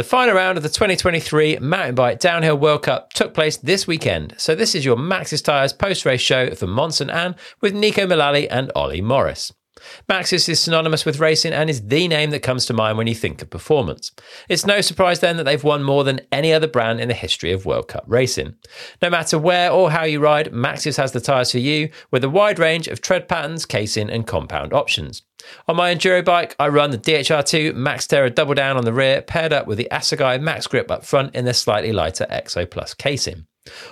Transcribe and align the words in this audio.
The 0.00 0.04
final 0.04 0.34
round 0.34 0.56
of 0.56 0.62
the 0.62 0.70
2023 0.70 1.58
Mountain 1.58 1.94
Bike 1.94 2.20
Downhill 2.20 2.56
World 2.56 2.84
Cup 2.84 3.12
took 3.12 3.34
place 3.34 3.58
this 3.58 3.86
weekend. 3.86 4.34
So 4.38 4.54
this 4.54 4.74
is 4.74 4.82
your 4.82 4.96
Maxxis 4.96 5.44
Tyres 5.44 5.74
post-race 5.74 6.22
show 6.22 6.54
for 6.54 6.66
Mont-Sainte-Anne 6.66 7.36
with 7.60 7.74
Neko 7.74 8.10
Mulally 8.10 8.48
and 8.50 8.72
Olly 8.74 9.02
Morris. 9.02 9.52
Maxxis 10.08 10.48
is 10.48 10.58
synonymous 10.58 11.04
with 11.04 11.20
racing 11.20 11.52
and 11.52 11.68
is 11.68 11.86
the 11.86 12.08
name 12.08 12.30
that 12.30 12.42
comes 12.42 12.64
to 12.64 12.72
mind 12.72 12.96
when 12.96 13.08
you 13.08 13.14
think 13.14 13.42
of 13.42 13.50
performance. 13.50 14.10
It's 14.48 14.64
no 14.64 14.80
surprise 14.80 15.20
then 15.20 15.36
that 15.36 15.44
they've 15.44 15.62
won 15.62 15.82
more 15.82 16.02
than 16.02 16.22
any 16.32 16.50
other 16.50 16.66
brand 16.66 16.98
in 16.98 17.08
the 17.08 17.14
history 17.14 17.52
of 17.52 17.66
World 17.66 17.88
Cup 17.88 18.04
racing. 18.06 18.54
No 19.02 19.10
matter 19.10 19.38
where 19.38 19.70
or 19.70 19.90
how 19.90 20.04
you 20.04 20.18
ride, 20.18 20.50
Maxxis 20.50 20.96
has 20.96 21.12
the 21.12 21.20
tyres 21.20 21.52
for 21.52 21.58
you 21.58 21.90
with 22.10 22.24
a 22.24 22.30
wide 22.30 22.58
range 22.58 22.88
of 22.88 23.02
tread 23.02 23.28
patterns, 23.28 23.66
casing, 23.66 24.08
and 24.08 24.26
compound 24.26 24.72
options. 24.72 25.24
On 25.68 25.76
my 25.76 25.94
enduro 25.94 26.24
bike, 26.24 26.56
I 26.58 26.68
run 26.68 26.90
the 26.90 26.98
DHR2 26.98 27.72
MaxxTerra 27.72 28.34
double 28.34 28.54
down 28.54 28.76
on 28.76 28.84
the 28.84 28.92
rear, 28.92 29.22
paired 29.22 29.52
up 29.52 29.66
with 29.66 29.78
the 29.78 29.88
Assegai 29.90 30.40
MaxxGrip 30.40 30.90
up 30.90 31.04
front 31.04 31.34
in 31.34 31.44
their 31.44 31.54
slightly 31.54 31.92
lighter 31.92 32.26
Exo 32.30 32.70
Plus 32.70 32.94
casing. 32.94 33.46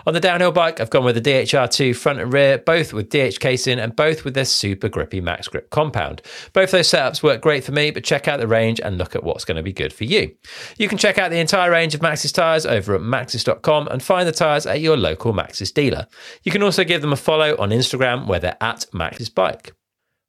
On 0.07 0.15
the 0.15 0.21
downhill 0.21 0.51
bike, 0.51 0.81
I've 0.81 0.91
gone 0.91 1.05
with 1.05 1.23
the 1.23 1.31
DHR2 1.31 1.95
front 1.95 2.21
and 2.21 2.33
rear, 2.33 2.59
both 2.59 2.93
with 2.93 3.11
DH 3.11 3.39
casing 3.39 3.79
and 3.79 3.95
both 3.95 4.25
with 4.25 4.35
their 4.35 4.47
super 4.47 4.89
grippy 4.89 5.21
MaxxGrip 5.21 5.71
compound. 5.71 6.23
Both 6.53 6.71
those 6.71 6.89
setups 6.89 7.23
work 7.23 7.43
great 7.43 7.65
for 7.65 7.73
me, 7.73 7.91
but 7.91 8.05
check 8.05 8.29
out 8.29 8.41
the 8.41 8.49
range 8.49 8.81
and 8.81 8.97
look 8.97 9.15
at 9.15 9.25
what's 9.25 9.45
going 9.45 9.57
to 9.57 9.63
be 9.63 9.73
good 9.73 9.93
for 9.93 10.05
you. 10.05 10.35
You 10.79 10.89
can 10.89 10.99
check 10.99 11.19
out 11.19 11.31
the 11.31 11.39
entire 11.39 11.71
range 11.71 11.95
of 11.95 12.01
Maxxis 12.01 12.33
tyres 12.33 12.65
over 12.65 12.95
at 12.95 13.03
maxxis.com 13.03 13.89
and 13.89 14.03
find 14.03 14.27
the 14.27 14.33
tyres 14.33 14.67
at 14.67 14.81
your 14.81 14.97
local 14.97 15.35
Maxxis 15.35 15.73
dealer. 15.73 16.07
You 16.45 16.53
can 16.53 16.63
also 16.63 16.85
give 16.85 17.03
them 17.03 17.13
a 17.13 17.17
follow 17.17 17.55
on 17.59 17.71
Instagram 17.71 18.27
where 18.27 18.41
they're 18.41 18.57
at 18.63 18.87
Maxxis 18.95 19.33
Bike. 19.33 19.75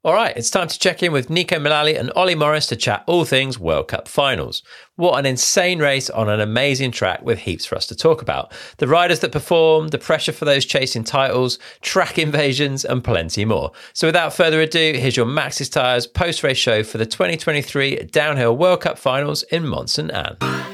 All 0.01 0.13
right, 0.13 0.35
it's 0.37 0.49
time 0.49 0.69
to 0.69 0.79
check 0.79 1.03
in 1.03 1.11
with 1.11 1.27
Neko 1.27 1.57
Mulally 1.57 1.99
and 1.99 2.09
Olly 2.15 2.33
Morris 2.33 2.67
to 2.67 2.77
chat 2.77 3.03
all 3.05 3.25
things 3.25 3.59
World 3.59 3.89
Cup 3.89 4.07
finals. 4.07 4.63
What 4.95 5.19
an 5.19 5.25
insane 5.25 5.79
race 5.79 6.09
on 6.09 6.29
an 6.29 6.39
amazing 6.39 6.91
track 6.91 7.21
with 7.21 7.39
heaps 7.39 7.65
for 7.65 7.75
us 7.75 7.85
to 7.87 7.97
talk 7.97 8.21
about. 8.21 8.53
The 8.77 8.87
riders 8.87 9.19
that 9.19 9.33
perform, 9.33 9.89
the 9.89 9.97
pressure 9.97 10.31
for 10.31 10.45
those 10.45 10.63
chasing 10.63 11.03
titles, 11.03 11.59
track 11.81 12.17
invasions, 12.17 12.85
and 12.85 13.03
plenty 13.03 13.43
more. 13.43 13.73
So 13.91 14.07
without 14.07 14.33
further 14.33 14.61
ado, 14.61 14.93
here's 14.93 15.17
your 15.17 15.25
Maxxis 15.25 15.69
Tyres 15.69 16.07
post 16.07 16.43
race 16.43 16.55
show 16.55 16.81
for 16.81 16.97
the 16.97 17.05
2023 17.05 18.05
Downhill 18.05 18.55
World 18.55 18.79
Cup 18.79 18.97
finals 18.97 19.43
in 19.51 19.67
Mont-Sainte-Anne. 19.67 20.68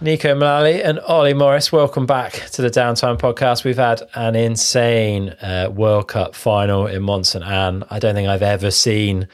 Neko 0.00 0.34
Mulally 0.34 0.82
and 0.82 0.98
Olly 1.06 1.34
Morris, 1.34 1.70
welcome 1.70 2.06
back 2.06 2.32
to 2.52 2.62
the 2.62 2.70
Downtime 2.70 3.18
Podcast. 3.18 3.64
We've 3.64 3.76
had 3.76 4.00
an 4.14 4.34
insane 4.34 5.28
uh, 5.42 5.70
World 5.70 6.08
Cup 6.08 6.34
final 6.34 6.86
in 6.86 7.02
Mont-Sainte-Anne. 7.02 7.84
I 7.90 7.98
don't 7.98 8.14
think 8.14 8.26
I've 8.26 8.40
ever 8.40 8.70
seen 8.70 9.28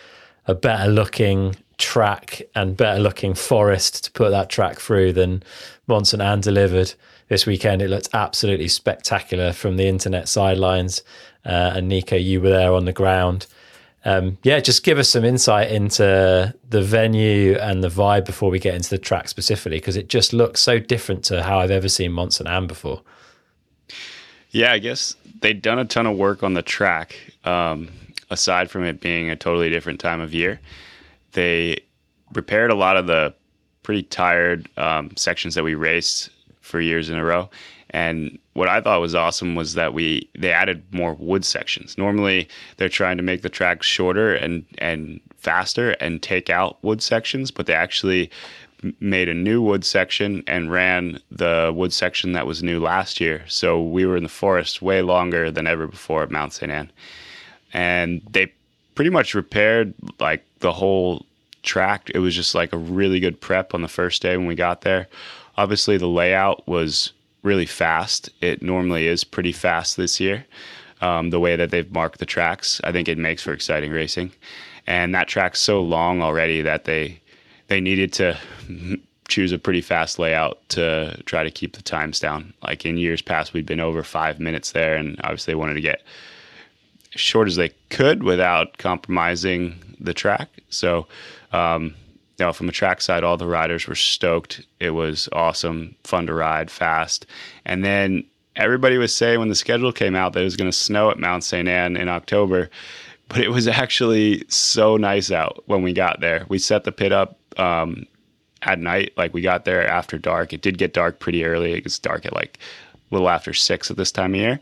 a 0.48 0.56
better 0.56 0.90
looking 0.90 1.54
track 1.78 2.42
and 2.56 2.76
better 2.76 2.98
looking 2.98 3.34
forest 3.34 4.06
to 4.06 4.10
put 4.10 4.30
that 4.30 4.50
track 4.50 4.80
through 4.80 5.12
than 5.12 5.44
Mont-Sainte-Anne 5.86 6.40
delivered 6.40 6.94
this 7.28 7.46
weekend. 7.46 7.80
It 7.80 7.88
looked 7.88 8.08
absolutely 8.12 8.66
spectacular 8.66 9.52
from 9.52 9.76
the 9.76 9.86
internet 9.86 10.28
sidelines. 10.28 11.04
Uh, 11.44 11.74
and 11.76 11.88
Neko, 11.88 12.20
you 12.20 12.40
were 12.40 12.50
there 12.50 12.72
on 12.72 12.86
the 12.86 12.92
ground 12.92 13.46
um, 14.06 14.38
yeah, 14.44 14.60
just 14.60 14.84
give 14.84 14.98
us 14.98 15.08
some 15.08 15.24
insight 15.24 15.72
into 15.72 16.54
the 16.70 16.80
venue 16.80 17.58
and 17.58 17.82
the 17.82 17.88
vibe 17.88 18.24
before 18.24 18.50
we 18.50 18.60
get 18.60 18.76
into 18.76 18.88
the 18.88 18.98
track 18.98 19.26
specifically, 19.28 19.78
because 19.78 19.96
it 19.96 20.08
just 20.08 20.32
looks 20.32 20.60
so 20.60 20.78
different 20.78 21.24
to 21.24 21.42
how 21.42 21.58
I've 21.58 21.72
ever 21.72 21.88
seen 21.88 22.12
Mont-Sainte-Anne 22.12 22.68
before. 22.68 23.02
Yeah, 24.52 24.72
I 24.72 24.78
guess 24.78 25.16
they'd 25.40 25.60
done 25.60 25.80
a 25.80 25.84
ton 25.84 26.06
of 26.06 26.16
work 26.16 26.44
on 26.44 26.54
the 26.54 26.62
track. 26.62 27.16
Um, 27.44 27.88
aside 28.30 28.70
from 28.70 28.84
it 28.84 29.00
being 29.00 29.28
a 29.28 29.34
totally 29.34 29.70
different 29.70 29.98
time 29.98 30.20
of 30.20 30.32
year, 30.32 30.60
they 31.32 31.80
repaired 32.32 32.70
a 32.70 32.76
lot 32.76 32.96
of 32.96 33.08
the 33.08 33.34
pretty 33.82 34.04
tired 34.04 34.68
um, 34.76 35.16
sections 35.16 35.56
that 35.56 35.64
we 35.64 35.74
raced 35.74 36.30
for 36.60 36.80
years 36.80 37.10
in 37.10 37.18
a 37.18 37.24
row 37.24 37.50
and 37.96 38.38
what 38.52 38.68
I 38.68 38.82
thought 38.82 39.00
was 39.00 39.14
awesome 39.14 39.54
was 39.54 39.72
that 39.72 39.94
we 39.94 40.28
they 40.38 40.52
added 40.52 40.82
more 40.92 41.14
wood 41.14 41.46
sections. 41.46 41.96
Normally, 41.96 42.46
they're 42.76 42.90
trying 42.90 43.16
to 43.16 43.22
make 43.22 43.40
the 43.40 43.48
track 43.48 43.82
shorter 43.82 44.34
and 44.34 44.66
and 44.76 45.18
faster 45.38 45.92
and 45.92 46.22
take 46.22 46.50
out 46.50 46.76
wood 46.84 47.00
sections, 47.00 47.50
but 47.50 47.64
they 47.64 47.72
actually 47.72 48.30
made 49.00 49.30
a 49.30 49.34
new 49.34 49.62
wood 49.62 49.82
section 49.82 50.44
and 50.46 50.70
ran 50.70 51.18
the 51.30 51.72
wood 51.74 51.90
section 51.90 52.32
that 52.32 52.46
was 52.46 52.62
new 52.62 52.78
last 52.80 53.18
year. 53.18 53.42
So 53.48 53.82
we 53.82 54.04
were 54.04 54.18
in 54.18 54.24
the 54.24 54.28
forest 54.28 54.82
way 54.82 55.00
longer 55.00 55.50
than 55.50 55.66
ever 55.66 55.86
before 55.86 56.22
at 56.22 56.30
Mount 56.30 56.52
St. 56.52 56.70
Anne. 56.70 56.92
And 57.72 58.20
they 58.30 58.52
pretty 58.94 59.10
much 59.10 59.34
repaired 59.34 59.94
like 60.20 60.44
the 60.58 60.72
whole 60.72 61.24
track. 61.62 62.10
It 62.14 62.18
was 62.18 62.34
just 62.34 62.54
like 62.54 62.74
a 62.74 62.78
really 62.78 63.20
good 63.20 63.40
prep 63.40 63.72
on 63.72 63.80
the 63.80 63.88
first 63.88 64.20
day 64.20 64.36
when 64.36 64.46
we 64.46 64.54
got 64.54 64.82
there. 64.82 65.08
Obviously, 65.56 65.96
the 65.96 66.06
layout 66.06 66.68
was 66.68 67.12
really 67.46 67.64
fast. 67.64 68.28
It 68.42 68.60
normally 68.60 69.06
is 69.06 69.24
pretty 69.24 69.52
fast 69.52 69.96
this 69.96 70.20
year. 70.20 70.44
Um, 71.00 71.30
the 71.30 71.40
way 71.40 71.56
that 71.56 71.70
they've 71.70 71.90
marked 71.92 72.18
the 72.18 72.26
tracks, 72.26 72.80
I 72.84 72.92
think 72.92 73.08
it 73.08 73.16
makes 73.16 73.42
for 73.42 73.52
exciting 73.52 73.92
racing. 73.92 74.32
And 74.86 75.14
that 75.14 75.28
track's 75.28 75.60
so 75.60 75.80
long 75.80 76.22
already 76.22 76.60
that 76.62 76.84
they 76.84 77.20
they 77.68 77.80
needed 77.80 78.12
to 78.14 78.38
choose 79.28 79.52
a 79.52 79.58
pretty 79.58 79.80
fast 79.80 80.18
layout 80.18 80.58
to 80.70 81.20
try 81.26 81.42
to 81.42 81.50
keep 81.50 81.76
the 81.76 81.82
times 81.82 82.20
down. 82.20 82.52
Like 82.62 82.84
in 82.84 82.96
years 82.96 83.22
past, 83.22 83.52
we'd 83.52 83.66
been 83.66 83.80
over 83.80 84.02
five 84.02 84.38
minutes 84.38 84.72
there, 84.72 84.96
and 84.96 85.20
obviously 85.24 85.52
they 85.52 85.56
wanted 85.56 85.74
to 85.74 85.80
get 85.80 86.02
short 87.10 87.48
as 87.48 87.56
they 87.56 87.70
could 87.90 88.22
without 88.22 88.78
compromising 88.78 89.74
the 89.98 90.14
track. 90.14 90.48
So 90.68 91.06
um, 91.52 91.94
you 92.38 92.44
know, 92.44 92.52
from 92.52 92.68
a 92.68 92.72
track 92.72 93.00
side, 93.00 93.24
all 93.24 93.36
the 93.36 93.46
riders 93.46 93.86
were 93.86 93.94
stoked. 93.94 94.66
It 94.78 94.90
was 94.90 95.28
awesome, 95.32 95.94
fun 96.04 96.26
to 96.26 96.34
ride, 96.34 96.70
fast. 96.70 97.26
And 97.64 97.84
then 97.84 98.24
everybody 98.56 98.98
was 98.98 99.14
saying 99.14 99.38
when 99.38 99.48
the 99.48 99.54
schedule 99.54 99.92
came 99.92 100.14
out 100.14 100.32
that 100.32 100.40
it 100.40 100.44
was 100.44 100.56
going 100.56 100.70
to 100.70 100.76
snow 100.76 101.10
at 101.10 101.18
Mount 101.18 101.44
St. 101.44 101.68
Anne 101.68 101.96
in 101.96 102.08
October, 102.08 102.70
but 103.28 103.40
it 103.40 103.50
was 103.50 103.66
actually 103.68 104.44
so 104.48 104.96
nice 104.96 105.30
out 105.30 105.62
when 105.66 105.82
we 105.82 105.92
got 105.92 106.20
there. 106.20 106.44
We 106.48 106.58
set 106.58 106.84
the 106.84 106.92
pit 106.92 107.12
up 107.12 107.38
um, 107.58 108.06
at 108.62 108.78
night, 108.78 109.12
like 109.16 109.32
we 109.32 109.40
got 109.40 109.64
there 109.64 109.86
after 109.86 110.18
dark. 110.18 110.52
It 110.52 110.60
did 110.60 110.78
get 110.78 110.92
dark 110.92 111.20
pretty 111.20 111.44
early. 111.44 111.72
It 111.72 111.84
was 111.84 111.98
dark 111.98 112.26
at 112.26 112.34
like 112.34 112.58
a 112.92 113.14
little 113.14 113.28
after 113.28 113.54
six 113.54 113.90
at 113.90 113.96
this 113.96 114.12
time 114.12 114.34
of 114.34 114.40
year. 114.40 114.60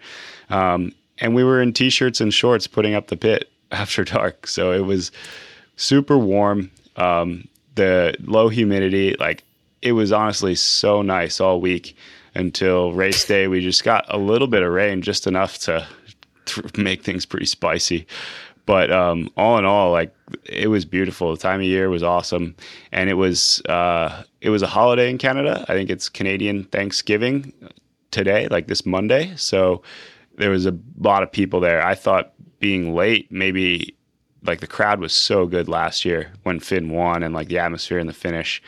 Um, 0.51 0.93
and 1.19 1.35
we 1.35 1.45
were 1.45 1.63
in 1.63 1.73
t-shirts 1.73 2.21
and 2.21 2.35
shorts 2.35 2.67
putting 2.67 2.95
up 2.95 3.09
the 3.09 3.17
pit 3.17 3.51
after 3.73 4.05
dark. 4.05 4.47
So 4.47 4.73
it 4.73 4.85
was 4.85 5.11
super 5.77 6.19
warm. 6.19 6.71
Um, 6.97 7.49
the 7.75 8.15
low 8.21 8.49
humidity, 8.49 9.17
like 9.19 9.45
it 9.83 9.93
was 9.93 10.13
honestly 10.13 10.55
so 10.55 11.03
nice 11.03 11.41
all 11.41 11.61
week 11.61 11.97
until 12.35 12.93
race 12.93 13.25
day. 13.25 13.49
We 13.49 13.61
just 13.61 13.85
got 13.85 14.05
a 14.09 14.19
little 14.19 14.49
bit 14.49 14.63
of 14.63 14.73
rain, 14.73 15.03
just 15.03 15.27
enough 15.27 15.59
to, 15.61 15.87
to 16.47 16.71
make 16.77 17.03
things 17.03 17.27
pretty 17.27 17.47
spicy. 17.47 18.07
But 18.67 18.91
um, 18.91 19.29
all 19.37 19.59
in 19.59 19.67
all, 19.67 19.93
like 19.93 20.15
it 20.45 20.69
was 20.69 20.85
beautiful. 20.87 21.31
The 21.33 21.41
time 21.41 21.61
of 21.61 21.67
year 21.67 21.91
was 21.91 22.03
awesome, 22.03 22.57
and 22.93 23.11
it 23.11 23.15
was 23.15 23.61
uh, 23.69 24.23
it 24.41 24.49
was 24.51 24.63
a 24.63 24.67
holiday 24.67 25.11
in 25.11 25.19
Canada. 25.19 25.65
I 25.69 25.75
think 25.75 25.91
it's 25.91 26.09
Canadian 26.09 26.65
Thanksgiving 26.65 27.53
today, 28.11 28.49
like 28.49 28.69
this 28.69 28.87
Monday. 28.87 29.35
So 29.37 29.83
there 30.37 30.49
was 30.49 30.65
a 30.65 30.77
lot 30.99 31.23
of 31.23 31.31
people 31.31 31.61
there. 31.61 31.85
I 31.85 31.95
thought 31.95 32.33
being 32.59 32.95
late 32.95 33.31
maybe 33.31 33.95
like 34.45 34.61
the 34.61 34.67
crowd 34.67 35.01
was 35.01 35.13
so 35.13 35.47
good 35.47 35.69
last 35.69 36.05
year 36.05 36.31
when 36.43 36.61
Finn 36.61 36.91
won 36.91 37.23
and 37.23 37.35
like 37.35 37.49
the 37.49 37.59
atmosphere 37.59 37.99
in 37.99 38.07
the 38.07 38.13
finish. 38.13 38.63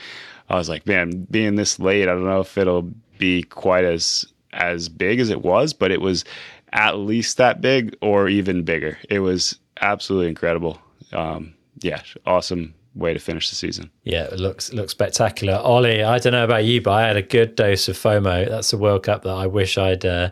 I 0.48 0.56
was 0.56 0.68
like, 0.68 0.86
man, 0.86 1.26
being 1.30 1.56
this 1.56 1.78
late, 1.78 2.04
I 2.04 2.12
don't 2.12 2.24
know 2.24 2.40
if 2.40 2.56
it'll 2.56 2.90
be 3.18 3.42
quite 3.44 3.84
as 3.84 4.24
as 4.52 4.88
big 4.88 5.20
as 5.20 5.28
it 5.28 5.42
was, 5.42 5.72
but 5.72 5.90
it 5.90 6.00
was 6.00 6.24
at 6.72 6.98
least 6.98 7.36
that 7.36 7.60
big 7.60 7.96
or 8.00 8.28
even 8.28 8.62
bigger. 8.62 8.98
It 9.10 9.20
was 9.20 9.58
absolutely 9.80 10.28
incredible. 10.28 10.80
Um, 11.12 11.54
yeah, 11.80 12.00
awesome 12.24 12.74
way 12.94 13.12
to 13.12 13.20
finish 13.20 13.50
the 13.50 13.56
season. 13.56 13.90
Yeah, 14.04 14.24
it 14.24 14.38
looks 14.38 14.72
looks 14.72 14.92
spectacular. 14.92 15.60
Olly, 15.62 16.02
I 16.02 16.18
don't 16.18 16.32
know 16.32 16.44
about 16.44 16.64
you, 16.64 16.80
but 16.80 16.92
I 16.92 17.06
had 17.06 17.16
a 17.16 17.22
good 17.22 17.54
dose 17.54 17.88
of 17.88 17.96
FOMO. 17.96 18.48
That's 18.48 18.72
a 18.72 18.78
World 18.78 19.02
Cup 19.02 19.22
that 19.22 19.34
I 19.34 19.46
wish 19.46 19.76
I'd 19.76 20.04
uh, 20.04 20.30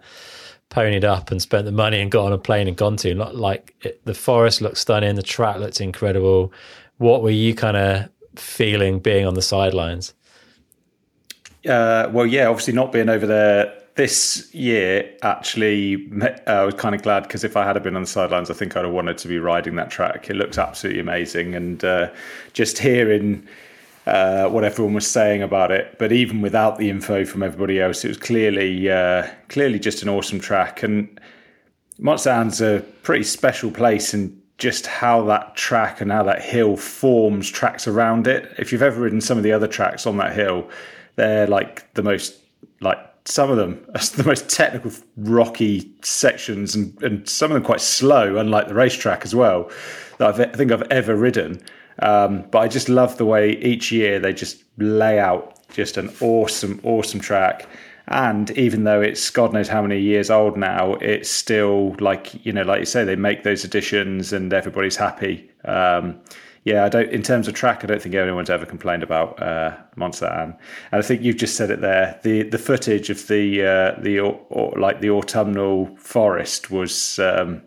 ponied 0.70 1.04
up 1.04 1.30
and 1.30 1.40
spent 1.40 1.64
the 1.64 1.72
money 1.72 2.00
and 2.00 2.10
got 2.10 2.26
on 2.26 2.32
a 2.32 2.38
plane 2.38 2.68
and 2.68 2.76
gone 2.76 2.96
to. 2.98 3.14
Not 3.14 3.36
like 3.36 3.74
it, 3.82 4.04
the 4.04 4.14
forest 4.14 4.60
looked 4.60 4.78
stunning, 4.78 5.14
the 5.14 5.22
track 5.22 5.58
looked 5.58 5.80
incredible. 5.80 6.52
What 6.98 7.22
were 7.22 7.30
you 7.30 7.54
kind 7.54 7.76
of 7.76 8.08
feeling 8.36 8.98
being 8.98 9.26
on 9.26 9.34
the 9.34 9.42
sidelines? 9.42 10.14
Uh, 11.68 12.08
well, 12.12 12.26
yeah, 12.26 12.46
obviously 12.46 12.74
not 12.74 12.92
being 12.92 13.08
over 13.08 13.26
there 13.26 13.74
this 13.94 14.52
year. 14.54 15.10
Actually, 15.22 16.10
uh, 16.20 16.30
I 16.46 16.64
was 16.64 16.74
kind 16.74 16.94
of 16.94 17.02
glad 17.02 17.22
because 17.22 17.44
if 17.44 17.56
I 17.56 17.64
had 17.64 17.80
been 17.82 17.96
on 17.96 18.02
the 18.02 18.08
sidelines, 18.08 18.50
I 18.50 18.54
think 18.54 18.76
I'd 18.76 18.84
have 18.84 18.92
wanted 18.92 19.18
to 19.18 19.28
be 19.28 19.38
riding 19.38 19.76
that 19.76 19.90
track. 19.90 20.28
It 20.28 20.34
looks 20.34 20.58
absolutely 20.58 21.00
amazing, 21.00 21.54
and 21.54 21.84
uh, 21.84 22.10
just 22.52 22.78
hearing 22.78 23.46
uh, 24.06 24.48
what 24.48 24.64
everyone 24.64 24.94
was 24.94 25.10
saying 25.10 25.42
about 25.42 25.70
it. 25.70 25.98
But 25.98 26.12
even 26.12 26.40
without 26.40 26.78
the 26.78 26.90
info 26.90 27.24
from 27.24 27.42
everybody 27.42 27.80
else, 27.80 28.04
it 28.04 28.08
was 28.08 28.16
clearly 28.16 28.90
uh, 28.90 29.28
clearly 29.48 29.78
just 29.78 30.02
an 30.02 30.08
awesome 30.08 30.40
track. 30.40 30.82
And 30.82 31.20
Mont 31.98 32.20
St. 32.20 32.36
Anne's 32.36 32.60
a 32.60 32.84
pretty 33.02 33.24
special 33.24 33.70
place, 33.70 34.14
and 34.14 34.40
just 34.58 34.86
how 34.86 35.24
that 35.24 35.56
track 35.56 36.00
and 36.00 36.12
how 36.12 36.22
that 36.22 36.42
hill 36.42 36.76
forms 36.76 37.50
tracks 37.50 37.88
around 37.88 38.26
it. 38.26 38.52
If 38.58 38.72
you've 38.72 38.82
ever 38.82 39.00
ridden 39.00 39.20
some 39.20 39.36
of 39.38 39.44
the 39.44 39.52
other 39.52 39.66
tracks 39.66 40.06
on 40.06 40.16
that 40.18 40.34
hill, 40.34 40.68
they're 41.16 41.46
like 41.46 41.92
the 41.94 42.02
most 42.02 42.40
like 42.80 42.98
some 43.24 43.50
of 43.50 43.56
them 43.56 43.84
are 43.94 44.04
the 44.16 44.24
most 44.24 44.48
technical 44.48 44.92
rocky 45.16 45.92
sections 46.02 46.74
and, 46.74 47.00
and 47.02 47.28
some 47.28 47.50
of 47.50 47.54
them 47.54 47.64
quite 47.64 47.80
slow 47.80 48.36
unlike 48.36 48.68
the 48.68 48.74
racetrack 48.74 49.24
as 49.24 49.34
well 49.34 49.70
that 50.18 50.28
I've, 50.28 50.40
i 50.40 50.56
think 50.56 50.70
i've 50.70 50.82
ever 50.90 51.16
ridden 51.16 51.62
um, 52.00 52.44
but 52.50 52.58
i 52.60 52.68
just 52.68 52.88
love 52.88 53.16
the 53.18 53.24
way 53.24 53.52
each 53.58 53.92
year 53.92 54.18
they 54.18 54.32
just 54.32 54.64
lay 54.78 55.18
out 55.18 55.58
just 55.72 55.96
an 55.96 56.12
awesome 56.20 56.80
awesome 56.84 57.20
track 57.20 57.68
and 58.08 58.50
even 58.52 58.84
though 58.84 59.00
it's 59.00 59.30
God 59.30 59.52
knows 59.52 59.68
how 59.68 59.80
many 59.80 59.98
years 59.98 60.30
old 60.30 60.58
now, 60.58 60.94
it's 60.94 61.30
still 61.30 61.96
like 62.00 62.44
you 62.44 62.52
know, 62.52 62.62
like 62.62 62.80
you 62.80 62.86
say, 62.86 63.04
they 63.04 63.16
make 63.16 63.44
those 63.44 63.64
additions 63.64 64.32
and 64.32 64.52
everybody's 64.52 64.96
happy. 64.96 65.50
Um, 65.64 66.20
yeah, 66.64 66.84
I 66.84 66.88
don't. 66.88 67.10
In 67.10 67.22
terms 67.22 67.48
of 67.48 67.54
track, 67.54 67.82
I 67.82 67.86
don't 67.86 68.00
think 68.00 68.14
anyone's 68.14 68.50
ever 68.50 68.66
complained 68.66 69.02
about 69.02 69.42
uh, 69.42 69.76
Mont-Sainte-Anne. 69.96 70.56
And 70.92 70.98
I 70.98 71.02
think 71.02 71.22
you've 71.22 71.36
just 71.36 71.56
said 71.56 71.70
it 71.70 71.80
there. 71.80 72.18
The 72.22 72.42
the 72.42 72.58
footage 72.58 73.08
of 73.08 73.26
the 73.28 73.62
uh, 73.62 74.00
the 74.00 74.20
or, 74.20 74.40
or, 74.50 74.78
like 74.78 75.00
the 75.00 75.10
autumnal 75.10 75.94
forest 75.96 76.70
was. 76.70 77.18
Um, 77.18 77.62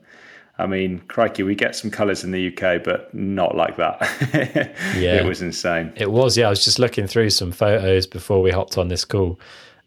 I 0.59 0.65
mean, 0.65 0.99
crikey, 1.07 1.43
we 1.43 1.55
get 1.55 1.75
some 1.75 1.91
colours 1.91 2.23
in 2.23 2.31
the 2.31 2.47
UK, 2.47 2.83
but 2.83 3.13
not 3.13 3.55
like 3.55 3.77
that. 3.77 3.99
yeah, 4.97 5.15
it 5.15 5.25
was 5.25 5.41
insane. 5.41 5.93
It 5.95 6.11
was. 6.11 6.35
Yeah, 6.37 6.47
I 6.47 6.49
was 6.49 6.63
just 6.65 6.79
looking 6.79 7.05
through 7.05 7.29
some 7.29 7.51
photos 7.51 8.07
before 8.07 8.41
we 8.41 8.51
hopped 8.51 8.77
on 8.77 8.87
this 8.87 9.05
call 9.05 9.39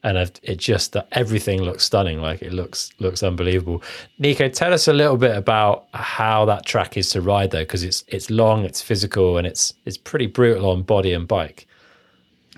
and 0.02 0.18
I've, 0.18 0.32
it 0.42 0.56
just 0.58 0.92
that 0.92 1.08
everything 1.12 1.62
looks 1.62 1.84
stunning. 1.84 2.20
Like 2.20 2.42
it 2.42 2.52
looks 2.52 2.90
looks 2.98 3.22
unbelievable. 3.22 3.82
Neko, 4.20 4.52
tell 4.52 4.72
us 4.72 4.88
a 4.88 4.92
little 4.92 5.16
bit 5.16 5.36
about 5.36 5.86
how 5.92 6.44
that 6.46 6.66
track 6.66 6.96
is 6.96 7.10
to 7.10 7.20
ride 7.20 7.50
though, 7.50 7.60
because 7.60 7.82
it's 7.82 8.04
it's 8.08 8.30
long, 8.30 8.64
it's 8.64 8.80
physical, 8.80 9.36
and 9.36 9.46
it's 9.46 9.74
it's 9.84 9.98
pretty 9.98 10.26
brutal 10.26 10.70
on 10.70 10.82
body 10.82 11.12
and 11.12 11.28
bike. 11.28 11.66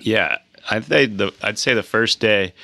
Yeah, 0.01 0.39
I'd 0.71 0.85
say 0.85 1.07
the 1.07 1.33
I'd 1.43 1.59
say 1.59 1.75
the 1.75 1.83
first 1.83 2.21
day, 2.21 2.55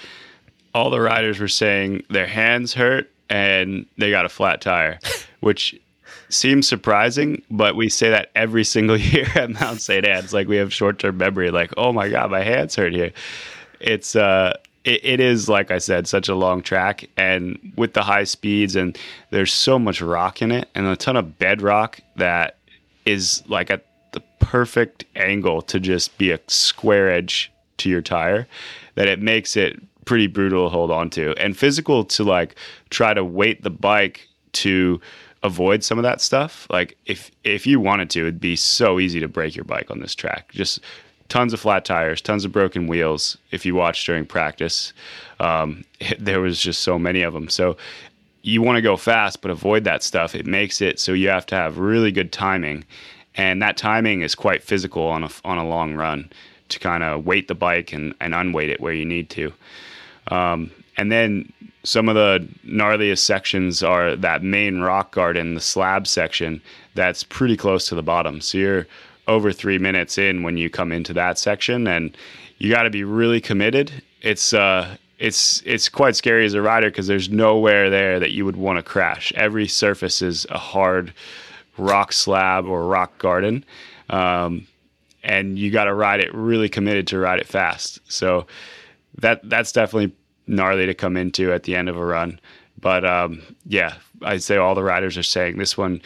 all 0.74 0.90
the 0.90 1.00
riders 1.00 1.40
were 1.40 1.48
saying 1.48 2.04
their 2.10 2.26
hands 2.26 2.74
hurt 2.74 3.10
and 3.30 3.86
they 3.98 4.10
got 4.10 4.24
a 4.24 4.28
flat 4.28 4.60
tire, 4.60 4.98
which 5.40 5.78
seems 6.28 6.68
surprising, 6.68 7.42
but 7.50 7.76
we 7.76 7.88
say 7.88 8.10
that 8.10 8.30
every 8.34 8.64
single 8.64 8.96
year 8.96 9.26
at 9.34 9.50
Mount 9.50 9.80
St. 9.80 10.06
Anne's. 10.06 10.32
Like 10.32 10.48
we 10.48 10.56
have 10.56 10.72
short 10.72 10.98
term 10.98 11.16
memory, 11.16 11.50
like, 11.50 11.72
oh 11.76 11.92
my 11.92 12.08
God, 12.08 12.30
my 12.30 12.42
hands 12.42 12.76
hurt 12.76 12.92
here. 12.92 13.12
It's 13.80 14.16
uh 14.16 14.56
it, 14.84 15.04
it 15.04 15.20
is 15.20 15.48
like 15.48 15.70
I 15.70 15.78
said, 15.78 16.06
such 16.06 16.28
a 16.28 16.34
long 16.34 16.62
track, 16.62 17.08
and 17.16 17.72
with 17.76 17.94
the 17.94 18.02
high 18.02 18.24
speeds, 18.24 18.76
and 18.76 18.96
there's 19.30 19.52
so 19.52 19.78
much 19.78 20.00
rock 20.00 20.42
in 20.42 20.50
it, 20.50 20.68
and 20.74 20.86
a 20.86 20.96
ton 20.96 21.16
of 21.16 21.38
bedrock 21.38 22.00
that 22.16 22.56
is 23.04 23.42
like 23.48 23.70
at 23.70 23.86
the 24.12 24.20
perfect 24.40 25.04
angle 25.16 25.62
to 25.62 25.80
just 25.80 26.16
be 26.18 26.30
a 26.30 26.40
square 26.46 27.10
edge 27.10 27.52
to 27.78 27.88
your 27.88 28.02
tire, 28.02 28.46
that 28.94 29.08
it 29.08 29.20
makes 29.20 29.56
it 29.56 29.80
pretty 30.04 30.26
brutal 30.26 30.66
to 30.66 30.70
hold 30.70 30.90
on 30.90 31.10
to, 31.10 31.34
and 31.38 31.56
physical 31.56 32.04
to 32.04 32.24
like 32.24 32.54
try 32.90 33.12
to 33.12 33.24
weight 33.24 33.62
the 33.62 33.70
bike 33.70 34.26
to 34.52 35.00
avoid 35.42 35.84
some 35.84 35.98
of 35.98 36.02
that 36.02 36.20
stuff. 36.20 36.66
Like 36.70 36.96
if 37.06 37.30
if 37.44 37.66
you 37.66 37.80
wanted 37.80 38.10
to, 38.10 38.20
it'd 38.20 38.40
be 38.40 38.56
so 38.56 38.98
easy 38.98 39.20
to 39.20 39.28
break 39.28 39.54
your 39.56 39.64
bike 39.64 39.90
on 39.90 40.00
this 40.00 40.14
track. 40.14 40.52
Just 40.52 40.80
tons 41.28 41.52
of 41.52 41.60
flat 41.60 41.84
tires, 41.84 42.20
tons 42.20 42.44
of 42.44 42.52
broken 42.52 42.86
wheels. 42.86 43.36
If 43.50 43.66
you 43.66 43.74
watch 43.74 44.04
during 44.04 44.26
practice, 44.26 44.92
um, 45.40 45.84
there 46.18 46.40
was 46.40 46.60
just 46.60 46.82
so 46.82 46.98
many 46.98 47.22
of 47.22 47.32
them. 47.32 47.48
So 47.48 47.76
you 48.42 48.62
want 48.62 48.76
to 48.76 48.82
go 48.82 48.96
fast, 48.96 49.42
but 49.42 49.50
avoid 49.50 49.84
that 49.84 50.02
stuff. 50.02 50.34
It 50.34 50.46
makes 50.46 50.80
it 50.80 50.98
so 50.98 51.12
you 51.12 51.28
have 51.28 51.46
to 51.46 51.54
have 51.54 51.78
really 51.78 52.12
good 52.12 52.32
timing, 52.32 52.84
and 53.34 53.60
that 53.62 53.76
timing 53.76 54.22
is 54.22 54.34
quite 54.34 54.62
physical 54.62 55.06
on 55.06 55.24
a 55.24 55.30
on 55.44 55.58
a 55.58 55.66
long 55.66 55.94
run 55.94 56.30
to 56.68 56.78
kind 56.78 57.02
of 57.02 57.24
weight 57.24 57.48
the 57.48 57.54
bike 57.54 57.92
and, 57.92 58.14
and 58.20 58.34
unweight 58.34 58.68
it 58.68 58.80
where 58.80 58.92
you 58.92 59.04
need 59.04 59.30
to. 59.30 59.52
Um, 60.28 60.70
and 60.96 61.12
then 61.12 61.52
some 61.84 62.08
of 62.08 62.14
the 62.14 62.46
gnarliest 62.66 63.20
sections 63.20 63.82
are 63.82 64.16
that 64.16 64.42
main 64.42 64.80
rock 64.80 65.12
garden, 65.12 65.54
the 65.54 65.60
slab 65.60 66.06
section 66.06 66.60
that's 66.94 67.22
pretty 67.22 67.56
close 67.56 67.88
to 67.88 67.94
the 67.94 68.02
bottom. 68.02 68.40
So 68.40 68.58
you're 68.58 68.86
over 69.26 69.52
three 69.52 69.78
minutes 69.78 70.18
in 70.18 70.42
when 70.42 70.56
you 70.56 70.68
come 70.70 70.90
into 70.90 71.12
that 71.14 71.38
section, 71.38 71.86
and 71.86 72.16
you 72.58 72.70
got 72.72 72.82
to 72.82 72.90
be 72.90 73.04
really 73.04 73.40
committed. 73.40 74.02
It's 74.22 74.52
uh, 74.52 74.96
it's 75.18 75.62
it's 75.64 75.88
quite 75.88 76.16
scary 76.16 76.44
as 76.44 76.54
a 76.54 76.62
rider 76.62 76.90
because 76.90 77.06
there's 77.06 77.30
nowhere 77.30 77.90
there 77.90 78.18
that 78.18 78.32
you 78.32 78.44
would 78.44 78.56
want 78.56 78.78
to 78.78 78.82
crash. 78.82 79.32
Every 79.36 79.68
surface 79.68 80.22
is 80.22 80.46
a 80.50 80.58
hard 80.58 81.12
rock 81.76 82.12
slab 82.12 82.66
or 82.66 82.86
rock 82.86 83.18
garden, 83.18 83.64
um, 84.10 84.66
and 85.22 85.58
you 85.58 85.70
got 85.70 85.84
to 85.84 85.94
ride 85.94 86.20
it 86.20 86.34
really 86.34 86.68
committed 86.68 87.06
to 87.08 87.18
ride 87.18 87.38
it 87.38 87.46
fast. 87.46 88.00
So 88.10 88.46
that 89.18 89.48
that's 89.48 89.72
definitely 89.72 90.14
gnarly 90.46 90.86
to 90.86 90.94
come 90.94 91.16
into 91.16 91.52
at 91.52 91.64
the 91.64 91.76
end 91.76 91.88
of 91.88 91.96
a 91.96 92.04
run. 92.04 92.40
But 92.80 93.04
um, 93.04 93.42
yeah, 93.66 93.94
I'd 94.22 94.42
say 94.42 94.56
all 94.56 94.74
the 94.74 94.82
riders 94.82 95.18
are 95.18 95.22
saying 95.22 95.58
this 95.58 95.76
one 95.76 96.00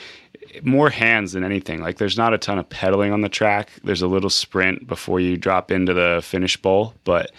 more 0.63 0.91
hands 0.91 1.33
than 1.33 1.45
anything. 1.45 1.81
Like 1.81 1.99
there's 1.99 2.19
not 2.19 2.35
a 2.35 2.39
ton 2.39 2.59
of 2.59 2.69
pedaling 2.69 3.13
on 3.13 3.21
the 3.21 3.29
track. 3.29 3.71
There's 3.85 4.03
a 4.03 4.07
little 4.07 4.31
sprint 4.31 4.87
before 4.87 5.21
you 5.21 5.37
drop 5.37 5.71
into 5.71 5.95
the 5.95 6.21
finish 6.23 6.57
bowl, 6.57 6.95
but 7.05 7.33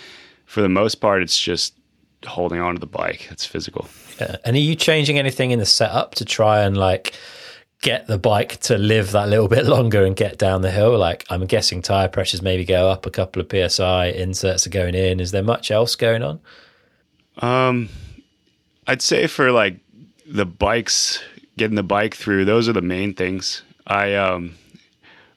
for 0.45 0.61
the 0.61 0.69
most 0.69 0.95
part, 0.95 1.21
it's 1.21 1.39
just 1.39 1.73
holding 2.25 2.59
on 2.59 2.75
to 2.75 2.79
the 2.79 2.85
bike. 2.85 3.27
It's 3.31 3.45
physical. 3.45 3.87
Yeah. 4.19 4.37
And 4.45 4.55
are 4.55 4.59
you 4.59 4.75
changing 4.75 5.17
anything 5.19 5.51
in 5.51 5.59
the 5.59 5.65
setup 5.65 6.15
to 6.15 6.25
try 6.25 6.61
and 6.61 6.77
like 6.77 7.13
get 7.83 8.07
the 8.07 8.17
bike 8.17 8.59
to 8.61 8.77
live 8.77 9.11
that 9.11 9.29
little 9.29 9.47
bit 9.47 9.65
longer 9.75 10.03
and 10.03 10.15
get 10.15 10.39
down 10.39 10.63
the 10.63 10.71
hill? 10.71 10.97
Like 10.97 11.25
I'm 11.29 11.45
guessing 11.45 11.83
tire 11.83 12.07
pressures 12.07 12.41
maybe 12.41 12.65
go 12.65 12.89
up 12.89 13.05
a 13.05 13.11
couple 13.11 13.41
of 13.41 13.71
psi. 13.71 14.07
Inserts 14.07 14.65
are 14.65 14.71
going 14.71 14.95
in. 14.95 15.19
Is 15.19 15.31
there 15.31 15.43
much 15.43 15.69
else 15.69 15.95
going 15.95 16.23
on? 16.23 16.39
Um, 17.37 17.89
I'd 18.87 19.01
say 19.01 19.27
for 19.27 19.51
like 19.51 19.77
the 20.25 20.45
bikes 20.45 21.21
getting 21.57 21.75
the 21.75 21.83
bike 21.83 22.15
through. 22.15 22.45
Those 22.45 22.67
are 22.67 22.73
the 22.73 22.81
main 22.81 23.13
things. 23.13 23.61
I 23.85 24.15
um, 24.15 24.55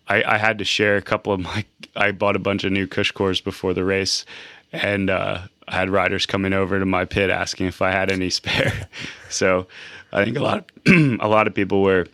I, 0.08 0.22
I 0.22 0.38
had 0.38 0.58
to 0.58 0.64
share 0.64 0.96
a 0.96 1.02
couple 1.02 1.32
of 1.32 1.40
my. 1.40 1.64
I 1.96 2.12
bought 2.12 2.36
a 2.36 2.40
bunch 2.40 2.64
of 2.64 2.72
new 2.72 2.86
CushCores 2.86 3.42
before 3.42 3.72
the 3.72 3.84
race, 3.84 4.26
and 4.72 5.08
uh, 5.08 5.40
I 5.66 5.74
had 5.74 5.88
riders 5.88 6.26
coming 6.26 6.52
over 6.52 6.78
to 6.78 6.84
my 6.84 7.06
pit 7.06 7.30
asking 7.30 7.66
if 7.66 7.80
I 7.80 7.90
had 7.90 8.12
any 8.12 8.30
spare. 8.40 8.88
so 9.30 9.66
I 10.12 10.24
think 10.24 10.36
a 10.36 10.42
lot 10.42 10.70
of, 10.86 10.92
a 11.20 11.28
lot 11.28 11.46
of 11.46 11.54
people 11.54 11.82
were 11.82 12.06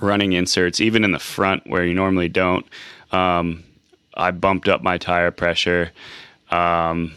running 0.00 0.32
inserts, 0.32 0.80
even 0.80 1.04
in 1.04 1.12
the 1.12 1.18
front 1.18 1.66
where 1.66 1.84
you 1.84 1.94
normally 1.94 2.28
don't. 2.28 2.66
Um, 3.12 3.64
I 4.14 4.30
bumped 4.30 4.68
up 4.68 4.82
my 4.82 4.98
tire 4.98 5.30
pressure. 5.30 5.92
Um, 6.50 7.14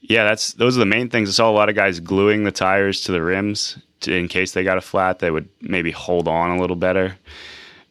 yeah, 0.00 0.24
that's 0.24 0.52
those 0.52 0.76
are 0.76 0.80
the 0.80 0.86
main 0.86 1.08
things. 1.08 1.28
I 1.28 1.32
saw 1.32 1.50
a 1.50 1.52
lot 1.52 1.68
of 1.68 1.74
guys 1.74 2.00
gluing 2.00 2.44
the 2.44 2.52
tires 2.52 3.02
to 3.02 3.12
the 3.12 3.22
rims 3.22 3.78
to, 4.00 4.14
in 4.14 4.28
case 4.28 4.52
they 4.52 4.62
got 4.62 4.78
a 4.78 4.82
flat. 4.82 5.18
They 5.18 5.30
would 5.30 5.48
maybe 5.60 5.90
hold 5.90 6.28
on 6.28 6.50
a 6.50 6.60
little 6.60 6.76
better. 6.76 7.16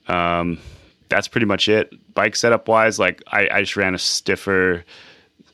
Um, 0.07 0.59
that's 1.09 1.27
pretty 1.27 1.45
much 1.45 1.67
it. 1.67 1.91
Bike 2.13 2.35
setup 2.35 2.67
wise, 2.67 2.99
like 2.99 3.23
I, 3.27 3.49
I 3.51 3.59
just 3.61 3.75
ran 3.75 3.95
a 3.95 3.99
stiffer 3.99 4.83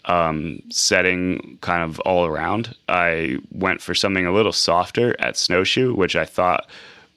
um, 0.06 0.62
setting 0.70 1.58
kind 1.62 1.84
of 1.84 2.00
all 2.02 2.26
around. 2.26 2.76
I 2.88 3.38
went 3.52 3.82
for 3.82 3.94
something 3.94 4.26
a 4.26 4.34
little 4.34 4.52
softer 4.52 5.16
at 5.20 5.38
snowshoe, 5.38 5.94
which 5.94 6.16
I 6.16 6.26
thought 6.26 6.70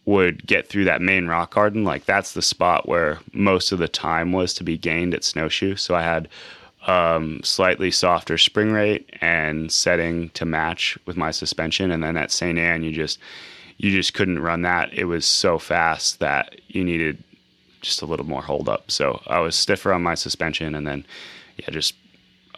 would 0.04 0.47
get 0.47 0.68
through 0.68 0.85
that 0.85 1.00
main 1.00 1.26
rock 1.26 1.54
garden. 1.54 1.85
Like 1.85 2.04
that's 2.04 2.32
the 2.32 2.42
spot 2.42 2.88
where 2.88 3.21
most 3.32 3.73
of 3.73 3.78
the 3.78 3.88
time 3.88 4.32
was 4.32 4.52
to 4.54 4.64
be 4.64 4.76
gained 4.76 5.14
at 5.14 5.25
snowshoe. 5.25 5.76
So 5.76 5.94
I 5.94 6.02
had 6.02 6.28
um, 6.87 7.40
slightly 7.44 7.90
softer 7.90 8.37
spring 8.38 8.73
rate 8.73 9.09
and 9.21 9.71
setting 9.71 10.30
to 10.30 10.44
match 10.44 10.99
with 11.06 11.16
my 11.16 11.30
suspension. 11.30 11.90
And 11.90 12.02
then 12.02 12.16
at 12.16 12.32
St. 12.32 12.59
Anne, 12.59 12.82
you 12.82 12.92
just 12.92 13.18
you 13.78 13.90
just 13.90 14.14
couldn't 14.14 14.38
run 14.38 14.62
that. 14.62 14.92
It 14.92 15.04
was 15.04 15.26
so 15.26 15.59
fast 15.59 16.21
that 16.21 16.61
you 16.68 16.85
needed 16.85 17.23
just 17.80 18.02
a 18.02 18.06
little 18.06 18.26
more 18.26 18.42
hold 18.42 18.68
up. 18.68 18.90
So 18.90 19.23
I 19.26 19.40
was 19.40 19.56
stiffer 19.56 19.92
on 19.92 20.02
my 20.02 20.14
suspension, 20.14 20.75
and 20.75 20.87
then 20.87 21.04
yeah, 21.56 21.71
just 21.71 21.94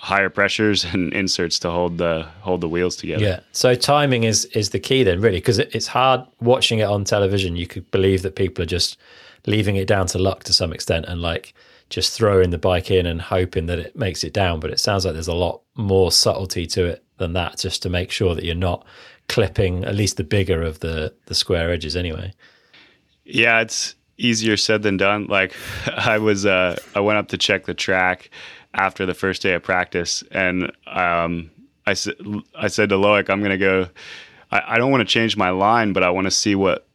higher 0.05 0.29
pressures 0.29 0.85
and 0.93 1.13
inserts 1.15 1.59
to 1.59 1.71
hold 1.71 1.99
the 1.99 2.27
hold 2.41 2.61
the 2.61 2.69
wheels 2.69 2.97
together. 2.97 3.25
Yeah. 3.25 3.41
So 3.53 3.75
timing 3.75 4.25
is 4.25 4.45
is 4.47 4.71
the 4.71 4.79
key 4.79 5.03
then, 5.03 5.21
really, 5.21 5.39
because 5.39 5.59
it's 5.59 5.87
hard 5.87 6.21
watching 6.41 6.79
it 6.79 6.85
on 6.85 7.05
television. 7.05 7.57
You 7.57 7.67
could 7.67 7.91
believe 7.91 8.23
that 8.23 8.37
people 8.37 8.63
are 8.63 8.73
just 8.79 8.99
leaving 9.47 9.77
it 9.77 9.87
down 9.87 10.07
to 10.09 10.19
luck 10.19 10.45
to 10.45 10.53
some 10.53 10.73
extent, 10.73 11.07
and 11.07 11.23
like 11.23 11.55
just 11.91 12.13
throwing 12.13 12.51
the 12.51 12.59
bike 12.59 12.91
in 12.91 13.07
and 13.07 13.21
hoping 13.21 13.67
that 13.67 13.79
it 13.79 13.97
makes 13.97 14.25
it 14.25 14.33
down. 14.33 14.61
But 14.61 14.71
it 14.71 14.81
sounds 14.81 15.05
like 15.05 15.15
there's 15.15 15.29
a 15.29 15.35
lot 15.35 15.63
more 15.75 16.13
subtlety 16.13 16.67
to 16.69 16.85
it 16.85 17.05
than 17.17 17.33
that, 17.33 17.59
just 17.59 17.83
to 17.83 17.89
make 17.89 18.11
sure 18.11 18.35
that 18.35 18.45
you're 18.45 18.55
not 18.55 18.85
clipping 19.29 19.85
at 19.85 19.95
least 19.95 20.19
the 20.19 20.25
bigger 20.25 20.63
of 20.63 20.81
the 20.81 21.15
the 21.27 21.35
square 21.35 21.73
edges 21.73 21.97
anyway. 21.97 22.33
Yeah, 23.25 23.61
it's 23.61 23.95
easier 24.19 24.59
said 24.59 24.83
than 24.83 24.99
done. 24.99 25.29
Like 25.29 25.55
I 25.87 26.19
was, 26.19 26.45
uh, 26.45 26.77
I 26.95 27.01
went 27.01 27.19
up 27.19 27.29
to 27.29 27.39
check 27.39 27.65
the 27.65 27.73
track 27.73 28.31
after 28.75 29.07
the 29.07 29.14
first 29.14 29.43
day 29.43 29.54
of 29.54 29.62
practice, 29.62 30.23
and 30.31 30.71
um, 30.87 31.50
I 31.87 31.95
said, 31.95 32.14
I 32.54 32.69
said 32.69 32.88
to 32.90 32.97
Loic, 32.97 33.31
I'm 33.31 33.40
going 33.40 33.50
to 33.50 33.59
go. 33.59 33.88
I, 34.50 34.62
I 34.75 34.78
don't 34.78 34.90
want 34.90 35.00
to 35.00 35.12
change 35.12 35.37
my 35.37 35.50
line, 35.50 35.93
but 35.93 36.02
I 36.02 36.11
want 36.11 36.26
to 36.26 36.31
see 36.31 36.54
what 36.54 36.87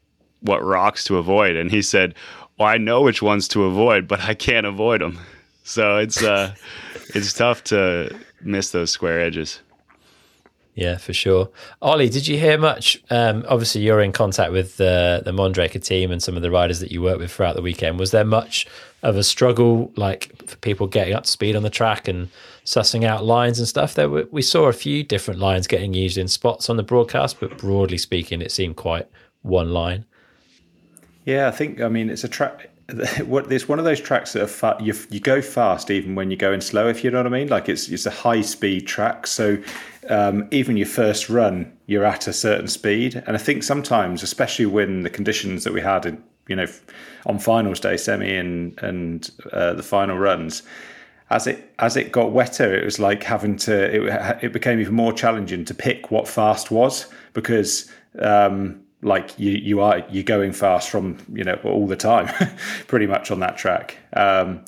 what 0.42 0.64
rocks 0.64 1.04
to 1.06 1.18
avoid, 1.18 1.56
and 1.56 1.72
he 1.72 1.82
said, 1.82 2.16
"Well, 2.58 2.68
I 2.68 2.78
know 2.78 3.02
which 3.02 3.22
ones 3.22 3.48
to 3.50 3.64
avoid, 3.64 4.08
but 4.08 4.22
I 4.22 4.34
can't 4.34 4.66
avoid 4.66 5.02
them." 5.02 5.20
So 5.64 5.98
it's 5.98 6.24
uh, 6.24 6.56
it's 7.16 7.34
tough 7.34 7.64
to 7.66 8.16
miss 8.42 8.72
those 8.72 8.92
square 8.92 9.20
edges. 9.22 9.62
Yeah, 10.76 10.98
for 10.98 11.14
sure. 11.14 11.50
Olly, 11.82 12.10
did 12.10 12.28
you 12.28 12.40
hear 12.40 12.58
much? 12.58 13.04
Um, 13.10 13.44
obviously, 13.50 13.82
you're 13.82 14.02
in 14.02 14.14
contact 14.14 14.52
with 14.52 14.78
the 14.78 15.22
the 15.26 15.32
Mondraker 15.32 15.84
team 15.84 16.12
and 16.12 16.24
some 16.24 16.36
of 16.38 16.42
the 16.42 16.52
riders 16.52 16.80
that 16.80 16.92
you 16.92 17.02
work 17.02 17.20
with 17.20 17.32
throughout 17.32 17.56
the 17.56 17.62
weekend. 17.62 18.00
Was 18.00 18.12
there 18.12 18.24
much 18.24 18.66
of 19.04 19.18
a 19.18 19.24
struggle, 19.24 19.92
like 19.98 20.32
for 20.48 20.56
people 20.58 20.88
getting 20.88 21.14
up 21.14 21.24
to 21.24 21.30
speed 21.30 21.56
on 21.56 21.64
the 21.64 21.70
track 21.70 22.08
and 22.08 22.30
sussing 22.66 23.04
out 23.04 23.26
lines 23.26 23.60
and 23.60 23.68
stuff? 23.68 23.96
There, 23.96 24.10
were, 24.10 24.28
we 24.32 24.42
saw 24.42 24.68
a 24.68 24.74
few 24.74 25.04
different 25.04 25.40
lines 25.40 25.68
getting 25.68 25.94
used 25.94 26.18
in 26.18 26.28
spots 26.28 26.70
on 26.70 26.78
the 26.78 26.84
broadcast, 26.84 27.40
but 27.40 27.58
broadly 27.58 27.98
speaking, 27.98 28.42
it 28.42 28.52
seemed 28.52 28.78
quite 28.78 29.08
one 29.42 29.72
line. 29.72 30.06
Yeah, 31.26 31.48
I 31.48 31.52
think. 31.52 31.82
I 31.82 31.90
mean, 31.90 32.10
it's 32.10 32.24
a 32.24 32.30
track. 32.30 32.70
It's 32.90 33.68
one 33.68 33.78
of 33.78 33.86
those 33.86 34.02
tracks 34.02 34.34
that 34.34 34.50
fa- 34.50 34.78
you, 34.80 34.96
you 35.12 35.20
go 35.20 35.44
fast 35.44 35.92
even 35.92 36.16
when 36.16 36.32
you're 36.32 36.38
going 36.38 36.62
slow. 36.62 36.88
If 36.88 37.04
you 37.04 37.12
know 37.12 37.20
what 37.20 37.28
I 37.28 37.30
mean, 37.30 37.48
like 37.48 37.70
it's 37.70 37.88
it's 37.88 38.08
a 38.08 38.12
high 38.12 38.42
speed 38.42 38.88
track, 38.88 39.28
so 39.28 39.58
um, 40.10 40.48
even 40.52 40.76
your 40.76 40.88
first 40.88 41.30
run, 41.30 41.72
you're 41.86 42.04
at 42.04 42.28
a 42.28 42.34
certain 42.34 42.68
speed. 42.68 43.22
And 43.28 43.36
I 43.36 43.40
think 43.40 43.64
sometimes, 43.64 44.24
especially 44.24 44.66
when 44.66 45.02
the 45.02 45.10
conditions 45.10 45.64
that 45.64 45.74
we 45.74 45.82
had, 45.82 46.06
in, 46.06 46.24
you 46.48 46.56
know, 46.56 46.68
on 47.26 47.40
finals 47.40 47.80
day, 47.80 47.96
semi 47.96 48.36
and 48.36 48.78
and 48.82 49.30
uh, 49.54 49.74
the 49.74 49.84
final 49.84 50.18
runs, 50.18 50.64
as 51.30 51.46
it 51.48 51.74
as 51.80 51.96
it 51.96 52.12
got 52.12 52.32
wetter, 52.32 52.76
it 52.76 52.84
was 52.84 53.00
like 53.00 53.24
having 53.24 53.56
to. 53.58 53.96
It, 53.96 54.44
it 54.46 54.54
became 54.54 54.80
even 54.80 54.96
more 54.96 55.14
challenging 55.14 55.64
to 55.66 55.74
pick 55.74 56.12
what 56.12 56.28
fast 56.28 56.72
was 56.72 57.08
because. 57.34 57.90
Um, 58.18 58.82
like 59.02 59.40
you 59.40 59.52
you 59.52 59.80
are 59.80 60.04
you're 60.10 60.26
going 60.26 60.52
fast 60.52 60.90
from 60.90 61.18
you 61.32 61.42
know 61.42 61.58
all 61.64 61.88
the 61.88 61.96
time 61.96 62.28
pretty 62.88 63.08
much 63.08 63.32
on 63.32 63.40
that 63.40 63.58
track 63.58 63.98
um, 64.12 64.62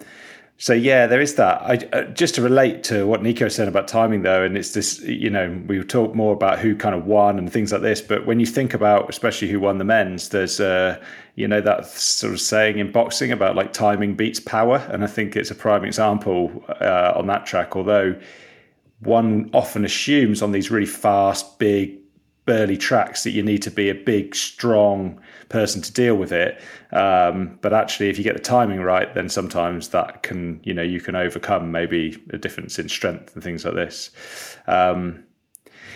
so 0.61 0.73
yeah 0.73 1.07
there 1.07 1.19
is 1.19 1.35
that. 1.35 1.59
I, 1.63 1.73
uh, 1.91 2.03
just 2.11 2.35
to 2.35 2.41
relate 2.43 2.83
to 2.83 3.07
what 3.07 3.21
neko 3.21 3.51
said 3.51 3.67
about 3.67 3.87
timing 3.87 4.21
though 4.21 4.43
and 4.43 4.55
it's 4.55 4.73
this 4.75 4.99
you 5.01 5.29
know 5.29 5.59
we 5.65 5.83
talk 5.83 6.13
more 6.13 6.33
about 6.33 6.59
who 6.59 6.75
kind 6.75 6.93
of 6.93 7.07
won 7.07 7.39
and 7.39 7.51
things 7.51 7.71
like 7.71 7.81
this 7.81 7.99
but 7.99 8.27
when 8.27 8.39
you 8.39 8.45
think 8.45 8.75
about 8.75 9.09
especially 9.09 9.47
who 9.49 9.59
won 9.59 9.79
the 9.79 9.83
men's 9.83 10.29
there's 10.29 10.59
uh 10.59 11.03
you 11.33 11.47
know 11.47 11.61
that 11.61 11.87
sort 11.87 12.31
of 12.31 12.39
saying 12.39 12.77
in 12.77 12.91
boxing 12.91 13.31
about 13.31 13.55
like 13.55 13.73
timing 13.73 14.13
beats 14.13 14.39
power 14.39 14.77
and 14.91 15.03
i 15.03 15.07
think 15.07 15.35
it's 15.35 15.49
a 15.49 15.55
prime 15.55 15.83
example 15.83 16.51
uh, 16.79 17.11
on 17.15 17.25
that 17.25 17.47
track 17.47 17.75
although 17.75 18.15
one 18.99 19.49
often 19.53 19.83
assumes 19.83 20.43
on 20.43 20.51
these 20.51 20.69
really 20.69 20.85
fast 20.85 21.57
big 21.57 22.00
burly 22.45 22.77
tracks 22.77 23.23
that 23.23 23.31
you 23.31 23.43
need 23.43 23.61
to 23.61 23.71
be 23.71 23.89
a 23.89 23.95
big, 23.95 24.35
strong 24.35 25.19
person 25.49 25.81
to 25.81 25.91
deal 25.91 26.15
with 26.15 26.31
it. 26.31 26.61
Um, 26.91 27.59
but 27.61 27.73
actually, 27.73 28.09
if 28.09 28.17
you 28.17 28.23
get 28.23 28.33
the 28.33 28.41
timing 28.41 28.81
right, 28.81 29.13
then 29.13 29.29
sometimes 29.29 29.89
that 29.89 30.23
can, 30.23 30.59
you 30.63 30.73
know, 30.73 30.81
you 30.81 30.99
can 30.99 31.15
overcome 31.15 31.71
maybe 31.71 32.21
a 32.31 32.37
difference 32.37 32.79
in 32.79 32.89
strength 32.89 33.33
and 33.33 33.43
things 33.43 33.63
like 33.63 33.75
this. 33.75 34.09
Um, 34.67 35.23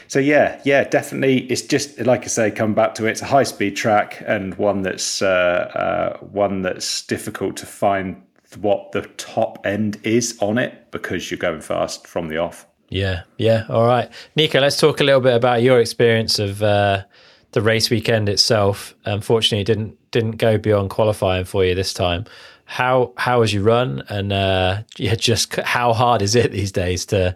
so 0.08 0.20
yeah, 0.20 0.62
yeah, 0.64 0.84
definitely. 0.84 1.40
It's 1.48 1.64
just 1.64 2.00
like 2.00 2.24
I 2.24 2.28
say, 2.28 2.52
come 2.52 2.74
back 2.74 2.94
to 2.96 3.08
it. 3.08 3.12
It's 3.12 3.22
a 3.22 3.26
high 3.26 3.44
speed 3.44 3.76
track 3.76 4.24
and 4.26 4.56
one 4.56 4.84
that's 4.84 5.22
uh, 5.22 6.16
uh, 6.16 6.18
one 6.20 6.62
that's 6.62 7.04
difficult 7.04 7.58
to 7.58 7.66
find 7.66 8.22
what 8.60 8.92
the 8.92 9.02
top 9.18 9.66
end 9.66 9.98
is 10.04 10.38
on 10.42 10.58
it 10.58 10.92
because 10.92 11.30
you're 11.30 11.38
going 11.38 11.62
fast 11.62 12.08
from 12.08 12.28
the 12.28 12.38
off. 12.38 12.68
Yeah, 12.90 13.24
yeah. 13.38 13.66
All 13.70 13.86
right, 13.86 14.12
Neko. 14.38 14.62
Let's 14.62 14.78
talk 14.78 15.00
a 15.00 15.04
little 15.04 15.22
bit 15.22 15.36
about 15.36 15.62
your 15.62 15.80
experience 15.80 16.40
of 16.40 16.62
uh, 16.62 17.04
the 17.52 17.62
race 17.62 17.90
weekend 17.90 18.30
itself. 18.30 18.96
Unfortunately, 19.06 19.62
it 19.62 19.66
didn't 19.66 20.12
didn't 20.12 20.38
go 20.38 20.58
beyond 20.58 20.90
qualifying 20.90 21.46
for 21.46 21.66
you 21.66 21.74
this 21.76 21.94
time. 21.94 22.26
How 22.66 23.14
how 23.18 23.40
was 23.40 23.54
your 23.54 23.64
run, 23.64 24.04
and 24.10 24.32
uh, 24.32 24.84
yeah, 24.98 25.16
just 25.16 25.56
how 25.56 25.94
hard 25.94 26.22
is 26.22 26.36
it 26.36 26.52
these 26.52 26.72
days 26.72 27.06
to 27.08 27.36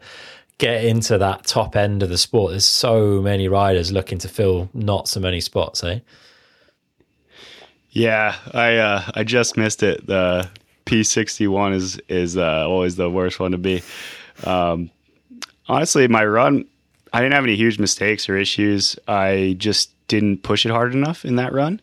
get 0.60 0.84
into 0.84 1.18
that 1.18 1.46
top 1.46 1.76
end 1.76 2.04
of 2.04 2.10
the 2.10 2.18
sport? 2.18 2.52
There's 2.52 2.66
so 2.66 3.22
many 3.22 3.48
riders 3.48 3.92
looking 3.92 4.20
to 4.20 4.28
fill 4.28 4.70
not 4.74 5.08
so 5.08 5.20
many 5.20 5.42
spots, 5.42 5.84
eh? 5.84 6.00
Yeah, 7.92 8.36
I 8.54 8.76
uh, 8.78 9.12
I 9.16 9.24
just 9.24 9.58
missed 9.58 9.82
it. 9.82 10.06
The 10.06 10.48
P61 10.86 11.74
is 11.74 12.00
is 12.08 12.38
uh, 12.38 12.68
always 12.68 12.98
the 12.98 13.10
worst 13.10 13.40
one 13.40 13.52
to 13.52 13.58
be. 13.58 13.82
Um, 14.44 14.92
honestly, 15.70 16.08
my 16.08 16.26
run, 16.26 16.66
I 17.14 17.22
didn't 17.22 17.34
have 17.34 17.46
any 17.46 17.56
huge 17.56 17.80
mistakes 17.80 18.28
or 18.28 18.38
issues. 18.38 18.98
I 19.08 19.56
just 19.58 19.92
didn't 20.08 20.44
push 20.44 20.66
it 20.66 20.72
hard 20.72 20.94
enough 20.94 21.24
in 21.24 21.38
that 21.38 21.54
run. 21.54 21.80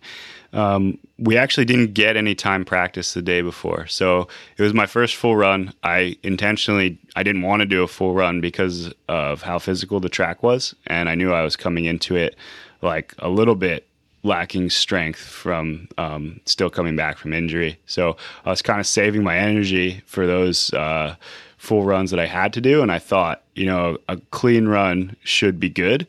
Um, 0.52 0.98
we 1.18 1.36
actually 1.36 1.64
didn't 1.64 1.94
get 1.94 2.16
any 2.16 2.34
time 2.34 2.64
practice 2.64 3.14
the 3.14 3.22
day 3.22 3.42
before, 3.42 3.86
so 3.86 4.28
it 4.56 4.62
was 4.62 4.74
my 4.74 4.86
first 4.86 5.16
full 5.16 5.36
run. 5.36 5.72
I 5.82 6.16
intentionally 6.22 6.98
I 7.14 7.22
didn't 7.22 7.42
want 7.42 7.60
to 7.60 7.66
do 7.66 7.82
a 7.82 7.88
full 7.88 8.14
run 8.14 8.40
because 8.40 8.92
of 9.08 9.42
how 9.42 9.58
physical 9.58 10.00
the 10.00 10.08
track 10.08 10.42
was, 10.42 10.74
and 10.86 11.08
I 11.08 11.14
knew 11.14 11.32
I 11.32 11.42
was 11.42 11.56
coming 11.56 11.84
into 11.84 12.16
it 12.16 12.36
like 12.80 13.14
a 13.18 13.28
little 13.28 13.54
bit 13.54 13.86
lacking 14.22 14.70
strength 14.70 15.20
from 15.20 15.88
um, 15.98 16.40
still 16.46 16.70
coming 16.70 16.96
back 16.96 17.16
from 17.18 17.32
injury. 17.32 17.78
So 17.86 18.16
I 18.44 18.50
was 18.50 18.62
kind 18.62 18.80
of 18.80 18.86
saving 18.86 19.22
my 19.22 19.36
energy 19.36 20.02
for 20.06 20.26
those 20.26 20.72
uh, 20.74 21.16
full 21.56 21.84
runs 21.84 22.10
that 22.10 22.20
I 22.20 22.26
had 22.26 22.52
to 22.54 22.60
do. 22.60 22.82
And 22.82 22.90
I 22.90 22.98
thought, 22.98 23.42
you 23.56 23.66
know, 23.66 23.98
a 24.08 24.18
clean 24.30 24.68
run 24.68 25.16
should 25.24 25.58
be 25.58 25.70
good. 25.70 26.06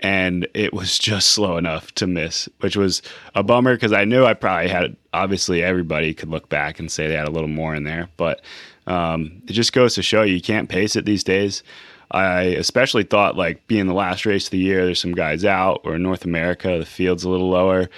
And 0.00 0.46
it 0.54 0.72
was 0.72 0.96
just 0.98 1.30
slow 1.30 1.56
enough 1.56 1.92
to 1.96 2.06
miss, 2.06 2.48
which 2.60 2.76
was 2.76 3.02
a 3.34 3.42
bummer 3.42 3.74
because 3.74 3.92
I 3.92 4.04
knew 4.04 4.24
I 4.24 4.34
probably 4.34 4.68
had, 4.68 4.96
obviously, 5.12 5.62
everybody 5.62 6.14
could 6.14 6.28
look 6.28 6.48
back 6.48 6.78
and 6.78 6.90
say 6.90 7.08
they 7.08 7.14
had 7.14 7.26
a 7.26 7.32
little 7.32 7.48
more 7.48 7.74
in 7.74 7.82
there. 7.82 8.08
But 8.16 8.40
um, 8.86 9.42
it 9.48 9.54
just 9.54 9.72
goes 9.72 9.94
to 9.94 10.02
show 10.02 10.22
you, 10.22 10.34
you 10.34 10.40
can't 10.40 10.68
pace 10.68 10.94
it 10.94 11.04
these 11.04 11.24
days. 11.24 11.64
I 12.10 12.42
especially 12.42 13.02
thought 13.02 13.36
like 13.36 13.66
being 13.66 13.86
the 13.86 13.92
last 13.92 14.24
race 14.24 14.46
of 14.46 14.50
the 14.52 14.58
year, 14.58 14.84
there's 14.84 15.00
some 15.00 15.14
guys 15.14 15.44
out, 15.44 15.80
or 15.84 15.98
North 15.98 16.24
America, 16.24 16.78
the 16.78 16.86
field's 16.86 17.24
a 17.24 17.28
little 17.28 17.50
lower. 17.50 17.90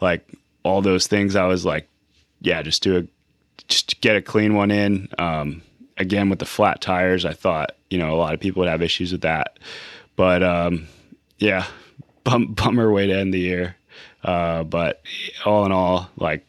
Like 0.00 0.26
all 0.62 0.80
those 0.80 1.06
things, 1.06 1.36
I 1.36 1.46
was 1.46 1.64
like, 1.64 1.88
yeah, 2.40 2.62
just 2.62 2.82
do 2.82 2.98
a, 2.98 3.02
just 3.66 4.00
get 4.00 4.16
a 4.16 4.22
clean 4.22 4.54
one 4.54 4.70
in. 4.70 5.08
Um, 5.18 5.62
again 5.98 6.28
with 6.30 6.38
the 6.38 6.46
flat 6.46 6.80
tires, 6.80 7.24
I 7.24 7.32
thought 7.32 7.72
you 7.90 7.98
know 7.98 8.14
a 8.14 8.16
lot 8.16 8.34
of 8.34 8.40
people 8.40 8.60
would 8.60 8.68
have 8.68 8.82
issues 8.82 9.12
with 9.12 9.22
that, 9.22 9.58
but 10.16 10.42
um, 10.42 10.86
yeah, 11.38 11.66
bum, 12.24 12.52
bummer 12.54 12.90
way 12.92 13.06
to 13.06 13.12
end 13.14 13.34
the 13.34 13.40
year. 13.40 13.76
Uh, 14.24 14.64
but 14.64 15.02
all 15.44 15.64
in 15.64 15.72
all, 15.72 16.10
like 16.16 16.46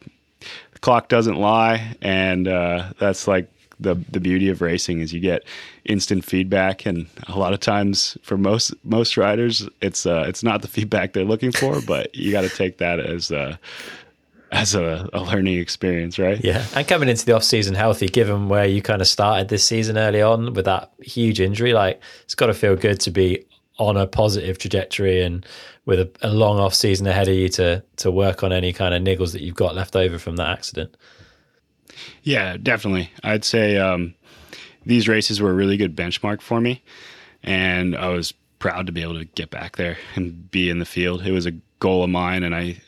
the 0.72 0.78
clock 0.80 1.08
doesn't 1.08 1.36
lie, 1.36 1.96
and 2.02 2.48
uh, 2.48 2.92
that's 2.98 3.28
like 3.28 3.48
the 3.78 3.94
the 4.10 4.20
beauty 4.20 4.48
of 4.48 4.60
racing 4.60 5.00
is 5.00 5.12
you 5.12 5.20
get 5.20 5.44
instant 5.84 6.24
feedback, 6.24 6.84
and 6.84 7.06
a 7.28 7.38
lot 7.38 7.52
of 7.52 7.60
times 7.60 8.18
for 8.22 8.36
most 8.36 8.74
most 8.84 9.16
riders, 9.16 9.68
it's 9.80 10.04
uh, 10.04 10.24
it's 10.26 10.42
not 10.42 10.62
the 10.62 10.68
feedback 10.76 11.12
they're 11.12 11.24
looking 11.24 11.52
for, 11.52 11.80
but 11.80 12.14
you 12.14 12.32
got 12.32 12.42
to 12.42 12.48
take 12.48 12.78
that 12.78 13.00
as 13.00 13.30
uh, 13.30 13.56
as 14.52 14.74
a, 14.74 15.08
a, 15.12 15.22
learning 15.22 15.58
experience, 15.58 16.18
right? 16.18 16.42
Yeah, 16.42 16.64
and 16.74 16.86
coming 16.86 17.08
into 17.08 17.24
the 17.24 17.36
off 17.36 17.44
season 17.44 17.74
healthy, 17.74 18.08
given 18.08 18.48
where 18.48 18.66
you 18.66 18.82
kind 18.82 19.00
of 19.00 19.08
started 19.08 19.48
this 19.48 19.64
season 19.64 19.96
early 19.96 20.22
on 20.22 20.54
with 20.54 20.64
that 20.64 20.92
huge 21.00 21.40
injury, 21.40 21.72
like 21.72 22.00
it's 22.24 22.34
got 22.34 22.46
to 22.46 22.54
feel 22.54 22.76
good 22.76 23.00
to 23.00 23.10
be 23.10 23.44
on 23.78 23.96
a 23.96 24.06
positive 24.06 24.58
trajectory 24.58 25.22
and 25.22 25.46
with 25.86 26.00
a, 26.00 26.10
a 26.22 26.30
long 26.30 26.58
off 26.58 26.74
season 26.74 27.06
ahead 27.06 27.28
of 27.28 27.34
you 27.34 27.48
to 27.48 27.82
to 27.96 28.10
work 28.10 28.42
on 28.42 28.52
any 28.52 28.72
kind 28.72 28.94
of 28.94 29.02
niggles 29.02 29.32
that 29.32 29.40
you've 29.40 29.54
got 29.54 29.74
left 29.74 29.96
over 29.96 30.18
from 30.18 30.36
that 30.36 30.48
accident. 30.48 30.96
Yeah, 32.22 32.56
definitely. 32.56 33.10
I'd 33.22 33.44
say 33.44 33.76
um, 33.76 34.14
these 34.84 35.08
races 35.08 35.40
were 35.40 35.50
a 35.50 35.54
really 35.54 35.76
good 35.76 35.96
benchmark 35.96 36.40
for 36.40 36.60
me, 36.60 36.82
and 37.42 37.96
I 37.96 38.08
was 38.08 38.32
proud 38.58 38.86
to 38.86 38.92
be 38.92 39.02
able 39.02 39.18
to 39.18 39.24
get 39.24 39.50
back 39.50 39.76
there 39.76 39.96
and 40.16 40.50
be 40.50 40.70
in 40.70 40.78
the 40.80 40.84
field. 40.84 41.24
It 41.24 41.32
was 41.32 41.46
a 41.46 41.52
goal 41.78 42.04
of 42.04 42.10
mine, 42.10 42.42
and 42.42 42.54
I 42.54 42.80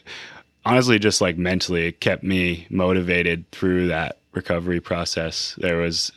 honestly 0.64 0.99
just 0.99 1.21
like 1.21 1.37
mentally 1.37 1.88
it 1.88 2.00
kept 2.00 2.23
me 2.23 2.66
motivated 2.71 3.50
through 3.50 3.88
that 3.88 4.19
recovery 4.33 4.81
process. 4.81 5.54
There 5.59 5.78
was 5.78 6.12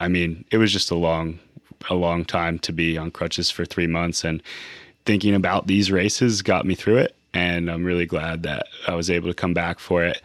i 0.00 0.08
mean 0.08 0.44
it 0.50 0.58
was 0.58 0.72
just 0.72 0.90
a 0.90 0.96
long 0.96 1.38
a 1.88 1.94
long 1.94 2.24
time 2.24 2.58
to 2.58 2.72
be 2.72 2.98
on 2.98 3.10
crutches 3.10 3.50
for 3.50 3.64
three 3.64 3.86
months 3.86 4.24
and 4.24 4.42
thinking 5.06 5.34
about 5.34 5.66
these 5.66 5.90
races 5.90 6.42
got 6.42 6.66
me 6.66 6.74
through 6.74 6.96
it 6.96 7.16
and 7.32 7.70
i'm 7.70 7.84
really 7.84 8.04
glad 8.04 8.42
that 8.42 8.66
i 8.86 8.94
was 8.94 9.08
able 9.10 9.28
to 9.28 9.34
come 9.34 9.54
back 9.54 9.78
for 9.78 10.04
it. 10.04 10.20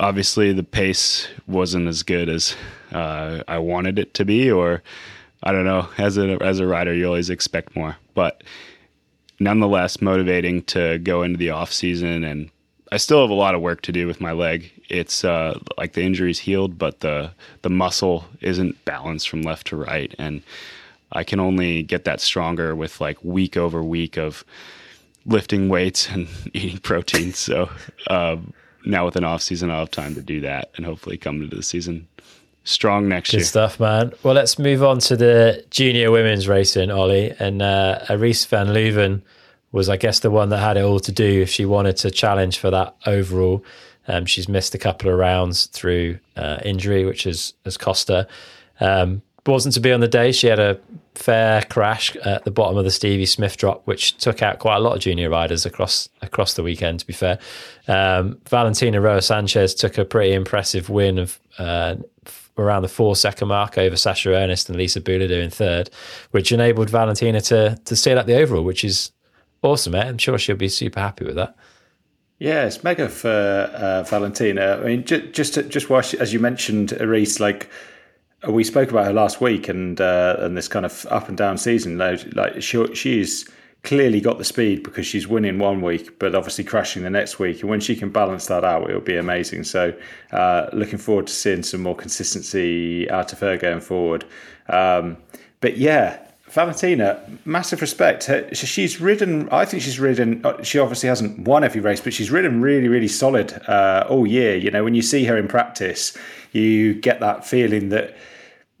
Obviously 0.00 0.52
the 0.52 0.62
pace 0.62 1.26
wasn't 1.48 1.88
as 1.88 2.02
good 2.02 2.28
as 2.28 2.54
uh, 2.92 3.42
i 3.48 3.58
wanted 3.58 3.98
it 3.98 4.14
to 4.14 4.24
be 4.24 4.50
or 4.50 4.82
i 5.42 5.52
don't 5.52 5.64
know 5.64 5.88
as 5.98 6.16
a 6.16 6.40
as 6.42 6.60
a 6.60 6.66
rider 6.66 6.94
you 6.94 7.06
always 7.06 7.30
expect 7.30 7.76
more. 7.76 7.96
But 8.14 8.42
nonetheless 9.40 10.00
motivating 10.00 10.62
to 10.64 10.98
go 10.98 11.22
into 11.22 11.38
the 11.38 11.50
off 11.50 11.72
season 11.72 12.24
and 12.24 12.50
I 12.90 12.96
still 12.96 13.20
have 13.20 13.30
a 13.30 13.34
lot 13.34 13.54
of 13.54 13.60
work 13.60 13.82
to 13.82 13.92
do 13.92 14.06
with 14.06 14.20
my 14.20 14.32
leg. 14.32 14.70
It's 14.88 15.24
uh, 15.24 15.58
like 15.76 15.92
the 15.92 16.02
injury's 16.02 16.38
healed, 16.38 16.78
but 16.78 17.00
the 17.00 17.30
the 17.62 17.70
muscle 17.70 18.24
isn't 18.40 18.84
balanced 18.84 19.28
from 19.28 19.42
left 19.42 19.66
to 19.68 19.76
right, 19.76 20.14
and 20.18 20.42
I 21.12 21.24
can 21.24 21.40
only 21.40 21.82
get 21.82 22.04
that 22.04 22.20
stronger 22.20 22.74
with 22.74 23.00
like 23.00 23.22
week 23.22 23.56
over 23.56 23.82
week 23.82 24.16
of 24.16 24.44
lifting 25.26 25.68
weights 25.68 26.08
and 26.08 26.28
eating 26.54 26.78
protein. 26.78 27.32
So, 27.32 27.70
uh, 28.08 28.36
now 28.84 29.04
with 29.04 29.16
an 29.16 29.24
off 29.24 29.42
season, 29.42 29.70
I'll 29.70 29.80
have 29.80 29.90
time 29.90 30.14
to 30.14 30.22
do 30.22 30.40
that 30.40 30.70
and 30.76 30.86
hopefully 30.86 31.16
come 31.16 31.42
into 31.42 31.56
the 31.56 31.62
season 31.62 32.08
strong 32.64 33.08
next 33.08 33.32
year. 33.32 33.38
Good 33.38 33.44
year. 33.44 33.48
stuff, 33.48 33.80
man. 33.80 34.12
Well, 34.22 34.34
let's 34.34 34.58
move 34.58 34.82
on 34.82 34.98
to 35.00 35.16
the 35.16 35.64
junior 35.70 36.10
women's 36.10 36.48
racing, 36.48 36.90
Olly. 36.90 37.34
And 37.38 37.62
uh, 37.62 38.04
Aris 38.10 38.44
van 38.44 38.68
Leuven 38.68 39.22
was, 39.72 39.88
I 39.88 39.96
guess, 39.96 40.20
the 40.20 40.30
one 40.30 40.48
that 40.50 40.58
had 40.58 40.76
it 40.76 40.84
all 40.84 41.00
to 41.00 41.12
do 41.12 41.42
if 41.42 41.50
she 41.50 41.64
wanted 41.64 41.96
to 41.98 42.10
challenge 42.10 42.58
for 42.58 42.70
that 42.70 42.96
overall. 43.06 43.64
Um, 44.06 44.24
she's 44.24 44.48
missed 44.48 44.74
a 44.74 44.78
couple 44.78 45.10
of 45.10 45.18
rounds 45.18 45.66
through 45.66 46.18
uh, 46.36 46.58
injury, 46.64 47.04
which 47.04 47.24
has, 47.24 47.52
has 47.64 47.76
cost 47.76 48.08
her. 48.08 48.26
Um, 48.80 49.22
wasn't 49.46 49.74
to 49.74 49.80
be 49.80 49.92
on 49.92 50.00
the 50.00 50.08
day. 50.08 50.30
She 50.32 50.46
had 50.46 50.58
a 50.58 50.78
fair 51.14 51.62
crash 51.62 52.14
at 52.16 52.44
the 52.44 52.50
bottom 52.50 52.76
of 52.76 52.84
the 52.84 52.90
Stevie 52.90 53.26
Smith 53.26 53.56
drop, 53.56 53.82
which 53.86 54.16
took 54.18 54.42
out 54.42 54.58
quite 54.58 54.76
a 54.76 54.80
lot 54.80 54.94
of 54.94 55.00
junior 55.00 55.30
riders 55.30 55.66
across 55.66 56.08
across 56.22 56.54
the 56.54 56.62
weekend. 56.62 57.00
To 57.00 57.06
be 57.06 57.12
fair, 57.12 57.38
um, 57.88 58.38
Valentina 58.48 59.00
Roa 59.00 59.22
Sanchez 59.22 59.74
took 59.74 59.98
a 59.98 60.04
pretty 60.04 60.34
impressive 60.34 60.90
win 60.90 61.18
of 61.18 61.40
uh, 61.58 61.96
around 62.58 62.82
the 62.82 62.88
four 62.88 63.16
second 63.16 63.48
mark 63.48 63.78
over 63.78 63.96
Sacha 63.96 64.34
Earnest 64.34 64.68
and 64.68 64.76
Lisa 64.78 65.00
Bouladou 65.00 65.42
in 65.42 65.50
third, 65.50 65.90
which 66.30 66.52
enabled 66.52 66.90
Valentina 66.90 67.40
to 67.42 67.80
to 67.84 67.96
seal 67.96 68.18
up 68.18 68.26
the 68.26 68.36
overall, 68.36 68.64
which 68.64 68.84
is 68.84 69.12
awesome. 69.62 69.94
Eh? 69.94 70.08
I'm 70.08 70.18
sure 70.18 70.38
she'll 70.38 70.56
be 70.56 70.68
super 70.68 71.00
happy 71.00 71.24
with 71.24 71.36
that. 71.36 71.56
Yeah, 72.38 72.66
it's 72.66 72.84
mega 72.84 73.08
for 73.08 73.28
uh, 73.28 74.04
Valentina. 74.04 74.78
I 74.80 74.84
mean, 74.84 75.04
just 75.04 75.32
just 75.32 75.70
just 75.70 75.90
watch 75.90 76.14
as 76.14 76.32
you 76.32 76.38
mentioned, 76.38 76.92
Aris, 76.92 77.40
like 77.40 77.68
we 78.48 78.62
spoke 78.62 78.90
about 78.90 79.06
her 79.06 79.12
last 79.12 79.40
week 79.40 79.68
and 79.68 80.00
uh, 80.00 80.36
and 80.38 80.56
this 80.56 80.68
kind 80.68 80.86
of 80.86 81.04
up 81.10 81.28
and 81.28 81.36
down 81.36 81.58
season. 81.58 81.98
Like 81.98 82.62
she, 82.62 82.94
she's 82.94 83.48
clearly 83.82 84.20
got 84.20 84.38
the 84.38 84.44
speed 84.44 84.82
because 84.82 85.06
she's 85.06 85.26
winning 85.26 85.58
one 85.58 85.80
week, 85.80 86.18
but 86.18 86.34
obviously 86.34 86.62
crashing 86.64 87.02
the 87.02 87.10
next 87.10 87.38
week. 87.38 87.60
And 87.60 87.70
when 87.70 87.80
she 87.80 87.96
can 87.96 88.10
balance 88.10 88.46
that 88.46 88.64
out, 88.64 88.88
it'll 88.88 89.00
be 89.00 89.16
amazing. 89.16 89.64
So 89.64 89.94
uh, 90.32 90.66
looking 90.72 90.98
forward 90.98 91.26
to 91.26 91.32
seeing 91.32 91.62
some 91.62 91.82
more 91.82 91.96
consistency 91.96 93.10
out 93.10 93.32
of 93.32 93.40
her 93.40 93.56
going 93.56 93.80
forward. 93.80 94.24
Um, 94.68 95.16
but 95.60 95.76
yeah, 95.76 96.27
Valentina, 96.50 97.20
massive 97.44 97.80
respect. 97.80 98.30
She's 98.52 99.00
ridden. 99.00 99.48
I 99.50 99.64
think 99.64 99.82
she's 99.82 100.00
ridden. 100.00 100.44
Uh, 100.44 100.62
she 100.62 100.78
obviously 100.78 101.08
hasn't 101.08 101.40
won 101.40 101.64
every 101.64 101.80
race, 101.80 102.00
but 102.00 102.12
she's 102.14 102.30
ridden 102.30 102.60
really, 102.60 102.88
really 102.88 103.08
solid 103.08 103.52
uh, 103.68 104.06
all 104.08 104.26
year. 104.26 104.56
You 104.56 104.70
know, 104.70 104.84
when 104.84 104.94
you 104.94 105.02
see 105.02 105.24
her 105.24 105.36
in 105.36 105.48
practice, 105.48 106.16
you 106.52 106.94
get 106.94 107.20
that 107.20 107.46
feeling 107.46 107.90
that 107.90 108.16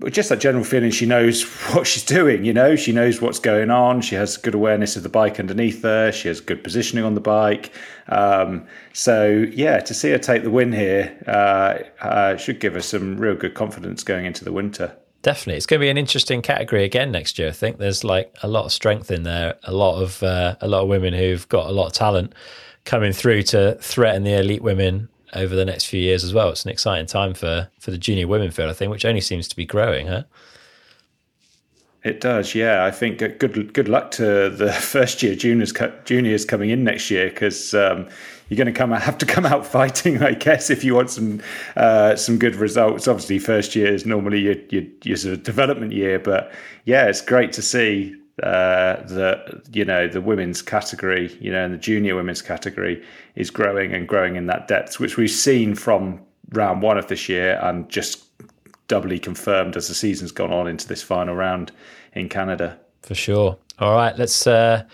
just 0.06 0.28
that 0.28 0.38
general 0.38 0.62
feeling 0.62 0.90
she 0.92 1.06
knows 1.06 1.42
what 1.72 1.84
she's 1.84 2.04
doing 2.04 2.44
you 2.44 2.52
know 2.52 2.76
she 2.76 2.92
knows 2.92 3.20
what's 3.20 3.40
going 3.40 3.68
on 3.68 4.00
she 4.00 4.14
has 4.14 4.36
good 4.36 4.54
awareness 4.54 4.94
of 4.94 5.02
the 5.02 5.08
bike 5.08 5.40
underneath 5.40 5.82
her 5.82 6.12
she 6.12 6.28
has 6.28 6.40
good 6.40 6.62
positioning 6.62 7.04
on 7.04 7.14
the 7.14 7.20
bike 7.20 7.72
um, 8.08 8.64
so 8.92 9.44
yeah 9.50 9.80
to 9.80 9.92
see 9.92 10.10
her 10.10 10.18
take 10.18 10.44
the 10.44 10.50
win 10.50 10.72
here 10.72 11.16
uh, 11.26 11.78
uh, 12.00 12.36
should 12.36 12.60
give 12.60 12.76
us 12.76 12.86
some 12.86 13.16
real 13.18 13.34
good 13.34 13.54
confidence 13.54 14.04
going 14.04 14.24
into 14.24 14.44
the 14.44 14.52
winter 14.52 14.96
definitely 15.22 15.56
it's 15.56 15.66
going 15.66 15.80
to 15.80 15.84
be 15.84 15.90
an 15.90 15.98
interesting 15.98 16.40
category 16.40 16.84
again 16.84 17.10
next 17.10 17.38
year 17.38 17.48
i 17.48 17.52
think 17.52 17.78
there's 17.78 18.04
like 18.04 18.34
a 18.42 18.48
lot 18.48 18.64
of 18.64 18.72
strength 18.72 19.10
in 19.10 19.24
there 19.24 19.54
a 19.64 19.72
lot 19.72 20.00
of 20.00 20.22
uh, 20.22 20.56
a 20.60 20.68
lot 20.68 20.82
of 20.82 20.88
women 20.88 21.12
who've 21.12 21.48
got 21.48 21.66
a 21.66 21.72
lot 21.72 21.86
of 21.86 21.92
talent 21.92 22.34
coming 22.84 23.12
through 23.12 23.42
to 23.42 23.74
threaten 23.80 24.24
the 24.24 24.32
elite 24.32 24.62
women 24.62 25.08
over 25.34 25.54
the 25.54 25.64
next 25.64 25.84
few 25.84 26.00
years 26.00 26.24
as 26.24 26.32
well. 26.32 26.48
It's 26.48 26.64
an 26.64 26.70
exciting 26.70 27.06
time 27.06 27.34
for 27.34 27.68
for 27.78 27.90
the 27.90 27.98
junior 27.98 28.26
women 28.26 28.50
field, 28.50 28.70
I 28.70 28.72
think, 28.72 28.90
which 28.90 29.04
only 29.04 29.20
seems 29.20 29.48
to 29.48 29.56
be 29.56 29.66
growing, 29.66 30.06
huh? 30.06 30.24
It 32.04 32.20
does, 32.20 32.54
yeah. 32.54 32.84
I 32.84 32.90
think 32.90 33.18
good 33.18 33.72
good 33.74 33.88
luck 33.88 34.10
to 34.12 34.48
the 34.48 34.72
first 34.80 35.22
year 35.22 35.34
juniors 35.34 35.72
juniors 36.04 36.44
coming 36.44 36.70
in 36.70 36.84
next 36.84 37.10
year 37.10 37.28
because 37.28 37.74
um, 37.74 38.08
you're 38.48 38.56
going 38.56 38.72
to 38.72 38.72
come 38.72 38.90
have 38.90 39.18
to 39.18 39.26
come 39.26 39.46
out 39.46 39.66
fighting, 39.78 40.22
I 40.22 40.32
guess, 40.32 40.70
if 40.70 40.84
you 40.84 40.94
want 40.94 41.10
some 41.10 41.40
uh, 41.76 42.16
some 42.16 42.38
good 42.38 42.56
results. 42.56 43.08
Obviously, 43.08 43.38
first 43.38 43.74
year 43.76 43.92
is 43.92 44.06
normally 44.06 44.40
your, 44.40 44.56
your, 44.70 44.84
your 45.04 45.16
sort 45.16 45.34
of 45.34 45.42
development 45.42 45.92
year, 45.92 46.18
but 46.18 46.52
yeah, 46.84 47.06
it's 47.06 47.20
great 47.20 47.52
to 47.52 47.62
see 47.62 48.16
uh, 48.42 49.02
the 49.02 49.62
you 49.72 49.84
know 49.84 50.08
the 50.08 50.20
women's 50.20 50.62
category, 50.62 51.36
you 51.40 51.50
know, 51.50 51.64
and 51.64 51.74
the 51.74 51.78
junior 51.78 52.14
women's 52.14 52.42
category 52.42 53.02
is 53.34 53.50
growing 53.50 53.92
and 53.92 54.08
growing 54.08 54.36
in 54.36 54.46
that 54.46 54.68
depth, 54.68 55.00
which 55.00 55.16
we've 55.16 55.30
seen 55.30 55.74
from 55.74 56.20
round 56.50 56.82
one 56.82 56.96
of 56.96 57.08
this 57.08 57.28
year 57.28 57.58
and 57.62 57.88
just 57.88 58.24
doubly 58.86 59.18
confirmed 59.18 59.76
as 59.76 59.88
the 59.88 59.94
season's 59.94 60.32
gone 60.32 60.52
on 60.52 60.66
into 60.66 60.88
this 60.88 61.02
final 61.02 61.34
round 61.34 61.72
in 62.14 62.28
Canada. 62.28 62.78
For 63.02 63.14
sure. 63.14 63.58
All 63.78 63.94
right, 63.94 64.16
let's 64.18 64.46
uh, 64.46 64.84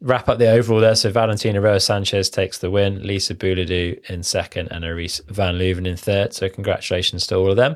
wrap 0.00 0.28
up 0.28 0.38
the 0.38 0.50
overall 0.50 0.80
there. 0.80 0.94
So 0.94 1.10
Valentina 1.10 1.60
Roa 1.60 1.80
Sanchez 1.80 2.30
takes 2.30 2.58
the 2.58 2.70
win, 2.70 3.02
Lisa 3.06 3.34
Bouladou 3.34 3.98
in 4.08 4.22
second, 4.22 4.68
and 4.70 4.84
Aris 4.84 5.20
Van 5.28 5.56
Leuven 5.56 5.86
in 5.86 5.96
third. 5.96 6.32
So 6.32 6.48
congratulations 6.48 7.26
to 7.28 7.36
all 7.36 7.50
of 7.50 7.56
them. 7.56 7.74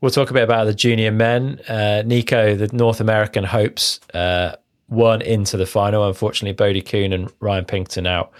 We'll 0.00 0.10
talk 0.10 0.30
a 0.30 0.34
bit 0.34 0.42
about 0.42 0.64
the 0.64 0.74
junior 0.74 1.12
men. 1.12 1.60
Uh, 1.68 2.02
Neko, 2.04 2.58
the 2.58 2.74
North 2.74 3.00
American 3.00 3.44
hopes, 3.44 4.00
uh, 4.14 4.56
won 4.88 5.22
into 5.22 5.56
the 5.56 5.66
final. 5.66 6.06
Unfortunately, 6.06 6.54
Bodhi 6.54 6.82
Kuhn 6.82 7.12
and 7.12 7.30
Ryan 7.40 7.64
Pinkerton 7.64 8.06
out 8.06 8.32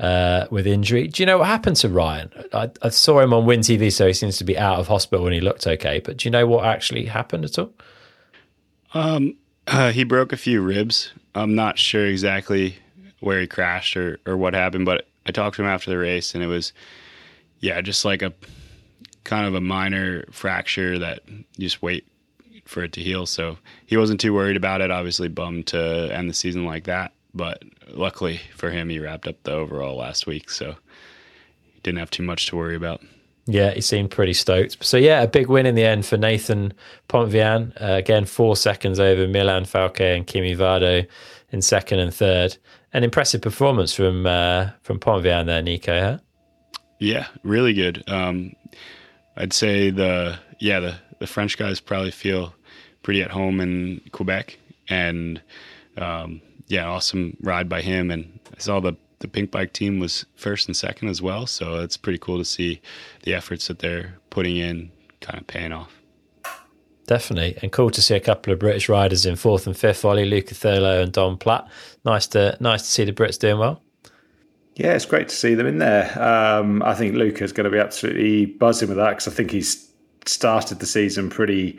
uh, 0.00 0.46
with 0.50 0.66
injury. 0.66 1.06
Do 1.08 1.22
you 1.22 1.26
know 1.26 1.38
what 1.38 1.46
happened 1.46 1.76
to 1.76 1.88
Ryan? 1.88 2.30
I, 2.52 2.70
I, 2.82 2.88
saw 2.88 3.20
him 3.20 3.32
on 3.32 3.44
WynTV, 3.44 3.92
so 3.92 4.06
he 4.06 4.12
seems 4.12 4.38
to 4.38 4.44
be 4.44 4.58
out 4.58 4.78
of 4.78 4.88
hospital 4.88 5.26
and 5.26 5.34
he 5.34 5.40
looked 5.40 5.66
okay. 5.66 6.00
But 6.00 6.16
do 6.16 6.26
you 6.26 6.30
know 6.30 6.46
what 6.46 6.64
actually 6.64 7.06
happened 7.06 7.44
at 7.44 7.58
all? 7.58 7.72
Um, 8.92 9.36
uh, 9.66 9.92
he 9.92 10.04
broke 10.04 10.32
a 10.32 10.36
few 10.36 10.60
ribs. 10.62 11.12
I'm 11.34 11.54
not 11.54 11.78
sure 11.78 12.06
exactly 12.06 12.76
where 13.20 13.40
he 13.40 13.46
crashed 13.46 13.96
or, 13.96 14.18
or 14.26 14.36
what 14.36 14.54
happened, 14.54 14.84
but 14.84 15.06
I 15.26 15.32
talked 15.32 15.56
to 15.56 15.62
him 15.62 15.68
after 15.68 15.90
the 15.90 15.98
race 15.98 16.34
and 16.34 16.44
it 16.44 16.46
was, 16.46 16.72
yeah, 17.60 17.80
just 17.80 18.04
like 18.04 18.22
a 18.22 18.32
kind 19.24 19.46
of 19.46 19.54
a 19.54 19.60
minor 19.60 20.24
fracture 20.30 20.98
that 20.98 21.20
you 21.28 21.44
just 21.58 21.82
wait 21.82 22.06
for 22.66 22.84
it 22.84 22.92
to 22.92 23.00
heal. 23.00 23.26
So 23.26 23.58
he 23.86 23.96
wasn't 23.96 24.20
too 24.20 24.34
worried 24.34 24.56
about 24.56 24.80
it. 24.80 24.90
Obviously, 24.90 25.28
bummed 25.28 25.66
to 25.68 26.10
end 26.12 26.28
the 26.28 26.34
season 26.34 26.64
like 26.64 26.84
that, 26.84 27.12
but 27.32 27.62
luckily 27.88 28.40
for 28.54 28.70
him, 28.70 28.88
he 28.88 28.98
wrapped 28.98 29.26
up 29.26 29.42
the 29.42 29.52
overall 29.52 29.96
last 29.96 30.26
week, 30.26 30.50
so 30.50 30.76
he 31.72 31.80
didn't 31.82 31.98
have 31.98 32.10
too 32.10 32.22
much 32.22 32.46
to 32.48 32.56
worry 32.56 32.76
about. 32.76 33.02
Yeah, 33.46 33.72
he 33.72 33.82
seemed 33.82 34.10
pretty 34.10 34.32
stoked. 34.32 34.82
So 34.84 34.96
yeah, 34.96 35.22
a 35.22 35.28
big 35.28 35.48
win 35.48 35.66
in 35.66 35.74
the 35.74 35.84
end 35.84 36.06
for 36.06 36.16
Nathan 36.16 36.72
Pontvianne. 37.08 37.72
Uh, 37.80 37.94
again, 37.94 38.24
four 38.24 38.56
seconds 38.56 38.98
over 38.98 39.28
Milan 39.28 39.64
Falke 39.64 40.16
and 40.16 40.26
Kimi 40.26 40.54
Vado 40.54 41.02
in 41.50 41.60
second 41.60 41.98
and 41.98 42.12
third. 42.12 42.56
An 42.92 43.04
impressive 43.04 43.42
performance 43.42 43.94
from 43.94 44.26
uh, 44.26 44.70
from 44.82 44.98
Pontvianne 44.98 45.46
there, 45.46 45.62
Neko. 45.62 46.00
Huh? 46.00 46.18
Yeah, 47.00 47.26
really 47.42 47.74
good. 47.74 48.02
Um, 48.08 48.54
I'd 49.36 49.52
say 49.52 49.90
the 49.90 50.38
yeah 50.58 50.80
the 50.80 50.94
the 51.18 51.26
French 51.26 51.58
guys 51.58 51.80
probably 51.80 52.12
feel 52.12 52.54
pretty 53.02 53.22
at 53.22 53.30
home 53.30 53.60
in 53.60 54.00
Quebec, 54.12 54.58
and 54.88 55.42
um, 55.98 56.40
yeah, 56.68 56.88
awesome 56.88 57.36
ride 57.40 57.68
by 57.68 57.82
him. 57.82 58.10
And 58.10 58.40
I 58.56 58.60
saw 58.60 58.80
the 58.80 58.94
the 59.24 59.28
pink 59.28 59.50
bike 59.50 59.72
team 59.72 60.00
was 60.00 60.26
first 60.36 60.68
and 60.68 60.76
second 60.76 61.08
as 61.08 61.22
well, 61.22 61.46
so 61.46 61.76
it's 61.76 61.96
pretty 61.96 62.18
cool 62.18 62.36
to 62.36 62.44
see 62.44 62.82
the 63.22 63.32
efforts 63.32 63.68
that 63.68 63.78
they're 63.78 64.18
putting 64.28 64.58
in 64.58 64.92
kind 65.22 65.40
of 65.40 65.46
paying 65.46 65.72
off. 65.72 65.98
Definitely, 67.06 67.56
and 67.62 67.72
cool 67.72 67.88
to 67.88 68.02
see 68.02 68.14
a 68.14 68.20
couple 68.20 68.52
of 68.52 68.58
British 68.58 68.86
riders 68.86 69.24
in 69.24 69.36
fourth 69.36 69.66
and 69.66 69.74
fifth. 69.74 70.04
Olly, 70.04 70.26
Luca 70.26 70.54
Thurlow, 70.54 71.02
and 71.02 71.10
Dom 71.10 71.38
Platt. 71.38 71.66
Nice 72.04 72.26
to 72.28 72.54
nice 72.60 72.82
to 72.82 72.88
see 72.88 73.04
the 73.04 73.14
Brits 73.14 73.38
doing 73.38 73.58
well. 73.58 73.82
Yeah, 74.76 74.92
it's 74.92 75.06
great 75.06 75.30
to 75.30 75.34
see 75.34 75.54
them 75.54 75.66
in 75.66 75.78
there. 75.78 76.22
Um, 76.22 76.82
I 76.82 76.94
think 76.94 77.14
Luca's 77.14 77.52
going 77.52 77.64
to 77.64 77.70
be 77.70 77.78
absolutely 77.78 78.44
buzzing 78.44 78.88
with 78.88 78.98
that 78.98 79.10
because 79.10 79.28
I 79.28 79.30
think 79.30 79.52
he's 79.52 79.90
started 80.26 80.80
the 80.80 80.86
season 80.86 81.30
pretty 81.30 81.78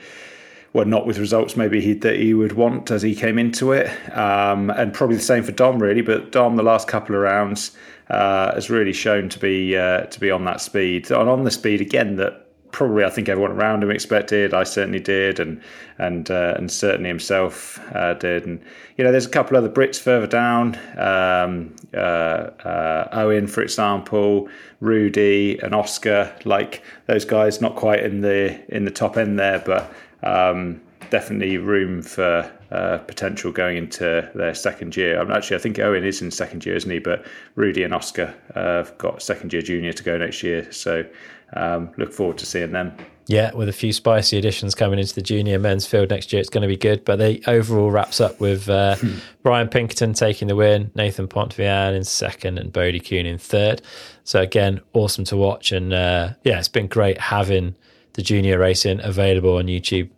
well, 0.75 0.85
not 0.85 1.07
with 1.07 1.17
results 1.19 1.55
maybe 1.55 1.79
he, 1.79 1.93
that 1.93 2.17
he 2.17 2.33
would 2.33 2.51
want 2.51 2.91
as 2.91 3.01
he 3.01 3.15
came 3.15 3.39
into 3.39 3.71
it, 3.71 3.87
um, 4.15 4.69
and 4.71 4.93
probably 4.93 5.15
the 5.15 5.21
same 5.21 5.41
for 5.41 5.53
Dom 5.53 5.81
really. 5.81 6.01
But 6.01 6.33
Dom, 6.33 6.57
the 6.57 6.63
last 6.63 6.89
couple 6.89 7.15
of 7.15 7.21
rounds, 7.21 7.71
uh, 8.09 8.53
has 8.53 8.69
really 8.69 8.91
shown 8.91 9.29
to 9.29 9.39
be 9.39 9.77
uh, 9.77 10.01
to 10.01 10.19
be 10.19 10.29
on 10.29 10.43
that 10.43 10.59
speed, 10.59 11.09
and 11.11 11.29
on 11.29 11.45
the 11.45 11.51
speed 11.51 11.79
again 11.79 12.17
that 12.17 12.45
probably 12.75 13.05
I 13.05 13.09
think 13.09 13.29
everyone 13.29 13.53
around 13.53 13.83
him 13.83 13.89
expected. 13.89 14.53
I 14.53 14.65
certainly 14.65 14.99
did, 14.99 15.39
and 15.39 15.61
and 15.97 16.29
uh, 16.29 16.55
and 16.57 16.69
certainly 16.69 17.07
himself 17.07 17.79
uh, 17.95 18.15
did. 18.15 18.45
And 18.45 18.61
you 18.97 19.05
know, 19.05 19.11
there's 19.11 19.25
a 19.25 19.29
couple 19.29 19.55
of 19.55 19.63
other 19.63 19.73
Brits 19.73 19.97
further 19.97 20.27
down. 20.27 20.75
Um, 20.97 21.73
uh, 21.93 22.51
uh, 22.67 23.07
Owen, 23.13 23.47
for 23.47 23.61
example, 23.61 24.49
Rudy 24.81 25.57
and 25.59 25.73
Oscar. 25.73 26.35
Like 26.43 26.83
those 27.05 27.23
guys, 27.23 27.61
not 27.61 27.77
quite 27.77 28.03
in 28.03 28.19
the 28.19 28.59
in 28.75 28.83
the 28.83 28.91
top 28.91 29.15
end 29.15 29.39
there, 29.39 29.59
but 29.59 29.89
um, 30.25 30.81
definitely 31.09 31.57
room 31.57 32.01
for 32.01 32.51
uh, 32.71 32.97
potential 32.99 33.51
going 33.51 33.77
into 33.77 34.29
their 34.35 34.53
second 34.53 34.97
year. 34.97 35.19
I'm 35.19 35.31
actually, 35.31 35.57
I 35.57 35.59
think 35.59 35.79
Owen 35.79 36.03
is 36.03 36.21
in 36.21 36.31
second 36.31 36.65
year, 36.65 36.75
isn't 36.75 36.89
he? 36.89 36.99
But 36.99 37.25
Rudy 37.55 37.83
and 37.83 37.93
Oscar 37.93 38.33
uh, 38.55 38.61
have 38.61 38.97
got 38.97 39.21
second 39.21 39.53
year 39.53 39.61
junior 39.61 39.93
to 39.93 40.03
go 40.03 40.17
next 40.17 40.43
year, 40.43 40.71
so 40.71 41.05
um, 41.53 41.91
look 41.97 42.11
forward 42.11 42.37
to 42.39 42.45
seeing 42.45 42.71
them. 42.71 42.95
Yeah, 43.27 43.53
with 43.55 43.69
a 43.69 43.73
few 43.73 43.91
spicy 43.91 44.37
additions 44.37 44.75
coming 44.75 44.99
into 44.99 45.15
the 45.15 45.21
junior 45.21 45.57
men's 45.57 45.87
field 45.87 46.11
next 46.11 46.31
year, 46.31 46.39
it's 46.39 46.49
going 46.49 46.61
to 46.61 46.67
be 46.67 46.77
good. 46.77 47.03
But 47.05 47.17
the 47.17 47.41
overall 47.47 47.89
wraps 47.89 48.21
up 48.21 48.39
with 48.39 48.69
uh, 48.69 48.97
hmm. 48.97 49.15
Brian 49.43 49.67
Pinkerton 49.67 50.13
taking 50.13 50.47
the 50.47 50.55
win, 50.55 50.91
Nathan 50.93 51.27
Pontvianne 51.27 51.95
in 51.95 52.03
second, 52.03 52.59
and 52.59 52.71
Bodhi 52.71 52.99
Kuhn 52.99 53.25
in 53.25 53.39
third. 53.39 53.81
So 54.25 54.41
again, 54.41 54.81
awesome 54.93 55.23
to 55.25 55.37
watch, 55.37 55.71
and 55.71 55.91
uh, 55.93 56.33
yeah, 56.43 56.59
it's 56.59 56.67
been 56.67 56.87
great 56.87 57.19
having 57.19 57.75
the 58.13 58.21
junior 58.21 58.57
racing 58.57 59.01
available 59.03 59.57
on 59.57 59.65
YouTube 59.65 60.09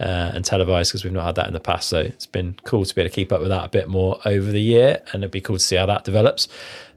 uh, 0.00 0.32
and 0.34 0.44
televised 0.44 0.90
because 0.90 1.04
we've 1.04 1.12
not 1.12 1.24
had 1.24 1.34
that 1.36 1.46
in 1.46 1.52
the 1.52 1.60
past. 1.60 1.88
So 1.88 2.00
it's 2.00 2.26
been 2.26 2.56
cool 2.64 2.84
to 2.84 2.94
be 2.94 3.00
able 3.00 3.10
to 3.10 3.14
keep 3.14 3.32
up 3.32 3.40
with 3.40 3.50
that 3.50 3.64
a 3.64 3.68
bit 3.68 3.88
more 3.88 4.18
over 4.24 4.50
the 4.50 4.60
year, 4.60 5.02
and 5.12 5.22
it'd 5.22 5.30
be 5.30 5.40
cool 5.40 5.56
to 5.56 5.62
see 5.62 5.76
how 5.76 5.86
that 5.86 6.04
develops. 6.04 6.48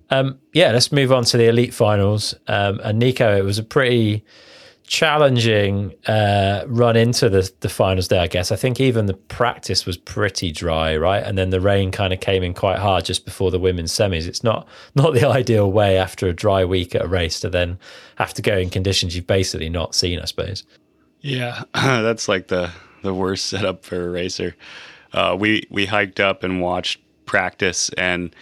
Um, 0.10 0.40
yeah, 0.54 0.72
let's 0.72 0.92
move 0.92 1.12
on 1.12 1.26
to 1.26 1.38
the 1.38 1.48
elite 1.48 1.74
finals. 1.74 2.34
Um, 2.48 2.80
and 2.84 3.02
Neko, 3.02 3.38
it 3.38 3.44
was 3.44 3.60
a 3.60 3.64
pretty 3.64 4.24
challenging 4.88 5.94
uh, 6.08 6.64
run 6.66 6.96
into 6.96 7.28
the, 7.30 7.52
the 7.60 7.70
finals 7.70 8.08
day, 8.08 8.20
I 8.20 8.28
guess. 8.28 8.52
I 8.52 8.56
think 8.56 8.80
even 8.80 9.06
the 9.06 9.14
practice 9.14 9.86
was 9.86 9.98
pretty 9.98 10.52
dry, 10.52 10.96
right? 10.96 11.22
And 11.22 11.38
then 11.38 11.50
the 11.50 11.60
rain 11.60 11.92
kind 11.92 12.14
of 12.14 12.22
came 12.22 12.42
in 12.42 12.54
quite 12.54 12.80
hard 12.80 13.04
just 13.04 13.26
before 13.26 13.52
the 13.52 13.60
women's 13.60 13.92
semis. 13.92 14.26
It's 14.28 14.44
not 14.44 14.68
not 14.96 15.14
the 15.14 15.28
ideal 15.28 15.72
way 15.72 15.98
after 15.98 16.28
a 16.28 16.34
dry 16.34 16.66
week 16.66 16.96
at 16.96 17.04
a 17.04 17.08
race 17.08 17.40
to 17.42 17.50
then 17.50 17.78
have 18.16 18.34
to 18.36 18.42
go 18.42 18.58
in 18.58 18.70
conditions 18.70 19.16
you've 19.16 19.28
basically 19.28 19.70
not 19.70 19.94
seen, 19.94 20.20
I 20.20 20.26
suppose. 20.26 20.64
Yeah, 21.20 21.64
that's 21.74 22.30
like 22.30 22.48
the 22.48 22.72
the 23.02 23.14
worst 23.14 23.46
setup 23.48 23.84
for 23.84 24.06
a 24.06 24.10
racer. 24.10 24.56
Uh, 25.14 25.36
we 25.40 25.66
we 25.70 25.86
hiked 25.86 26.20
up 26.20 26.44
and 26.44 26.62
watched 26.62 27.00
practice, 27.26 27.90
and 27.98 28.36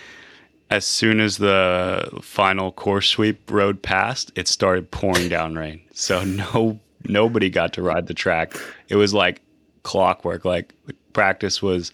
as 0.69 0.85
soon 0.85 1.19
as 1.19 1.37
the 1.37 2.09
final 2.21 2.71
course 2.71 3.07
sweep 3.07 3.49
rode 3.51 3.81
past, 3.81 4.31
it 4.35 4.47
started 4.47 4.89
pouring 4.91 5.29
down 5.29 5.55
rain. 5.55 5.81
So 5.93 6.23
no 6.23 6.79
nobody 7.07 7.49
got 7.49 7.73
to 7.73 7.81
ride 7.81 8.07
the 8.07 8.13
track. 8.13 8.55
It 8.89 8.95
was 8.95 9.13
like 9.13 9.41
clockwork. 9.83 10.45
Like 10.45 10.73
practice 11.13 11.61
was 11.61 11.91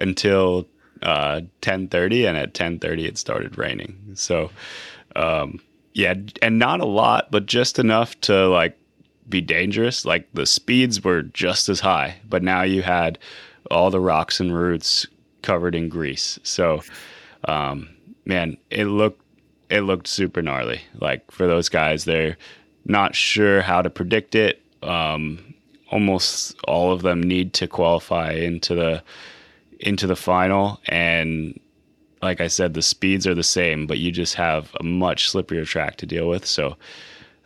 until 0.00 0.66
uh, 1.02 1.42
10:30, 1.62 2.28
and 2.28 2.36
at 2.36 2.54
10:30 2.54 3.06
it 3.06 3.18
started 3.18 3.56
raining. 3.56 3.96
So 4.14 4.50
um, 5.16 5.60
yeah, 5.94 6.14
and 6.42 6.58
not 6.58 6.80
a 6.80 6.86
lot, 6.86 7.30
but 7.30 7.46
just 7.46 7.78
enough 7.78 8.20
to 8.22 8.48
like 8.48 8.78
be 9.28 9.40
dangerous. 9.40 10.04
Like 10.04 10.28
the 10.32 10.46
speeds 10.46 11.02
were 11.02 11.22
just 11.22 11.68
as 11.68 11.80
high, 11.80 12.16
but 12.28 12.42
now 12.42 12.62
you 12.62 12.82
had 12.82 13.18
all 13.70 13.90
the 13.90 14.00
rocks 14.00 14.40
and 14.40 14.54
roots 14.54 15.06
covered 15.42 15.74
in 15.74 15.88
grease. 15.88 16.38
So, 16.42 16.82
um, 17.44 17.88
man, 18.24 18.56
it 18.70 18.86
looked 18.86 19.22
it 19.70 19.82
looked 19.82 20.06
super 20.06 20.42
gnarly. 20.42 20.80
Like 21.00 21.30
for 21.30 21.46
those 21.46 21.68
guys, 21.68 22.04
they're 22.04 22.36
not 22.84 23.14
sure 23.14 23.60
how 23.60 23.82
to 23.82 23.90
predict 23.90 24.34
it. 24.34 24.62
Um, 24.82 25.54
almost 25.90 26.56
all 26.64 26.92
of 26.92 27.02
them 27.02 27.22
need 27.22 27.52
to 27.54 27.66
qualify 27.66 28.32
into 28.32 28.74
the 28.74 29.02
into 29.80 30.06
the 30.06 30.16
final, 30.16 30.80
and 30.86 31.58
like 32.20 32.40
I 32.40 32.48
said, 32.48 32.74
the 32.74 32.82
speeds 32.82 33.26
are 33.26 33.34
the 33.34 33.44
same, 33.44 33.86
but 33.86 33.98
you 33.98 34.10
just 34.10 34.34
have 34.34 34.74
a 34.80 34.82
much 34.82 35.30
slipperier 35.30 35.66
track 35.66 35.96
to 35.96 36.06
deal 36.06 36.28
with. 36.28 36.44
So 36.44 36.76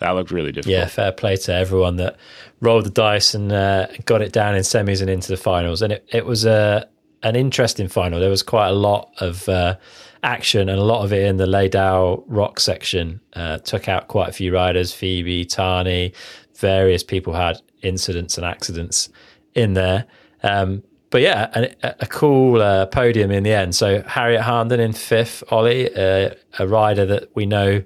that 0.02 0.10
looked 0.10 0.30
really 0.30 0.52
difficult. 0.52 0.72
Yeah, 0.72 0.86
fair 0.86 1.12
play 1.12 1.36
to 1.36 1.54
everyone 1.54 1.96
that 1.96 2.16
rolled 2.60 2.84
the 2.84 2.90
dice 2.90 3.34
and 3.34 3.52
uh, 3.52 3.86
got 4.04 4.22
it 4.22 4.32
down 4.32 4.54
in 4.54 4.62
semis 4.62 5.00
and 5.00 5.08
into 5.08 5.28
the 5.28 5.36
finals. 5.36 5.82
And 5.82 5.92
it, 5.92 6.08
it 6.12 6.26
was 6.26 6.44
a 6.44 6.52
uh, 6.52 6.84
an 7.24 7.36
interesting 7.36 7.88
final. 7.88 8.18
There 8.18 8.30
was 8.30 8.42
quite 8.42 8.68
a 8.68 8.72
lot 8.72 9.12
of 9.18 9.48
uh, 9.48 9.76
action 10.24 10.68
and 10.68 10.78
a 10.78 10.82
lot 10.82 11.04
of 11.04 11.12
it 11.12 11.24
in 11.24 11.36
the 11.36 11.46
Laydow 11.46 12.24
Rock 12.26 12.58
section. 12.58 13.20
Uh, 13.34 13.58
took 13.58 13.88
out 13.88 14.08
quite 14.08 14.28
a 14.28 14.32
few 14.32 14.52
riders, 14.52 14.92
Phoebe, 14.92 15.46
Tahnée, 15.46 16.14
various 16.56 17.04
people 17.04 17.32
had 17.32 17.60
incidents 17.82 18.36
and 18.36 18.44
accidents 18.44 19.08
in 19.54 19.74
there. 19.74 20.06
Um, 20.42 20.82
but 21.10 21.20
yeah, 21.20 21.50
a, 21.54 21.94
a 22.00 22.06
cool 22.06 22.60
uh, 22.60 22.86
podium 22.86 23.30
in 23.30 23.42
the 23.42 23.52
end. 23.52 23.74
So 23.74 24.02
Harriet 24.02 24.42
Harnden 24.42 24.80
in 24.80 24.92
fifth, 24.92 25.44
Olly, 25.50 25.94
uh, 25.94 26.30
a 26.58 26.66
rider 26.66 27.06
that 27.06 27.34
we 27.36 27.46
know 27.46 27.82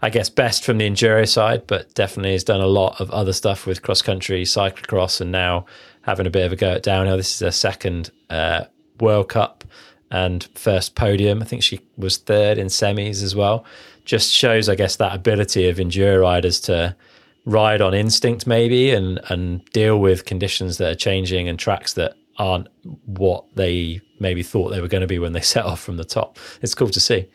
I 0.00 0.10
guess, 0.10 0.30
best 0.30 0.64
from 0.64 0.78
the 0.78 0.88
enduro 0.88 1.28
side, 1.28 1.66
but 1.66 1.92
definitely 1.94 2.32
has 2.32 2.44
done 2.44 2.60
a 2.60 2.66
lot 2.66 3.00
of 3.00 3.10
other 3.10 3.32
stuff 3.32 3.66
with 3.66 3.82
cross 3.82 4.02
country, 4.02 4.44
cyclocross, 4.44 5.20
and 5.20 5.32
now 5.32 5.66
having 6.02 6.26
a 6.26 6.30
bit 6.30 6.46
of 6.46 6.52
a 6.52 6.56
go 6.56 6.72
at 6.72 6.82
downhill. 6.82 7.16
This 7.16 7.34
is 7.34 7.40
her 7.40 7.50
second 7.50 8.10
uh, 8.30 8.64
World 9.00 9.28
Cup 9.28 9.64
and 10.10 10.48
first 10.54 10.94
podium. 10.94 11.42
I 11.42 11.44
think 11.44 11.62
she 11.62 11.80
was 11.96 12.16
third 12.16 12.58
in 12.58 12.68
semis 12.68 13.22
as 13.22 13.34
well. 13.34 13.64
Just 14.04 14.32
shows, 14.32 14.68
I 14.68 14.74
guess, 14.74 14.96
that 14.96 15.14
ability 15.14 15.68
of 15.68 15.76
enduro 15.76 16.22
riders 16.22 16.60
to 16.62 16.96
ride 17.44 17.80
on 17.80 17.92
instinct, 17.94 18.46
maybe, 18.46 18.90
and 18.90 19.20
and 19.28 19.64
deal 19.72 19.98
with 19.98 20.24
conditions 20.24 20.78
that 20.78 20.92
are 20.92 20.96
changing 20.96 21.48
and 21.48 21.58
tracks 21.58 21.94
that 21.94 22.14
aren't 22.38 22.68
what 23.06 23.44
they 23.56 24.00
maybe 24.20 24.42
thought 24.42 24.68
they 24.68 24.80
were 24.80 24.88
going 24.88 25.00
to 25.00 25.06
be 25.06 25.18
when 25.18 25.32
they 25.32 25.40
set 25.54 25.64
off 25.64 25.80
from 25.80 25.96
the 25.96 26.04
top. 26.04 26.38
It's 26.62 26.74
cool 26.74 26.88
to 26.90 27.00
see. 27.00 27.28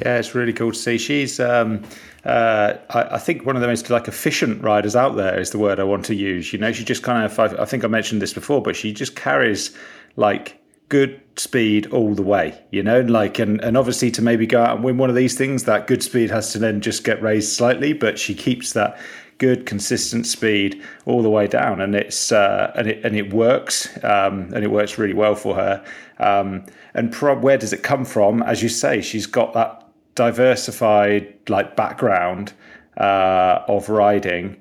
Yeah, 0.00 0.18
it's 0.18 0.34
really 0.34 0.52
cool 0.52 0.72
to 0.72 0.78
see. 0.78 0.98
She's, 0.98 1.40
um, 1.40 1.82
uh, 2.24 2.74
I, 2.90 3.02
I, 3.14 3.18
think, 3.18 3.46
one 3.46 3.56
of 3.56 3.62
the 3.62 3.68
most 3.68 3.88
like 3.90 4.08
efficient 4.08 4.62
riders 4.62 4.96
out 4.96 5.16
there 5.16 5.38
is 5.38 5.50
the 5.50 5.58
word 5.58 5.80
I 5.80 5.84
want 5.84 6.04
to 6.06 6.14
use. 6.14 6.52
You 6.52 6.58
know, 6.58 6.72
she 6.72 6.84
just 6.84 7.02
kind 7.02 7.24
of, 7.24 7.38
I, 7.38 7.62
I 7.62 7.64
think 7.64 7.84
I 7.84 7.88
mentioned 7.88 8.20
this 8.20 8.34
before, 8.34 8.62
but 8.62 8.76
she 8.76 8.92
just 8.92 9.16
carries 9.16 9.76
like 10.16 10.60
good 10.88 11.20
speed 11.36 11.86
all 11.92 12.14
the 12.14 12.22
way. 12.22 12.58
You 12.70 12.82
know, 12.82 13.00
like, 13.00 13.38
and 13.38 13.60
and 13.60 13.76
obviously 13.76 14.10
to 14.12 14.22
maybe 14.22 14.46
go 14.46 14.62
out 14.62 14.76
and 14.76 14.84
win 14.84 14.98
one 14.98 15.10
of 15.10 15.16
these 15.16 15.36
things, 15.36 15.64
that 15.64 15.86
good 15.86 16.02
speed 16.02 16.30
has 16.30 16.52
to 16.52 16.58
then 16.58 16.80
just 16.80 17.04
get 17.04 17.22
raised 17.22 17.52
slightly, 17.52 17.92
but 17.92 18.18
she 18.18 18.34
keeps 18.34 18.72
that 18.72 18.98
good 19.38 19.66
consistent 19.66 20.26
speed 20.26 20.82
all 21.04 21.22
the 21.22 21.28
way 21.28 21.46
down 21.46 21.80
and 21.80 21.94
it's 21.94 22.32
uh, 22.32 22.72
and 22.74 22.88
it 22.88 23.04
and 23.04 23.16
it 23.16 23.32
works 23.32 23.88
um, 24.02 24.50
and 24.54 24.64
it 24.64 24.70
works 24.70 24.98
really 24.98 25.14
well 25.14 25.34
for 25.34 25.54
her 25.54 25.84
um, 26.18 26.64
and 26.94 27.14
where 27.14 27.58
does 27.58 27.72
it 27.72 27.82
come 27.82 28.04
from 28.04 28.42
as 28.42 28.62
you 28.62 28.68
say 28.68 29.00
she's 29.00 29.26
got 29.26 29.52
that 29.52 29.85
diversified 30.16 31.32
like 31.48 31.76
background 31.76 32.52
uh, 32.96 33.62
of 33.68 33.88
riding 33.88 34.56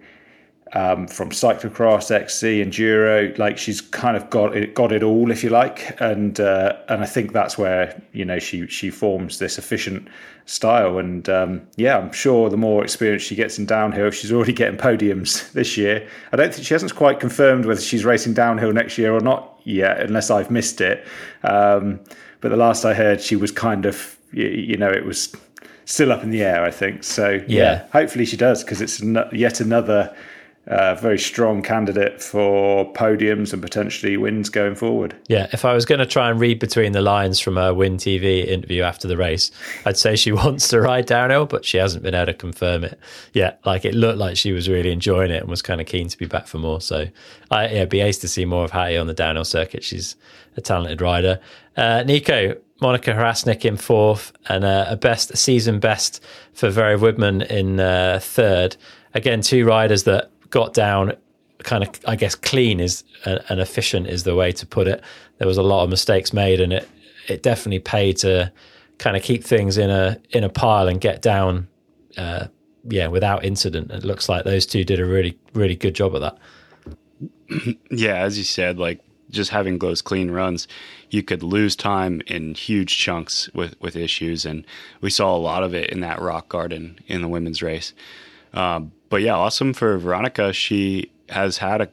um, 0.74 1.08
from 1.08 1.30
cyclocross, 1.30 2.12
XC, 2.12 2.62
enduro. 2.63 3.36
Like 3.38 3.58
she's 3.58 3.82
kind 3.82 4.18
of 4.18 4.30
got 4.30 4.56
it, 4.56 4.76
got 4.76 4.91
it 4.91 5.02
all, 5.02 5.32
if 5.32 5.44
you 5.44 5.50
like, 5.50 6.00
and 6.02 6.39
uh, 6.39 6.78
and 6.89 7.02
I 7.02 7.06
think 7.06 7.32
that's 7.32 7.58
where 7.58 8.00
you 8.12 8.26
know 8.26 8.39
she 8.39 8.68
she 8.68 8.89
forms 8.89 9.39
this 9.39 9.58
efficient 9.58 10.08
style. 10.46 10.98
And 10.98 11.28
um, 11.30 11.62
yeah, 11.78 11.98
I'm 11.98 12.12
sure 12.12 12.50
the 12.50 12.58
more 12.58 12.84
experience 12.84 13.24
she 13.24 13.36
gets 13.36 13.58
in 13.58 13.65
downhill, 13.65 14.12
she's 14.12 14.32
already 14.32 14.54
getting 14.54 14.78
podiums 14.78 15.52
this 15.54 15.78
year. 15.78 16.08
I 16.32 16.36
don't 16.36 16.54
think 16.54 16.68
she 16.68 16.74
hasn't 16.74 16.94
quite 16.96 17.20
confirmed 17.20 17.65
whether 17.65 17.82
she's 17.82 18.04
racing 18.06 18.34
downhill 18.34 18.74
next 18.74 18.98
year 18.98 19.13
or 19.13 19.22
not 19.22 19.60
yet, 19.63 20.02
unless 20.02 20.30
I've 20.30 20.52
missed 20.52 20.82
it. 20.82 21.08
Um, 21.44 22.02
but 22.41 22.50
the 22.50 22.58
last 22.58 22.86
I 22.86 22.94
heard, 22.94 23.22
she 23.22 23.36
was 23.36 23.52
kind 23.52 23.86
of 23.86 24.14
you, 24.31 24.47
you 24.47 24.77
know 24.77 24.89
it 24.89 25.05
was 25.05 25.33
still 25.85 26.11
up 26.11 26.23
in 26.23 26.31
the 26.31 26.43
air, 26.43 26.63
I 26.63 26.71
think. 26.71 27.03
So 27.03 27.31
yeah, 27.31 27.43
yeah 27.47 27.88
hopefully 27.91 28.25
she 28.25 28.38
does 28.38 28.63
because 28.63 28.81
it's 28.81 29.01
yet 29.31 29.59
another 29.59 30.15
uh, 30.67 30.95
very 30.95 31.19
strong 31.19 31.61
candidate 31.61 32.21
for 32.21 32.91
podiums 32.93 33.53
and 33.53 33.61
potentially 33.61 34.17
wins 34.17 34.49
going 34.49 34.75
forward. 34.75 35.15
Yeah, 35.27 35.47
if 35.51 35.63
I 35.63 35.73
was 35.73 35.85
going 35.85 35.99
to 35.99 36.05
try 36.05 36.29
and 36.29 36.39
read 36.39 36.59
between 36.59 36.91
the 36.91 37.01
lines 37.01 37.39
from 37.39 37.55
her 37.55 37.71
WynTV 37.71 38.47
interview 38.47 38.81
after 38.81 39.07
the 39.07 39.17
race, 39.17 39.51
I'd 39.85 39.97
say 39.97 40.15
she 40.15 40.31
wants 40.31 40.67
to 40.69 40.81
ride 40.81 41.05
downhill, 41.05 41.45
but 41.45 41.65
she 41.65 41.77
hasn't 41.77 42.03
been 42.03 42.15
able 42.15 42.27
to 42.27 42.33
confirm 42.33 42.83
it 42.83 42.99
yet. 43.33 43.59
Like 43.63 43.85
it 43.85 43.93
looked 43.93 44.17
like 44.17 44.38
she 44.38 44.51
was 44.51 44.67
really 44.67 44.91
enjoying 44.91 45.31
it 45.31 45.41
and 45.41 45.49
was 45.49 45.61
kind 45.61 45.79
of 45.79 45.88
keen 45.88 46.07
to 46.09 46.17
be 46.17 46.25
back 46.25 46.47
for 46.47 46.57
more. 46.57 46.81
So, 46.81 47.07
I 47.51 47.67
yeah, 47.69 47.85
be 47.85 48.01
ace 48.01 48.17
to 48.19 48.27
see 48.27 48.45
more 48.45 48.65
of 48.65 48.71
Hattie 48.71 48.97
on 48.97 49.07
the 49.07 49.13
downhill 49.13 49.45
circuit. 49.45 49.83
She's 49.83 50.15
a 50.57 50.61
talented 50.61 51.01
rider. 51.01 51.39
Uh, 51.77 52.03
Neko, 52.03 52.57
Monika 52.81 53.15
Hrastnik 53.15 53.63
in 53.63 53.77
fourth, 53.77 54.33
and 54.47 54.63
uh, 54.63 54.85
a 54.89 54.97
best 54.97 55.31
a 55.31 55.38
season 55.38 55.79
best 55.79 56.23
for 56.53 56.69
Vera 56.69 56.97
Widmann 56.97 57.45
in 57.47 57.79
uh, 57.79 58.19
third. 58.21 58.75
Again, 59.13 59.41
two 59.41 59.65
riders 59.65 60.03
that 60.03 60.31
got 60.49 60.73
down 60.73 61.13
kind 61.59 61.83
of, 61.83 61.89
I 62.05 62.15
guess, 62.15 62.35
clean 62.35 62.79
is 62.79 63.03
uh, 63.25 63.39
and 63.49 63.59
efficient 63.59 64.07
is 64.07 64.23
the 64.23 64.35
way 64.35 64.51
to 64.51 64.65
put 64.65 64.88
it. 64.88 65.01
There 65.38 65.47
was 65.47 65.57
a 65.57 65.63
lot 65.63 65.83
of 65.83 65.89
mistakes 65.89 66.33
made, 66.33 66.59
and 66.59 66.73
it 66.73 66.89
it 67.27 67.43
definitely 67.43 67.79
paid 67.79 68.17
to 68.17 68.51
kind 68.97 69.17
of 69.17 69.23
keep 69.23 69.43
things 69.43 69.77
in 69.77 69.89
a 69.89 70.19
in 70.31 70.43
a 70.43 70.49
pile 70.49 70.88
and 70.88 70.99
get 70.99 71.21
down, 71.21 71.67
uh, 72.17 72.47
yeah, 72.89 73.07
without 73.07 73.45
incident. 73.45 73.91
It 73.91 74.03
looks 74.03 74.27
like 74.27 74.43
those 74.43 74.65
two 74.65 74.83
did 74.83 74.99
a 74.99 75.05
really 75.05 75.38
really 75.53 75.75
good 75.75 75.95
job 75.95 76.15
of 76.15 76.21
that. 76.21 76.38
Yeah, 77.91 78.15
as 78.17 78.38
you 78.38 78.43
said, 78.43 78.77
like 78.77 78.99
just 79.36 79.52
having 79.52 79.80
those 79.80 80.02
clean 80.02 80.32
runs, 80.32 80.67
you 81.10 81.21
could 81.21 81.43
lose 81.43 81.76
time 81.76 82.21
in 82.28 82.56
huge 82.56 82.98
chunks 82.98 83.50
with, 83.54 83.80
with 83.80 83.95
issues. 83.95 84.45
And 84.45 84.65
we 85.02 85.10
saw 85.10 85.36
a 85.36 85.38
lot 85.38 85.63
of 85.63 85.74
it 85.74 85.89
in 85.89 86.00
that 86.00 86.19
rock 86.19 86.50
garden 86.50 87.00
in 87.08 87.21
the 87.21 87.28
women's 87.28 87.62
race. 87.62 87.93
Um, 88.54 88.91
but 89.10 89.21
yeah, 89.21 89.36
awesome 89.36 89.74
for 89.74 89.98
Veronica. 89.98 90.54
She 90.54 91.12
has 91.30 91.58
had 91.58 91.82
a 91.82 91.89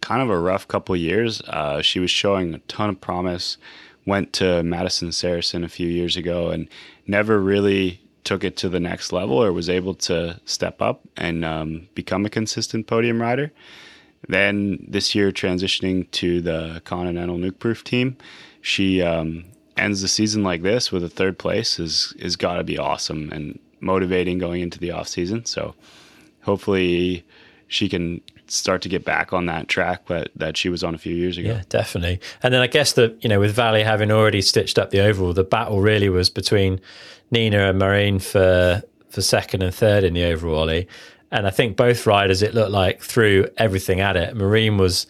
kind 0.00 0.22
of 0.22 0.30
a 0.30 0.38
rough 0.38 0.68
couple 0.68 0.94
years. 0.96 1.40
Uh, 1.42 1.82
she 1.82 1.98
was 1.98 2.10
showing 2.10 2.54
a 2.54 2.58
ton 2.60 2.90
of 2.90 3.00
promise. 3.00 3.56
Went 4.06 4.32
to 4.34 4.62
Madison 4.62 5.12
Saracen 5.12 5.64
a 5.64 5.68
few 5.68 5.88
years 5.88 6.16
ago 6.16 6.48
and 6.48 6.68
never 7.06 7.38
really 7.38 8.00
took 8.24 8.44
it 8.44 8.56
to 8.58 8.68
the 8.68 8.80
next 8.80 9.12
level 9.12 9.42
or 9.42 9.52
was 9.52 9.68
able 9.70 9.94
to 9.94 10.38
step 10.44 10.80
up 10.80 11.00
and 11.16 11.44
um, 11.44 11.88
become 11.94 12.26
a 12.26 12.30
consistent 12.30 12.86
podium 12.86 13.20
rider. 13.20 13.52
Then 14.28 14.84
this 14.88 15.14
year, 15.14 15.30
transitioning 15.30 16.10
to 16.12 16.40
the 16.40 16.82
Continental 16.84 17.38
Nukeproof 17.38 17.84
team, 17.84 18.16
she 18.60 19.00
um, 19.02 19.44
ends 19.76 20.02
the 20.02 20.08
season 20.08 20.42
like 20.42 20.62
this 20.62 20.90
with 20.90 21.04
a 21.04 21.08
third 21.08 21.38
place 21.38 21.78
is 21.78 22.14
is 22.18 22.36
got 22.36 22.56
to 22.56 22.64
be 22.64 22.78
awesome 22.78 23.30
and 23.32 23.58
motivating 23.80 24.38
going 24.38 24.60
into 24.60 24.78
the 24.78 24.90
off 24.90 25.08
season. 25.08 25.44
So 25.44 25.74
hopefully 26.42 27.24
she 27.68 27.88
can 27.88 28.20
start 28.48 28.82
to 28.82 28.88
get 28.88 29.04
back 29.04 29.32
on 29.32 29.46
that 29.46 29.68
track 29.68 30.06
that, 30.06 30.30
that 30.34 30.56
she 30.56 30.68
was 30.68 30.82
on 30.82 30.94
a 30.94 30.98
few 30.98 31.14
years 31.14 31.36
ago. 31.36 31.50
Yeah, 31.50 31.62
definitely. 31.68 32.18
And 32.42 32.52
then 32.52 32.62
I 32.62 32.66
guess 32.66 32.94
that, 32.94 33.22
you 33.22 33.28
know, 33.28 33.38
with 33.38 33.54
Vali 33.54 33.82
having 33.82 34.10
already 34.10 34.40
stitched 34.40 34.78
up 34.78 34.90
the 34.90 35.00
overall, 35.00 35.34
the 35.34 35.44
battle 35.44 35.80
really 35.80 36.08
was 36.08 36.30
between 36.30 36.80
Nina 37.30 37.68
and 37.68 37.78
Marine 37.78 38.18
for 38.18 38.82
for 39.10 39.22
second 39.22 39.62
and 39.62 39.74
third 39.74 40.04
in 40.04 40.14
the 40.14 40.24
overall. 40.24 40.68
And 41.30 41.46
I 41.46 41.50
think 41.50 41.76
both 41.76 42.06
riders, 42.06 42.42
it 42.42 42.54
looked 42.54 42.70
like 42.70 43.02
threw 43.02 43.46
everything 43.58 44.00
at 44.00 44.16
it. 44.16 44.34
Marine 44.34 44.78
was 44.78 45.06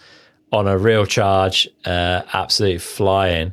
on 0.53 0.67
a 0.67 0.77
real 0.77 1.07
charge, 1.07 1.69
uh, 1.85 2.23
absolutely 2.33 2.79
flying, 2.79 3.53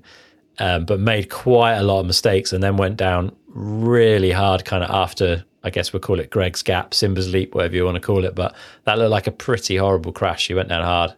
um, 0.60 0.86
but 0.86 1.00
made 1.00 1.30
quite 1.30 1.76
a 1.76 1.84
lot 1.84 2.00
of 2.00 2.06
mistakes 2.06 2.54
and 2.54 2.64
then 2.64 2.78
went 2.78 2.98
down 2.98 3.36
really 3.48 4.32
hard 4.32 4.66
kind 4.66 4.84
of 4.84 4.90
after 4.90 5.44
I 5.66 5.72
guess 5.72 5.92
we'll 5.92 6.00
call 6.00 6.20
it 6.20 6.30
Greg's 6.30 6.62
Gap, 6.62 6.94
Simba's 6.94 7.34
Leap, 7.34 7.56
whatever 7.56 7.76
you 7.76 7.86
want 7.86 7.96
to 7.96 8.02
call 8.02 8.24
it. 8.24 8.36
But 8.36 8.56
that 8.84 9.00
looked 9.00 9.10
like 9.10 9.26
a 9.26 9.32
pretty 9.32 9.78
horrible 9.78 10.12
crash. 10.12 10.44
She 10.44 10.54
went 10.54 10.70
down 10.70 10.84
hard. 10.84 11.16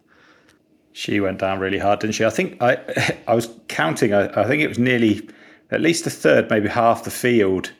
She 0.94 1.20
went 1.20 1.38
down 1.38 1.60
really 1.60 1.78
hard, 1.78 2.00
didn't 2.00 2.14
she? 2.14 2.24
I 2.24 2.30
think 2.30 2.60
I 2.62 2.78
I 3.28 3.34
was 3.34 3.50
counting. 3.68 4.14
I, 4.14 4.24
I 4.40 4.46
think 4.46 4.62
it 4.62 4.68
was 4.68 4.78
nearly 4.78 5.28
at 5.70 5.82
least 5.82 6.06
a 6.06 6.10
third, 6.10 6.48
maybe 6.48 6.66
half 6.68 7.04
the 7.04 7.10
field 7.10 7.72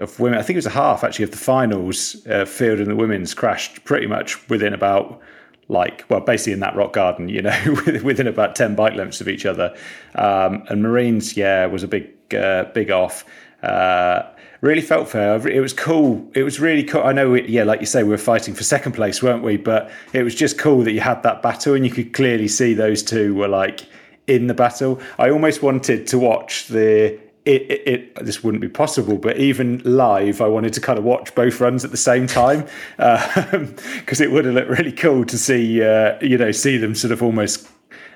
of 0.00 0.18
women. 0.18 0.38
I 0.38 0.42
think 0.42 0.56
it 0.56 0.58
was 0.58 0.66
a 0.66 0.70
half 0.70 1.04
actually 1.04 1.24
of 1.24 1.30
the 1.30 1.36
finals 1.36 2.26
uh, 2.26 2.44
field 2.44 2.80
in 2.80 2.88
the 2.88 2.96
women's 2.96 3.34
crashed 3.34 3.84
pretty 3.84 4.06
much 4.06 4.48
within 4.48 4.74
about 4.74 5.20
like 5.68 6.04
well 6.08 6.20
basically 6.20 6.52
in 6.52 6.58
that 6.60 6.74
rock 6.74 6.92
garden 6.92 7.28
you 7.28 7.40
know 7.40 7.56
within 8.02 8.26
about 8.26 8.56
10 8.56 8.74
bike 8.74 8.94
lengths 8.94 9.20
of 9.20 9.28
each 9.28 9.46
other 9.46 9.72
um, 10.16 10.64
and 10.68 10.82
marines 10.82 11.36
yeah 11.36 11.64
was 11.66 11.84
a 11.84 11.88
big 11.88 12.10
uh, 12.34 12.64
big 12.74 12.90
off 12.90 13.24
uh, 13.62 14.22
really 14.60 14.82
felt 14.82 15.08
fair. 15.08 15.46
It 15.48 15.60
was 15.60 15.72
cool. 15.72 16.28
It 16.34 16.42
was 16.42 16.60
really 16.60 16.84
cool. 16.84 17.02
I 17.02 17.12
know, 17.12 17.34
yeah, 17.34 17.64
like 17.64 17.80
you 17.80 17.86
say, 17.86 18.02
we 18.02 18.10
were 18.10 18.18
fighting 18.18 18.54
for 18.54 18.62
second 18.62 18.92
place, 18.92 19.22
weren't 19.22 19.42
we? 19.42 19.56
But 19.56 19.90
it 20.12 20.22
was 20.22 20.34
just 20.34 20.58
cool 20.58 20.82
that 20.82 20.92
you 20.92 21.00
had 21.00 21.22
that 21.22 21.42
battle 21.42 21.74
and 21.74 21.84
you 21.84 21.90
could 21.90 22.12
clearly 22.12 22.48
see 22.48 22.74
those 22.74 23.02
two 23.02 23.34
were 23.34 23.48
like 23.48 23.86
in 24.26 24.46
the 24.46 24.54
battle. 24.54 25.00
I 25.18 25.30
almost 25.30 25.62
wanted 25.62 26.06
to 26.08 26.18
watch 26.18 26.68
the. 26.68 27.18
It, 27.46 27.62
it, 27.62 27.88
it 27.88 28.24
this 28.24 28.44
wouldn't 28.44 28.60
be 28.60 28.68
possible, 28.68 29.16
but 29.16 29.38
even 29.38 29.80
live, 29.84 30.42
I 30.42 30.46
wanted 30.46 30.74
to 30.74 30.80
kind 30.80 30.98
of 30.98 31.04
watch 31.04 31.34
both 31.34 31.58
runs 31.58 31.86
at 31.86 31.90
the 31.90 31.96
same 31.96 32.26
time 32.26 32.66
because 32.98 34.20
um, 34.20 34.26
it 34.26 34.30
would 34.30 34.44
have 34.44 34.54
looked 34.54 34.68
really 34.68 34.92
cool 34.92 35.24
to 35.24 35.38
see, 35.38 35.82
uh, 35.82 36.18
you 36.20 36.36
know, 36.36 36.52
see 36.52 36.76
them 36.76 36.94
sort 36.94 37.12
of 37.12 37.22
almost 37.22 37.66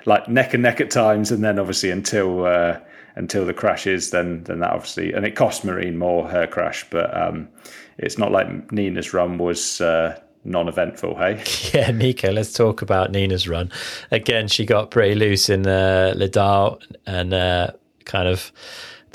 like 0.05 0.27
neck 0.27 0.53
and 0.53 0.61
neck 0.63 0.79
at 0.79 0.91
times, 0.91 1.31
and 1.31 1.43
then 1.43 1.57
obviously 1.57 1.89
until 1.89 2.45
uh, 2.45 2.79
until 3.15 3.45
the 3.45 3.53
crashes, 3.53 4.11
then 4.11 4.43
then 4.43 4.59
that 4.59 4.71
obviously 4.71 5.13
and 5.13 5.25
it 5.25 5.35
cost 5.35 5.65
Marine 5.65 5.97
more 5.97 6.27
her 6.27 6.45
crash, 6.45 6.85
but 6.89 7.15
um, 7.15 7.49
it's 7.97 8.17
not 8.17 8.31
like 8.31 8.71
Nina's 8.71 9.13
run 9.13 9.37
was 9.37 9.81
uh, 9.81 10.19
non-eventful. 10.43 11.15
Hey, 11.15 11.33
yeah, 11.73 11.91
Neko. 11.91 12.33
Let's 12.33 12.53
talk 12.53 12.81
about 12.81 13.11
Nina's 13.11 13.47
run. 13.47 13.71
Again, 14.11 14.47
she 14.47 14.65
got 14.65 14.91
pretty 14.91 15.15
loose 15.15 15.49
in 15.49 15.65
uh, 15.65 16.13
Lidl 16.15 16.81
and 17.05 17.33
uh, 17.33 17.71
kind 18.05 18.27
of. 18.27 18.51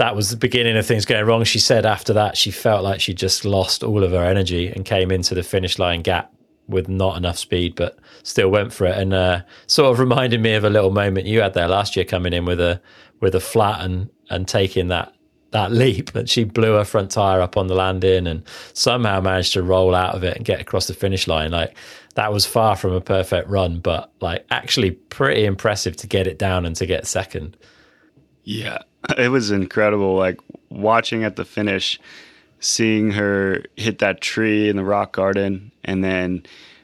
That 0.00 0.16
was 0.16 0.30
the 0.30 0.36
beginning 0.38 0.78
of 0.78 0.86
things 0.86 1.04
going 1.04 1.26
wrong. 1.26 1.44
She 1.44 1.58
said 1.58 1.84
after 1.84 2.14
that 2.14 2.34
she 2.34 2.50
felt 2.50 2.82
like 2.82 3.02
she 3.02 3.12
just 3.12 3.44
lost 3.44 3.84
all 3.84 4.02
of 4.02 4.12
her 4.12 4.24
energy 4.24 4.68
and 4.68 4.82
came 4.82 5.10
into 5.10 5.34
the 5.34 5.42
finish 5.42 5.78
line 5.78 6.00
gap 6.00 6.32
with 6.66 6.88
not 6.88 7.18
enough 7.18 7.36
speed, 7.36 7.74
but 7.74 7.98
still 8.22 8.48
went 8.48 8.72
for 8.72 8.86
it. 8.86 8.96
And 8.96 9.12
uh, 9.12 9.42
sort 9.66 9.92
of 9.92 9.98
reminded 9.98 10.40
me 10.40 10.54
of 10.54 10.64
a 10.64 10.70
little 10.70 10.90
moment 10.90 11.26
you 11.26 11.42
had 11.42 11.52
there 11.52 11.68
last 11.68 11.96
year 11.96 12.06
coming 12.06 12.32
in 12.32 12.46
with 12.46 12.62
a 12.62 12.80
with 13.20 13.34
a 13.34 13.40
flat 13.40 13.84
and 13.84 14.08
and 14.30 14.48
taking 14.48 14.88
that 14.88 15.12
that 15.50 15.70
leap 15.70 16.12
that 16.12 16.30
she 16.30 16.44
blew 16.44 16.76
her 16.76 16.84
front 16.86 17.10
tire 17.10 17.42
up 17.42 17.58
on 17.58 17.66
the 17.66 17.74
landing 17.74 18.26
and 18.26 18.42
somehow 18.72 19.20
managed 19.20 19.52
to 19.52 19.62
roll 19.62 19.94
out 19.94 20.14
of 20.14 20.24
it 20.24 20.34
and 20.34 20.46
get 20.46 20.62
across 20.62 20.86
the 20.86 20.94
finish 20.94 21.28
line 21.28 21.50
like 21.50 21.76
that 22.14 22.32
was 22.32 22.46
far 22.46 22.74
from 22.74 22.92
a 22.92 23.00
perfect 23.00 23.48
run 23.48 23.80
but 23.80 24.12
like 24.20 24.46
actually 24.50 24.92
pretty 24.92 25.44
impressive 25.44 25.96
to 25.96 26.06
get 26.06 26.28
it 26.28 26.38
down 26.38 26.64
and 26.64 26.76
to 26.76 26.86
get 26.86 27.04
second 27.04 27.56
yeah 28.44 28.78
it 29.18 29.30
was 29.30 29.50
incredible 29.50 30.16
like 30.16 30.38
watching 30.68 31.24
at 31.24 31.36
the 31.36 31.44
finish 31.44 31.98
seeing 32.60 33.10
her 33.10 33.64
hit 33.76 33.98
that 34.00 34.20
tree 34.20 34.68
in 34.68 34.76
the 34.76 34.84
rock 34.84 35.12
garden 35.12 35.72
and 35.84 36.04
then 36.04 36.42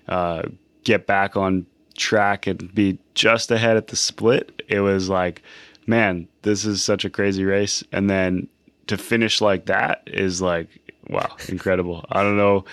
uh, 0.08 0.42
get 0.84 1.06
back 1.06 1.36
on 1.36 1.66
track 1.96 2.46
and 2.46 2.74
be 2.74 2.98
just 3.14 3.50
ahead 3.50 3.76
at 3.76 3.88
the 3.88 3.96
split 3.96 4.62
it 4.68 4.80
was 4.80 5.08
like 5.08 5.42
man, 5.86 6.28
this 6.42 6.64
is 6.64 6.82
such 6.82 7.04
a 7.04 7.10
crazy 7.10 7.44
race. 7.44 7.82
And 7.92 8.10
then 8.10 8.48
to 8.88 8.96
finish 8.96 9.40
like 9.40 9.66
that 9.66 10.02
is 10.06 10.42
like, 10.42 10.68
wow, 11.08 11.36
incredible. 11.48 12.04
I 12.10 12.22
don't 12.22 12.36
know 12.36 12.64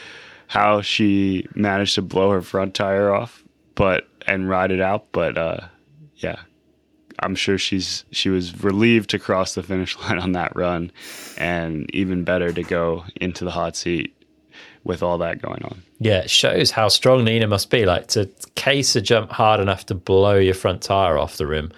how 0.47 0.82
she 0.82 1.47
managed 1.56 1.95
to 1.95 2.01
blow 2.01 2.32
her 2.32 2.41
front 2.41 2.73
tire 2.73 3.13
off, 3.13 3.43
but 3.75 4.08
and 4.27 4.49
ride 4.49 4.71
it 4.71 4.82
out. 4.82 5.08
But 5.12 5.38
uh, 5.38 5.60
yeah, 6.17 6.39
I'm 7.23 7.36
sure 7.36 7.57
she's 7.57 8.05
she 8.12 8.29
was 8.29 8.63
relieved 8.63 9.09
to 9.12 9.19
cross 9.19 9.55
the 9.55 9.63
finish 9.63 9.97
line 10.01 10.19
on 10.19 10.33
that 10.33 10.55
run, 10.55 10.91
and 11.38 11.93
even 11.93 12.23
better 12.23 12.51
to 12.53 12.63
go 12.63 13.05
into 13.15 13.45
the 13.45 13.51
hot 13.51 13.75
seat 13.75 14.15
with 14.83 15.01
all 15.01 15.17
that 15.19 15.41
going 15.41 15.63
on. 15.63 15.81
Yeah, 15.99 16.19
it 16.19 16.29
shows 16.29 16.71
how 16.71 16.89
strong 16.89 17.23
Nina 17.23 17.47
must 17.47 17.69
be. 17.69 17.86
Like 17.86 18.07
to 18.09 18.29
case 18.55 18.95
a 18.95 19.01
jump 19.01 19.31
hard 19.31 19.59
enough 19.59 19.86
to 19.88 19.95
blow 19.95 20.36
your 20.36 20.53
front 20.53 20.81
tire 20.81 21.17
off 21.17 21.38
the 21.38 21.47
rim 21.47 21.71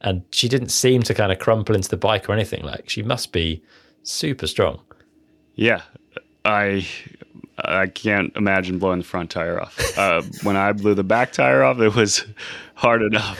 and 0.00 0.22
she 0.30 0.48
didn't 0.48 0.68
seem 0.68 1.02
to 1.02 1.14
kind 1.14 1.32
of 1.32 1.38
crumple 1.38 1.74
into 1.74 1.88
the 1.88 1.96
bike 1.96 2.28
or 2.28 2.32
anything. 2.32 2.64
Like 2.64 2.88
she 2.88 3.02
must 3.02 3.32
be 3.32 3.62
super 4.02 4.46
strong. 4.46 4.80
Yeah, 5.54 5.82
I 6.44 6.86
I 7.64 7.88
can't 7.88 8.34
imagine 8.36 8.78
blowing 8.78 8.98
the 8.98 9.04
front 9.04 9.30
tire 9.30 9.60
off. 9.60 9.98
Uh, 9.98 10.22
when 10.44 10.56
I 10.56 10.72
blew 10.72 10.94
the 10.94 11.04
back 11.04 11.32
tire 11.32 11.64
off, 11.64 11.80
it 11.80 11.94
was 11.94 12.24
hard 12.74 13.02
enough. 13.02 13.38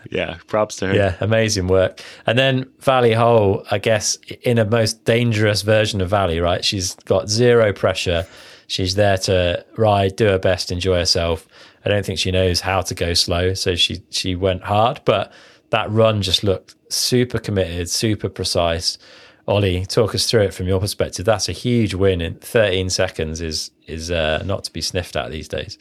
yeah, 0.10 0.38
props 0.46 0.76
to 0.76 0.88
her. 0.88 0.94
Yeah, 0.94 1.16
amazing 1.20 1.66
work. 1.66 2.00
And 2.26 2.38
then 2.38 2.70
Vali 2.80 3.10
Höll, 3.10 3.66
I 3.70 3.78
guess, 3.78 4.16
in 4.42 4.58
a 4.58 4.64
most 4.64 5.04
dangerous 5.04 5.62
version 5.62 6.00
of 6.00 6.10
Vali, 6.10 6.38
right? 6.38 6.64
She's 6.64 6.94
got 6.94 7.28
zero 7.28 7.72
pressure. 7.72 8.26
She's 8.68 8.94
there 8.94 9.18
to 9.18 9.64
ride, 9.76 10.16
do 10.16 10.26
her 10.26 10.38
best, 10.38 10.70
enjoy 10.70 10.98
herself. 10.98 11.48
I 11.84 11.88
don't 11.88 12.06
think 12.06 12.20
she 12.20 12.30
knows 12.30 12.60
how 12.60 12.82
to 12.82 12.94
go 12.94 13.12
slow, 13.14 13.54
so 13.54 13.74
she 13.74 14.02
she 14.10 14.36
went 14.36 14.62
hard. 14.62 15.00
But 15.04 15.32
that 15.70 15.90
run 15.90 16.22
just 16.22 16.44
looked 16.44 16.76
super 16.92 17.38
committed, 17.38 17.90
super 17.90 18.28
precise. 18.28 18.98
Olly, 19.48 19.84
talk 19.86 20.14
us 20.14 20.30
through 20.30 20.42
it 20.42 20.54
from 20.54 20.68
your 20.68 20.78
perspective. 20.78 21.24
That's 21.24 21.48
a 21.48 21.52
huge 21.52 21.94
win 21.94 22.20
in 22.20 22.34
13 22.36 22.90
seconds. 22.90 23.40
Is 23.40 23.70
is 23.86 24.10
uh, 24.10 24.42
not 24.46 24.64
to 24.64 24.72
be 24.72 24.80
sniffed 24.80 25.16
at 25.16 25.30
these 25.30 25.48
days. 25.48 25.78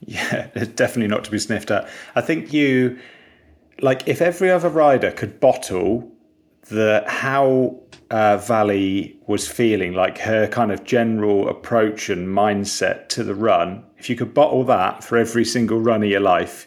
Yeah, 0.00 0.46
definitely 0.74 1.08
not 1.08 1.24
to 1.24 1.30
be 1.30 1.38
sniffed 1.38 1.70
at. 1.70 1.88
I 2.14 2.20
think 2.20 2.52
you 2.52 2.98
like 3.80 4.06
if 4.08 4.20
every 4.20 4.50
other 4.50 4.68
rider 4.68 5.12
could 5.12 5.40
bottle 5.40 6.10
the 6.68 7.04
how 7.06 7.80
uh, 8.10 8.36
Vali 8.38 9.16
was 9.26 9.46
feeling, 9.46 9.92
like 9.92 10.18
her 10.18 10.46
kind 10.48 10.72
of 10.72 10.84
general 10.84 11.48
approach 11.48 12.10
and 12.10 12.28
mindset 12.28 13.08
to 13.10 13.24
the 13.24 13.34
run, 13.34 13.84
if 13.98 14.10
you 14.10 14.16
could 14.16 14.34
bottle 14.34 14.64
that 14.64 15.04
for 15.04 15.16
every 15.16 15.44
single 15.44 15.80
run 15.80 16.02
of 16.02 16.08
your 16.08 16.20
life, 16.20 16.66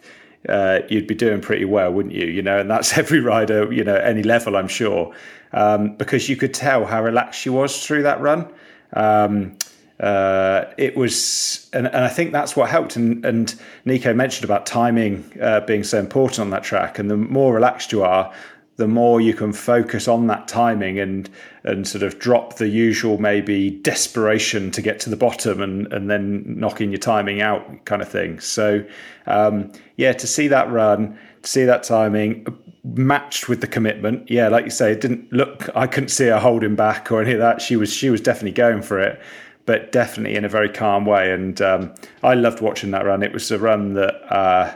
uh, 0.49 0.79
you'd 0.89 1.07
be 1.07 1.15
doing 1.15 1.41
pretty 1.41 1.65
well, 1.65 1.91
wouldn't 1.91 2.13
you? 2.13 2.25
You 2.25 2.41
know, 2.41 2.59
and 2.59 2.69
that's 2.69 2.97
every 2.97 3.19
rider, 3.19 3.71
you 3.71 3.83
know, 3.83 3.95
any 3.95 4.23
level, 4.23 4.55
I'm 4.55 4.67
sure, 4.67 5.13
um, 5.53 5.95
because 5.97 6.29
you 6.29 6.35
could 6.35 6.53
tell 6.53 6.85
how 6.85 7.03
relaxed 7.03 7.39
she 7.39 7.49
was 7.49 7.85
through 7.85 8.03
that 8.03 8.21
run. 8.21 8.51
Um, 8.93 9.57
uh, 9.99 10.65
it 10.77 10.97
was, 10.97 11.69
and, 11.71 11.87
and, 11.87 12.03
I 12.03 12.09
think 12.09 12.31
that's 12.31 12.55
what 12.55 12.69
helped. 12.69 12.95
And, 12.95 13.23
and 13.23 13.55
Neko 13.85 14.15
mentioned 14.15 14.43
about 14.43 14.65
timing 14.65 15.31
uh, 15.41 15.61
being 15.61 15.83
so 15.83 15.99
important 15.99 16.39
on 16.39 16.49
that 16.49 16.63
track. 16.63 16.99
And 16.99 17.09
the 17.09 17.15
more 17.15 17.53
relaxed 17.53 17.91
you 17.91 18.03
are, 18.03 18.33
the 18.75 18.87
more 18.87 19.21
you 19.21 19.33
can 19.33 19.53
focus 19.53 20.07
on 20.07 20.27
that 20.27 20.47
timing 20.47 20.99
and 20.99 21.29
and 21.63 21.87
sort 21.87 22.03
of 22.03 22.17
drop 22.17 22.55
the 22.55 22.67
usual 22.67 23.19
maybe 23.19 23.69
desperation 23.69 24.71
to 24.71 24.81
get 24.81 24.99
to 25.01 25.09
the 25.11 25.15
bottom 25.15 25.61
and 25.61 25.91
and 25.93 26.09
then 26.09 26.43
knocking 26.59 26.89
your 26.89 26.99
timing 26.99 27.39
out 27.39 27.85
kind 27.85 28.01
of 28.01 28.09
thing. 28.09 28.39
So 28.39 28.83
um, 29.27 29.71
yeah, 29.97 30.13
to 30.13 30.25
see 30.25 30.47
that 30.47 30.71
run, 30.71 31.17
to 31.43 31.49
see 31.49 31.65
that 31.65 31.83
timing 31.83 32.47
matched 32.83 33.47
with 33.49 33.61
the 33.61 33.67
commitment. 33.67 34.29
Yeah, 34.29 34.49
like 34.49 34.65
you 34.65 34.71
say, 34.71 34.91
it 34.91 35.01
didn't 35.01 35.31
look. 35.31 35.69
I 35.75 35.87
couldn't 35.87 36.09
see 36.09 36.25
her 36.25 36.39
holding 36.39 36.75
back 36.75 37.11
or 37.11 37.21
any 37.21 37.33
of 37.33 37.39
that. 37.39 37.61
She 37.61 37.75
was 37.75 37.93
she 37.93 38.09
was 38.09 38.21
definitely 38.21 38.51
going 38.51 38.81
for 38.81 38.99
it. 38.99 39.21
but 39.65 39.91
definitely 39.91 40.35
in 40.35 40.45
a 40.45 40.49
very 40.49 40.69
calm 40.69 41.05
way. 41.05 41.31
And 41.31 41.61
um, 41.61 41.93
I 42.21 42.33
loved 42.33 42.61
watching 42.61 42.91
that 42.91 43.05
run. 43.05 43.23
It 43.23 43.33
was 43.33 43.49
a 43.51 43.59
run 43.59 43.93
that, 43.93 44.15
uh, 44.33 44.75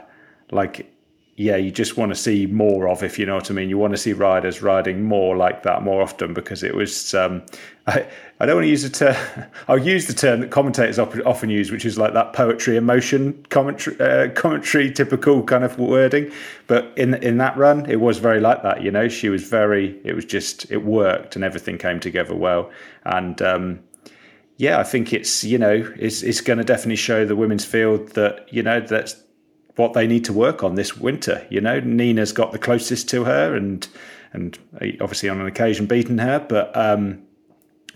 like, 0.52 0.92
yeah, 1.40 1.56
you 1.56 1.70
just 1.70 1.98
want 1.98 2.10
to 2.10 2.16
see 2.16 2.48
more 2.48 2.90
of, 2.90 3.04
if 3.04 3.20
you 3.20 3.26
know 3.28 3.36
what 3.36 3.52
I 3.52 3.54
mean. 3.54 3.70
You 3.70 3.78
want 3.78 3.94
to 3.94 3.98
see 3.98 4.12
riders 4.12 4.64
riding 4.64 5.04
more 5.04 5.38
like 5.38 5.62
that 5.64 5.84
more 5.84 6.02
often 6.02 6.34
because 6.34 6.64
it 6.64 6.74
was. 6.74 7.14
Um, 7.14 7.44
I, 7.88 8.08
I 8.40 8.46
don't 8.46 8.56
want 8.56 8.66
to 8.66 8.70
use 8.70 8.82
the 8.82 8.90
term. 8.90 9.16
I'll 9.68 9.78
use 9.78 10.08
the 10.08 10.14
term 10.14 10.42
that 10.42 10.50
commentators 10.50 10.98
often 10.98 11.52
use, 11.52 11.72
which 11.72 11.86
is 11.86 11.96
like 11.96 12.14
that 12.16 12.34
poetry 12.34 12.76
emotion 12.76 13.46
commentary, 13.50 14.00
uh, 14.00 14.32
commentary 14.34 14.92
typical 15.02 15.44
kind 15.44 15.64
of 15.64 15.78
wording. 15.78 16.32
But 16.66 16.92
in 16.98 17.14
in 17.14 17.38
that 17.38 17.56
run, 17.56 17.88
it 17.88 18.02
was 18.02 18.18
very 18.18 18.40
like 18.40 18.64
that. 18.64 18.82
You 18.82 18.90
know, 18.90 19.08
she 19.08 19.30
was 19.30 19.44
very. 19.44 20.02
It 20.04 20.16
was 20.16 20.26
just 20.26 20.70
it 20.72 20.84
worked 20.84 21.36
and 21.36 21.46
everything 21.46 21.78
came 21.78 22.00
together 22.00 22.34
well. 22.34 22.72
And 23.06 23.40
um, 23.44 23.80
yeah, 24.58 24.80
I 24.80 24.84
think 24.84 25.14
it's 25.14 25.44
you 25.44 25.60
know 25.60 25.88
it's 25.98 26.24
it's 26.24 26.42
going 26.42 26.58
to 26.58 26.66
definitely 26.66 26.96
show 26.96 27.26
the 27.26 27.36
women's 27.36 27.64
field 27.64 28.10
that 28.14 28.52
you 28.52 28.64
know 28.64 28.80
that's 28.80 29.24
what 29.78 29.94
they 29.94 30.08
need 30.08 30.26
to 30.26 30.34
work 30.34 30.64
on 30.64 30.76
this 30.76 30.98
winter. 30.98 31.46
You 31.50 31.62
know, 31.62 31.80
Nina's 31.80 32.32
got 32.32 32.52
the 32.52 32.60
closest 32.60 33.10
to 33.10 33.24
her, 33.24 33.56
and 33.56 33.88
and 34.34 34.58
obviously 35.02 35.30
on 35.30 35.40
an 35.40 35.48
occasion 35.48 35.86
beaten 35.86 36.18
her, 36.18 36.40
but. 36.40 36.76
Um, 36.76 37.24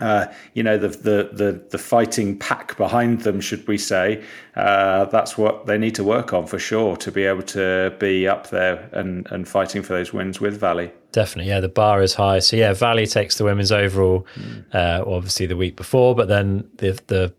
uh, 0.00 0.26
you 0.54 0.62
know 0.64 0.76
the, 0.76 0.88
the, 0.88 1.30
the 1.32 1.64
the 1.70 1.78
fighting 1.78 2.36
pack 2.36 2.76
behind 2.76 3.20
them, 3.20 3.40
should 3.40 3.66
we 3.68 3.78
say? 3.78 4.22
Uh, 4.56 5.04
that's 5.04 5.38
what 5.38 5.66
they 5.66 5.78
need 5.78 5.94
to 5.94 6.02
work 6.02 6.32
on 6.32 6.44
for 6.44 6.58
sure 6.58 6.96
to 6.96 7.12
be 7.12 7.24
able 7.24 7.42
to 7.42 7.94
be 8.00 8.26
up 8.26 8.50
there 8.50 8.88
and 8.92 9.30
and 9.30 9.46
fighting 9.46 9.80
for 9.80 9.92
those 9.92 10.12
wins 10.12 10.40
with 10.40 10.58
Vali. 10.58 10.90
Definitely, 11.12 11.50
yeah. 11.50 11.60
The 11.60 11.68
bar 11.68 12.02
is 12.02 12.14
high, 12.14 12.40
so 12.40 12.56
yeah. 12.56 12.72
Vali 12.72 13.06
takes 13.06 13.36
the 13.36 13.44
women's 13.44 13.70
overall, 13.70 14.26
mm. 14.34 14.64
uh, 14.74 15.04
obviously 15.06 15.46
the 15.46 15.56
week 15.56 15.76
before, 15.76 16.16
but 16.16 16.26
then 16.26 16.68
the 16.78 16.98
the 17.06 17.32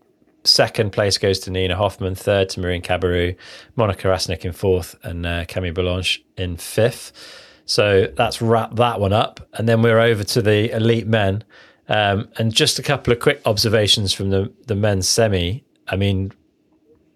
second 0.44 0.92
place 0.92 1.18
goes 1.18 1.38
to 1.40 1.50
Nina 1.50 1.76
Hoffmann. 1.76 2.14
third 2.14 2.48
to 2.50 2.60
Marine 2.60 2.82
Cabirou, 2.82 3.36
Monika 3.76 4.02
Hrastnik 4.02 4.44
in 4.44 4.52
fourth, 4.52 4.94
and 5.02 5.26
uh, 5.26 5.44
Camille 5.46 5.72
Balanche 5.72 6.22
in 6.36 6.56
fifth. 6.56 7.12
So 7.66 8.12
that's 8.14 8.42
wrap 8.42 8.76
that 8.76 9.00
one 9.00 9.12
up, 9.12 9.48
and 9.54 9.68
then 9.68 9.82
we're 9.82 10.00
over 10.00 10.22
to 10.24 10.42
the 10.42 10.70
elite 10.70 11.06
men. 11.06 11.44
Um, 11.88 12.28
and 12.36 12.52
just 12.52 12.78
a 12.78 12.82
couple 12.82 13.12
of 13.12 13.20
quick 13.20 13.42
observations 13.44 14.12
from 14.12 14.30
the 14.30 14.52
the 14.66 14.74
men's 14.74 15.08
semi. 15.08 15.64
I 15.88 15.96
mean, 15.96 16.32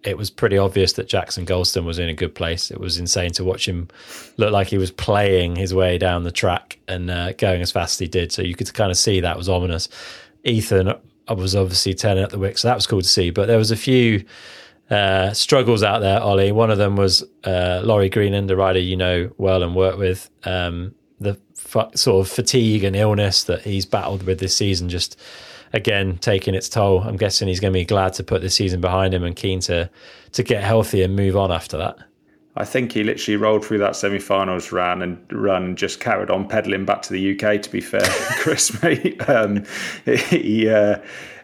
it 0.05 0.17
was 0.17 0.31
pretty 0.31 0.57
obvious 0.57 0.93
that 0.95 1.09
Jackson 1.09 1.45
Goldstone 1.45 1.85
was 1.85 1.99
in 1.99 2.09
a 2.09 2.15
good 2.15 2.35
place. 2.35 2.71
It 2.71 2.81
was 2.81 2.99
insane 2.99 3.33
to 3.33 3.45
watch 3.45 3.67
him 3.67 3.89
look 4.37 4.53
like 4.53 4.69
he 4.69 4.79
was 4.79 4.91
playing 4.91 5.57
his 5.57 5.75
way 5.75 5.99
down 5.99 6.25
the 6.25 6.31
track 6.31 6.79
and 6.87 7.11
uh, 7.11 7.33
going 7.33 7.63
as 7.63 7.73
fast 7.73 7.97
as 7.97 7.99
he 7.99 8.09
did. 8.09 8.31
So 8.31 8.43
you 8.43 8.55
could 8.55 8.73
kind 8.75 8.91
of 8.91 8.97
see 8.97 9.21
that 9.21 9.37
was 9.37 9.49
ominous. 9.49 9.89
Ethan 10.45 10.95
was 11.35 11.57
obviously 11.57 11.95
turning 11.95 12.25
up 12.25 12.31
the 12.31 12.39
wick, 12.39 12.59
so 12.59 12.69
that 12.69 12.75
was 12.75 12.87
cool 12.87 13.03
to 13.03 13.09
see. 13.09 13.31
But 13.31 13.47
there 13.47 13.59
was 13.59 13.71
a 13.71 13.77
few 13.77 14.25
uh, 14.91 15.33
struggles 15.33 15.83
out 15.83 16.01
there, 16.01 16.21
Ollie. 16.21 16.53
One 16.53 16.71
of 16.71 16.79
them 16.79 16.97
was 16.97 17.25
uh, 17.45 17.83
Laurie 17.85 18.09
Greenland, 18.09 18.49
the 18.49 18.57
rider 18.57 18.79
you 18.79 18.97
know 18.97 19.31
well 19.39 19.63
and 19.63 19.75
work 19.75 19.99
with. 19.99 20.31
Um, 20.45 20.95
the 21.21 21.39
f- 21.75 21.97
sort 21.97 22.27
of 22.27 22.33
fatigue 22.33 22.85
and 22.85 22.95
illness 22.95 23.45
that 23.45 23.63
he's 23.63 23.85
battled 23.85 24.23
with 24.23 24.39
this 24.39 24.57
season 24.57 24.89
just 24.89 25.19
again 25.73 26.17
taking 26.19 26.55
its 26.55 26.69
toll. 26.69 27.03
I'm 27.03 27.17
guessing 27.17 27.49
he's 27.49 27.61
going 27.61 27.73
to 27.73 27.79
be 27.79 27.85
glad 27.85 28.15
to 28.15 28.25
put 28.25 28.41
the 28.41 28.51
season 28.51 28.81
behind 28.81 29.13
him 29.13 29.25
and 29.25 29.35
keen 29.35 29.61
to 29.61 29.91
to 30.33 30.43
get 30.43 30.63
healthy 30.63 31.03
and 31.03 31.17
move 31.17 31.37
on 31.37 31.51
after 31.53 31.77
that. 31.79 31.99
I 32.59 32.65
think 32.65 32.91
he 32.91 33.05
literally 33.05 33.37
rolled 33.37 33.65
through 33.65 33.79
that 33.79 33.95
semi-finals 33.95 34.73
run 34.73 35.01
and 35.01 35.25
run 35.31 35.63
and 35.63 35.79
just 35.79 36.01
carried 36.01 36.29
on 36.29 36.49
pedaling 36.49 36.85
back 36.85 37.03
to 37.03 37.13
the 37.13 37.33
UK. 37.33 37.63
To 37.63 37.71
be 37.71 37.81
fair, 37.81 38.01
Chris, 38.41 38.83
mate, 38.83 39.27
um, 39.29 39.65
he. 40.05 40.69
Uh, 40.69 40.99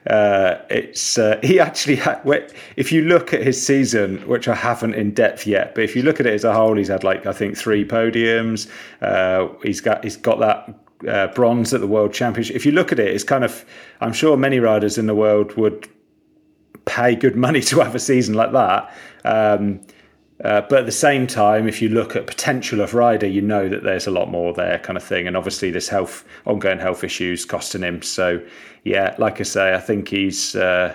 uh, 0.07 0.61
it's 0.69 1.17
uh, 1.17 1.39
he 1.43 1.59
actually 1.59 1.97
had. 1.97 2.21
If 2.77 2.93
you 2.93 3.03
look 3.03 3.33
at 3.33 3.43
his 3.43 3.65
season, 3.65 4.19
which 4.29 4.49
I 4.49 4.55
haven't 4.55 4.95
in 4.95 5.15
depth 5.15 5.47
yet, 5.47 5.75
but 5.75 5.83
if 5.85 5.97
you 5.97 6.03
look 6.03 6.21
at 6.21 6.27
it 6.27 6.35
as 6.35 6.45
a 6.45 6.53
whole, 6.53 6.77
he's 6.77 6.89
had 6.89 7.05
like 7.05 7.25
I 7.25 7.33
think 7.33 7.57
three 7.57 7.87
podiums. 7.87 8.69
Uh, 9.01 9.49
he's 9.63 9.81
got 9.81 10.05
he's 10.05 10.19
got 10.19 10.41
that 10.41 11.09
uh, 11.09 11.29
bronze 11.29 11.73
at 11.73 11.81
the 11.81 11.87
World 11.87 12.13
Championship. 12.13 12.55
If 12.55 12.67
you 12.67 12.73
look 12.73 12.93
at 12.93 12.99
it, 12.99 13.09
it's 13.09 13.25
kind 13.25 13.45
of 13.45 13.65
I'm 14.03 14.13
sure 14.13 14.37
many 14.37 14.61
riders 14.61 14.99
in 14.99 15.07
the 15.07 15.15
world 15.15 15.57
would 15.57 15.89
pay 16.85 17.15
good 17.15 17.37
money 17.37 17.61
to 17.71 17.81
have 17.81 17.95
a 17.95 18.01
season 18.01 18.35
like 18.35 18.53
that. 18.53 18.95
Um, 19.25 19.81
uh, 20.45 20.61
but 20.69 20.81
at 20.81 20.87
the 20.87 20.93
same 20.93 21.27
time, 21.27 21.67
if 21.67 21.81
you 21.81 21.89
look 21.89 22.15
at 22.15 22.27
potential 22.27 22.83
of 22.83 22.93
rider, 22.93 23.27
you 23.27 23.41
know 23.41 23.67
that 23.67 23.83
there's 23.83 24.07
a 24.07 24.11
lot 24.11 24.31
more 24.31 24.53
there, 24.53 24.79
kind 24.79 24.99
of 24.99 25.03
thing. 25.03 25.27
And 25.27 25.39
obviously, 25.39 25.71
this 25.71 25.89
health, 25.89 26.23
ongoing 26.45 26.79
health 26.79 27.03
issues 27.03 27.47
costing 27.47 27.81
him. 27.81 28.03
So, 28.03 28.45
yeah, 28.85 29.15
like 29.19 29.41
I 29.41 29.45
say, 29.45 29.75
I 29.75 29.79
think 29.79 30.09
he's, 30.09 30.55
uh, 30.55 30.95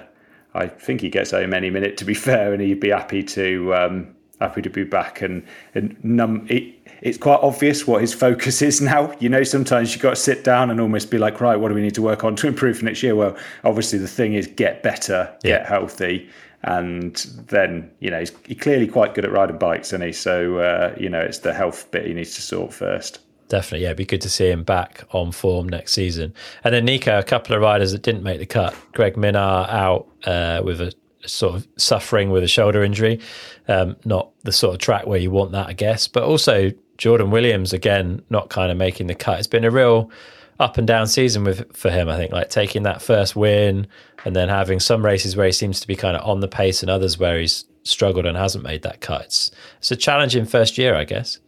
I 0.53 0.67
think 0.67 1.01
he 1.01 1.09
gets 1.09 1.31
home 1.31 1.55
any 1.55 1.71
minute. 1.71 1.97
To 1.97 2.05
be 2.05 2.13
fair, 2.29 2.53
and 2.53 2.61
he'd 2.61 2.79
be 2.79 2.89
happy 2.89 3.23
to, 3.23 3.73
um, 3.73 4.15
happy 4.39 4.61
to 4.61 4.69
be 4.69 4.83
back. 4.83 5.23
And 5.23 5.43
and 5.73 5.97
num, 6.03 6.45
it, 6.47 6.75
it's 7.01 7.17
quite 7.17 7.39
obvious 7.41 7.87
what 7.87 8.01
his 8.01 8.13
focus 8.25 8.61
is 8.61 8.81
now. 8.81 9.15
You 9.19 9.29
know, 9.29 9.41
sometimes 9.41 9.93
you've 9.93 10.03
got 10.03 10.11
to 10.11 10.15
sit 10.15 10.43
down 10.43 10.69
and 10.69 10.79
almost 10.79 11.09
be 11.09 11.17
like, 11.17 11.41
right, 11.41 11.59
what 11.59 11.69
do 11.69 11.73
we 11.73 11.81
need 11.81 11.95
to 11.95 12.03
work 12.03 12.23
on 12.23 12.35
to 12.35 12.47
improve 12.47 12.77
for 12.77 12.85
next 12.85 13.01
year? 13.01 13.15
Well, 13.15 13.35
obviously, 13.63 13.97
the 13.97 14.07
thing 14.07 14.35
is 14.35 14.45
get 14.45 14.83
better, 14.83 15.35
get 15.41 15.65
healthy 15.65 16.29
and 16.63 17.15
then 17.47 17.89
you 17.99 18.09
know 18.09 18.19
he's, 18.19 18.31
clearly 18.59 18.87
quite 18.87 19.13
good 19.15 19.25
at 19.25 19.31
riding 19.31 19.57
bikes, 19.57 19.93
and 19.93 20.03
he 20.03 20.11
so 20.11 20.57
uh, 20.59 20.95
you 20.99 21.09
know 21.09 21.19
it's 21.19 21.39
the 21.39 21.53
health 21.53 21.89
bit 21.91 22.05
he 22.05 22.13
needs 22.13 22.35
to 22.35 22.41
sort 22.41 22.73
first. 22.73 23.19
Definitely, 23.47 23.81
yeah, 23.81 23.87
it'd 23.87 23.97
be 23.97 24.05
good 24.05 24.21
to 24.21 24.29
see 24.29 24.49
him 24.49 24.63
back 24.63 25.03
on 25.09 25.31
form 25.31 25.67
next 25.67 25.93
season. 25.93 26.35
And 26.63 26.71
then 26.71 26.85
Neko, 26.85 27.17
a 27.17 27.23
couple 27.23 27.55
of 27.55 27.61
riders 27.61 27.91
that 27.93 28.03
didn't 28.03 28.21
make 28.21 28.39
the 28.39 28.45
cut. 28.45 28.75
Greg 28.93 29.15
Minnaar 29.15 29.67
out 29.69 30.07
uh, 30.25 30.61
with 30.63 30.79
a 30.81 30.93
sort 31.25 31.55
of 31.55 31.67
suffering 31.75 32.29
with 32.29 32.43
a 32.43 32.47
shoulder 32.47 32.83
injury. 32.83 33.19
Um, 33.67 33.95
not 34.05 34.29
the 34.43 34.51
sort 34.51 34.75
of 34.75 34.79
track 34.79 35.07
where 35.07 35.19
you 35.19 35.31
want 35.31 35.51
that, 35.53 35.67
I 35.67 35.73
guess. 35.73 36.07
But 36.07 36.23
also 36.23 36.71
Jordan 36.99 37.31
Williams 37.31 37.73
again, 37.73 38.21
not 38.29 38.49
kind 38.49 38.71
of 38.71 38.77
making 38.77 39.07
the 39.07 39.15
cut. 39.15 39.39
It's 39.39 39.47
been 39.47 39.63
a 39.63 39.71
real 39.71 40.11
up 40.59 40.77
and 40.77 40.85
down 40.85 41.07
season 41.07 41.43
with 41.43 41.75
for 41.75 41.89
him. 41.89 42.09
I 42.09 42.17
think 42.17 42.31
like 42.31 42.49
taking 42.49 42.83
that 42.83 43.01
first 43.01 43.35
win 43.35 43.87
and 44.25 44.35
then 44.35 44.49
having 44.49 44.79
some 44.79 45.05
races 45.05 45.35
where 45.35 45.45
he 45.45 45.51
seems 45.51 45.79
to 45.79 45.87
be 45.87 45.95
kind 45.95 46.17
of 46.17 46.27
on 46.27 46.41
the 46.41 46.47
pace 46.47 46.81
and 46.81 46.89
others 46.89 47.17
where 47.17 47.39
he's 47.39 47.65
struggled 47.83 48.25
and 48.25 48.37
hasn't 48.37 48.63
made 48.63 48.81
that 48.83 49.01
cut. 49.01 49.25
It's, 49.25 49.51
it's 49.77 49.91
a 49.91 49.95
challenging 49.95 50.45
first 50.45 50.77
year, 50.77 50.95
I 50.95 51.05
guess. 51.05 51.39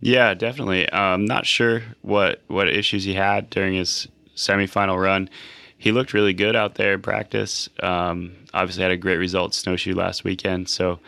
Yeah, 0.00 0.34
definitely. 0.34 0.92
I'm 0.92 1.24
not 1.24 1.46
sure 1.46 1.82
what 2.02 2.42
what 2.48 2.68
issues 2.68 3.04
he 3.04 3.14
had 3.14 3.48
during 3.50 3.74
his 3.74 4.08
semifinal 4.34 5.00
run. 5.00 5.30
He 5.78 5.92
looked 5.92 6.12
really 6.12 6.34
good 6.34 6.56
out 6.56 6.74
there 6.74 6.94
in 6.94 7.02
practice. 7.02 7.68
Um, 7.82 8.32
obviously, 8.52 8.82
had 8.82 8.92
a 8.92 8.96
great 8.96 9.18
result 9.18 9.54
snowshoe 9.54 9.94
last 9.94 10.24
weekend. 10.24 10.68
So, 10.68 11.00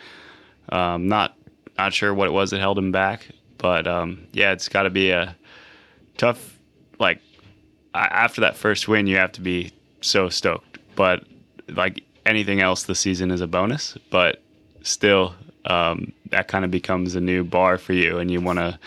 um, 0.69 1.07
not 1.07 1.35
not 1.77 1.93
sure 1.93 2.13
what 2.13 2.27
it 2.27 2.31
was 2.31 2.51
that 2.51 2.59
held 2.59 2.77
him 2.77 2.91
back. 2.91 3.27
But 3.57 3.87
um, 3.87 4.27
yeah, 4.31 4.53
it's 4.53 4.69
got 4.69 4.83
to 4.83 4.89
be 4.89 5.11
a 5.11 5.35
tough 6.17 6.58
like 6.99 7.21
after 7.93 8.41
that 8.41 8.55
first 8.55 8.87
win, 8.87 9.07
you 9.07 9.17
have 9.17 9.31
to 9.33 9.41
be 9.41 9.71
so 10.01 10.29
stoked. 10.29 10.77
But 10.95 11.23
like 11.69 12.03
anything 12.25 12.61
else, 12.61 12.83
the 12.83 12.95
season 12.95 13.31
is 13.31 13.41
a 13.41 13.47
bonus. 13.47 13.97
But 14.09 14.41
still, 14.83 15.33
um, 15.65 16.13
that 16.29 16.47
kind 16.47 16.65
of 16.65 16.71
becomes 16.71 17.15
a 17.15 17.21
new 17.21 17.43
bar 17.43 17.77
for 17.77 17.93
you, 17.93 18.17
and 18.17 18.29
you 18.29 18.41
want 18.41 18.59
to 18.59 18.79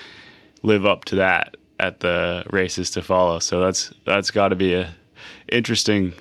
live 0.62 0.86
up 0.86 1.04
to 1.06 1.16
that 1.16 1.56
at 1.78 2.00
the 2.00 2.44
races 2.50 2.90
to 2.92 3.02
follow. 3.02 3.38
So 3.38 3.60
that's 3.60 3.92
that's 4.04 4.30
got 4.30 4.48
to 4.48 4.56
be 4.56 4.74
a 4.74 4.94
interesting 5.48 6.12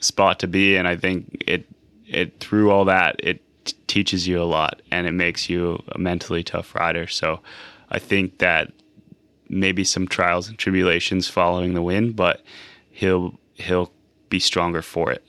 spot 0.00 0.38
to 0.40 0.46
be 0.46 0.76
in. 0.76 0.86
I 0.86 0.96
think 0.96 1.44
it 1.46 1.66
it 2.06 2.40
through 2.40 2.70
all 2.70 2.84
that 2.86 3.16
it 3.20 3.40
t- 3.64 3.76
teaches 3.86 4.26
you 4.26 4.42
a 4.42 4.44
lot, 4.44 4.82
and 4.90 5.06
it 5.06 5.12
makes 5.12 5.48
you 5.48 5.82
a 5.88 5.98
mentally 5.98 6.42
tough 6.42 6.74
rider. 6.74 7.06
So 7.06 7.40
I 7.90 7.98
think 7.98 8.38
that 8.38 8.72
maybe 9.48 9.84
some 9.84 10.08
trials 10.08 10.48
and 10.48 10.58
tribulations 10.58 11.28
following 11.28 11.74
the 11.74 11.82
win, 11.82 12.12
but 12.12 12.42
he'll 12.90 13.38
he'll 13.54 13.92
be 14.30 14.40
stronger 14.40 14.82
for 14.82 15.12
it. 15.12 15.24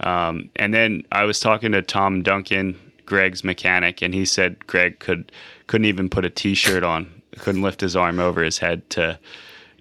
Um, 0.00 0.50
and 0.56 0.74
then 0.74 1.04
I 1.12 1.24
was 1.24 1.38
talking 1.38 1.72
to 1.72 1.82
Tom 1.82 2.22
Duncan, 2.22 2.78
Greg's 3.06 3.44
mechanic, 3.44 4.02
and 4.02 4.14
he 4.14 4.24
said 4.24 4.66
Greg 4.66 4.98
could 4.98 5.30
couldn't 5.66 5.86
even 5.86 6.08
put 6.08 6.24
a 6.24 6.30
t-shirt 6.30 6.82
on, 6.82 7.22
couldn't 7.38 7.62
lift 7.62 7.80
his 7.80 7.96
arm 7.96 8.18
over 8.18 8.42
his 8.42 8.58
head 8.58 8.88
to 8.90 9.18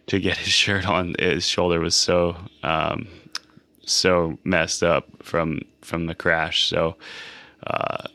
to 0.07 0.19
get 0.19 0.37
his 0.37 0.53
shirt 0.53 0.87
on. 0.87 1.15
His 1.19 1.47
shoulder 1.47 1.79
was 1.79 1.95
so 1.95 2.35
um, 2.63 3.07
so 3.85 4.37
messed 4.43 4.83
up 4.83 5.07
from 5.23 5.61
from 5.81 6.05
the 6.05 6.15
crash. 6.15 6.67
So 6.67 6.95
uh, 7.65 8.07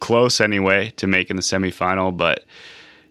close 0.00 0.40
anyway 0.40 0.92
to 0.96 1.06
making 1.06 1.36
the 1.36 1.42
semifinal, 1.42 2.16
but 2.16 2.44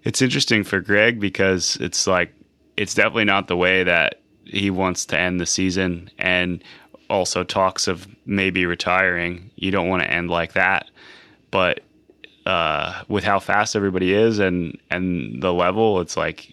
it's 0.04 0.22
interesting 0.22 0.64
for 0.64 0.80
Greg 0.80 1.20
because 1.20 1.78
it's 1.78 2.08
like 2.08 2.34
it's 2.78 2.94
definitely 2.94 3.26
not 3.26 3.48
the 3.48 3.58
way 3.58 3.84
that 3.84 4.22
he 4.46 4.70
wants 4.70 5.06
to 5.06 5.20
end 5.20 5.40
the 5.40 5.46
season 5.46 6.10
and 6.18 6.64
also 7.10 7.44
talks 7.44 7.88
of 7.88 8.08
maybe 8.26 8.66
retiring. 8.66 9.52
You 9.56 9.72
don't 9.72 9.90
want 9.90 10.04
to 10.04 10.12
end 10.12 10.30
like 10.30 10.54
that. 10.54 10.90
But 11.52 11.82
uh, 12.46 13.04
with 13.08 13.24
how 13.24 13.40
fast 13.40 13.76
everybody 13.76 14.14
is 14.14 14.40
and 14.40 14.78
and 14.90 15.42
the 15.42 15.54
level, 15.54 16.02
it's 16.02 16.18
like 16.18 16.52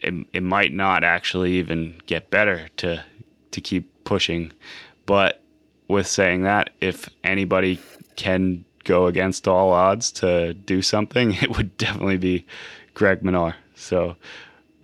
it, 0.00 0.26
it 0.32 0.42
might 0.42 0.72
not 0.72 1.04
actually 1.04 1.52
even 1.52 2.00
get 2.06 2.30
better 2.30 2.68
to 2.78 3.04
to 3.52 3.60
keep 3.60 4.04
pushing. 4.04 4.52
But 5.06 5.40
with 5.88 6.06
saying 6.06 6.42
that. 6.42 6.70
If 6.80 7.08
anybody 7.22 7.80
can 8.16 8.64
go 8.84 9.06
against 9.06 9.48
all 9.48 9.72
odds 9.72 10.12
to 10.12 10.54
do 10.54 10.82
something, 10.82 11.34
it 11.42 11.56
would 11.56 11.76
definitely 11.76 12.18
be 12.18 12.46
Greg 12.94 13.22
Minnaar. 13.22 13.54
So 13.74 14.16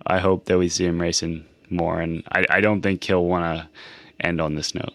I 0.05 0.19
hope 0.19 0.45
that 0.45 0.57
we 0.57 0.69
see 0.69 0.85
him 0.85 1.01
racing 1.01 1.45
more, 1.69 1.99
and 1.99 2.23
I, 2.31 2.45
I 2.49 2.61
don't 2.61 2.81
think 2.81 3.03
he'll 3.03 3.25
want 3.25 3.45
to 3.45 3.69
end 4.25 4.41
on 4.41 4.55
this 4.55 4.75
note. 4.75 4.93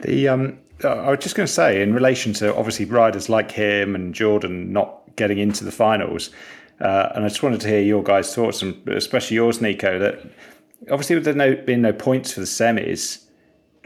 The 0.00 0.28
um, 0.28 0.58
I 0.82 1.10
was 1.10 1.20
just 1.20 1.36
going 1.36 1.46
to 1.46 1.52
say, 1.52 1.82
in 1.82 1.94
relation 1.94 2.32
to 2.34 2.54
obviously 2.54 2.84
riders 2.84 3.28
like 3.28 3.52
him 3.52 3.94
and 3.94 4.14
Jordan 4.14 4.72
not 4.72 5.00
getting 5.16 5.38
into 5.38 5.64
the 5.64 5.72
finals, 5.72 6.30
uh, 6.80 7.10
and 7.14 7.24
I 7.24 7.28
just 7.28 7.42
wanted 7.42 7.60
to 7.60 7.68
hear 7.68 7.80
your 7.80 8.02
guys' 8.02 8.34
thoughts, 8.34 8.62
and 8.62 8.86
especially 8.88 9.36
yours, 9.36 9.60
Neko. 9.60 9.98
That 10.00 10.20
obviously 10.90 11.16
with 11.16 11.24
there 11.24 11.34
no, 11.34 11.54
been 11.54 11.82
no 11.82 11.92
points 11.92 12.32
for 12.32 12.40
the 12.40 12.46
semis, 12.46 13.24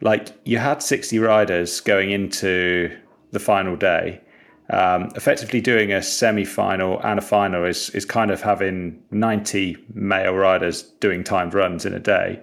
like 0.00 0.28
you 0.44 0.59
had 0.59 0.82
sixty 0.82 1.18
riders 1.18 1.80
going 1.80 2.11
into 2.11 2.96
the 3.33 3.41
final 3.41 3.76
day. 3.76 4.20
Um, 4.70 5.09
effectively 5.16 5.62
doing 5.62 5.93
a 5.93 6.03
semi-final 6.03 7.01
and 7.01 7.18
a 7.18 7.22
final 7.22 7.64
is 7.64 7.89
is 7.91 8.05
kind 8.05 8.31
of 8.31 8.43
having 8.43 9.03
90 9.11 9.76
male 9.95 10.35
riders 10.35 10.83
doing 11.01 11.24
timed 11.24 11.55
runs 11.55 11.87
in 11.87 11.95
a 11.95 11.99
day. 11.99 12.43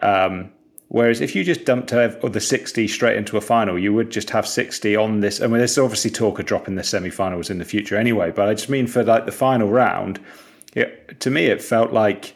Um, 0.00 0.50
whereas 0.88 1.20
if 1.20 1.36
you 1.36 1.44
just 1.44 1.64
dumped 1.64 1.90
the 1.90 2.40
60 2.40 2.88
straight 2.88 3.16
into 3.16 3.36
a 3.36 3.40
final, 3.40 3.78
you 3.78 3.92
would 3.92 4.10
just 4.10 4.30
have 4.30 4.46
60 4.46 4.96
on 4.96 5.20
this. 5.20 5.40
I 5.40 5.46
mean, 5.46 5.58
there's 5.58 5.78
obviously 5.78 6.10
talk 6.10 6.40
of 6.40 6.46
dropping 6.46 6.74
the 6.74 6.82
semi-finals 6.82 7.48
in 7.48 7.58
the 7.58 7.64
future 7.64 7.96
anyway, 7.96 8.32
but 8.32 8.48
I 8.48 8.54
just 8.54 8.68
mean 8.68 8.88
for 8.88 9.04
like 9.04 9.26
the 9.26 9.32
final 9.32 9.68
round, 9.68 10.18
it, 10.74 11.20
to 11.20 11.30
me 11.30 11.46
it 11.46 11.62
felt 11.62 11.92
like 11.92 12.34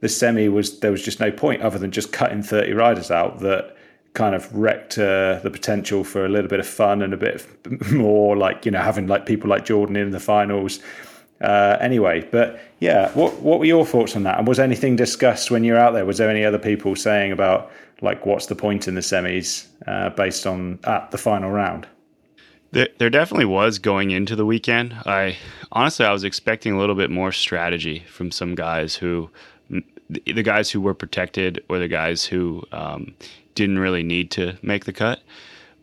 the 0.00 0.08
semi 0.08 0.48
was 0.48 0.80
there 0.80 0.90
was 0.90 1.02
just 1.02 1.20
no 1.20 1.30
point 1.30 1.62
other 1.62 1.78
than 1.78 1.90
just 1.90 2.12
cutting 2.12 2.42
30 2.42 2.72
riders 2.72 3.10
out 3.10 3.40
that 3.40 3.76
kind 4.18 4.34
of 4.34 4.52
wrecked 4.52 4.98
uh, 4.98 5.38
the 5.44 5.50
potential 5.50 6.02
for 6.02 6.26
a 6.26 6.28
little 6.28 6.50
bit 6.50 6.58
of 6.58 6.66
fun 6.66 7.02
and 7.02 7.14
a 7.14 7.16
bit 7.16 7.46
more 7.92 8.36
like 8.36 8.66
you 8.66 8.72
know 8.72 8.82
having 8.82 9.06
like 9.06 9.26
people 9.26 9.48
like 9.48 9.64
Jordan 9.64 9.94
in 9.94 10.10
the 10.10 10.18
finals. 10.20 10.80
Uh, 11.40 11.76
anyway, 11.80 12.28
but 12.32 12.60
yeah, 12.80 13.12
what 13.12 13.40
what 13.40 13.60
were 13.60 13.64
your 13.64 13.86
thoughts 13.86 14.16
on 14.16 14.24
that? 14.24 14.36
And 14.36 14.48
was 14.48 14.58
anything 14.58 14.96
discussed 14.96 15.52
when 15.52 15.62
you 15.62 15.74
were 15.74 15.78
out 15.78 15.92
there? 15.92 16.04
Was 16.04 16.18
there 16.18 16.28
any 16.28 16.44
other 16.44 16.58
people 16.58 16.96
saying 16.96 17.30
about 17.30 17.70
like 18.02 18.26
what's 18.26 18.46
the 18.46 18.56
point 18.56 18.88
in 18.88 18.96
the 18.96 19.02
semis 19.02 19.68
uh, 19.86 20.10
based 20.10 20.48
on 20.48 20.80
at 20.82 21.12
the 21.12 21.18
final 21.18 21.52
round? 21.52 21.86
There, 22.72 22.88
there 22.98 23.10
definitely 23.10 23.46
was 23.46 23.78
going 23.78 24.10
into 24.10 24.34
the 24.34 24.44
weekend. 24.44 24.94
I 25.06 25.36
honestly 25.70 26.04
I 26.04 26.12
was 26.12 26.24
expecting 26.24 26.72
a 26.72 26.78
little 26.78 26.96
bit 26.96 27.08
more 27.08 27.30
strategy 27.30 28.04
from 28.08 28.32
some 28.32 28.56
guys 28.56 28.96
who 28.96 29.30
the 30.10 30.42
guys 30.42 30.70
who 30.70 30.80
were 30.80 30.94
protected 30.94 31.62
or 31.68 31.78
the 31.78 31.88
guys 31.88 32.24
who 32.24 32.62
um, 32.72 33.14
didn't 33.58 33.80
really 33.80 34.04
need 34.04 34.30
to 34.30 34.56
make 34.62 34.84
the 34.84 34.92
cut. 34.92 35.20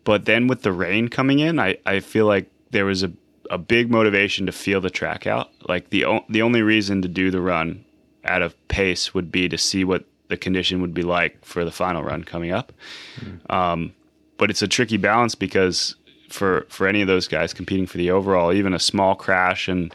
But 0.04 0.24
then 0.24 0.46
with 0.46 0.62
the 0.62 0.72
rain 0.72 1.08
coming 1.08 1.40
in, 1.40 1.60
I, 1.60 1.76
I 1.84 2.00
feel 2.00 2.26
like 2.26 2.50
there 2.70 2.86
was 2.86 3.02
a, 3.02 3.12
a 3.50 3.58
big 3.58 3.90
motivation 3.90 4.46
to 4.46 4.52
feel 4.52 4.80
the 4.80 4.90
track 4.90 5.26
out. 5.26 5.50
Like 5.68 5.90
the 5.90 6.06
o- 6.06 6.24
the 6.28 6.42
only 6.42 6.62
reason 6.62 7.02
to 7.02 7.08
do 7.08 7.30
the 7.30 7.40
run 7.40 7.84
at 8.24 8.40
a 8.42 8.50
pace 8.68 9.12
would 9.14 9.30
be 9.30 9.48
to 9.48 9.58
see 9.58 9.84
what 9.84 10.04
the 10.28 10.36
condition 10.36 10.80
would 10.80 10.94
be 10.94 11.02
like 11.02 11.44
for 11.44 11.64
the 11.64 11.70
final 11.70 12.02
run 12.02 12.24
coming 12.24 12.50
up. 12.50 12.72
Mm. 13.20 13.54
Um, 13.54 13.92
but 14.38 14.50
it's 14.50 14.62
a 14.62 14.68
tricky 14.68 14.96
balance 14.96 15.34
because 15.34 15.96
for 16.30 16.66
for 16.68 16.86
any 16.86 17.02
of 17.02 17.08
those 17.08 17.28
guys 17.28 17.52
competing 17.52 17.86
for 17.86 17.98
the 17.98 18.10
overall, 18.10 18.52
even 18.52 18.72
a 18.72 18.78
small 18.78 19.14
crash 19.14 19.68
and 19.68 19.94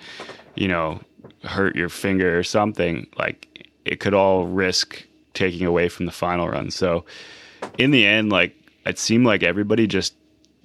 you 0.55 0.67
know 0.67 1.01
hurt 1.43 1.75
your 1.75 1.89
finger 1.89 2.37
or 2.37 2.43
something, 2.43 3.07
like 3.17 3.69
it 3.85 3.99
could 3.99 4.13
all 4.13 4.45
risk 4.45 5.03
taking 5.33 5.65
away 5.65 5.89
from 5.89 6.05
the 6.05 6.11
final 6.11 6.49
run. 6.49 6.69
So 6.69 7.05
in 7.77 7.91
the 7.91 8.05
end, 8.05 8.31
like 8.31 8.55
it 8.85 8.99
seemed 8.99 9.25
like 9.25 9.43
everybody 9.43 9.87
just 9.87 10.13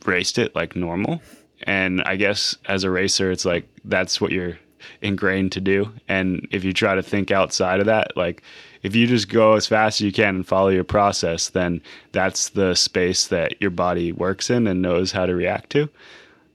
raced 0.04 0.38
it 0.38 0.54
like 0.54 0.76
normal. 0.76 1.20
And 1.62 2.02
I 2.02 2.16
guess 2.16 2.56
as 2.66 2.84
a 2.84 2.90
racer, 2.90 3.30
it's 3.30 3.44
like 3.44 3.66
that's 3.84 4.20
what 4.20 4.32
you're 4.32 4.58
ingrained 5.02 5.52
to 5.52 5.60
do. 5.60 5.90
And 6.08 6.46
if 6.50 6.64
you 6.64 6.72
try 6.72 6.94
to 6.94 7.02
think 7.02 7.30
outside 7.30 7.80
of 7.80 7.86
that, 7.86 8.16
like 8.16 8.42
if 8.82 8.94
you 8.94 9.06
just 9.06 9.28
go 9.28 9.54
as 9.54 9.66
fast 9.66 10.00
as 10.00 10.04
you 10.04 10.12
can 10.12 10.36
and 10.36 10.46
follow 10.46 10.68
your 10.68 10.84
process, 10.84 11.48
then 11.48 11.80
that's 12.12 12.50
the 12.50 12.74
space 12.74 13.26
that 13.28 13.60
your 13.60 13.70
body 13.70 14.12
works 14.12 14.50
in 14.50 14.66
and 14.66 14.82
knows 14.82 15.12
how 15.12 15.26
to 15.26 15.34
react 15.34 15.70
to. 15.70 15.88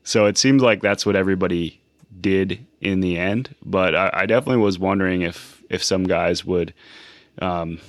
So 0.03 0.25
it 0.25 0.37
seems 0.37 0.61
like 0.61 0.81
that's 0.81 1.05
what 1.05 1.15
everybody 1.15 1.79
did 2.19 2.65
in 2.79 3.01
the 3.01 3.17
end. 3.17 3.53
But 3.65 3.95
I, 3.95 4.09
I 4.13 4.25
definitely 4.25 4.61
was 4.61 4.79
wondering 4.79 5.21
if 5.21 5.61
if 5.69 5.83
some 5.83 6.03
guys 6.03 6.43
would 6.43 6.73
um, 7.41 7.79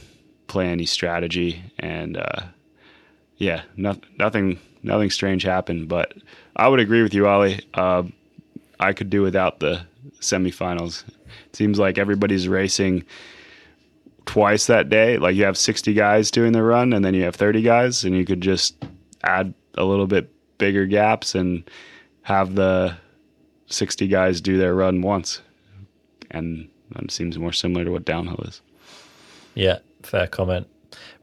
play 0.53 0.68
any 0.68 0.84
strategy, 0.84 1.62
and 1.78 2.18
uh, 2.18 2.42
yeah, 3.38 3.62
no, 3.74 3.96
nothing 4.18 4.59
nothing 4.82 5.09
strange 5.09 5.42
happened. 5.42 5.88
But 5.88 6.12
I 6.55 6.68
would 6.68 6.78
agree 6.78 7.03
with 7.03 7.14
you, 7.14 7.26
Ollie. 7.26 7.61
Uh, 7.72 8.03
I 8.78 8.92
could 8.92 9.09
do 9.09 9.22
without 9.22 9.61
the 9.61 9.86
semifinals. 10.20 11.05
It 11.46 11.57
seems 11.57 11.78
like 11.78 11.96
everybody's 11.96 12.48
racing 12.48 13.05
twice 14.26 14.66
that 14.66 14.90
day. 14.90 15.16
Like 15.16 15.36
you 15.36 15.44
have 15.44 15.57
60 15.57 15.94
guys 15.94 16.30
doing 16.30 16.53
the 16.53 16.62
run, 16.62 16.92
and 16.92 17.03
then 17.03 17.14
you 17.14 17.24
have 17.24 17.34
30 17.34 17.62
guys, 17.62 18.05
and 18.05 18.14
you 18.14 18.26
could 18.26 18.42
just 18.42 18.76
add 19.24 19.55
a 19.78 19.84
little 19.84 20.07
bit 20.07 20.30
bigger 20.59 20.84
gaps 20.84 21.34
and 21.34 21.68
have 22.22 22.57
the 22.57 22.94
60 23.68 24.07
guys 24.07 24.42
do 24.42 24.59
their 24.59 24.74
run 24.74 25.00
once. 25.00 25.40
And 26.30 26.68
that 26.90 27.11
seems 27.11 27.38
more 27.38 27.53
similar 27.55 27.86
to 27.86 27.90
what 27.90 28.05
downhill 28.05 28.44
is. 28.46 28.61
Yeah, 29.55 29.78
fair 30.03 30.26
comment. 30.26 30.66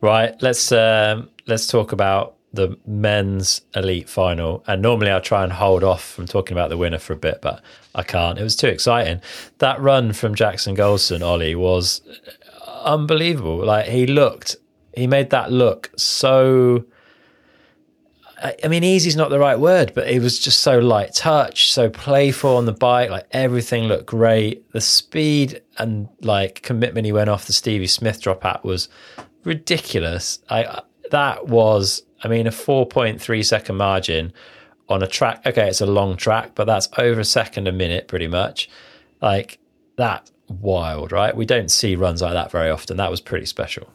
Right, 0.02 0.36
let's 0.42 0.72
um, 0.72 1.30
let's 1.48 1.68
talk 1.68 1.92
about 1.92 2.36
the 2.54 2.78
men's 2.86 3.62
elite 3.76 4.10
final. 4.10 4.64
And 4.68 4.82
normally 4.82 5.12
I 5.12 5.20
try 5.20 5.44
and 5.44 5.54
hold 5.54 5.84
off 5.84 6.04
from 6.04 6.26
talking 6.26 6.58
about 6.58 6.70
the 6.70 6.78
winner 6.78 6.98
for 6.98 7.14
a 7.14 7.18
bit, 7.18 7.40
but 7.42 7.62
I 7.94 8.04
can't. 8.04 8.40
It 8.40 8.44
was 8.44 8.56
too 8.56 8.68
exciting. 8.68 9.22
That 9.60 9.80
run 9.80 10.14
from 10.14 10.36
Jackson 10.36 10.76
Goldstone, 10.76 11.22
Ollie, 11.22 11.56
was 11.56 12.02
unbelievable. 12.84 13.64
Like 13.64 13.88
he 13.88 14.08
looked, 14.08 14.56
he 14.96 15.08
made 15.08 15.30
that 15.30 15.52
look 15.52 15.92
so. 15.96 16.86
I 18.42 18.68
mean, 18.68 18.84
easy 18.84 19.10
is 19.10 19.16
not 19.16 19.30
the 19.30 19.40
right 19.40 19.60
word, 19.60 19.94
but 19.94 20.08
it 20.08 20.22
was 20.22 20.40
just 20.40 20.60
so 20.60 20.80
light 20.80 21.14
touch, 21.14 21.72
so 21.72 21.90
playful 21.90 22.56
on 22.56 22.66
the 22.66 22.72
bike. 22.72 23.10
Like 23.10 23.28
everything 23.32 23.86
looked 23.86 24.06
great. 24.06 24.72
The 24.72 24.82
speed 24.82 25.62
and 25.78 26.08
like 26.22 26.62
commitment 26.62 27.06
he 27.06 27.12
went 27.12 27.30
off 27.30 27.48
the 27.48 27.54
Stevie 27.54 27.88
Smith 27.88 28.22
drop 28.22 28.46
at 28.46 28.64
was 28.64 28.88
ridiculous. 29.44 30.40
I 30.50 30.82
that 31.12 31.48
was, 31.48 32.04
I 32.24 32.28
mean, 32.28 32.48
a 32.48 32.52
four 32.52 32.86
point 32.86 33.22
three 33.22 33.44
second 33.44 33.76
margin 33.78 34.32
on 34.88 35.04
a 35.04 35.08
track. 35.08 35.42
Okay, 35.46 35.68
it's 35.68 35.82
a 35.82 35.86
long 35.86 36.16
track, 36.16 36.56
but 36.56 36.66
that's 36.66 36.88
over 36.98 37.20
a 37.20 37.26
second 37.26 37.68
a 37.68 37.72
minute, 37.72 38.08
pretty 38.08 38.28
much. 38.28 38.70
Like 39.22 39.60
that, 39.98 40.32
wild, 40.48 41.12
right? 41.12 41.36
We 41.36 41.46
don't 41.46 41.70
see 41.70 41.96
runs 41.96 42.22
like 42.22 42.34
that 42.34 42.52
very 42.52 42.70
often. 42.70 42.98
That 42.98 43.12
was 43.12 43.22
pretty 43.22 43.46
special. 43.46 43.92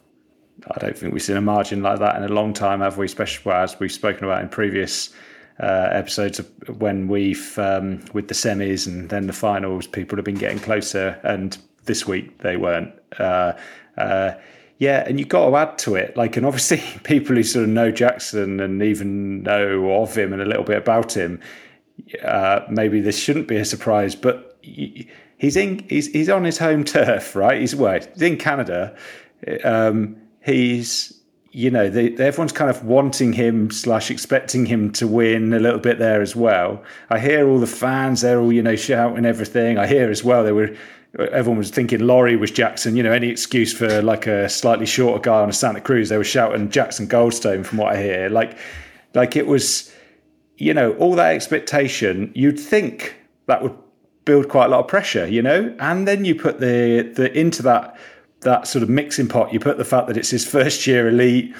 I 0.71 0.79
don't 0.79 0.97
think 0.97 1.13
we've 1.13 1.23
seen 1.23 1.37
a 1.37 1.41
margin 1.41 1.83
like 1.83 1.99
that 1.99 2.17
in 2.17 2.25
a 2.25 2.33
long 2.33 2.53
time, 2.53 2.81
have 2.81 2.97
we? 2.97 3.07
Especially 3.07 3.53
as 3.53 3.79
we've 3.79 3.93
spoken 3.93 4.25
about 4.25 4.43
in 4.43 4.49
previous 4.49 5.11
uh, 5.61 5.89
episodes 5.93 6.41
when 6.79 7.09
we've 7.09 7.59
um, 7.59 8.05
with 8.13 8.29
the 8.29 8.35
semis 8.35 8.87
and 8.87 9.11
then 9.11 9.27
the 9.27 9.33
finals, 9.33 9.87
people 9.87 10.17
have 10.17 10.25
been 10.25 10.37
getting 10.37 10.59
closer, 10.59 11.21
and 11.23 11.59
this 11.85 12.07
week 12.07 12.39
they 12.39 12.57
weren't. 12.57 12.93
Uh, 13.19 13.53
uh, 13.97 14.33
yeah, 14.79 15.05
and 15.07 15.19
you've 15.19 15.29
got 15.29 15.49
to 15.49 15.57
add 15.57 15.79
to 15.79 15.95
it, 15.95 16.17
like, 16.17 16.37
and 16.37 16.45
obviously 16.45 16.83
people 17.05 17.37
who 17.37 17.43
sort 17.43 17.65
of 17.65 17.71
know 17.71 17.91
Jackson 17.91 18.61
and 18.61 18.83
even 18.83 19.43
know 19.43 20.03
of 20.03 20.17
him 20.17 20.33
and 20.33 20.43
a 20.43 20.45
little 20.45 20.65
bit 20.65 20.79
about 20.79 21.17
him, 21.17 21.41
uh, 22.25 22.61
maybe 22.69 23.01
this 23.01 23.19
shouldn't 23.19 23.47
be 23.47 23.57
a 23.57 23.65
surprise, 23.65 24.17
but 24.17 24.59
he's 24.63 25.57
in, 25.57 25.85
he's 25.89 26.09
he's 26.09 26.29
on 26.29 26.45
his 26.45 26.59
home 26.59 26.85
turf, 26.95 27.37
right? 27.37 27.61
He's 27.61 27.77
well, 27.77 28.01
he's 28.01 28.23
in 28.23 28.37
Canada. 28.37 28.97
Um, 29.63 30.17
he's 30.45 31.13
you 31.51 31.71
know 31.71 31.85
everyone's 31.85 32.53
kind 32.53 32.69
of 32.69 32.85
wanting 32.85 33.33
him 33.33 33.71
slash 33.71 34.11
expecting 34.11 34.67
him 34.67 34.91
to 34.91 35.07
win 35.07 35.53
a 35.53 35.59
little 35.61 35.79
bit 35.79 35.99
there 35.99 36.21
as 36.21 36.35
well 36.35 36.83
i 37.11 37.19
hear 37.19 37.49
all 37.49 37.61
the 37.61 37.67
fans 37.67 38.23
they're 38.23 38.41
all 38.41 38.53
you 38.53 38.63
know 38.63 38.75
shouting 38.75 39.25
everything 39.25 39.79
i 39.79 39.87
hear 39.87 40.11
as 40.11 40.25
well 40.25 40.43
they 40.43 40.53
were 40.53 40.75
everyone 41.19 41.59
was 41.59 41.71
thinking 41.71 42.01
Laurie 42.01 42.37
was 42.37 42.51
Jackson. 42.51 42.97
You 42.97 43.03
know, 43.03 43.13
any 43.13 43.29
excuse 43.29 43.73
for 43.73 44.03
like 44.03 44.27
a 44.27 44.49
slightly 44.49 44.87
shorter 44.87 45.21
guy 45.21 45.43
on 45.43 45.49
a 45.49 45.53
Santa 45.53 45.81
Cruz, 45.81 46.09
they 46.09 46.17
were 46.17 46.25
shouting 46.25 46.71
Jackson 46.71 47.07
Goldstone. 47.07 47.65
From 47.65 47.79
what 47.79 47.95
I 47.95 48.03
hear, 48.03 48.29
like, 48.29 48.59
like 49.15 49.37
it 49.37 49.47
was, 49.47 49.93
you 50.57 50.75
know, 50.75 50.93
all 50.95 51.15
that 51.15 51.35
expectation. 51.35 52.33
You'd 52.35 52.59
think 52.59 53.17
that 53.47 53.63
would 53.63 53.77
build 54.25 54.49
quite 54.49 54.67
a 54.67 54.69
lot 54.69 54.81
of 54.81 54.89
pressure, 54.89 55.27
you 55.27 55.43
know, 55.43 55.75
and 55.79 56.09
then 56.09 56.25
you 56.25 56.35
put 56.35 56.61
the 56.61 57.13
the 57.15 57.37
into 57.39 57.63
that 57.63 57.97
that 58.45 58.67
sort 58.67 58.83
of 58.83 58.89
mixing 58.89 59.29
pot. 59.29 59.53
You 59.53 59.61
put 59.61 59.79
the 59.79 59.85
fact 59.85 60.07
that 60.09 60.17
it's 60.17 60.31
his 60.31 60.47
first 60.47 60.87
year 60.87 61.09
elite, 61.09 61.55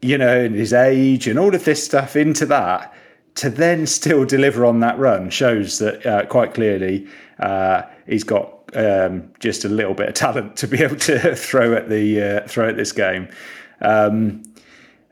you 0.00 0.18
know, 0.18 0.44
and 0.44 0.54
his 0.54 0.72
age 0.72 1.26
and 1.26 1.38
all 1.38 1.54
of 1.54 1.64
this 1.64 1.84
stuff 1.84 2.16
into 2.16 2.46
that. 2.46 2.94
To 3.36 3.48
then 3.48 3.86
still 3.86 4.26
deliver 4.26 4.66
on 4.66 4.80
that 4.80 4.98
run 4.98 5.30
shows 5.30 5.78
that 5.78 6.04
uh, 6.04 6.26
quite 6.26 6.52
clearly 6.52 7.08
uh, 7.38 7.82
he's 8.06 8.24
got 8.24 8.62
um, 8.74 9.32
just 9.40 9.64
a 9.64 9.70
little 9.70 9.94
bit 9.94 10.08
of 10.08 10.14
talent 10.14 10.56
to 10.56 10.66
be 10.66 10.82
able 10.82 10.96
to 10.96 11.34
throw 11.34 11.74
at 11.74 11.88
the 11.88 12.22
uh, 12.22 12.46
throw 12.46 12.68
at 12.68 12.76
this 12.76 12.92
game. 12.92 13.28
Um, 13.80 14.42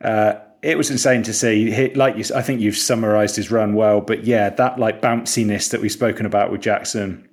uh, 0.02 0.34
it 0.62 0.76
was 0.76 0.90
insane 0.90 1.22
to 1.24 1.32
see. 1.32 1.94
Like 1.94 2.16
you, 2.16 2.24
I 2.34 2.42
think 2.42 2.60
you've 2.60 2.76
summarised 2.76 3.36
his 3.36 3.50
run 3.50 3.74
well. 3.74 4.00
But 4.00 4.24
yeah, 4.24 4.50
that 4.50 4.78
like 4.78 5.00
bounciness 5.00 5.70
that 5.70 5.80
we've 5.80 5.92
spoken 5.92 6.26
about 6.26 6.52
with 6.52 6.60
Jackson, 6.60 7.26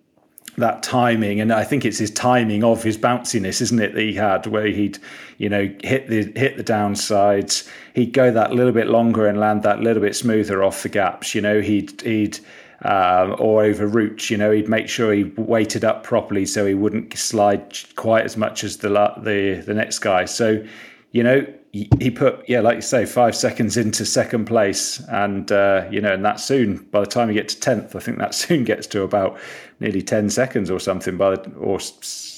that 0.57 0.81
timing, 0.81 1.39
and 1.39 1.53
I 1.53 1.63
think 1.63 1.85
it's 1.85 1.99
his 1.99 2.09
timing 2.09 2.63
of 2.63 2.81
his 2.81 2.97
bounciness, 2.97 3.61
isn't 3.61 3.79
it, 3.79 3.93
that 3.93 4.01
he 4.01 4.13
had, 4.13 4.47
where 4.47 4.65
he'd, 4.65 4.97
you 5.37 5.49
know, 5.49 5.69
hit 5.83 6.07
the 6.07 6.31
hit 6.35 6.57
the 6.57 6.63
downsides, 6.63 7.69
he'd 7.93 8.11
go 8.11 8.31
that 8.31 8.53
little 8.53 8.73
bit 8.73 8.87
longer 8.87 9.27
and 9.27 9.39
land 9.39 9.61
that 9.63 9.81
little 9.81 10.01
bit 10.01 10.15
smoother 10.15 10.63
off 10.63 10.81
the 10.83 10.89
gaps. 10.89 11.35
You 11.35 11.41
know, 11.41 11.61
he'd 11.61 12.01
he'd 12.01 12.39
um, 12.81 13.35
or 13.37 13.63
over 13.63 13.87
roots. 13.87 14.31
You 14.31 14.37
know, 14.37 14.51
he'd 14.51 14.67
make 14.67 14.89
sure 14.89 15.13
he 15.13 15.25
weighted 15.35 15.85
up 15.85 16.03
properly 16.03 16.45
so 16.45 16.65
he 16.65 16.73
wouldn't 16.73 17.15
slide 17.17 17.77
quite 17.95 18.25
as 18.25 18.35
much 18.35 18.63
as 18.63 18.77
the 18.77 18.89
the 18.89 19.63
the 19.63 19.73
next 19.75 19.99
guy. 19.99 20.25
So, 20.25 20.65
you 21.11 21.21
know, 21.21 21.45
he 21.73 22.11
put 22.11 22.47
yeah, 22.47 22.61
like 22.61 22.75
you 22.75 22.81
say, 22.81 23.05
five 23.05 23.35
seconds 23.35 23.77
into 23.77 24.05
second 24.05 24.45
place, 24.45 24.99
and 25.09 25.51
uh, 25.51 25.87
you 25.91 26.01
know, 26.01 26.13
and 26.13 26.23
that 26.25 26.39
soon. 26.39 26.77
By 26.91 27.01
the 27.01 27.07
time 27.07 27.27
you 27.27 27.33
get 27.33 27.49
to 27.49 27.59
tenth, 27.59 27.95
I 27.95 27.99
think 27.99 28.17
that 28.17 28.33
soon 28.43 28.63
gets 28.63 28.87
to 28.87 29.03
about 29.03 29.37
nearly 29.79 30.01
ten 30.01 30.29
seconds 30.29 30.71
or 30.71 30.79
something, 30.79 31.17
by 31.17 31.35
the, 31.35 31.51
or 31.53 31.79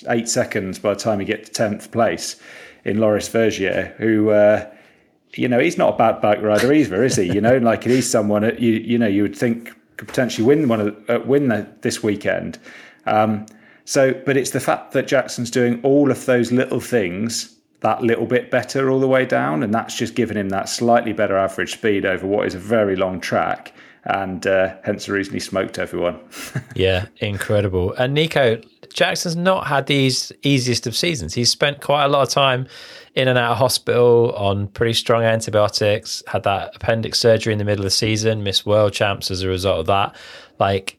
eight 0.10 0.28
seconds 0.28 0.80
by 0.80 0.94
the 0.94 1.00
time 1.00 1.20
you 1.20 1.26
get 1.26 1.46
to 1.46 1.52
tenth 1.52 1.92
place 1.92 2.40
in 2.86 3.00
Loris 3.00 3.30
Vergier, 3.30 3.96
who. 3.98 4.30
Uh, 4.30 4.70
you 5.36 5.48
know, 5.48 5.60
he's 5.60 5.78
not 5.78 5.94
a 5.94 5.96
bad 5.96 6.22
bike 6.22 6.42
rider 6.42 6.74
either, 6.74 7.04
is 7.04 7.16
he? 7.16 7.32
You 7.32 7.40
know, 7.40 7.60
like 7.60 7.84
he's 7.84 8.10
someone 8.10 8.44
you 8.58 8.72
you 8.72 8.98
know 8.98 9.06
you 9.06 9.22
would 9.22 9.36
think 9.36 9.72
could 9.98 10.08
potentially 10.08 10.44
win 10.44 10.68
one 10.68 10.82
of 10.82 11.10
uh, 11.10 11.20
win 11.24 11.50
the, 11.50 11.68
this 11.82 12.02
weekend. 12.02 12.58
Um, 13.06 13.46
so, 13.86 14.14
but 14.26 14.38
it's 14.38 14.50
the 14.52 14.60
fact 14.60 14.94
that 14.94 15.08
Jackson's 15.08 15.52
doing 15.52 15.80
all 15.84 16.10
of 16.10 16.26
those 16.26 16.52
little 16.52 16.80
things 16.80 17.59
that 17.82 18.02
little 18.02 18.26
bit 18.26 18.52
better 18.52 18.90
all 18.90 19.00
the 19.00 19.08
way 19.08 19.26
down, 19.26 19.64
and 19.64 19.74
that's 19.74 19.96
just 19.96 20.16
given 20.16 20.36
him 20.36 20.50
that 20.50 20.68
slightly 20.68 21.14
better 21.14 21.38
average 21.38 21.74
speed 21.74 22.06
over 22.06 22.28
what 22.28 22.46
is 22.46 22.56
a 22.56 22.60
very 22.60 22.96
long 22.96 23.22
track, 23.22 23.74
and 24.06 24.46
uh, 24.46 24.76
hence 24.84 25.06
the 25.06 25.14
reason 25.14 25.34
he 25.34 25.40
smoked 25.40 25.80
everyone. 25.80 26.20
yeah, 26.76 27.06
incredible. 27.18 27.94
And 27.94 28.16
Neko 28.16 28.66
Jackson's 28.94 29.36
not 29.36 29.68
had 29.68 29.86
these 29.86 30.32
easiest 30.44 30.88
of 30.88 30.96
seasons. 30.96 31.34
He's 31.34 31.52
spent 31.52 31.82
quite 31.82 32.06
a 32.06 32.08
lot 32.08 32.24
of 32.24 32.30
time 32.30 32.68
in 33.16 33.28
and 33.28 33.38
out 33.38 33.52
of 33.52 33.58
hospital 33.58 34.34
on 34.36 34.68
pretty 34.68 34.94
strong 34.94 35.24
antibiotics. 35.24 36.22
Had 36.28 36.44
that 36.44 36.76
appendix 36.76 37.20
surgery 37.20 37.54
in 37.54 37.60
the 37.60 37.66
middle 37.66 37.82
of 37.82 37.86
the 37.86 37.92
season. 37.92 38.44
Missed 38.44 38.66
world 38.66 38.94
champs 38.94 39.32
as 39.32 39.42
a 39.42 39.48
result 39.48 39.80
of 39.80 39.86
that. 39.88 40.16
Like. 40.60 40.98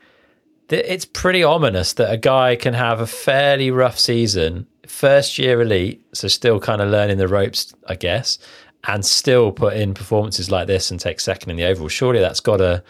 It's 0.73 1.05
pretty 1.05 1.43
ominous 1.43 1.95
that 1.95 2.13
a 2.13 2.17
guy 2.17 2.55
can 2.55 2.75
have 2.75 3.01
a 3.01 3.07
fairly 3.09 3.73
rough 3.73 3.99
season 3.99 4.69
first 4.91 5.39
year 5.39 5.63
elite, 5.63 6.05
so 6.13 6.29
still 6.29 6.61
kind 6.61 6.83
of 6.83 6.91
learning 6.91 7.19
the 7.19 7.29
ropes, 7.29 7.73
I 7.87 7.95
guess, 7.95 8.39
and 8.85 9.05
still 9.05 9.53
put 9.53 9.77
in 9.77 9.95
performances 9.95 10.51
like 10.51 10.67
this 10.67 10.91
and 10.91 10.99
take 10.99 11.21
second 11.21 11.51
in 11.51 11.57
the 11.57 11.65
overall. 11.65 11.89
Surely 11.89 12.21
that's 12.21 12.41
got 12.41 12.59
to 12.59 12.83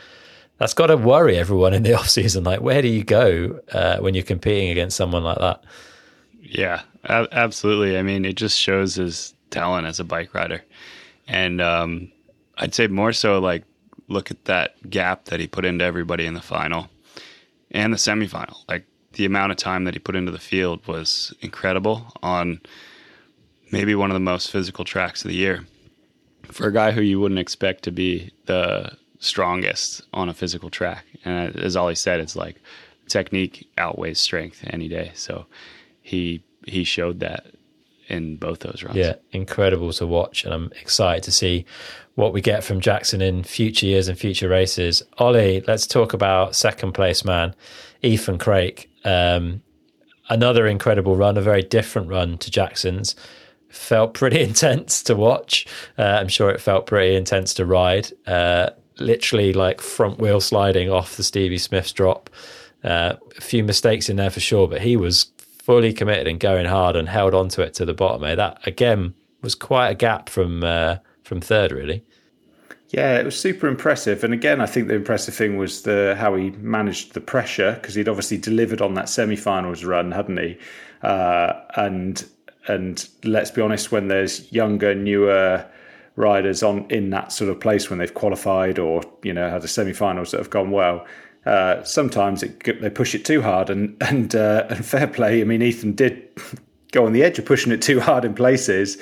that's 0.59 0.74
got 0.74 0.88
to 0.88 0.96
worry 0.96 1.36
everyone 1.36 1.72
in 1.74 1.82
the 1.82 1.94
off 1.98 2.09
season. 2.09 2.44
Like, 2.44 2.61
where 2.61 2.82
do 2.82 2.88
you 2.88 3.05
go 3.05 3.61
uh, 3.72 3.98
when 3.98 4.14
you're 4.14 4.24
competing 4.24 4.70
against 4.70 4.96
someone 4.96 5.22
like 5.22 5.38
that? 5.38 5.62
Yeah, 6.42 6.82
absolutely. 7.05 7.96
I 7.96 8.03
mean, 8.03 8.24
it 8.24 8.34
just 8.34 8.59
shows 8.59 8.96
his 8.96 9.34
talent 9.51 9.86
as 9.86 10.01
a 10.01 10.05
bike 10.05 10.34
rider, 10.34 10.64
and 11.28 11.61
um, 11.61 12.11
I'd 12.59 12.74
say 12.74 12.86
more 12.88 13.12
so 13.12 13.38
like 13.38 13.64
look 14.09 14.30
at 14.30 14.44
that 14.46 14.90
gap 14.90 15.26
that 15.26 15.38
he 15.38 15.46
put 15.46 15.64
into 15.64 15.84
everybody 15.84 16.26
in 16.26 16.34
the 16.34 16.42
final 16.42 16.88
and 17.70 17.92
the 17.92 17.96
semifinal. 17.96 18.57
Like 18.68 18.84
the 19.12 19.24
amount 19.24 19.52
of 19.52 19.58
time 19.58 19.84
that 19.84 19.94
he 19.94 20.00
put 20.00 20.16
into 20.16 20.32
the 20.32 20.38
field 20.38 20.86
was 20.86 21.34
incredible 21.40 22.12
on 22.22 22.61
maybe 23.72 23.94
one 23.94 24.11
of 24.11 24.14
the 24.14 24.20
most 24.20 24.50
physical 24.50 24.84
tracks 24.84 25.24
of 25.24 25.30
the 25.30 25.36
year 25.36 25.64
for 26.52 26.66
a 26.66 26.72
guy 26.72 26.90
who 26.90 27.00
you 27.00 27.20
wouldn't 27.20 27.40
expect 27.40 27.84
to 27.84 27.90
be 27.90 28.32
the 28.46 28.92
strongest 29.18 30.02
on 30.12 30.28
a 30.28 30.34
physical 30.34 30.70
track. 30.70 31.04
And 31.24 31.56
as 31.56 31.76
Ollie 31.76 31.94
said, 31.94 32.20
it's 32.20 32.36
like 32.36 32.61
technique 33.08 33.68
outweighs 33.78 34.20
strength 34.20 34.64
any 34.68 34.88
day. 34.88 35.12
So 35.14 35.46
he 36.02 36.42
he 36.66 36.84
showed 36.84 37.20
that 37.20 37.46
in 38.11 38.36
both 38.36 38.61
those 38.61 38.82
runs. 38.82 38.96
Yeah, 38.96 39.14
incredible 39.32 39.92
to 39.94 40.06
watch, 40.06 40.44
and 40.44 40.52
I'm 40.52 40.72
excited 40.80 41.22
to 41.24 41.32
see 41.32 41.64
what 42.16 42.32
we 42.32 42.40
get 42.40 42.64
from 42.64 42.80
Jackson 42.80 43.22
in 43.22 43.44
future 43.44 43.86
years 43.86 44.08
and 44.08 44.18
future 44.18 44.48
races. 44.48 45.02
Ollie, 45.18 45.62
let's 45.66 45.86
talk 45.86 46.12
about 46.12 46.54
second 46.54 46.92
place 46.92 47.24
man, 47.24 47.54
Ethan 48.02 48.38
Craik. 48.38 48.88
Um, 49.04 49.62
another 50.28 50.66
incredible 50.66 51.16
run, 51.16 51.38
a 51.38 51.42
very 51.42 51.62
different 51.62 52.08
run 52.08 52.36
to 52.38 52.50
Jackson's. 52.50 53.14
Felt 53.68 54.14
pretty 54.14 54.40
intense 54.42 55.02
to 55.04 55.14
watch. 55.14 55.66
Uh, 55.96 56.02
I'm 56.02 56.28
sure 56.28 56.50
it 56.50 56.61
felt 56.61 56.86
pretty 56.86 57.14
intense 57.14 57.54
to 57.54 57.64
ride. 57.64 58.08
Uh, 58.26 58.70
literally 58.98 59.52
like 59.52 59.80
front 59.80 60.18
wheel 60.18 60.40
sliding 60.40 60.90
off 60.90 61.16
the 61.16 61.22
Stevie 61.22 61.58
Smith's 61.58 61.92
drop. 61.92 62.28
Uh, 62.82 63.16
a 63.36 63.40
few 63.40 63.62
mistakes 63.62 64.08
in 64.08 64.16
there 64.16 64.30
for 64.30 64.40
sure, 64.40 64.66
but 64.66 64.80
he 64.80 64.96
was 64.96 65.30
fully 65.71 65.93
committed 65.93 66.27
and 66.27 66.41
going 66.41 66.66
hard 66.66 66.97
and 66.97 67.09
held 67.09 67.33
onto 67.33 67.62
it 67.62 67.73
to 67.75 67.85
the 67.85 67.95
bottom. 67.95 68.25
Eh? 68.25 68.35
That 68.35 68.59
again 68.66 69.14
was 69.41 69.55
quite 69.55 69.91
a 69.91 69.95
gap 69.95 70.29
from 70.29 70.64
uh, 70.64 70.97
from 71.23 71.41
third, 71.41 71.71
really. 71.71 72.03
Yeah, 72.89 73.21
it 73.21 73.25
was 73.25 73.39
super 73.39 73.68
impressive. 73.68 74.25
And 74.25 74.35
again, 74.35 74.61
I 74.61 74.66
think 74.66 74.89
the 74.89 74.97
impressive 74.97 75.33
thing 75.33 75.59
was 75.59 75.83
the 75.83 76.16
how 76.18 76.35
he 76.35 76.51
managed 76.51 77.14
the 77.14 77.21
pressure 77.21 77.75
because 77.75 77.95
he'd 77.95 78.09
obviously 78.09 78.37
delivered 78.37 78.81
on 78.83 78.95
that 78.95 79.09
semi-finals 79.09 79.85
run, 79.85 80.11
hadn't 80.11 80.39
he? 80.39 80.59
Uh, 81.03 81.53
and 81.77 82.27
and 82.66 83.09
let's 83.23 83.53
be 83.53 83.62
honest, 83.62 83.93
when 83.93 84.09
there's 84.09 84.51
younger, 84.53 84.93
newer 84.93 85.64
riders 86.16 86.64
on 86.64 86.85
in 86.91 87.11
that 87.11 87.31
sort 87.31 87.49
of 87.49 87.61
place 87.61 87.89
when 87.89 88.01
they've 88.01 88.14
qualified 88.14 88.81
or 88.81 89.03
you 89.23 89.33
know 89.33 89.49
had 89.49 89.62
a 89.62 89.68
semi-finals 89.68 90.33
that 90.33 90.39
have 90.39 90.51
gone 90.51 90.73
well, 90.73 91.07
uh, 91.47 91.82
sometimes 91.84 92.43
it, 92.43 92.80
they 92.80 92.91
push 92.91 93.14
it 93.14 93.24
too 93.24 93.43
hard. 93.43 93.70
And 93.70 93.97
and 94.03 94.34
uh, 94.34 94.66
and 94.68 94.84
fair 94.84 95.07
play. 95.07 95.41
I 95.41 95.45
mean, 95.45 95.62
Ethan 95.62 95.95
did 95.95 96.28
go 96.93 97.07
on 97.07 97.12
the 97.12 97.22
edge 97.22 97.38
of 97.38 97.45
pushing 97.45 97.72
it 97.72 97.82
too 97.82 98.01
hard 98.01 98.24
in 98.24 98.34
places. 98.34 98.99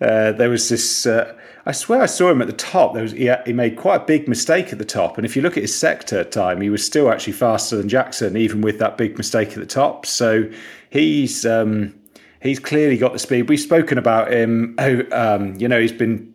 Uh, 0.00 0.32
there 0.32 0.50
was 0.50 0.68
this 0.68 1.06
uh, 1.06 1.32
I 1.64 1.72
swear 1.72 2.02
I 2.02 2.06
saw 2.06 2.30
him 2.30 2.40
at 2.40 2.48
the 2.48 2.52
top. 2.54 2.94
There 2.94 3.04
was 3.04 3.12
he, 3.12 3.30
he, 3.46 3.52
made 3.52 3.76
quite 3.76 4.02
a 4.02 4.04
big 4.04 4.26
mistake 4.26 4.72
at 4.72 4.78
the 4.78 4.84
top, 4.84 5.16
and 5.16 5.24
if 5.24 5.36
you 5.36 5.42
look 5.42 5.56
at 5.56 5.62
his 5.62 5.74
sector 5.74 6.24
time, 6.24 6.60
he 6.60 6.70
was 6.70 6.84
still 6.84 7.10
actually 7.10 7.34
faster 7.34 7.76
than 7.76 7.88
Jackson, 7.88 8.36
even 8.36 8.62
with 8.62 8.78
that 8.80 8.96
big 8.96 9.16
mistake 9.16 9.50
at 9.50 9.58
the 9.58 9.66
top. 9.66 10.04
So 10.04 10.50
he's 10.90 11.46
um, 11.46 11.94
he's 12.40 12.58
clearly 12.58 12.96
got 12.96 13.12
the 13.12 13.18
speed. 13.20 13.48
We've 13.48 13.60
spoken 13.60 13.96
about 13.96 14.32
him. 14.32 14.74
Oh, 14.78 15.02
um, 15.12 15.54
you 15.56 15.68
know, 15.68 15.80
he's 15.80 15.92
been 15.92 16.31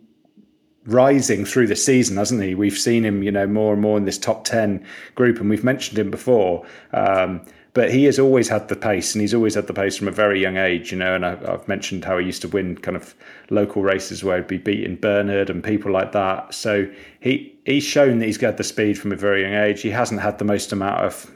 rising 0.88 1.44
through 1.44 1.66
the 1.66 1.76
season, 1.76 2.16
hasn't 2.16 2.42
he? 2.42 2.54
We've 2.54 2.76
seen 2.76 3.04
him, 3.04 3.22
you 3.22 3.30
know, 3.30 3.46
more 3.46 3.72
and 3.72 3.82
more 3.82 3.96
in 3.96 4.04
this 4.04 4.18
top 4.18 4.44
ten 4.44 4.84
group, 5.14 5.38
and 5.38 5.48
we've 5.48 5.64
mentioned 5.64 5.98
him 5.98 6.10
before. 6.10 6.66
Um, 6.92 7.42
but 7.74 7.92
he 7.92 8.04
has 8.06 8.18
always 8.18 8.48
had 8.48 8.66
the 8.66 8.74
pace, 8.74 9.14
and 9.14 9.22
he's 9.22 9.34
always 9.34 9.54
had 9.54 9.66
the 9.66 9.72
pace 9.72 9.96
from 9.96 10.08
a 10.08 10.12
very 10.12 10.40
young 10.40 10.56
age, 10.56 10.90
you 10.90 10.98
know. 10.98 11.14
And 11.14 11.24
I, 11.24 11.36
have 11.36 11.68
mentioned 11.68 12.04
how 12.04 12.18
he 12.18 12.26
used 12.26 12.42
to 12.42 12.48
win 12.48 12.76
kind 12.76 12.96
of 12.96 13.14
local 13.50 13.82
races 13.82 14.24
where 14.24 14.38
he'd 14.38 14.48
be 14.48 14.58
beating 14.58 14.96
Bernard 14.96 15.48
and 15.48 15.62
people 15.62 15.92
like 15.92 16.10
that. 16.12 16.54
So 16.54 16.90
he 17.20 17.56
he's 17.66 17.84
shown 17.84 18.18
that 18.18 18.26
he's 18.26 18.38
got 18.38 18.56
the 18.56 18.64
speed 18.64 18.98
from 18.98 19.12
a 19.12 19.16
very 19.16 19.42
young 19.42 19.52
age. 19.52 19.82
He 19.82 19.90
hasn't 19.90 20.20
had 20.20 20.38
the 20.38 20.44
most 20.44 20.72
amount 20.72 21.04
of 21.04 21.30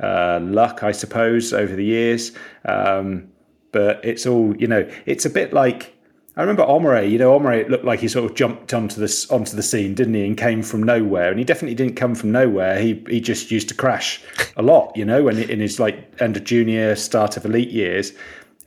uh, 0.00 0.40
luck, 0.42 0.82
I 0.82 0.92
suppose, 0.92 1.54
over 1.54 1.74
the 1.74 1.84
years. 1.84 2.32
Um, 2.66 3.28
but 3.72 4.04
it's 4.04 4.26
all 4.26 4.54
you 4.56 4.66
know. 4.66 4.86
It's 5.06 5.24
a 5.24 5.30
bit 5.30 5.54
like 5.54 5.95
I 6.38 6.42
remember 6.42 6.64
Amaury, 6.64 7.10
you 7.10 7.18
know, 7.18 7.38
Amaury 7.38 7.66
looked 7.66 7.86
like 7.86 8.00
he 8.00 8.08
sort 8.08 8.30
of 8.30 8.36
jumped 8.36 8.74
onto 8.74 9.00
the 9.00 9.26
onto 9.30 9.56
the 9.56 9.62
scene, 9.62 9.94
didn't 9.94 10.12
he, 10.12 10.26
and 10.26 10.36
came 10.36 10.62
from 10.62 10.82
nowhere. 10.82 11.30
And 11.30 11.38
he 11.38 11.46
definitely 11.46 11.74
didn't 11.74 11.96
come 11.96 12.14
from 12.14 12.30
nowhere. 12.30 12.78
He 12.78 13.02
he 13.08 13.20
just 13.20 13.50
used 13.50 13.68
to 13.70 13.74
crash 13.74 14.22
a 14.56 14.62
lot, 14.62 14.94
you 14.94 15.06
know, 15.06 15.22
when 15.22 15.38
in 15.38 15.60
his 15.60 15.80
like 15.80 16.12
end 16.20 16.36
of 16.36 16.44
junior, 16.44 16.94
start 16.94 17.38
of 17.38 17.46
elite 17.46 17.70
years. 17.70 18.12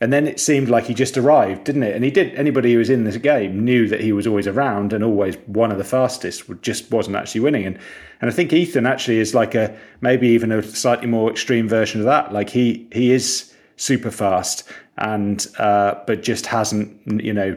And 0.00 0.12
then 0.12 0.26
it 0.26 0.40
seemed 0.40 0.68
like 0.68 0.86
he 0.86 0.94
just 0.94 1.16
arrived, 1.16 1.64
didn't 1.64 1.82
it? 1.82 1.94
And 1.94 2.02
he 2.02 2.10
did. 2.10 2.34
Anybody 2.34 2.72
who 2.72 2.78
was 2.78 2.90
in 2.90 3.04
this 3.04 3.18
game 3.18 3.64
knew 3.64 3.86
that 3.86 4.00
he 4.00 4.12
was 4.12 4.26
always 4.26 4.48
around 4.48 4.92
and 4.92 5.04
always 5.04 5.36
one 5.46 5.70
of 5.70 5.78
the 5.78 5.84
fastest. 5.84 6.44
Just 6.62 6.90
wasn't 6.90 7.16
actually 7.16 7.42
winning. 7.42 7.66
And 7.66 7.78
and 8.20 8.28
I 8.28 8.32
think 8.32 8.52
Ethan 8.52 8.84
actually 8.84 9.18
is 9.18 9.32
like 9.32 9.54
a 9.54 9.76
maybe 10.00 10.26
even 10.28 10.50
a 10.50 10.60
slightly 10.60 11.06
more 11.06 11.30
extreme 11.30 11.68
version 11.68 12.00
of 12.00 12.06
that. 12.06 12.32
Like 12.32 12.50
he 12.50 12.88
he 12.90 13.12
is 13.12 13.54
super 13.76 14.10
fast 14.10 14.64
and 15.00 15.46
uh, 15.58 15.94
but 16.06 16.22
just 16.22 16.46
hasn't 16.46 17.22
you 17.22 17.32
know 17.32 17.56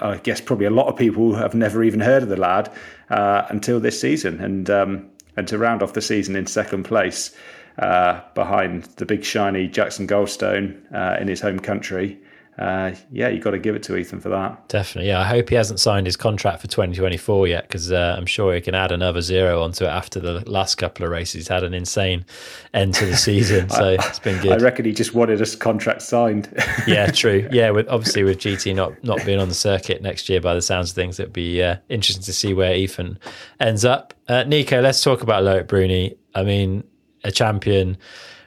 I 0.00 0.16
guess 0.18 0.40
probably 0.40 0.66
a 0.66 0.70
lot 0.70 0.86
of 0.88 0.96
people 0.96 1.34
have 1.34 1.54
never 1.54 1.84
even 1.84 2.00
heard 2.00 2.22
of 2.22 2.28
the 2.28 2.36
lad 2.36 2.72
uh, 3.10 3.46
until 3.50 3.80
this 3.80 4.00
season. 4.00 4.40
And 4.40 4.70
um, 4.70 5.10
and 5.36 5.48
to 5.48 5.58
round 5.58 5.82
off 5.82 5.94
the 5.94 6.00
season 6.00 6.36
in 6.36 6.46
second 6.46 6.84
place 6.84 7.34
uh, 7.78 8.20
behind 8.34 8.84
the 8.96 9.04
big 9.04 9.24
shiny 9.24 9.66
Jackson 9.66 10.06
Goldstone 10.06 10.80
uh, 10.94 11.20
in 11.20 11.28
his 11.28 11.40
home 11.40 11.58
country 11.58 12.18
uh, 12.58 12.94
yeah, 13.10 13.28
you 13.28 13.40
got 13.40 13.50
to 13.50 13.58
give 13.58 13.74
it 13.74 13.82
to 13.84 13.96
Ethan 13.96 14.20
for 14.20 14.28
that. 14.28 14.68
Definitely. 14.68 15.08
Yeah, 15.08 15.20
I 15.20 15.24
hope 15.24 15.48
he 15.48 15.56
hasn't 15.56 15.80
signed 15.80 16.06
his 16.06 16.16
contract 16.16 16.60
for 16.60 16.68
2024 16.68 17.48
yet 17.48 17.66
because 17.66 17.90
uh, 17.90 18.14
I'm 18.16 18.26
sure 18.26 18.54
he 18.54 18.60
can 18.60 18.76
add 18.76 18.92
another 18.92 19.20
zero 19.20 19.62
onto 19.62 19.84
it 19.84 19.88
after 19.88 20.20
the 20.20 20.48
last 20.48 20.76
couple 20.76 21.04
of 21.04 21.10
races. 21.10 21.34
He's 21.34 21.48
had 21.48 21.64
an 21.64 21.74
insane 21.74 22.24
end 22.72 22.94
to 22.94 23.06
the 23.06 23.16
season, 23.16 23.68
so 23.70 23.90
I, 23.90 23.92
it's 23.94 24.20
been 24.20 24.40
good. 24.40 24.52
I 24.52 24.64
reckon 24.64 24.84
he 24.84 24.92
just 24.92 25.14
wanted 25.14 25.40
his 25.40 25.56
contract 25.56 26.02
signed. 26.02 26.48
yeah, 26.86 27.10
true. 27.10 27.48
Yeah, 27.50 27.70
with 27.70 27.88
obviously 27.88 28.22
with 28.22 28.38
GT 28.38 28.74
not 28.74 29.02
not 29.02 29.24
being 29.26 29.40
on 29.40 29.48
the 29.48 29.54
circuit 29.54 30.00
next 30.00 30.28
year, 30.28 30.40
by 30.40 30.54
the 30.54 30.62
sounds 30.62 30.90
of 30.90 30.94
things, 30.94 31.18
it'd 31.18 31.32
be 31.32 31.60
uh, 31.60 31.76
interesting 31.88 32.24
to 32.24 32.32
see 32.32 32.54
where 32.54 32.74
Ethan 32.74 33.18
ends 33.58 33.84
up. 33.84 34.14
Uh, 34.28 34.44
Neko, 34.44 34.80
let's 34.80 35.02
talk 35.02 35.22
about 35.22 35.42
Loic 35.42 35.66
Bruni. 35.66 36.16
I 36.36 36.44
mean, 36.44 36.84
a 37.24 37.32
champion 37.32 37.96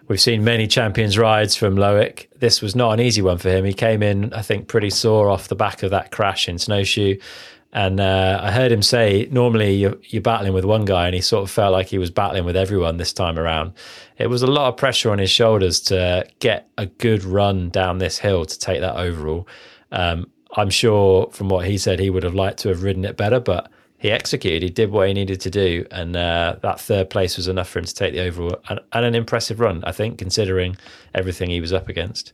We've 0.07 0.21
seen 0.21 0.43
many 0.43 0.67
champions 0.67 1.17
rides 1.17 1.55
from 1.55 1.75
Loic. 1.75 2.27
This 2.39 2.61
was 2.61 2.75
not 2.75 2.91
an 2.91 2.99
easy 3.01 3.21
one 3.21 3.37
for 3.37 3.49
him. 3.49 3.65
He 3.65 3.73
came 3.73 4.01
in, 4.01 4.33
I 4.33 4.41
think, 4.41 4.67
pretty 4.67 4.89
sore 4.89 5.29
off 5.29 5.49
the 5.49 5.55
back 5.55 5.83
of 5.83 5.91
that 5.91 6.11
crash 6.11 6.47
in 6.47 6.57
Snowshoe. 6.59 7.17
And 7.73 7.99
uh, 7.99 8.39
I 8.41 8.51
heard 8.51 8.71
him 8.71 8.81
say, 8.81 9.27
normally 9.29 9.75
you're, 9.75 9.97
you're, 10.05 10.21
battling 10.21 10.53
with 10.53 10.63
one 10.63 10.85
guy, 10.85 11.07
and 11.07 11.13
he 11.13 11.19
sort 11.19 11.43
of 11.43 11.51
felt 11.51 11.73
like 11.73 11.87
he 11.87 11.97
was 11.97 12.09
battling 12.09 12.45
with 12.45 12.55
everyone 12.55 12.95
this 12.95 13.11
time 13.11 13.37
around. 13.37 13.73
It 14.17 14.27
was 14.27 14.41
a 14.41 14.47
lot 14.47 14.69
of 14.69 14.77
pressure 14.77 15.11
on 15.11 15.19
his 15.19 15.29
shoulders 15.29 15.81
to 15.81 16.25
get 16.39 16.69
a 16.77 16.85
good 16.85 17.25
run 17.25 17.69
down 17.69 17.97
this 17.97 18.17
hill 18.17 18.45
to 18.45 18.57
take 18.59 18.79
that 18.79 18.95
overall. 18.95 19.47
Um, 19.91 20.29
I'm 20.55 20.69
sure 20.69 21.29
from 21.31 21.49
what 21.49 21.67
he 21.67 21.77
said, 21.77 21.99
he 21.99 22.09
would 22.09 22.23
have 22.23 22.33
liked 22.33 22.59
to 22.59 22.69
have 22.69 22.83
ridden 22.83 23.03
it 23.03 23.17
better, 23.17 23.41
but 23.41 23.69
he 23.97 24.11
executed. 24.11 24.61
He 24.61 24.69
did 24.69 24.91
what 24.91 25.07
he 25.07 25.13
needed 25.13 25.41
to 25.41 25.49
do, 25.49 25.85
and 25.91 26.15
uh, 26.15 26.57
that 26.61 26.79
third 26.79 27.09
place 27.09 27.35
was 27.35 27.47
enough 27.47 27.69
for 27.69 27.79
him 27.79 27.85
to 27.85 27.93
take 27.93 28.13
the 28.13 28.21
overall 28.21 28.59
and, 28.69 28.79
and, 28.93 29.05
an 29.05 29.15
impressive 29.15 29.59
run. 29.59 29.83
I 29.85 29.91
think, 29.91 30.19
considering 30.19 30.77
everything 31.15 31.49
he 31.49 31.61
was 31.61 31.73
up 31.73 31.89
against. 31.89 32.33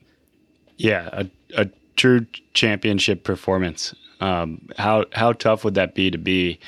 Yeah, 0.78 1.09
a, 1.14 1.28
a 1.55 1.70
true 1.95 2.26
championship 2.53 3.24
performance. 3.24 3.95
Um, 4.20 4.68
how 4.78 5.05
how 5.14 5.34
tough 5.34 5.64
would 5.64 5.76
that 5.76 5.95
be 5.95 6.11
to 6.11 6.18
be 6.18 6.59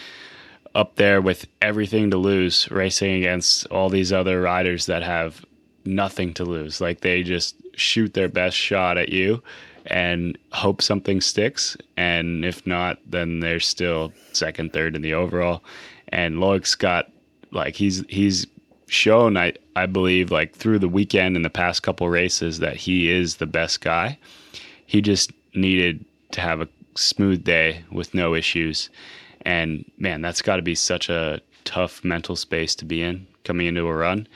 up 0.74 0.96
there 0.96 1.22
with 1.22 1.46
everything 1.62 2.12
to 2.12 2.18
lose, 2.18 2.72
racing 2.72 3.16
against 3.16 3.68
all 3.68 3.90
these 3.90 4.14
other 4.14 4.42
riders 4.42 4.86
that 4.86 5.04
have 5.04 5.46
nothing 5.84 6.34
to 6.36 6.46
lose? 6.46 6.80
Like 6.80 7.02
they 7.02 7.22
just 7.22 7.56
shoot 7.76 8.14
their 8.14 8.30
best 8.30 8.56
shot 8.56 8.98
at 8.98 9.10
you 9.10 9.44
and 9.88 10.38
hope 10.52 10.82
something 10.82 11.22
sticks. 11.22 11.78
And 11.98 12.44
if 12.44 12.66
not, 12.66 13.00
then 13.06 13.40
they're 13.40 13.60
still 13.60 14.14
second, 14.34 14.74
third 14.74 14.96
in 14.96 15.02
the 15.02 15.14
overall. 15.14 15.64
And 16.10 16.40
Loic's 16.40 16.76
got 16.76 17.12
like 17.52 17.76
he's 17.76 18.04
he's 18.10 18.48
shown 18.88 19.38
I 19.38 19.54
I 19.76 19.86
believe 19.86 20.32
like 20.32 20.54
through 20.54 20.80
the 20.80 20.90
weekend 20.90 21.36
and 21.36 21.44
the 21.44 21.50
past 21.50 21.84
couple 21.84 22.08
races 22.10 22.60
that 22.60 22.78
he 22.78 23.10
is 23.10 23.38
the 23.38 23.46
best 23.46 23.82
guy. 23.82 24.18
He 24.86 25.02
just 25.02 25.32
needed 25.54 26.06
to 26.32 26.42
have 26.42 26.62
a 26.62 26.68
smooth 26.96 27.44
day 27.44 27.84
with 27.92 28.14
no 28.14 28.36
issues. 28.36 28.90
And 29.42 29.90
man, 29.98 30.22
that's 30.22 30.42
got 30.42 30.58
to 30.58 30.62
be 30.62 30.76
such 30.76 31.10
a 31.10 31.42
tough 31.64 32.04
mental 32.04 32.36
space 32.36 32.76
to 32.76 32.86
be 32.86 33.02
in 33.02 33.28
coming 33.44 33.68
into 33.68 33.88
a 33.88 33.94
run. 33.94 34.28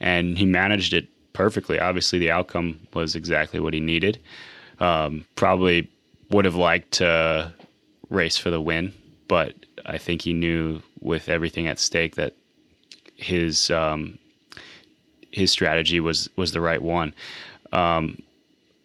And 0.00 0.38
he 0.38 0.46
managed 0.46 0.92
it 0.92 1.08
perfectly. 1.32 1.78
Obviously, 1.78 2.18
the 2.18 2.30
outcome 2.30 2.78
was 2.94 3.14
exactly 3.14 3.60
what 3.60 3.74
he 3.74 3.80
needed. 3.80 4.18
Um, 4.80 5.24
probably 5.34 5.90
would 6.30 6.44
have 6.44 6.54
liked 6.54 6.92
to 6.92 7.52
race 8.10 8.38
for 8.38 8.50
the 8.50 8.60
win, 8.60 8.92
but 9.26 9.54
I 9.86 9.98
think 9.98 10.22
he 10.22 10.32
knew 10.32 10.82
with 11.00 11.28
everything 11.28 11.66
at 11.66 11.78
stake 11.78 12.16
that 12.16 12.34
his 13.16 13.70
um, 13.70 14.18
his 15.30 15.50
strategy 15.50 16.00
was 16.00 16.28
was 16.36 16.52
the 16.52 16.60
right 16.60 16.80
one. 16.80 17.14
Um, 17.72 18.22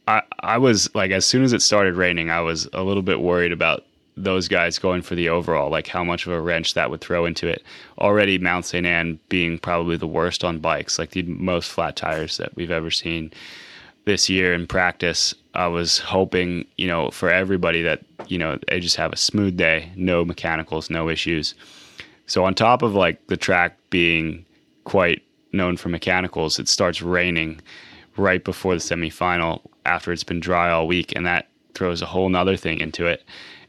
I 0.08 0.24
I 0.40 0.58
was 0.58 0.94
like 0.96 1.12
as 1.12 1.26
soon 1.26 1.44
as 1.44 1.54
it 1.54 1.62
started 1.62 1.96
raining, 1.96 2.30
I 2.30 2.42
was 2.42 2.68
a 2.74 2.84
little 2.84 3.04
bit 3.04 3.22
worried 3.22 3.52
about 3.52 3.86
those 4.16 4.48
guys 4.48 4.78
going 4.78 5.02
for 5.02 5.16
the 5.16 5.30
overall, 5.30 5.72
like 5.72 5.88
how 5.88 6.04
much 6.04 6.28
of 6.28 6.34
a 6.34 6.42
wrench 6.42 6.76
that 6.76 6.90
would 6.90 7.02
throw 7.02 7.26
into 7.26 7.48
it. 7.48 7.64
Already 7.98 8.38
Mont-Sainte-Anne 8.38 9.20
being 9.28 9.58
probably 9.58 9.98
the 9.98 10.06
worst 10.06 10.44
on 10.44 10.60
bikes, 10.60 11.00
like 11.00 11.12
the 11.12 11.24
most 11.24 11.72
flat 11.72 11.96
tires 11.96 12.38
that 12.38 12.56
we've 12.56 12.70
ever 12.70 12.92
seen 12.92 13.32
this 14.06 14.30
year 14.30 14.54
in 14.54 14.68
practice. 14.68 15.34
I 15.54 15.68
was 15.68 16.00
hoping, 16.00 16.66
you 16.78 16.88
know, 16.88 17.12
for 17.12 17.30
everybody 17.30 17.82
that, 17.84 18.02
you 18.28 18.38
know, 18.38 18.58
they 18.68 18.80
just 18.80 18.96
have 18.96 19.14
a 19.14 19.18
smooth 19.18 19.56
day, 19.56 19.92
no 19.96 20.26
mechanicals, 20.26 20.90
no 20.90 21.10
issues. 21.10 21.54
So 22.26 22.44
on 22.44 22.56
top 22.56 22.82
of 22.82 22.96
like 22.96 23.26
the 23.28 23.38
track 23.38 23.78
being 23.90 24.46
quite 24.84 25.22
known 25.52 25.78
for 25.78 25.90
mechanicals, 25.90 26.60
it 26.60 26.68
starts 26.68 27.02
raining 27.02 27.62
right 28.18 28.44
before 28.44 28.74
the 28.74 28.80
semifinal 28.80 29.62
after 29.86 30.12
it's 30.12 30.24
been 30.24 30.40
dry 30.40 30.72
all 30.72 30.88
week 30.88 31.14
and 31.16 31.26
that 31.26 31.48
throws 31.74 32.02
a 32.02 32.06
whole 32.06 32.30
nother 32.30 32.58
thing 32.58 32.80
into 32.80 33.06
it. 33.06 33.24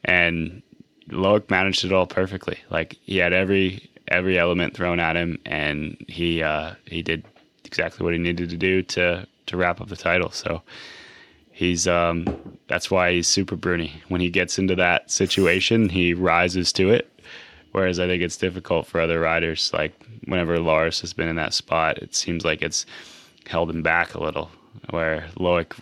And 0.04 0.62
Loic 1.08 1.48
managed 1.50 1.84
it 1.84 1.92
all 1.92 2.06
perfectly. 2.06 2.58
Like 2.70 2.96
he 3.02 3.18
had 3.18 3.32
every 3.32 3.90
every 4.08 4.38
element 4.38 4.74
thrown 4.74 5.00
at 5.00 5.16
him 5.16 5.38
and 5.46 5.96
he 6.08 6.42
uh 6.42 6.74
he 6.86 7.02
did 7.02 7.24
exactly 7.64 8.04
what 8.04 8.12
he 8.12 8.18
needed 8.18 8.50
to 8.50 8.56
do 8.56 8.82
to 8.82 9.26
to 9.46 9.56
wrap 9.56 9.80
up 9.80 9.88
the 9.88 9.96
title. 9.96 10.30
So 10.30 10.62
he's 11.50 11.86
um, 11.86 12.58
that's 12.68 12.90
why 12.90 13.12
he's 13.12 13.28
super 13.28 13.56
Bruni. 13.56 14.02
When 14.08 14.20
he 14.20 14.30
gets 14.30 14.58
into 14.58 14.74
that 14.76 15.10
situation, 15.10 15.88
he 15.88 16.14
rises 16.14 16.72
to 16.74 16.90
it. 16.90 17.10
Whereas 17.72 17.98
I 17.98 18.06
think 18.06 18.22
it's 18.22 18.36
difficult 18.36 18.86
for 18.86 19.00
other 19.00 19.20
riders. 19.20 19.72
Like 19.72 19.94
whenever 20.26 20.58
Lars 20.58 21.00
has 21.00 21.12
been 21.12 21.28
in 21.28 21.36
that 21.36 21.54
spot, 21.54 21.98
it 21.98 22.14
seems 22.14 22.44
like 22.44 22.62
it's 22.62 22.86
held 23.46 23.70
him 23.70 23.82
back 23.82 24.14
a 24.14 24.22
little. 24.22 24.50
Where 24.90 25.28
Loic, 25.36 25.72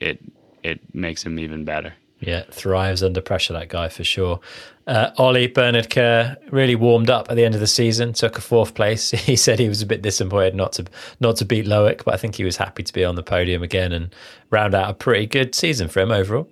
it 0.00 0.20
it 0.62 0.94
makes 0.94 1.24
him 1.24 1.38
even 1.38 1.64
better. 1.64 1.94
Yeah, 2.26 2.42
thrives 2.50 3.04
under 3.04 3.20
pressure, 3.20 3.52
that 3.52 3.68
guy 3.68 3.88
for 3.88 4.02
sure. 4.02 4.40
Uh, 4.88 5.10
Ollie 5.16 5.46
Bernard 5.46 5.90
Kerr 5.90 6.36
really 6.50 6.74
warmed 6.74 7.08
up 7.08 7.30
at 7.30 7.36
the 7.36 7.44
end 7.44 7.54
of 7.54 7.60
the 7.60 7.68
season, 7.68 8.12
took 8.12 8.36
a 8.36 8.40
fourth 8.40 8.74
place. 8.74 9.10
He 9.26 9.36
said 9.36 9.60
he 9.60 9.68
was 9.68 9.80
a 9.80 9.86
bit 9.86 10.02
disappointed 10.02 10.56
not 10.56 10.72
to 10.74 10.86
not 11.20 11.36
to 11.36 11.44
beat 11.44 11.66
Loic, 11.66 12.04
but 12.04 12.14
I 12.14 12.16
think 12.16 12.34
he 12.34 12.44
was 12.44 12.56
happy 12.56 12.82
to 12.82 12.92
be 12.92 13.04
on 13.04 13.14
the 13.14 13.22
podium 13.22 13.62
again 13.62 13.92
and 13.92 14.14
round 14.50 14.74
out 14.74 14.90
a 14.90 14.94
pretty 14.94 15.26
good 15.26 15.54
season 15.54 15.86
for 15.86 16.00
him 16.00 16.10
overall. 16.10 16.48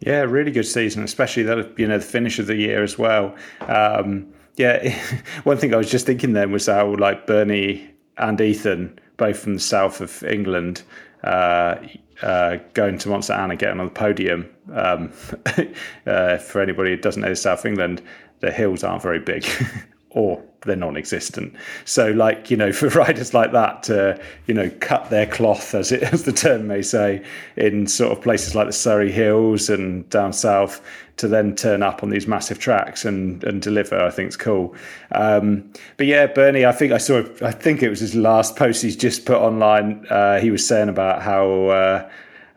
Yeah, 0.00 0.22
really 0.22 0.50
good 0.50 0.66
season, 0.66 1.04
especially 1.04 1.44
that 1.44 1.78
you 1.78 1.88
know 1.88 1.96
the 1.96 2.04
finish 2.04 2.38
of 2.38 2.46
the 2.46 2.56
year 2.56 2.82
as 2.82 2.98
well. 2.98 3.34
Um, 3.62 4.30
yeah, 4.56 4.94
one 5.44 5.56
thing 5.56 5.72
I 5.72 5.78
was 5.78 5.90
just 5.90 6.04
thinking 6.04 6.34
then 6.34 6.52
was 6.52 6.66
how 6.66 6.94
like 6.96 7.26
Bernie 7.26 7.90
and 8.18 8.38
Ethan, 8.38 8.98
both 9.22 9.38
from 9.38 9.54
the 9.54 9.60
south 9.60 10.00
of 10.00 10.24
England, 10.24 10.82
uh, 11.22 11.76
uh, 12.22 12.56
going 12.74 12.98
to 12.98 13.08
Mont-Sainte-Anne 13.08 13.50
and 13.52 13.60
getting 13.60 13.78
on 13.78 13.86
the 13.86 13.92
podium. 13.92 14.50
Um, 14.72 15.12
uh, 16.06 16.38
for 16.38 16.60
anybody 16.60 16.90
who 16.90 16.96
doesn't 16.96 17.22
know 17.22 17.32
South 17.32 17.64
England, 17.64 18.02
the 18.40 18.50
hills 18.50 18.82
aren't 18.82 19.00
very 19.00 19.20
big, 19.20 19.46
or 20.14 20.42
they're 20.64 20.76
non-existent. 20.76 21.54
So, 21.84 22.10
like 22.10 22.50
you 22.50 22.56
know, 22.56 22.72
for 22.72 22.88
riders 22.88 23.34
like 23.34 23.52
that 23.52 23.82
to 23.84 24.20
you 24.46 24.54
know 24.54 24.70
cut 24.80 25.10
their 25.10 25.26
cloth, 25.26 25.74
as 25.74 25.92
it 25.92 26.02
as 26.12 26.24
the 26.24 26.32
term 26.32 26.66
may 26.66 26.82
say, 26.82 27.24
in 27.56 27.86
sort 27.86 28.16
of 28.16 28.22
places 28.22 28.54
like 28.54 28.66
the 28.66 28.72
Surrey 28.72 29.10
Hills 29.10 29.68
and 29.68 30.08
down 30.10 30.32
south, 30.32 30.80
to 31.18 31.28
then 31.28 31.54
turn 31.54 31.82
up 31.82 32.02
on 32.02 32.10
these 32.10 32.26
massive 32.26 32.58
tracks 32.58 33.04
and 33.04 33.42
and 33.44 33.62
deliver, 33.62 33.98
I 33.98 34.10
think 34.10 34.28
it's 34.28 34.36
cool. 34.36 34.74
Um, 35.12 35.70
but 35.96 36.06
yeah, 36.06 36.26
Bernie, 36.26 36.64
I 36.64 36.72
think 36.72 36.92
I 36.92 36.98
saw. 36.98 37.22
I 37.42 37.52
think 37.52 37.82
it 37.82 37.88
was 37.88 38.00
his 38.00 38.14
last 38.14 38.56
post 38.56 38.82
he's 38.82 38.96
just 38.96 39.26
put 39.26 39.36
online. 39.36 40.06
Uh, 40.08 40.40
he 40.40 40.50
was 40.50 40.66
saying 40.66 40.88
about 40.88 41.22
how. 41.22 41.66
Uh, 41.66 42.10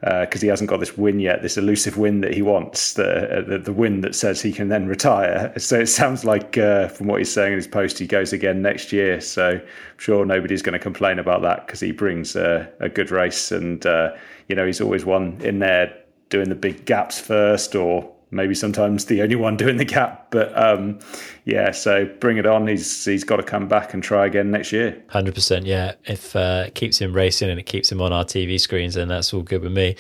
because 0.06 0.44
uh, 0.44 0.46
he 0.46 0.48
hasn't 0.48 0.70
got 0.70 0.80
this 0.80 0.96
win 0.96 1.20
yet, 1.20 1.42
this 1.42 1.58
elusive 1.58 1.98
win 1.98 2.22
that 2.22 2.32
he 2.32 2.44
wants, 2.44 2.94
the, 2.94 3.40
uh, 3.40 3.42
the, 3.42 3.58
the 3.58 3.74
win 3.74 4.02
that 4.02 4.14
says 4.14 4.40
he 4.40 4.52
can 4.52 4.70
then 4.70 4.86
retire. 4.86 5.52
So 5.58 5.80
it 5.80 5.88
sounds 5.88 6.24
like, 6.24 6.60
uh, 6.60 6.90
from 6.90 7.08
what 7.08 7.18
he's 7.18 7.32
saying 7.32 7.54
in 7.54 7.58
his 7.58 7.68
post, 7.68 7.98
he 7.98 8.06
goes 8.06 8.32
again 8.32 8.62
next 8.62 8.94
year. 8.94 9.20
So 9.20 9.54
I'm 9.54 9.98
sure 9.98 10.24
nobody's 10.24 10.62
going 10.62 10.74
to 10.74 10.80
complain 10.80 11.18
about 11.18 11.42
that 11.42 11.66
because 11.66 11.80
he 11.80 11.92
brings 11.92 12.36
a 12.36 12.72
good 12.94 13.10
race, 13.10 13.52
and 13.52 13.84
uh, 13.86 14.12
you 14.48 14.56
know 14.56 14.66
he's 14.66 14.80
always 14.80 15.06
one 15.06 15.42
in 15.42 15.58
there 15.58 15.98
doing 16.30 16.50
the 16.50 16.56
big 16.56 16.86
gaps 16.86 17.20
first 17.20 17.74
or 17.74 18.15
maybe 18.32 18.54
sometimes 18.54 19.06
the 19.06 19.22
only 19.22 19.36
one 19.36 19.58
doing 19.58 19.78
the 19.78 19.86
gap. 19.86 20.32
But 20.32 20.56
um, 20.58 21.00
yeah, 21.46 21.72
so 21.72 22.06
bring 22.20 22.38
it 22.38 22.46
on. 22.46 22.68
He's 22.68 23.06
he's 23.06 23.24
got 23.24 23.38
to 23.38 23.44
come 23.44 23.68
back 23.68 23.94
and 23.94 24.04
try 24.04 24.26
again 24.26 24.52
next 24.52 24.72
year. 24.72 25.04
Hundred 25.10 25.36
percent. 25.36 25.66
Yeah, 25.66 25.94
if 26.06 26.36
uh, 26.36 26.66
it 26.68 26.76
keeps 26.76 27.00
him 27.00 27.14
racing 27.14 27.50
and 27.50 27.60
it 27.60 27.66
keeps 27.66 27.92
him 27.92 28.02
on 28.02 28.12
our 28.12 28.26
TV 28.26 28.60
screens, 28.60 28.96
then 28.96 29.08
that's 29.08 29.34
all 29.34 29.42
good 29.42 29.62
with 29.62 29.72
me. 29.72 29.96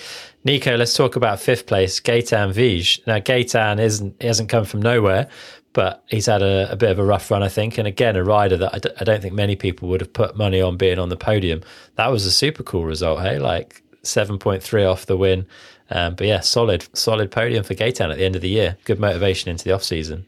Neko, 0.45 0.77
let's 0.77 0.93
talk 0.93 1.15
about 1.15 1.39
fifth 1.39 1.65
place, 1.65 1.99
Gaetan 1.99 2.53
Vige. 2.53 3.05
Now, 3.07 3.17
Gaetan 3.17 3.79
isn't 3.79 4.15
he 4.19 4.27
hasn't 4.27 4.49
come 4.49 4.65
from 4.65 4.81
nowhere. 4.81 5.27
But 5.73 6.05
he's 6.07 6.27
had 6.27 6.41
a, 6.41 6.71
a, 6.71 6.77
bit 6.77 6.89
of 6.89 6.99
a 6.99 7.03
rough 7.03 7.29
run, 7.29 7.43
I 7.43 7.49
think. 7.49 7.77
And 7.77 7.85
again, 7.85 8.15
a 8.15 8.23
rider 8.23 8.55
that 8.55 8.73
I 8.73 8.79
d- 8.79 8.91
I 9.01 9.03
don't 9.03 9.21
think 9.21 9.33
many 9.33 9.57
people 9.57 9.89
would 9.89 9.99
have 9.99 10.13
put 10.13 10.37
money 10.37 10.61
on 10.61 10.77
being 10.77 10.99
on 10.99 11.09
the 11.09 11.17
podium. 11.17 11.63
That 11.95 12.13
was 12.13 12.25
a 12.25 12.31
super 12.31 12.63
cool 12.63 12.85
result, 12.85 13.19
hey? 13.19 13.39
Like 13.39 13.83
7.3 14.05 14.89
off 14.89 15.05
the 15.05 15.17
win. 15.17 15.45
Um, 15.89 16.15
but 16.15 16.27
yeah, 16.27 16.39
solid, 16.39 16.87
solid 16.97 17.31
podium 17.31 17.63
for 17.63 17.75
Gaetan 17.75 18.11
at 18.11 18.17
the 18.17 18.25
end 18.25 18.35
of 18.35 18.41
the 18.41 18.49
year. 18.49 18.77
Good 18.85 18.99
motivation 18.99 19.51
into 19.51 19.63
the 19.63 19.71
off 19.71 19.83
season. 19.83 20.25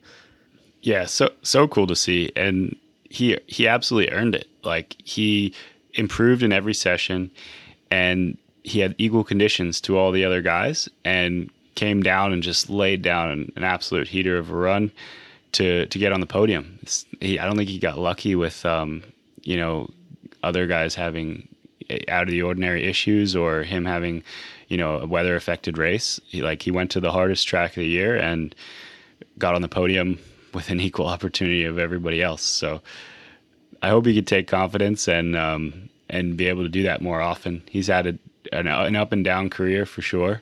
Yeah, 0.82 1.06
so 1.06 1.32
so 1.42 1.68
cool 1.68 1.88
to 1.88 1.96
see, 1.96 2.32
and 2.36 2.76
he 3.10 3.38
he 3.48 3.68
absolutely 3.68 4.14
earned 4.14 4.36
it. 4.36 4.48
Like 4.64 4.96
he 5.04 5.54
improved 5.96 6.44
in 6.44 6.54
every 6.54 6.74
session, 6.74 7.32
and 7.90 8.38
he 8.64 8.80
had 8.80 8.94
equal 8.98 9.24
conditions 9.24 9.82
to 9.82 9.98
all 9.98 10.12
the 10.12 10.24
other 10.24 10.42
guys 10.42 10.88
and 11.04 11.50
came 11.76 12.04
down 12.04 12.34
and 12.34 12.44
just 12.44 12.70
laid 12.70 13.02
down 13.02 13.30
an, 13.30 13.52
an 13.56 13.64
absolute 13.64 14.08
heater 14.08 14.38
of 14.38 14.52
a 14.52 14.56
run 14.56 14.92
to 15.54 15.86
to 15.88 16.00
get 16.00 16.12
on 16.12 16.20
the 16.20 16.28
podium. 16.28 16.80
He, 17.20 17.40
I 17.40 17.46
don't 17.46 17.58
think 17.58 17.70
he 17.70 17.80
got 17.80 17.98
lucky 17.98 18.36
with 18.36 18.66
um, 18.66 19.04
you 19.42 19.58
know 19.58 19.90
other 20.44 20.68
guys 20.68 20.96
having 20.96 21.48
out 22.08 22.24
of 22.24 22.30
the 22.30 22.42
ordinary 22.42 22.84
issues 22.86 23.36
or 23.36 23.64
him 23.64 23.86
having 23.86 24.24
you 24.68 24.78
know 24.78 25.00
a 25.00 25.06
weather 25.08 25.36
affected 25.36 25.78
race. 25.78 26.20
He, 26.26 26.42
like 26.42 26.62
he 26.62 26.72
went 26.72 26.92
to 26.92 27.00
the 27.00 27.12
hardest 27.12 27.48
track 27.48 27.72
of 27.72 27.82
the 27.82 27.88
year 27.88 28.16
and 28.16 28.54
got 29.38 29.56
on 29.56 29.62
the 29.62 29.68
podium 29.68 30.20
with 30.54 30.70
an 30.70 30.80
equal 30.88 31.08
opportunity 31.08 31.64
of 31.64 31.78
everybody 31.78 32.22
else. 32.22 32.44
So 32.44 32.82
I 33.82 33.90
hope 33.90 34.06
he 34.06 34.16
could 34.16 34.28
take 34.28 34.48
confidence 34.48 35.08
and 35.08 35.36
um, 35.36 35.90
and 36.10 36.38
be 36.38 36.48
able 36.48 36.64
to 36.64 36.70
do 36.70 36.84
that 36.84 37.02
more 37.02 37.22
often. 37.22 37.64
He's 37.70 37.88
had 37.88 38.08
a, 38.08 38.18
an, 38.52 38.68
an 38.68 38.96
up 38.96 39.12
and 39.12 39.24
down 39.24 39.50
career 39.50 39.86
for 39.86 40.02
sure. 40.02 40.42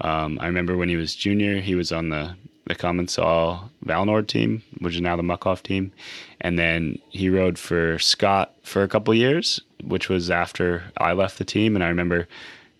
Um, 0.00 0.38
I 0.40 0.46
remember 0.46 0.76
when 0.76 0.88
he 0.88 0.96
was 0.96 1.14
junior, 1.14 1.60
he 1.60 1.74
was 1.74 1.92
on 1.92 2.08
the 2.08 2.36
the 2.66 2.74
Commencal 2.74 3.68
Vallnord 3.84 4.26
team, 4.26 4.62
which 4.78 4.94
is 4.94 5.00
now 5.02 5.16
the 5.16 5.22
Muc-Off 5.22 5.62
team, 5.62 5.92
and 6.40 6.58
then 6.58 6.98
he 7.10 7.28
rode 7.28 7.58
for 7.58 7.98
Scott 7.98 8.54
for 8.62 8.82
a 8.82 8.88
couple 8.88 9.12
years, 9.14 9.60
which 9.82 10.08
was 10.08 10.30
after 10.30 10.82
I 10.96 11.12
left 11.12 11.36
the 11.36 11.44
team. 11.44 11.74
And 11.74 11.84
I 11.84 11.88
remember 11.88 12.26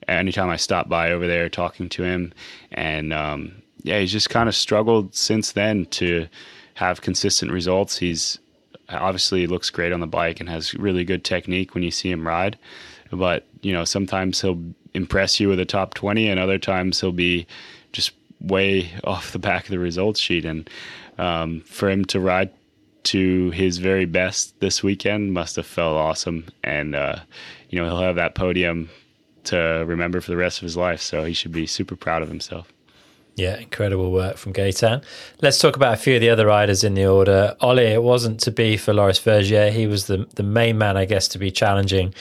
anytime 0.08 0.50
I 0.50 0.56
stopped 0.56 0.88
by 0.88 1.12
over 1.12 1.26
there 1.26 1.48
talking 1.48 1.88
to 1.90 2.02
him, 2.02 2.32
and 2.72 3.12
um, 3.12 3.62
yeah, 3.82 3.98
he's 4.00 4.12
just 4.12 4.30
kind 4.30 4.48
of 4.48 4.54
struggled 4.54 5.14
since 5.14 5.52
then 5.52 5.86
to 5.86 6.26
have 6.74 7.02
consistent 7.02 7.52
results. 7.52 7.98
He's 7.98 8.38
obviously 8.88 9.46
looks 9.46 9.70
great 9.70 9.92
on 9.92 10.00
the 10.00 10.06
bike 10.06 10.40
and 10.40 10.48
has 10.48 10.74
really 10.74 11.04
good 11.04 11.24
technique 11.24 11.74
when 11.74 11.82
you 11.82 11.90
see 11.90 12.10
him 12.10 12.26
ride, 12.26 12.58
but 13.10 13.46
you 13.62 13.72
know 13.72 13.84
sometimes 13.84 14.40
he'll 14.40 14.60
impress 14.94 15.40
you 15.40 15.48
with 15.48 15.58
a 15.58 15.64
top 15.64 15.94
20 15.94 16.28
and 16.28 16.38
other 16.38 16.58
times 16.58 17.00
he'll 17.00 17.12
be 17.12 17.46
just 17.92 18.12
way 18.40 18.90
off 19.04 19.32
the 19.32 19.38
back 19.38 19.64
of 19.64 19.70
the 19.70 19.78
results 19.78 20.20
sheet. 20.20 20.44
And 20.44 20.68
um, 21.18 21.60
for 21.62 21.90
him 21.90 22.04
to 22.06 22.20
ride 22.20 22.50
to 23.04 23.50
his 23.50 23.78
very 23.78 24.06
best 24.06 24.58
this 24.60 24.82
weekend 24.82 25.32
must 25.32 25.56
have 25.56 25.66
felt 25.66 25.96
awesome. 25.96 26.46
And 26.62 26.94
uh, 26.94 27.16
you 27.68 27.78
know 27.78 27.86
he'll 27.86 28.00
have 28.00 28.16
that 28.16 28.34
podium 28.34 28.88
to 29.46 29.84
remember 29.86 30.20
for 30.20 30.30
the 30.30 30.36
rest 30.36 30.58
of 30.58 30.62
his 30.62 30.76
life 30.76 31.00
so 31.00 31.24
he 31.24 31.32
should 31.32 31.52
be 31.52 31.66
super 31.66 31.96
proud 31.96 32.22
of 32.22 32.28
himself 32.28 32.72
yeah, 33.36 33.58
incredible 33.58 34.12
work 34.12 34.36
from 34.36 34.52
Gaetan. 34.52 35.02
Let's 35.42 35.58
talk 35.58 35.76
about 35.76 35.94
a 35.94 35.96
few 35.96 36.14
of 36.14 36.20
the 36.20 36.30
other 36.30 36.46
riders 36.46 36.84
in 36.84 36.94
the 36.94 37.06
order. 37.06 37.56
Ollie, 37.60 37.86
it 37.86 38.02
wasn't 38.02 38.38
to 38.40 38.52
be 38.52 38.76
for 38.76 38.94
Loris 38.94 39.18
Vergier. 39.18 39.72
He 39.72 39.86
was 39.86 40.06
the 40.06 40.26
the 40.34 40.42
main 40.42 40.78
man, 40.78 40.96
I 40.96 41.04
guess, 41.04 41.26
to 41.28 41.38
be 41.38 41.50
challenging 41.50 42.14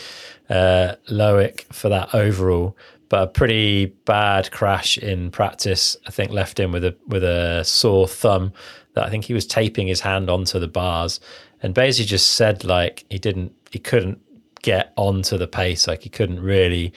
uh, 0.50 0.96
Loic 1.10 1.62
for 1.72 1.90
that 1.90 2.16
overall. 2.16 2.76
But 3.10 3.24
a 3.24 3.28
pretty 3.28 3.88
bad 4.06 4.50
crash 4.52 4.98
in 4.98 5.30
practice, 5.30 5.96
I 6.08 6.12
think, 6.12 6.32
left 6.32 6.60
him 6.60 6.72
with 6.72 6.84
a 6.84 6.96
with 7.08 7.24
a 7.24 7.64
sore 7.64 8.08
thumb. 8.08 8.52
That 8.94 9.06
I 9.06 9.10
think 9.10 9.26
he 9.26 9.34
was 9.34 9.46
taping 9.46 9.88
his 9.88 10.02
hand 10.02 10.30
onto 10.32 10.60
the 10.60 10.68
bars, 10.68 11.20
and 11.62 11.76
basically 11.76 12.08
just 12.08 12.32
said 12.32 12.64
like 12.64 13.06
he 13.10 13.20
didn't, 13.20 13.54
he 13.72 13.78
couldn't 13.78 14.20
get 14.64 14.92
onto 14.96 15.38
the 15.38 15.48
pace, 15.48 15.88
like 15.88 16.02
he 16.02 16.10
couldn't 16.10 16.42
really 16.42 16.92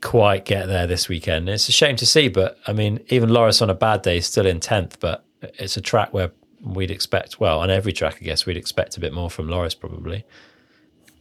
quite 0.00 0.46
get 0.46 0.66
there 0.66 0.86
this 0.86 1.08
weekend. 1.08 1.48
It's 1.48 1.68
a 1.68 1.72
shame 1.72 1.96
to 1.96 2.06
see, 2.06 2.28
but 2.28 2.58
I 2.66 2.72
mean, 2.72 3.00
even 3.08 3.28
Loris 3.28 3.60
on 3.60 3.68
a 3.68 3.74
bad 3.74 4.00
day 4.00 4.16
is 4.16 4.26
still 4.26 4.46
in 4.46 4.60
10th, 4.60 4.94
but 4.98 5.24
it's 5.42 5.76
a 5.76 5.82
track 5.82 6.14
where 6.14 6.32
we'd 6.62 6.90
expect, 6.90 7.38
well, 7.38 7.60
on 7.60 7.70
every 7.70 7.92
track, 7.92 8.18
I 8.20 8.24
guess, 8.24 8.46
we'd 8.46 8.56
expect 8.56 8.96
a 8.96 9.00
bit 9.00 9.12
more 9.12 9.30
from 9.30 9.48
Loris 9.48 9.74
probably. 9.74 10.24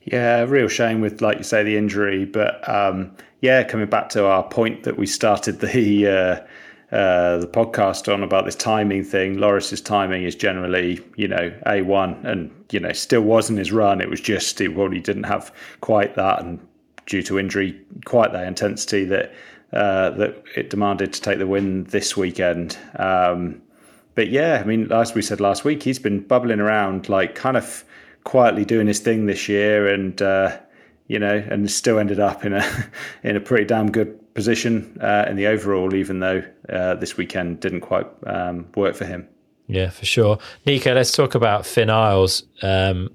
Yeah, 0.04 0.44
real 0.44 0.70
shame 0.70 1.02
with, 1.02 1.22
like 1.22 1.38
you 1.38 1.44
say, 1.44 1.64
the 1.64 1.76
injury. 1.76 2.26
But 2.26 2.68
um, 2.68 3.16
yeah, 3.42 3.64
coming 3.64 3.90
back 3.90 4.10
to 4.10 4.26
our 4.26 4.44
point 4.44 4.84
that 4.84 4.98
we 4.98 5.06
started 5.06 5.60
the 5.60 6.08
uh, 6.08 6.48
uh, 6.92 7.38
the 7.38 7.48
podcast 7.48 8.12
on 8.12 8.24
about 8.24 8.46
this 8.46 8.56
timing 8.56 9.04
thing. 9.04 9.38
Loris's 9.38 9.82
timing 9.82 10.24
is 10.24 10.36
generally, 10.36 11.00
you 11.16 11.28
know, 11.28 11.54
a 11.68 11.84
one, 11.84 12.26
and 12.26 12.52
you 12.72 12.80
know, 12.80 12.94
still 12.94 13.22
wasn't 13.22 13.60
his 13.60 13.72
run. 13.72 14.02
It 14.02 14.10
was 14.10 14.22
just 14.22 14.60
it 14.60 14.72
he 14.94 15.00
didn't 15.00 15.24
have 15.24 15.54
quite 15.82 16.16
that, 16.16 16.42
and 16.42 16.60
due 17.06 17.22
to 17.24 17.38
injury, 17.38 17.80
quite 18.06 18.32
that 18.32 18.48
intensity 18.48 19.06
that 19.06 19.34
uh, 19.72 20.10
that 20.12 20.44
it 20.56 20.72
demanded 20.72 21.14
to 21.14 21.22
take 21.22 21.38
the 21.38 21.48
win 21.48 21.84
this 21.86 22.18
weekend. 22.18 22.78
Um, 22.96 23.62
but 24.16 24.30
yeah, 24.30 24.60
I 24.60 24.66
mean, 24.66 24.92
as 24.92 25.14
we 25.14 25.22
said 25.22 25.40
last 25.40 25.64
week, 25.64 25.84
he's 25.84 26.00
been 26.00 26.22
bubbling 26.22 26.60
around, 26.60 27.08
like 27.08 27.36
kind 27.36 27.56
of 27.56 27.86
quietly 28.24 28.66
doing 28.66 28.88
his 28.88 29.00
thing 29.00 29.28
this 29.28 29.48
year, 29.48 29.88
and 29.88 30.20
uh, 30.22 30.58
you 31.08 31.20
know, 31.20 31.36
and 31.50 31.70
still 31.70 32.00
ended 32.00 32.20
up 32.20 32.46
in 32.46 32.54
a 32.54 32.86
in 33.24 33.36
a 33.36 33.40
pretty 33.40 33.66
damn 33.66 33.92
good 33.92 34.18
position 34.34 34.97
uh, 35.01 35.25
in 35.27 35.36
the 35.36 35.47
overall, 35.47 35.93
even 35.93 36.19
though 36.19 36.43
uh, 36.69 36.95
this 36.95 37.17
weekend 37.17 37.59
didn't 37.59 37.82
quite 37.82 38.07
um, 38.25 38.67
work 38.75 38.95
for 38.95 39.05
him. 39.05 39.27
Yeah, 39.67 39.89
for 39.89 40.05
sure. 40.05 40.39
Neko, 40.65 40.95
let's 40.95 41.11
talk 41.11 41.36
about 41.36 41.65
Finn 41.65 41.89
Iles. 41.89 42.43
Um, 42.63 43.11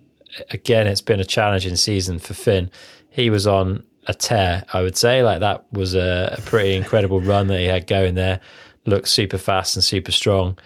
again, 0.50 0.86
it's 0.86 1.00
been 1.00 1.20
a 1.20 1.24
challenging 1.24 1.76
season 1.76 2.18
for 2.18 2.34
Finn 2.34 2.70
he 3.14 3.30
was 3.30 3.46
on 3.46 3.84
a 4.08 4.12
tear, 4.12 4.64
I 4.72 4.82
would 4.82 4.96
say. 4.96 5.22
Like 5.22 5.38
that 5.38 5.64
was 5.72 5.94
a, 5.94 6.34
a 6.36 6.40
pretty 6.42 6.74
incredible 6.74 7.20
run 7.32 7.46
that 7.46 7.60
he 7.60 7.66
had 7.66 7.86
going 7.86 8.16
there. 8.16 8.40
Looked 8.86 9.08
super 9.08 9.38
fast 9.38 9.76
and 9.76 9.84
super 9.84 10.10
strong, 10.10 10.58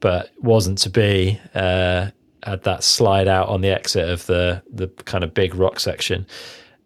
but 0.00 0.30
wasn't 0.38 0.78
to 0.78 0.90
be. 0.90 1.38
Uh, 1.54 2.10
had 2.42 2.62
that 2.62 2.82
slide 2.82 3.28
out 3.28 3.50
on 3.50 3.60
the 3.60 3.68
exit 3.68 4.08
of 4.08 4.24
the 4.24 4.62
the 4.72 4.88
kind 5.04 5.22
of 5.22 5.34
big 5.34 5.54
rock 5.54 5.78
section, 5.78 6.26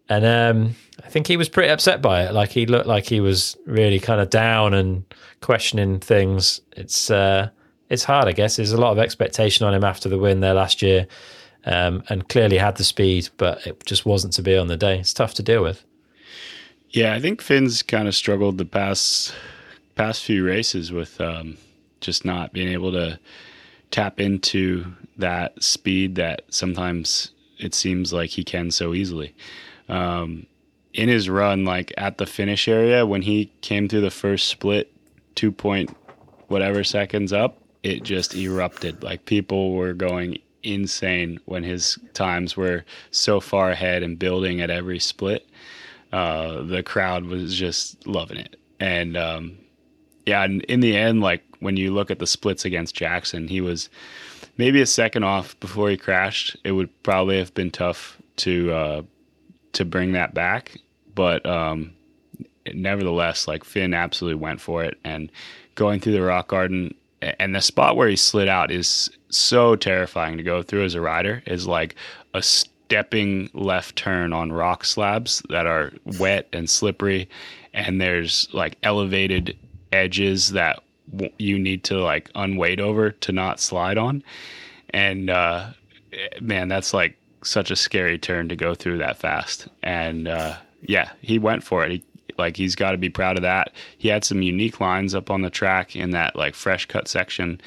and 0.09 0.25
um, 0.25 0.75
I 1.03 1.09
think 1.09 1.27
he 1.27 1.37
was 1.37 1.49
pretty 1.49 1.69
upset 1.69 2.01
by 2.01 2.23
it. 2.23 2.33
Like 2.33 2.51
he 2.51 2.65
looked 2.65 2.87
like 2.87 3.05
he 3.05 3.19
was 3.19 3.57
really 3.65 3.99
kind 3.99 4.21
of 4.21 4.29
down 4.29 4.73
and 4.73 5.03
questioning 5.41 5.99
things. 5.99 6.61
It's 6.75 7.09
uh, 7.11 7.49
it's 7.89 8.03
hard, 8.03 8.27
I 8.27 8.31
guess. 8.31 8.55
There's 8.55 8.71
a 8.71 8.77
lot 8.77 8.91
of 8.91 8.99
expectation 8.99 9.65
on 9.65 9.73
him 9.73 9.83
after 9.83 10.09
the 10.09 10.17
win 10.17 10.39
there 10.39 10.53
last 10.53 10.81
year 10.81 11.07
um, 11.65 12.03
and 12.09 12.27
clearly 12.29 12.57
had 12.57 12.77
the 12.77 12.83
speed, 12.83 13.29
but 13.37 13.65
it 13.67 13.85
just 13.85 14.05
wasn't 14.05 14.33
to 14.33 14.41
be 14.41 14.57
on 14.57 14.67
the 14.67 14.77
day. 14.77 14.99
It's 14.99 15.13
tough 15.13 15.33
to 15.35 15.43
deal 15.43 15.63
with. 15.63 15.83
Yeah, 16.89 17.13
I 17.13 17.19
think 17.19 17.41
Finn's 17.41 17.83
kind 17.83 18.07
of 18.07 18.15
struggled 18.15 18.57
the 18.57 18.65
past 18.65 19.33
past 19.95 20.23
few 20.23 20.45
races 20.45 20.91
with 20.91 21.19
um, 21.19 21.57
just 22.01 22.25
not 22.25 22.53
being 22.53 22.69
able 22.69 22.91
to 22.91 23.19
tap 23.91 24.19
into 24.19 24.85
that 25.17 25.61
speed 25.63 26.15
that 26.15 26.41
sometimes 26.49 27.31
it 27.57 27.73
seems 27.73 28.11
like 28.11 28.29
he 28.29 28.43
can 28.43 28.71
so 28.71 28.93
easily. 28.93 29.33
Um, 29.87 30.45
in 30.95 31.09
his 31.09 31.29
run, 31.29 31.65
like 31.65 31.93
at 31.97 32.17
the 32.17 32.25
finish 32.25 32.67
area, 32.67 33.05
when 33.05 33.21
he 33.21 33.51
came 33.61 33.87
through 33.87 34.01
the 34.01 34.09
first 34.09 34.47
split, 34.47 34.91
two 35.35 35.51
point 35.51 35.95
whatever 36.47 36.83
seconds 36.83 37.33
up, 37.33 37.61
it 37.83 38.03
just 38.03 38.33
erupted. 38.35 39.03
Like 39.03 39.25
people 39.25 39.73
were 39.73 39.93
going 39.93 40.39
insane 40.63 41.39
when 41.45 41.63
his 41.63 41.99
times 42.13 42.55
were 42.55 42.85
so 43.11 43.39
far 43.39 43.71
ahead 43.71 44.03
and 44.03 44.17
building 44.17 44.61
at 44.61 44.69
every 44.69 44.99
split. 44.99 45.47
Uh, 46.11 46.61
the 46.63 46.81
crowd 46.81 47.25
was 47.25 47.55
just 47.55 48.07
loving 48.07 48.37
it. 48.37 48.55
And 48.79 49.17
um, 49.17 49.57
yeah, 50.25 50.45
in 50.45 50.79
the 50.79 50.95
end, 50.95 51.21
like 51.21 51.43
when 51.59 51.75
you 51.77 51.93
look 51.93 52.09
at 52.09 52.19
the 52.19 52.27
splits 52.27 52.63
against 52.63 52.95
Jackson, 52.95 53.49
he 53.49 53.59
was 53.59 53.89
maybe 54.57 54.81
a 54.81 54.85
second 54.85 55.23
off 55.23 55.59
before 55.59 55.89
he 55.89 55.97
crashed. 55.97 56.55
It 56.63 56.71
would 56.71 57.03
probably 57.03 57.37
have 57.37 57.53
been 57.53 57.71
tough 57.71 58.17
to 58.37 58.71
uh, 58.71 59.01
to 59.73 59.85
bring 59.85 60.13
that 60.13 60.33
back, 60.33 60.77
but 61.15 61.45
um, 61.45 61.93
nevertheless, 62.73 63.47
like 63.47 63.63
Finn 63.63 63.93
absolutely 63.93 64.39
went 64.39 64.61
for 64.61 64.83
it. 64.83 64.97
And 65.03 65.31
going 65.75 65.99
through 65.99 66.13
the 66.13 66.21
rock 66.21 66.49
garden 66.49 66.93
and 67.21 67.55
the 67.55 67.61
spot 67.61 67.95
where 67.95 68.07
he 68.07 68.15
slid 68.15 68.47
out 68.47 68.71
is 68.71 69.09
so 69.29 69.75
terrifying 69.75 70.37
to 70.37 70.43
go 70.43 70.61
through 70.61 70.83
as 70.83 70.95
a 70.95 71.01
rider 71.01 71.41
is 71.45 71.67
like 71.67 71.95
a 72.33 72.41
stepping 72.41 73.49
left 73.53 73.95
turn 73.95 74.33
on 74.33 74.51
rock 74.51 74.85
slabs 74.85 75.41
that 75.49 75.65
are 75.65 75.91
wet 76.19 76.47
and 76.53 76.69
slippery. 76.69 77.29
And 77.73 77.99
there's 77.99 78.47
like 78.53 78.77
elevated 78.83 79.57
edges 79.91 80.51
that 80.51 80.81
you 81.37 81.57
need 81.59 81.83
to 81.85 81.97
like 81.97 82.29
unweight 82.35 82.79
over 82.79 83.11
to 83.11 83.31
not 83.31 83.59
slide 83.59 83.97
on. 83.97 84.23
And 84.89 85.29
uh, 85.29 85.67
man 86.41 86.67
that's 86.67 86.93
like 86.93 87.17
such 87.43 87.69
a 87.69 87.75
scary 87.75 88.17
turn 88.17 88.49
to 88.49 88.55
go 88.55 88.73
through 88.73 88.97
that 88.99 89.17
fast. 89.17 89.67
And 89.83 90.27
uh, 90.27 90.57
yeah 90.87 91.11
he 91.21 91.39
went 91.39 91.63
for 91.63 91.85
it 91.85 91.91
he 91.91 92.03
like 92.37 92.57
he's 92.57 92.75
got 92.75 92.91
to 92.91 92.97
be 92.97 93.09
proud 93.09 93.37
of 93.37 93.43
that. 93.43 93.71
He 93.97 94.09
had 94.09 94.23
some 94.23 94.41
unique 94.41 94.79
lines 94.79 95.15
up 95.15 95.29
on 95.29 95.41
the 95.41 95.49
track 95.49 95.95
in 95.95 96.11
that 96.11 96.35
like 96.35 96.55
fresh 96.55 96.85
cut 96.85 97.07
section. 97.07 97.61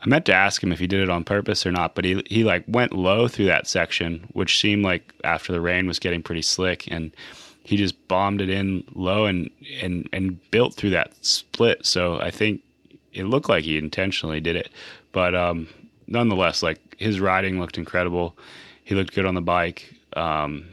I 0.00 0.08
meant 0.08 0.26
to 0.26 0.34
ask 0.34 0.62
him 0.62 0.72
if 0.72 0.78
he 0.78 0.86
did 0.86 1.00
it 1.00 1.10
on 1.10 1.24
purpose 1.24 1.66
or 1.66 1.72
not, 1.72 1.94
but 1.94 2.04
he 2.04 2.22
he 2.26 2.44
like 2.44 2.64
went 2.68 2.92
low 2.92 3.28
through 3.28 3.46
that 3.46 3.66
section, 3.66 4.26
which 4.32 4.60
seemed 4.60 4.84
like 4.84 5.12
after 5.24 5.52
the 5.52 5.60
rain 5.60 5.86
was 5.86 5.98
getting 5.98 6.22
pretty 6.22 6.42
slick, 6.42 6.90
and 6.90 7.12
he 7.64 7.76
just 7.76 8.08
bombed 8.08 8.40
it 8.40 8.48
in 8.48 8.84
low 8.94 9.26
and 9.26 9.50
and 9.82 10.08
and 10.12 10.50
built 10.50 10.74
through 10.74 10.90
that 10.90 11.12
split. 11.24 11.84
So 11.84 12.20
I 12.20 12.30
think 12.30 12.62
it 13.12 13.24
looked 13.24 13.48
like 13.48 13.64
he 13.64 13.78
intentionally 13.78 14.40
did 14.40 14.56
it, 14.56 14.70
but 15.12 15.34
um, 15.34 15.68
nonetheless, 16.06 16.62
like 16.62 16.96
his 16.98 17.20
riding 17.20 17.60
looked 17.60 17.78
incredible. 17.78 18.36
He 18.84 18.94
looked 18.94 19.14
good 19.14 19.26
on 19.26 19.34
the 19.34 19.42
bike. 19.42 19.92
Um, 20.14 20.68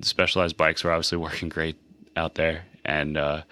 specialized 0.00 0.56
bikes 0.56 0.84
were 0.84 0.92
obviously 0.92 1.18
working 1.18 1.48
great 1.48 1.76
out 2.16 2.34
there, 2.34 2.64
and 2.84 3.16
uh, 3.16 3.42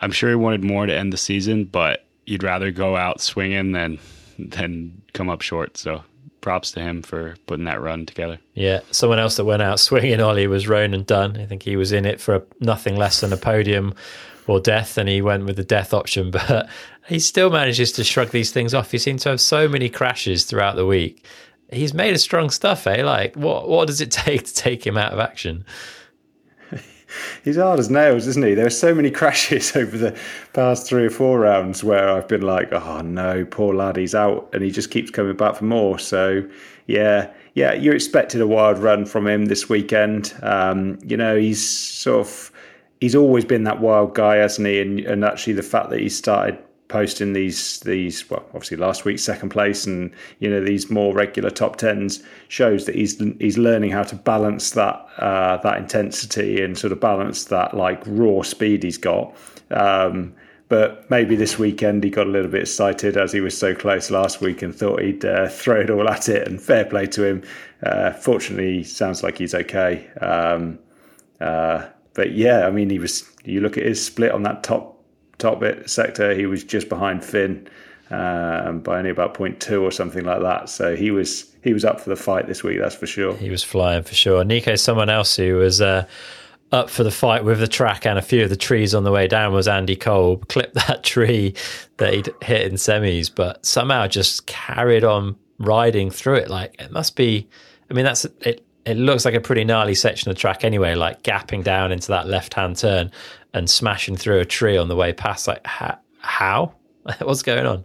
I'm 0.00 0.12
sure 0.12 0.30
he 0.30 0.36
wanted 0.36 0.64
more 0.64 0.86
to 0.86 0.94
end 0.94 1.12
the 1.12 1.16
season, 1.18 1.64
but 1.64 2.04
you'd 2.26 2.42
rather 2.42 2.70
go 2.70 2.96
out 2.96 3.20
swinging 3.20 3.72
than 3.72 3.98
than 4.38 5.02
come 5.12 5.28
up 5.30 5.40
short. 5.40 5.76
So 5.76 6.02
props 6.40 6.72
to 6.72 6.80
him 6.80 7.00
for 7.00 7.36
putting 7.46 7.64
that 7.64 7.80
run 7.80 8.04
together. 8.04 8.38
Yeah, 8.52 8.80
someone 8.90 9.18
else 9.18 9.36
that 9.36 9.46
went 9.46 9.62
out 9.62 9.80
swinging, 9.80 10.20
Ollie, 10.20 10.46
was 10.46 10.68
Ronan 10.68 11.04
Dunne. 11.04 11.38
I 11.38 11.46
think 11.46 11.62
he 11.62 11.76
was 11.76 11.90
in 11.90 12.04
it 12.04 12.20
for 12.20 12.44
nothing 12.60 12.96
less 12.96 13.20
than 13.20 13.32
a 13.32 13.36
podium 13.38 13.94
or 14.46 14.60
death, 14.60 14.98
and 14.98 15.08
he 15.08 15.22
went 15.22 15.46
with 15.46 15.56
the 15.56 15.64
death 15.64 15.94
option. 15.94 16.30
But 16.48 16.68
he 17.08 17.18
still 17.18 17.50
manages 17.50 17.92
to 17.92 18.04
shrug 18.04 18.30
these 18.30 18.50
things 18.50 18.74
off. 18.74 18.90
He 18.90 18.98
seems 18.98 19.22
to 19.22 19.30
have 19.30 19.40
so 19.40 19.68
many 19.68 19.88
crashes 19.88 20.44
throughout 20.44 20.76
the 20.76 20.86
week. 20.86 21.24
He's 21.72 21.94
made 21.94 22.14
a 22.14 22.18
strong 22.18 22.50
stuff, 22.50 22.86
eh? 22.86 23.02
Like, 23.04 23.34
what 23.36 23.68
what 23.68 23.86
does 23.86 24.00
it 24.00 24.10
take 24.10 24.44
to 24.44 24.54
take 24.54 24.86
him 24.86 24.96
out 24.96 25.12
of 25.12 25.18
action? 25.18 25.64
He's 27.44 27.56
hard 27.56 27.78
as 27.78 27.90
nails, 27.90 28.26
isn't 28.26 28.44
he? 28.44 28.54
There 28.54 28.66
are 28.66 28.70
so 28.70 28.94
many 28.94 29.10
crashes 29.10 29.74
over 29.76 29.96
the 29.96 30.18
past 30.52 30.86
three 30.86 31.06
or 31.06 31.10
four 31.10 31.40
rounds 31.40 31.84
where 31.84 32.08
I've 32.08 32.28
been 32.28 32.42
like, 32.42 32.72
oh 32.72 33.00
no, 33.00 33.44
poor 33.44 33.74
lad, 33.74 33.96
he's 33.96 34.14
out, 34.14 34.48
and 34.52 34.62
he 34.62 34.70
just 34.70 34.90
keeps 34.90 35.10
coming 35.10 35.36
back 35.36 35.56
for 35.56 35.64
more. 35.64 35.98
So, 35.98 36.42
yeah, 36.86 37.32
yeah, 37.54 37.72
you 37.72 37.92
expected 37.92 38.40
a 38.40 38.46
wild 38.46 38.78
run 38.78 39.04
from 39.04 39.26
him 39.26 39.46
this 39.46 39.68
weekend. 39.68 40.34
Um, 40.42 40.98
you 41.04 41.16
know, 41.16 41.36
he's 41.36 41.66
sort 41.66 42.26
of 42.26 42.52
he's 43.00 43.14
always 43.14 43.44
been 43.44 43.64
that 43.64 43.80
wild 43.80 44.14
guy, 44.14 44.36
hasn't 44.36 44.66
he? 44.66 44.80
And 44.80 45.00
and 45.00 45.24
actually, 45.24 45.54
the 45.54 45.62
fact 45.62 45.90
that 45.90 46.00
he 46.00 46.08
started 46.08 46.58
posting 46.94 47.32
these 47.32 47.80
these 47.80 48.30
well 48.30 48.44
obviously 48.54 48.76
last 48.76 49.04
week 49.04 49.18
second 49.18 49.48
place 49.48 49.84
and 49.84 50.12
you 50.38 50.48
know 50.48 50.62
these 50.62 50.90
more 50.90 51.12
regular 51.12 51.50
top 51.50 51.74
tens 51.74 52.22
shows 52.46 52.86
that 52.86 52.94
he's 52.94 53.18
he's 53.40 53.58
learning 53.58 53.90
how 53.90 54.04
to 54.04 54.14
balance 54.14 54.70
that 54.70 54.94
uh, 55.18 55.56
that 55.56 55.76
intensity 55.76 56.62
and 56.62 56.78
sort 56.78 56.92
of 56.92 57.00
balance 57.00 57.46
that 57.46 57.76
like 57.76 58.00
raw 58.06 58.42
speed 58.42 58.84
he's 58.84 58.96
got. 58.96 59.34
Um, 59.72 60.32
but 60.68 61.10
maybe 61.10 61.34
this 61.34 61.58
weekend 61.58 62.04
he 62.04 62.10
got 62.10 62.28
a 62.28 62.30
little 62.30 62.50
bit 62.50 62.60
excited 62.62 63.16
as 63.16 63.32
he 63.32 63.40
was 63.40 63.58
so 63.58 63.74
close 63.74 64.08
last 64.12 64.40
week 64.40 64.62
and 64.62 64.72
thought 64.72 65.02
he'd 65.02 65.24
uh, 65.24 65.48
throw 65.62 65.80
it 65.80 65.90
all 65.90 66.08
at 66.08 66.28
it 66.28 66.46
and 66.46 66.62
fair 66.62 66.84
play 66.84 67.06
to 67.06 67.24
him. 67.24 67.42
Uh, 67.82 68.12
fortunately 68.12 68.84
sounds 68.84 69.24
like 69.24 69.38
he's 69.38 69.52
okay. 69.52 70.08
Um, 70.20 70.78
uh, 71.40 71.88
but 72.14 72.34
yeah 72.34 72.68
I 72.68 72.70
mean 72.70 72.88
he 72.88 73.00
was 73.00 73.28
you 73.44 73.60
look 73.60 73.76
at 73.76 73.84
his 73.84 74.04
split 74.04 74.30
on 74.30 74.44
that 74.44 74.62
top 74.62 74.93
top 75.44 75.60
bit 75.60 75.88
sector. 75.88 76.34
He 76.34 76.46
was 76.46 76.64
just 76.64 76.88
behind 76.88 77.24
Finn 77.24 77.68
um, 78.10 78.80
by 78.80 78.98
only 78.98 79.10
about 79.10 79.34
0.2 79.34 79.82
or 79.82 79.90
something 79.90 80.24
like 80.24 80.40
that. 80.40 80.68
So 80.68 80.96
he 80.96 81.10
was 81.10 81.52
he 81.62 81.72
was 81.72 81.84
up 81.84 82.00
for 82.00 82.10
the 82.10 82.16
fight 82.16 82.46
this 82.46 82.62
week. 82.62 82.78
That's 82.78 82.94
for 82.94 83.06
sure. 83.06 83.34
He 83.36 83.50
was 83.50 83.62
flying 83.62 84.02
for 84.02 84.14
sure. 84.14 84.44
Neko, 84.44 84.78
someone 84.78 85.10
else 85.10 85.36
who 85.36 85.56
was. 85.56 85.80
Uh, 85.80 86.06
up 86.72 86.90
for 86.90 87.04
the 87.04 87.10
fight 87.10 87.44
with 87.44 87.60
the 87.60 87.68
track 87.68 88.04
and 88.04 88.18
a 88.18 88.22
few 88.22 88.42
of 88.42 88.50
the 88.50 88.56
trees 88.56 88.96
on 88.96 89.04
the 89.04 89.12
way 89.12 89.28
down 89.28 89.52
was 89.52 89.68
Andi 89.68 90.00
Kolb. 90.00 90.48
Clipped 90.48 90.74
that 90.74 91.04
tree 91.04 91.54
that 91.98 92.12
he'd 92.12 92.30
hit 92.42 92.66
in 92.66 92.72
semis, 92.72 93.30
but 93.32 93.64
somehow 93.64 94.08
just 94.08 94.46
carried 94.46 95.04
on 95.04 95.36
riding 95.58 96.10
through 96.10 96.34
it. 96.34 96.50
Like 96.50 96.74
it 96.80 96.90
must 96.90 97.14
be. 97.14 97.48
I 97.88 97.94
mean, 97.94 98.04
that's 98.04 98.24
it. 98.40 98.64
It 98.86 98.96
looks 98.96 99.24
like 99.24 99.34
a 99.34 99.40
pretty 99.40 99.64
gnarly 99.64 99.94
section 99.94 100.30
of 100.30 100.36
the 100.36 100.40
track 100.40 100.64
anyway, 100.64 100.94
like 100.94 101.22
gapping 101.22 101.64
down 101.64 101.90
into 101.90 102.08
that 102.08 102.26
left 102.26 102.54
hand 102.54 102.76
turn 102.76 103.10
and 103.54 103.68
smashing 103.70 104.16
through 104.16 104.40
a 104.40 104.44
tree 104.44 104.76
on 104.76 104.88
the 104.88 104.96
way 104.96 105.12
past. 105.12 105.48
Like, 105.48 105.66
how? 105.66 106.74
What's 107.20 107.42
going 107.42 107.66
on? 107.66 107.84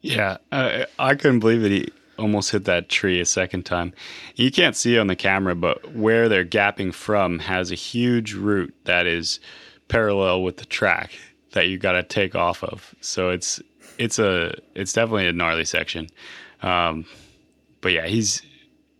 Yeah, 0.00 0.38
uh, 0.52 0.84
I 0.98 1.14
couldn't 1.14 1.40
believe 1.40 1.62
that 1.62 1.72
he 1.72 1.88
almost 2.18 2.50
hit 2.50 2.64
that 2.64 2.88
tree 2.88 3.20
a 3.20 3.26
second 3.26 3.64
time. 3.64 3.92
You 4.36 4.50
can't 4.50 4.76
see 4.76 4.98
on 4.98 5.06
the 5.06 5.16
camera, 5.16 5.54
but 5.54 5.94
where 5.94 6.28
they're 6.28 6.44
gapping 6.44 6.92
from 6.92 7.38
has 7.40 7.70
a 7.70 7.74
huge 7.74 8.34
route 8.34 8.74
that 8.84 9.06
is 9.06 9.40
parallel 9.88 10.42
with 10.42 10.58
the 10.58 10.66
track 10.66 11.12
that 11.52 11.68
you 11.68 11.78
got 11.78 11.92
to 11.92 12.02
take 12.02 12.34
off 12.34 12.62
of. 12.62 12.94
So 13.00 13.30
it's 13.30 13.60
it's 13.98 14.18
a 14.18 14.54
it's 14.74 14.92
definitely 14.92 15.26
a 15.26 15.32
gnarly 15.32 15.64
section. 15.64 16.08
Um, 16.62 17.06
but 17.80 17.92
yeah, 17.92 18.06
he's 18.06 18.42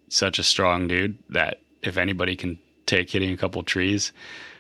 such 0.09 0.39
a 0.39 0.43
strong 0.43 0.89
dude 0.89 1.19
that 1.31 1.61
if 1.83 1.97
anybody 1.97 2.37
can 2.37 2.59
take 2.87 3.11
hitting 3.11 3.33
a 3.33 3.37
couple 3.37 3.63
trees, 3.63 4.13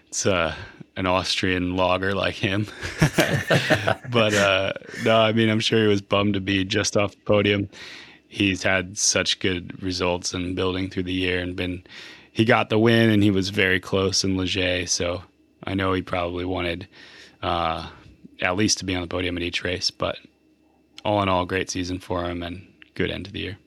it's 0.09 0.27
uh 0.27 0.55
an 0.99 1.07
Austrian 1.07 1.77
logger 1.77 2.13
like 2.13 2.35
him. 2.35 2.67
but 4.11 4.35
uh, 4.35 4.73
no, 5.05 5.17
I 5.17 5.31
mean, 5.33 5.49
I'm 5.49 5.61
sure 5.61 5.81
he 5.81 5.87
was 5.87 6.03
bummed 6.03 6.35
to 6.35 6.41
be 6.41 6.65
just 6.65 6.97
off 6.97 7.13
the 7.13 7.21
podium. 7.21 7.69
He's 8.27 8.65
had 8.65 8.99
such 8.99 9.39
good 9.39 9.81
results 9.81 10.35
and 10.35 10.57
building 10.57 10.91
through 10.91 11.05
the 11.05 11.13
year 11.13 11.39
and 11.39 11.55
been, 11.55 11.85
he 12.33 12.45
got 12.45 12.69
the 12.69 12.81
win 12.81 13.11
and 13.11 13.23
he 13.23 13.31
was 13.31 13.51
very 13.51 13.79
close 13.79 14.25
in 14.25 14.37
Ligier. 14.37 14.89
So 14.89 15.23
I 15.63 15.75
know 15.75 15.93
he 15.93 16.03
probably 16.03 16.45
wanted 16.45 16.89
uh, 17.43 17.89
at 18.43 18.57
least 18.57 18.79
to 18.79 18.85
be 18.85 18.97
on 18.97 19.03
the 19.03 19.07
podium 19.07 19.37
at 19.37 19.45
each 19.45 19.63
race. 19.63 19.93
But 19.93 20.19
all 21.05 21.23
in 21.23 21.29
all, 21.29 21.47
great 21.47 21.71
season 21.71 22.01
for 22.01 22.25
him 22.25 22.43
and 22.43 22.67
good 22.95 23.13
end 23.13 23.27
to 23.27 23.31
the 23.31 23.39
year. 23.39 23.59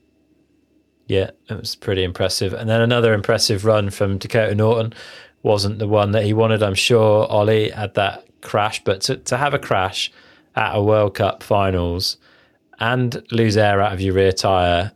Yeah, 1.11 1.31
it 1.49 1.59
was 1.59 1.75
pretty 1.75 2.05
impressive. 2.05 2.53
And 2.53 2.69
then 2.69 2.79
another 2.79 3.13
impressive 3.13 3.65
run 3.65 3.89
from 3.89 4.17
Dakota 4.17 4.55
Norton 4.55 4.93
wasn't 5.43 5.77
the 5.77 5.87
one 5.87 6.11
that 6.13 6.23
he 6.23 6.31
wanted. 6.31 6.63
I'm 6.63 6.73
sure 6.73 7.25
Ollie 7.25 7.69
had 7.69 7.95
that 7.95 8.25
crash, 8.39 8.81
but 8.85 9.01
to, 9.01 9.17
to 9.17 9.35
have 9.35 9.53
a 9.53 9.59
crash 9.59 10.09
at 10.55 10.73
a 10.73 10.81
World 10.81 11.15
Cup 11.15 11.43
finals 11.43 12.15
and 12.79 13.21
lose 13.29 13.57
air 13.57 13.81
out 13.81 13.91
of 13.91 13.99
your 13.99 14.13
rear 14.13 14.31
tyre, 14.31 14.93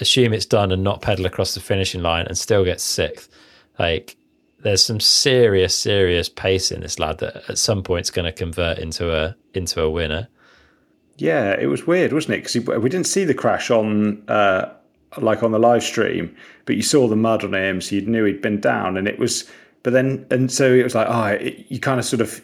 assume 0.00 0.32
it's 0.32 0.44
done 0.44 0.72
and 0.72 0.82
not 0.82 1.02
pedal 1.02 1.24
across 1.24 1.54
the 1.54 1.60
finishing 1.60 2.02
line 2.02 2.26
and 2.26 2.36
still 2.36 2.64
get 2.64 2.80
sixth. 2.80 3.28
Like, 3.78 4.16
there's 4.58 4.84
some 4.84 4.98
serious, 4.98 5.72
serious 5.72 6.28
pace 6.28 6.72
in 6.72 6.80
this 6.80 6.98
lad 6.98 7.18
that 7.18 7.48
at 7.48 7.58
some 7.58 7.84
point 7.84 8.06
is 8.06 8.10
going 8.10 8.26
to 8.26 8.32
convert 8.32 8.78
into 8.78 9.14
a 9.14 9.36
into 9.52 9.80
a 9.80 9.88
winner. 9.88 10.26
Yeah, 11.16 11.52
it 11.52 11.66
was 11.66 11.86
weird, 11.86 12.12
wasn't 12.12 12.34
it? 12.34 12.52
Because 12.52 12.82
we 12.82 12.90
didn't 12.90 13.06
see 13.06 13.24
the 13.24 13.34
crash 13.34 13.70
on 13.70 14.24
uh, 14.28 14.74
like 15.18 15.42
on 15.42 15.52
the 15.52 15.58
live 15.58 15.82
stream, 15.82 16.34
but 16.66 16.76
you 16.76 16.82
saw 16.82 17.08
the 17.08 17.16
mud 17.16 17.44
on 17.44 17.54
him, 17.54 17.80
so 17.80 17.96
you 17.96 18.02
knew 18.02 18.24
he'd 18.24 18.42
been 18.42 18.60
down, 18.60 18.96
and 18.96 19.06
it 19.08 19.18
was 19.18 19.50
but 19.84 19.92
then, 19.92 20.26
and 20.30 20.50
so 20.50 20.72
it 20.72 20.82
was 20.82 20.94
like, 20.94 21.06
oh, 21.08 21.26
it, 21.26 21.66
you 21.68 21.78
kind 21.78 22.00
of 22.00 22.06
sort 22.06 22.22
of, 22.22 22.42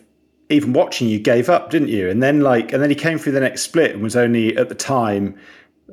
even 0.51 0.75
watching, 0.75 1.09
you 1.09 1.19
gave 1.19 1.49
up, 1.49 1.71
didn't 1.71 1.89
you? 1.89 2.09
And 2.09 2.23
then, 2.23 2.43
like, 2.43 2.73
and 2.73 2.83
then 2.83 2.91
he 2.91 2.97
came 2.97 3.19
through 3.19 3.33
the 3.33 3.41
next 3.41 3.63
split 3.63 3.93
and 3.93 4.03
was 4.03 4.15
only 4.15 4.57
at 4.59 4.69
the 4.69 4.75
time 4.75 5.39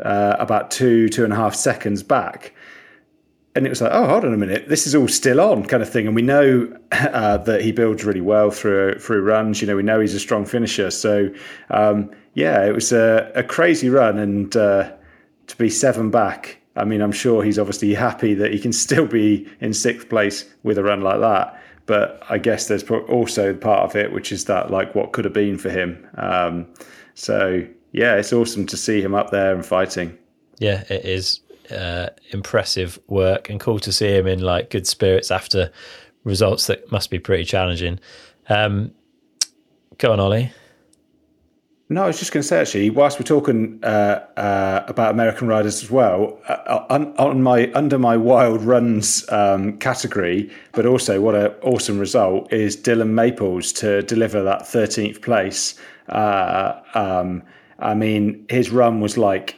uh, 0.04 0.36
about 0.40 0.72
two, 0.72 1.08
two 1.08 1.24
and 1.24 1.32
a 1.32 1.38
half 1.38 1.56
seconds 1.56 2.04
back. 2.04 2.54
And 3.56 3.66
it 3.66 3.70
was 3.70 3.82
like, 3.82 3.92
oh, 3.94 4.08
hold 4.08 4.26
on 4.26 4.34
a 4.34 4.38
minute, 4.38 4.68
this 4.68 4.86
is 4.86 4.94
all 4.94 5.08
still 5.08 5.40
on, 5.40 5.66
kind 5.66 5.82
of 5.82 5.90
thing. 5.90 6.06
And 6.06 6.16
we 6.16 6.22
know 6.22 6.70
uh, 6.92 7.38
that 7.38 7.62
he 7.62 7.72
builds 7.72 8.04
really 8.04 8.22
well 8.22 8.52
through 8.52 9.00
through 9.00 9.22
runs. 9.22 9.62
You 9.62 9.68
know, 9.68 9.78
we 9.78 9.84
know 9.84 10.02
he's 10.02 10.14
a 10.14 10.20
strong 10.20 10.46
finisher. 10.46 10.92
So, 10.92 11.34
um, 11.70 12.12
yeah, 12.34 12.66
it 12.66 12.74
was 12.74 12.92
a, 12.92 13.32
a 13.36 13.44
crazy 13.44 13.90
run, 13.90 14.20
and 14.20 14.56
uh, 14.56 14.92
to 15.48 15.56
be 15.56 15.70
seven 15.70 16.12
back 16.12 16.57
I 16.78 16.86
mean, 16.86 17.02
I'm 17.02 17.12
sure 17.12 17.44
he's 17.44 17.60
obviously 17.60 17.94
happy 17.94 18.34
that 18.36 18.54
he 18.54 18.60
can 18.60 18.74
still 18.74 19.08
be 19.08 19.48
in 19.60 19.74
sixth 19.74 20.10
place 20.10 20.46
with 20.64 20.78
a 20.78 20.84
run 20.84 21.02
like 21.02 21.20
that. 21.20 21.62
But 21.86 22.22
I 22.30 22.38
guess 22.38 22.68
there's 22.68 22.84
also 22.84 23.54
part 23.54 23.90
of 23.90 23.96
it, 23.96 24.12
which 24.12 24.32
is 24.32 24.46
that 24.46 24.72
like 24.72 24.94
what 24.94 25.14
could 25.14 25.26
have 25.26 25.34
been 25.34 25.58
for 25.58 25.70
him. 25.70 26.06
Um, 26.16 26.68
so 27.14 27.66
yeah, 27.94 28.16
it's 28.16 28.34
awesome 28.34 28.66
to 28.68 28.78
see 28.78 29.02
him 29.02 29.16
up 29.16 29.32
there 29.32 29.56
and 29.56 29.66
fighting. 29.66 30.18
Yeah, 30.60 30.84
it 30.90 31.06
is 31.06 31.40
uh, 31.72 32.10
impressive 32.32 33.00
work 33.08 33.50
and 33.50 33.60
cool 33.60 33.80
to 33.80 33.92
see 33.92 34.10
him 34.10 34.28
in 34.28 34.40
like 34.40 34.70
good 34.70 34.86
spirits 34.86 35.32
after 35.32 35.72
results 36.24 36.68
that 36.68 36.92
must 36.92 37.10
be 37.10 37.20
pretty 37.20 37.46
challenging. 37.46 38.00
Um, 38.50 38.92
go 39.98 40.12
on, 40.12 40.20
Ollie. 40.20 40.52
No, 41.90 42.04
I 42.04 42.08
was 42.08 42.20
just 42.20 42.34
going 42.34 42.42
to 42.42 42.48
say 42.48 42.60
actually, 42.60 42.90
whilst 42.90 43.18
we're 43.18 43.24
talking 43.24 43.80
uh, 43.82 44.26
uh, 44.36 44.84
about 44.88 45.12
American 45.12 45.48
riders 45.48 45.82
as 45.82 45.90
well, 45.90 46.38
uh, 46.50 46.84
on, 46.90 47.16
on, 47.16 47.42
my 47.42 47.72
under 47.74 47.98
my 47.98 48.18
wild 48.18 48.62
runs 48.62 49.28
um, 49.30 49.78
category, 49.78 50.52
but 50.74 50.86
also 50.86 51.22
what 51.22 51.34
an 51.34 51.54
awesome 51.62 51.98
result 51.98 52.52
is 52.52 52.76
Dylan 52.76 53.12
Maples 53.12 53.72
to 53.74 54.02
deliver 54.02 54.44
that 54.44 54.68
thirteenth 54.68 55.22
place. 55.22 55.76
Uh, 56.10 56.74
um, 56.94 57.42
I 57.80 57.94
mean, 57.94 58.46
his 58.50 58.70
run 58.70 59.00
was 59.00 59.18
like 59.18 59.56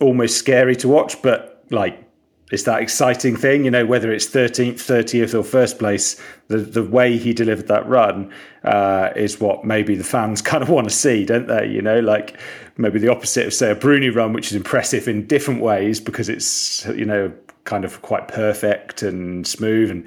almost 0.00 0.36
scary 0.36 0.76
to 0.76 0.88
watch, 0.88 1.20
but 1.22 1.64
like 1.70 2.07
it's 2.50 2.62
that 2.62 2.80
exciting 2.80 3.36
thing, 3.36 3.64
you 3.64 3.70
know, 3.70 3.84
whether 3.84 4.10
it's 4.10 4.26
13th, 4.26 4.76
30th, 4.76 5.38
or 5.38 5.42
first 5.42 5.78
place, 5.78 6.20
the, 6.48 6.58
the 6.58 6.82
way 6.82 7.18
he 7.18 7.34
delivered 7.34 7.68
that 7.68 7.86
run 7.86 8.32
uh, 8.64 9.10
is 9.14 9.38
what 9.38 9.64
maybe 9.64 9.94
the 9.94 10.04
fans 10.04 10.40
kind 10.50 10.62
of 10.62 10.70
want 10.70 10.88
to 10.88 10.94
see, 10.94 11.24
don't 11.24 11.46
they? 11.46 11.66
You 11.66 11.82
know, 11.82 12.00
like 12.00 12.38
maybe 12.78 12.98
the 12.98 13.08
opposite 13.08 13.46
of, 13.46 13.54
say, 13.54 13.70
a 13.70 13.74
Bruni 13.74 14.08
run, 14.08 14.32
which 14.32 14.46
is 14.46 14.54
impressive 14.54 15.08
in 15.08 15.26
different 15.26 15.60
ways 15.60 16.00
because 16.00 16.28
it's, 16.28 16.86
you 16.86 17.04
know, 17.04 17.32
kind 17.64 17.84
of 17.84 18.00
quite 18.00 18.28
perfect 18.28 19.02
and 19.02 19.46
smooth. 19.46 19.90
And 19.90 20.06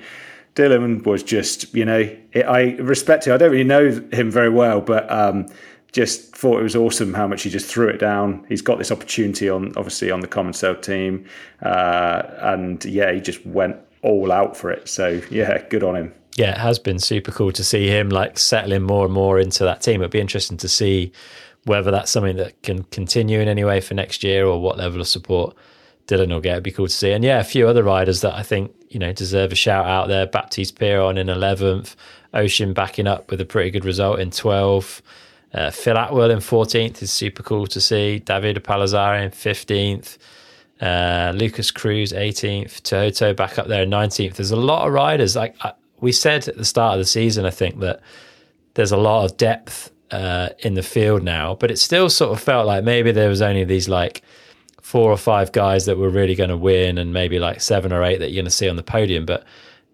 Dylan 0.56 1.06
was 1.06 1.22
just, 1.22 1.72
you 1.76 1.86
know, 1.86 2.10
it, 2.34 2.44
I 2.44 2.72
respect 2.78 3.28
him. 3.28 3.34
I 3.34 3.38
don't 3.38 3.52
really 3.52 3.64
know 3.64 3.92
him 4.12 4.32
very 4.32 4.50
well, 4.50 4.82
but 4.82 5.10
um, 5.12 5.46
just 5.92 6.36
thought 6.36 6.60
it 6.60 6.64
was 6.64 6.76
awesome 6.76 7.14
how 7.14 7.28
much 7.28 7.44
he 7.44 7.50
just 7.50 7.66
threw 7.66 7.88
it 7.90 7.98
down. 7.98 8.46
He's 8.48 8.62
got 8.62 8.78
this 8.78 8.92
opportunity 8.92 9.50
on 9.50 9.74
obviously 9.76 10.10
on 10.10 10.22
the 10.22 10.28
Commencal 10.28 10.82
team, 10.82 11.26
uh, 11.62 12.24
and 12.40 12.84
yeah, 12.86 13.12
he 13.12 13.20
just 13.20 13.46
went 13.46 13.78
all 14.02 14.32
out 14.32 14.56
for 14.56 14.72
it. 14.72 14.88
So 14.88 15.22
yeah, 15.30 15.62
good 15.70 15.84
on 15.84 15.96
him. 15.96 16.14
Yeah, 16.38 16.52
it 16.52 16.58
has 16.58 16.80
been 16.80 17.00
super 17.00 17.32
cool 17.32 17.52
to 17.52 17.64
see 17.64 17.88
him 17.88 18.10
like 18.10 18.40
settling 18.40 18.84
more 18.84 19.06
and 19.06 19.14
more 19.14 19.40
into 19.40 19.64
that 19.66 19.82
team. 19.82 20.02
It'd 20.02 20.12
be 20.12 20.22
interesting 20.22 20.58
to 20.58 20.70
see 20.70 21.12
whether 21.66 21.92
that's 21.92 22.10
something 22.10 22.38
that 22.38 22.62
can 22.64 22.84
continue 22.86 23.40
in 23.40 23.48
any 23.48 23.64
way 23.64 23.82
for 23.82 23.94
next 23.94 24.24
year 24.24 24.46
or 24.46 24.62
what 24.62 24.78
level 24.78 25.02
of 25.02 25.08
support 25.08 25.56
Dylan 26.08 26.30
will 26.30 26.42
get. 26.42 26.54
It'd 26.54 26.64
be 26.64 26.72
cool 26.72 26.88
to 26.88 26.94
see. 26.94 27.12
And 27.12 27.24
yeah, 27.24 27.40
a 27.40 27.44
few 27.44 27.68
other 27.68 27.84
riders 27.84 28.22
that 28.22 28.34
I 28.34 28.44
think, 28.44 28.74
you 28.90 29.00
know, 29.00 29.14
deserve 29.14 29.52
a 29.52 29.56
shout 29.56 29.86
out 29.86 30.08
there. 30.08 30.26
Baptiste 30.26 30.80
Pierron 30.80 31.18
in 31.18 31.28
11th, 31.28 31.96
Oisin 32.34 32.74
backing 32.74 33.08
up 33.08 33.30
with 33.30 33.42
a 33.42 33.46
pretty 33.46 33.70
good 33.70 33.86
result 33.86 34.20
in 34.20 34.32
12th. 34.32 35.02
Uh, 35.54 35.70
Phil 35.70 35.98
Atwell 35.98 36.32
in 36.32 36.40
14th 36.40 37.02
is 37.02 37.12
super 37.12 37.44
cool 37.44 37.68
to 37.68 37.82
see. 37.82 38.20
David 38.20 38.64
Palazzari 38.64 39.24
in 39.24 39.32
15th. 39.32 40.18
Uh, 40.80 41.34
Lucas 41.36 41.72
Cruz 41.72 42.14
18th. 42.14 42.82
Toto 42.84 43.34
back 43.34 43.60
up 43.60 43.68
there 43.68 43.84
in 43.84 43.90
19th. 43.90 44.36
There's 44.36 44.52
a 44.52 44.56
lot 44.56 44.88
of 44.88 44.94
riders. 44.94 45.36
Like 45.36 45.56
I, 45.62 45.74
we 46.00 46.12
said 46.12 46.48
at 46.48 46.58
the 46.58 46.66
start 46.66 46.94
of 46.94 47.00
the 47.00 47.06
season, 47.06 47.46
I 47.46 47.52
think 47.52 47.80
that 47.80 48.02
there's 48.74 48.92
a 48.92 48.98
lot 48.98 49.26
of 49.26 49.38
depth 49.38 49.92
uh, 50.12 50.50
in 50.60 50.74
the 50.74 50.84
field 50.84 51.24
now, 51.24 51.56
but 51.56 51.72
it 51.72 51.80
still 51.80 52.10
sort 52.10 52.32
of 52.32 52.42
felt 52.42 52.66
like 52.66 52.84
maybe 52.84 53.12
there 53.12 53.30
was 53.30 53.42
only 53.42 53.64
these 53.64 53.88
like 53.88 54.22
four 54.82 55.12
or 55.12 55.18
five 55.18 55.52
guys 55.52 55.86
that 55.86 55.98
were 55.98 56.10
really 56.10 56.36
going 56.36 56.50
to 56.50 56.58
win, 56.58 56.98
and 56.98 57.14
maybe 57.14 57.40
like 57.40 57.62
seven 57.62 57.94
or 57.94 58.04
eight 58.04 58.18
that 58.20 58.32
you're 58.32 58.42
going 58.42 58.46
to 58.46 58.52
see 58.52 58.68
on 58.68 58.76
the 58.76 58.84
podium. 58.84 59.26
But 59.26 59.46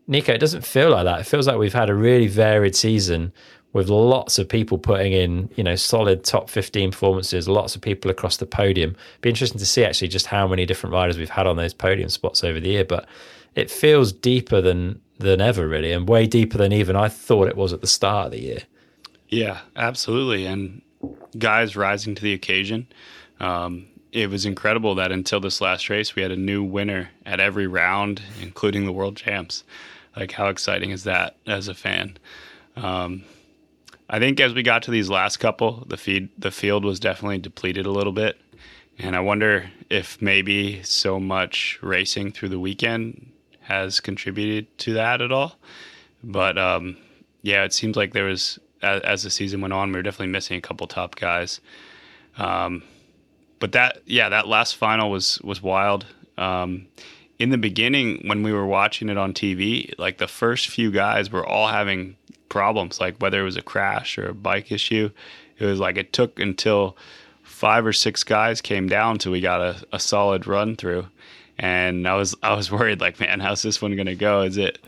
Neko, 0.09 0.29
it 0.29 0.39
doesn't 0.39 0.65
feel 0.65 0.91
like 0.91 1.03
that. 1.05 1.19
It 1.19 1.25
feels 1.25 1.47
like 1.47 1.57
we've 1.57 1.73
had 1.73 1.89
a 1.89 1.95
really 1.95 2.27
varied 2.27 2.75
season 2.75 3.33
with 3.74 3.89
lots 3.89 4.39
of 4.39 4.47
people 4.47 4.78
putting 4.78 5.13
in, 5.13 5.49
you 5.55 5.63
know, 5.63 5.76
solid 5.76 6.24
top 6.24 6.49
15 6.49 6.91
performances, 6.91 7.47
lots 7.47 7.76
of 7.76 7.82
people 7.82 8.09
across 8.09 8.38
the 8.38 8.45
podium. 8.45 8.95
Be 9.22 9.30
interesting 9.30 9.59
to 9.59 9.65
see 9.65 9.84
actually 9.84 10.07
just 10.07 10.28
how 10.28 10.47
many 10.47 10.65
different 10.65 10.93
riders 10.93 11.18
we've 11.18 11.30
had 11.30 11.47
on 11.47 11.57
those 11.57 11.74
podium 11.74 12.09
spots 12.09 12.43
over 12.43 12.59
the 12.59 12.70
year. 12.70 12.86
But 12.86 13.07
it 13.55 13.70
feels 13.70 14.11
deeper 14.11 14.61
than 14.61 15.01
than 15.20 15.41
ever, 15.41 15.68
really, 15.68 15.91
and 15.91 16.07
way 16.07 16.28
deeper 16.28 16.57
than 16.57 16.72
even 16.72 16.95
I 16.95 17.09
thought 17.09 17.47
it 17.47 17.57
was 17.57 17.74
at 17.74 17.82
the 17.82 17.88
start 17.88 18.28
of 18.28 18.32
the 18.34 18.41
year. 18.41 18.59
Yeah, 19.30 19.59
absolutely. 19.76 20.45
And 20.45 20.82
guys 21.38 21.76
rising 21.76 22.15
to 22.15 22.22
the 22.22 22.34
occasion. 22.34 22.88
Um, 23.39 23.88
it 24.11 24.30
was 24.30 24.45
incredible 24.45 24.95
that 24.95 25.11
until 25.11 25.39
this 25.39 25.59
last 25.59 25.89
race, 25.89 26.15
we 26.15 26.22
had 26.22 26.32
a 26.32 26.38
new 26.38 26.63
winner 26.63 27.09
at 27.26 27.39
every 27.39 27.68
round, 27.68 28.22
including 28.41 28.86
the 28.86 28.91
world 28.91 29.18
champs. 29.18 29.63
Like, 30.15 30.32
how 30.32 30.47
exciting 30.47 30.91
is 30.91 31.03
that 31.03 31.36
as 31.45 31.68
a 31.68 31.74
fan? 31.74 32.18
Um, 32.76 33.24
I 34.09 34.19
think 34.19 34.39
as 34.39 34.53
we 34.53 34.63
got 34.63 34.83
to 34.83 34.91
these 34.91 35.09
last 35.09 35.37
couple, 35.37 35.83
the 35.87 35.97
feed 35.97 36.29
the 36.37 36.51
field 36.51 36.85
was 36.85 36.99
definitely 36.99 37.39
depleted 37.39 37.85
a 37.85 37.91
little 37.91 38.13
bit, 38.13 38.39
and 38.97 39.15
I 39.15 39.19
wonder 39.19 39.69
if 39.89 40.21
maybe 40.21 40.81
so 40.83 41.19
much 41.19 41.79
racing 41.81 42.31
through 42.31 42.49
the 42.49 42.59
weekend 42.59 43.31
has 43.61 43.99
contributed 43.99 44.77
to 44.79 44.93
that 44.93 45.21
at 45.21 45.31
all. 45.31 45.57
But 46.23 46.57
um, 46.57 46.97
yeah, 47.41 47.63
it 47.63 47.73
seems 47.73 47.97
like 47.97 48.13
there 48.13 48.25
was 48.25 48.59
as, 48.81 49.01
as, 49.01 49.23
the 49.23 49.29
season 49.29 49.61
went 49.61 49.73
on, 49.73 49.91
we 49.91 49.97
were 49.97 50.03
definitely 50.03 50.31
missing 50.31 50.57
a 50.57 50.61
couple 50.61 50.87
top 50.87 51.15
guys. 51.15 51.59
Um, 52.37 52.83
but 53.59 53.73
that 53.73 54.01
yeah, 54.05 54.29
that 54.29 54.47
last 54.47 54.75
final 54.77 55.11
was 55.11 55.39
was 55.41 55.61
wild. 55.61 56.05
Um, 56.37 56.87
in 57.39 57.49
the 57.49 57.57
beginning, 57.57 58.27
when 58.27 58.41
we 58.41 58.51
were 58.51 58.65
watching 58.65 59.09
it 59.09 59.17
on 59.17 59.33
TV, 59.33 59.93
like 59.97 60.17
the 60.17 60.27
first 60.27 60.69
few 60.69 60.91
guys 60.91 61.31
were 61.31 61.45
all 61.45 61.67
having 61.67 62.15
problems, 62.57 62.99
like 62.99 63.17
whether 63.17 63.39
it 63.39 63.43
was 63.43 63.55
a 63.55 63.61
crash 63.61 64.17
or 64.17 64.29
a 64.29 64.33
bike 64.33 64.71
issue. 64.71 65.11
It 65.59 65.65
was 65.65 65.79
like 65.79 65.95
it 65.95 66.11
took 66.11 66.39
until 66.39 66.97
five 67.43 67.85
or 67.85 67.93
six 67.93 68.23
guys 68.23 68.61
came 68.61 68.89
down 68.89 69.19
till 69.19 69.31
we 69.31 69.41
got 69.41 69.61
a, 69.61 69.85
a 69.93 69.99
solid 69.99 70.47
run 70.47 70.75
through. 70.75 71.05
And 71.59 72.07
I 72.07 72.15
was 72.15 72.33
I 72.41 72.55
was 72.55 72.71
worried, 72.77 72.99
like, 72.99 73.19
man, 73.19 73.39
how's 73.39 73.61
this 73.61 73.79
one 73.79 73.95
gonna 73.95 74.15
go? 74.15 74.41
Is 74.41 74.57
it 74.57 74.79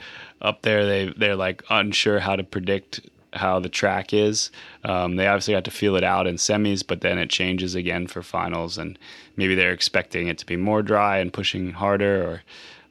up 0.41 0.63
there? 0.63 0.84
They 0.84 1.13
they're 1.15 1.36
like 1.36 1.61
unsure 1.70 2.20
how 2.20 2.36
to 2.36 2.43
predict 2.43 3.01
how 3.34 3.59
the 3.59 3.70
track 3.70 4.13
is. 4.15 4.49
Um, 4.84 5.15
they 5.15 5.28
obviously 5.28 5.53
got 5.53 5.65
to 5.65 5.72
feel 5.72 5.95
it 5.95 6.03
out 6.03 6.26
in 6.26 6.38
semis, 6.38 6.84
but 6.86 7.01
then 7.01 7.20
it 7.20 7.30
changes 7.30 7.76
again 7.76 8.07
for 8.07 8.24
finals, 8.24 8.80
and 8.80 8.97
maybe 9.36 9.53
they're 9.53 9.74
expecting 9.74 10.28
it 10.28 10.39
to 10.39 10.45
be 10.47 10.57
more 10.57 10.82
dry 10.82 11.20
and 11.20 11.32
pushing 11.32 11.74
harder, 11.74 12.24
or 12.24 12.41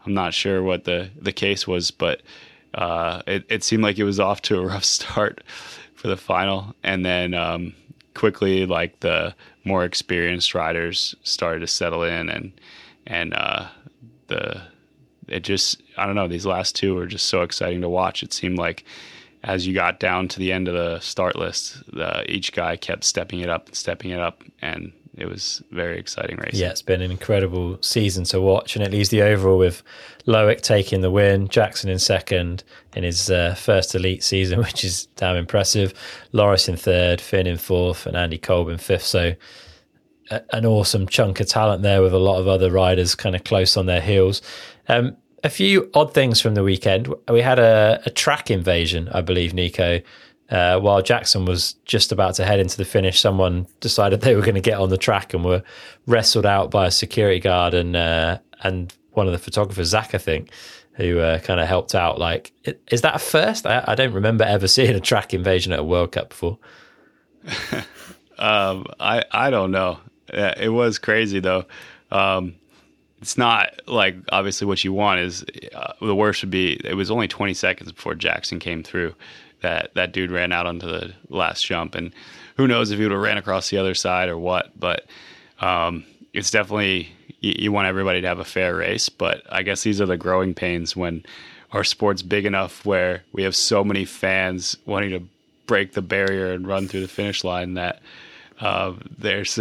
I'm 0.06 0.14
not 0.14 0.34
sure 0.34 0.62
what 0.62 0.84
the 0.84 1.10
the 1.20 1.32
case 1.32 1.66
was, 1.66 1.90
but 1.90 2.22
uh, 2.78 3.22
it 3.26 3.44
it 3.48 3.64
seemed 3.64 3.82
like 3.82 3.98
it 3.98 4.04
was 4.04 4.20
off 4.20 4.40
to 4.42 4.58
a 4.58 4.66
rough 4.66 4.84
start 4.84 5.42
for 5.94 6.06
the 6.06 6.16
final, 6.16 6.74
and 6.82 7.04
then 7.04 7.34
um, 7.34 7.74
quickly 8.14 8.66
like 8.66 9.00
the 9.00 9.34
more 9.64 9.84
experienced 9.84 10.54
riders 10.54 11.14
started 11.24 11.58
to 11.60 11.66
settle 11.66 12.04
in, 12.04 12.28
and 12.30 12.52
and 13.06 13.34
uh, 13.34 13.66
the 14.28 14.62
it 15.26 15.40
just 15.40 15.82
I 15.96 16.06
don't 16.06 16.14
know 16.14 16.28
these 16.28 16.46
last 16.46 16.76
two 16.76 16.94
were 16.94 17.06
just 17.06 17.26
so 17.26 17.42
exciting 17.42 17.80
to 17.80 17.88
watch. 17.88 18.22
It 18.22 18.32
seemed 18.32 18.58
like 18.58 18.84
as 19.42 19.66
you 19.66 19.74
got 19.74 19.98
down 19.98 20.28
to 20.28 20.38
the 20.38 20.52
end 20.52 20.68
of 20.68 20.74
the 20.74 21.00
start 21.00 21.36
list, 21.36 21.82
the, 21.92 22.24
each 22.30 22.52
guy 22.52 22.76
kept 22.76 23.04
stepping 23.04 23.40
it 23.40 23.48
up 23.48 23.66
and 23.66 23.76
stepping 23.76 24.10
it 24.10 24.20
up, 24.20 24.44
and 24.62 24.92
it 25.20 25.28
was 25.28 25.62
very 25.70 25.98
exciting 25.98 26.36
race. 26.36 26.54
Yeah, 26.54 26.70
it's 26.70 26.82
been 26.82 27.02
an 27.02 27.10
incredible 27.10 27.78
season 27.80 28.24
to 28.24 28.40
watch, 28.40 28.76
and 28.76 28.84
it 28.84 28.92
leaves 28.92 29.08
the 29.08 29.22
overall 29.22 29.58
with 29.58 29.82
Loic 30.26 30.60
taking 30.60 31.00
the 31.00 31.10
win, 31.10 31.48
Jackson 31.48 31.90
in 31.90 31.98
second 31.98 32.64
in 32.94 33.04
his 33.04 33.30
uh, 33.30 33.54
first 33.54 33.94
elite 33.94 34.22
season, 34.22 34.58
which 34.64 34.84
is 34.84 35.06
damn 35.16 35.36
impressive. 35.36 35.94
Loris 36.32 36.68
in 36.68 36.76
third, 36.76 37.20
Finn 37.20 37.46
in 37.46 37.58
fourth, 37.58 38.06
and 38.06 38.16
Andi 38.16 38.40
Kolb 38.40 38.68
in 38.68 38.78
fifth. 38.78 39.04
So 39.04 39.34
a, 40.30 40.42
an 40.52 40.66
awesome 40.66 41.06
chunk 41.06 41.40
of 41.40 41.48
talent 41.48 41.82
there 41.82 42.02
with 42.02 42.12
a 42.12 42.18
lot 42.18 42.38
of 42.38 42.48
other 42.48 42.70
riders 42.70 43.14
kind 43.14 43.34
of 43.34 43.44
close 43.44 43.76
on 43.76 43.86
their 43.86 44.00
heels. 44.00 44.42
Um, 44.88 45.16
a 45.44 45.50
few 45.50 45.90
odd 45.94 46.12
things 46.14 46.40
from 46.40 46.54
the 46.54 46.64
weekend. 46.64 47.12
We 47.30 47.40
had 47.40 47.58
a, 47.58 48.02
a 48.06 48.10
track 48.10 48.50
invasion, 48.50 49.08
I 49.10 49.20
believe, 49.20 49.52
Neko. 49.52 50.02
Uh, 50.50 50.80
while 50.80 51.02
Jackson 51.02 51.44
was 51.44 51.74
just 51.84 52.10
about 52.10 52.34
to 52.36 52.44
head 52.44 52.58
into 52.58 52.78
the 52.78 52.84
finish, 52.84 53.20
someone 53.20 53.66
decided 53.80 54.22
they 54.22 54.34
were 54.34 54.40
going 54.40 54.54
to 54.54 54.60
get 54.60 54.78
on 54.78 54.88
the 54.88 54.96
track 54.96 55.34
and 55.34 55.44
were 55.44 55.62
wrestled 56.06 56.46
out 56.46 56.70
by 56.70 56.86
a 56.86 56.90
security 56.90 57.38
guard 57.38 57.74
and 57.74 57.94
uh, 57.94 58.38
and 58.62 58.94
one 59.12 59.26
of 59.26 59.32
the 59.32 59.38
photographers, 59.38 59.88
Zach, 59.88 60.14
I 60.14 60.18
think, 60.18 60.50
who 60.94 61.18
uh, 61.18 61.38
kind 61.40 61.60
of 61.60 61.68
helped 61.68 61.94
out. 61.94 62.18
Like, 62.18 62.52
is 62.90 63.02
that 63.02 63.16
a 63.16 63.18
first? 63.18 63.66
I, 63.66 63.84
I, 63.86 63.94
don't 63.94 64.12
remember 64.12 64.44
ever 64.44 64.68
seeing 64.68 64.94
a 64.94 65.00
track 65.00 65.34
invasion 65.34 65.72
at 65.72 65.80
a 65.80 65.84
World 65.84 66.12
Cup 66.12 66.30
before. 66.30 66.58
um, 68.38 68.86
I 68.98 69.24
I 69.30 69.50
don't 69.50 69.70
know. 69.70 69.98
It 70.28 70.72
was 70.72 70.98
crazy 70.98 71.40
though. 71.40 71.64
Um, 72.10 72.54
it's 73.20 73.36
not 73.36 73.80
like 73.86 74.16
obviously 74.30 74.66
what 74.66 74.82
you 74.84 74.92
want 74.92 75.20
is 75.20 75.44
uh, 75.74 75.92
the 76.00 76.14
worst 76.14 76.42
would 76.42 76.50
be 76.50 76.80
it 76.84 76.94
was 76.94 77.10
only 77.10 77.26
20 77.26 77.52
seconds 77.54 77.90
before 77.90 78.14
Jackson 78.14 78.58
came 78.58 78.82
through 78.82 79.14
that 79.60 79.92
that 79.94 80.12
dude 80.12 80.30
ran 80.30 80.52
out 80.52 80.66
onto 80.66 80.86
the 80.86 81.12
last 81.28 81.64
jump 81.64 81.94
and 81.94 82.12
who 82.56 82.66
knows 82.66 82.90
if 82.90 82.98
he 82.98 83.04
would 83.04 83.12
have 83.12 83.20
ran 83.20 83.38
across 83.38 83.70
the 83.70 83.78
other 83.78 83.94
side 83.94 84.28
or 84.28 84.38
what 84.38 84.78
but 84.78 85.06
um, 85.60 86.04
it's 86.32 86.50
definitely 86.50 87.10
you, 87.40 87.54
you, 87.58 87.72
want 87.72 87.88
everybody 87.88 88.20
to 88.20 88.28
have 88.28 88.38
a 88.38 88.44
fair 88.44 88.76
race 88.76 89.08
but 89.08 89.42
I 89.50 89.62
guess 89.62 89.82
these 89.82 90.00
are 90.00 90.06
the 90.06 90.16
growing 90.16 90.54
pains 90.54 90.96
when 90.96 91.24
our 91.72 91.84
sport's 91.84 92.22
big 92.22 92.46
enough 92.46 92.84
where 92.86 93.22
we 93.32 93.42
have 93.42 93.54
so 93.54 93.84
many 93.84 94.04
fans 94.04 94.76
wanting 94.86 95.10
to 95.10 95.22
break 95.66 95.92
the 95.92 96.02
barrier 96.02 96.52
and 96.52 96.66
run 96.66 96.88
through 96.88 97.02
the 97.02 97.08
finish 97.08 97.44
line 97.44 97.74
that 97.74 98.00
uh, 98.60 98.94
there's, 99.18 99.58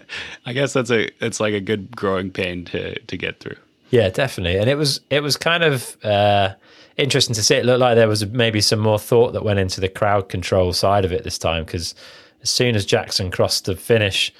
I 0.46 0.52
guess 0.52 0.72
that's 0.72 0.90
a 0.90 1.08
it's 1.24 1.38
like 1.38 1.54
a 1.54 1.60
good 1.60 1.94
growing 1.94 2.30
pain 2.30 2.64
to 2.66 2.98
to 2.98 3.16
get 3.16 3.38
through. 3.38 3.56
Yeah, 3.90 4.08
definitely. 4.08 4.58
And 4.58 4.68
it 4.68 4.76
was 4.76 5.00
it 5.10 5.22
was 5.22 5.36
kind 5.36 5.62
of 5.62 5.96
uh, 6.04 6.54
interesting 7.00 7.34
to 7.34 7.42
see. 7.42 7.56
It 7.56 7.64
looked 7.64 7.80
like 7.80 7.96
there 7.96 8.08
was 8.08 8.26
maybe 8.26 8.60
some 8.60 8.78
more 8.78 8.98
thought 8.98 9.32
that 9.32 9.44
went 9.44 9.58
into 9.58 9.80
the 9.80 9.88
crowd 9.88 10.28
control 10.28 10.72
side 10.72 11.04
of 11.04 11.12
it 11.12 11.24
this 11.24 11.38
time 11.38 11.64
because 11.64 11.94
as 12.42 12.50
soon 12.50 12.74
as 12.74 12.86
Jackson 12.86 13.30
crossed 13.30 13.64
the 13.64 13.76
finish, 13.76 14.32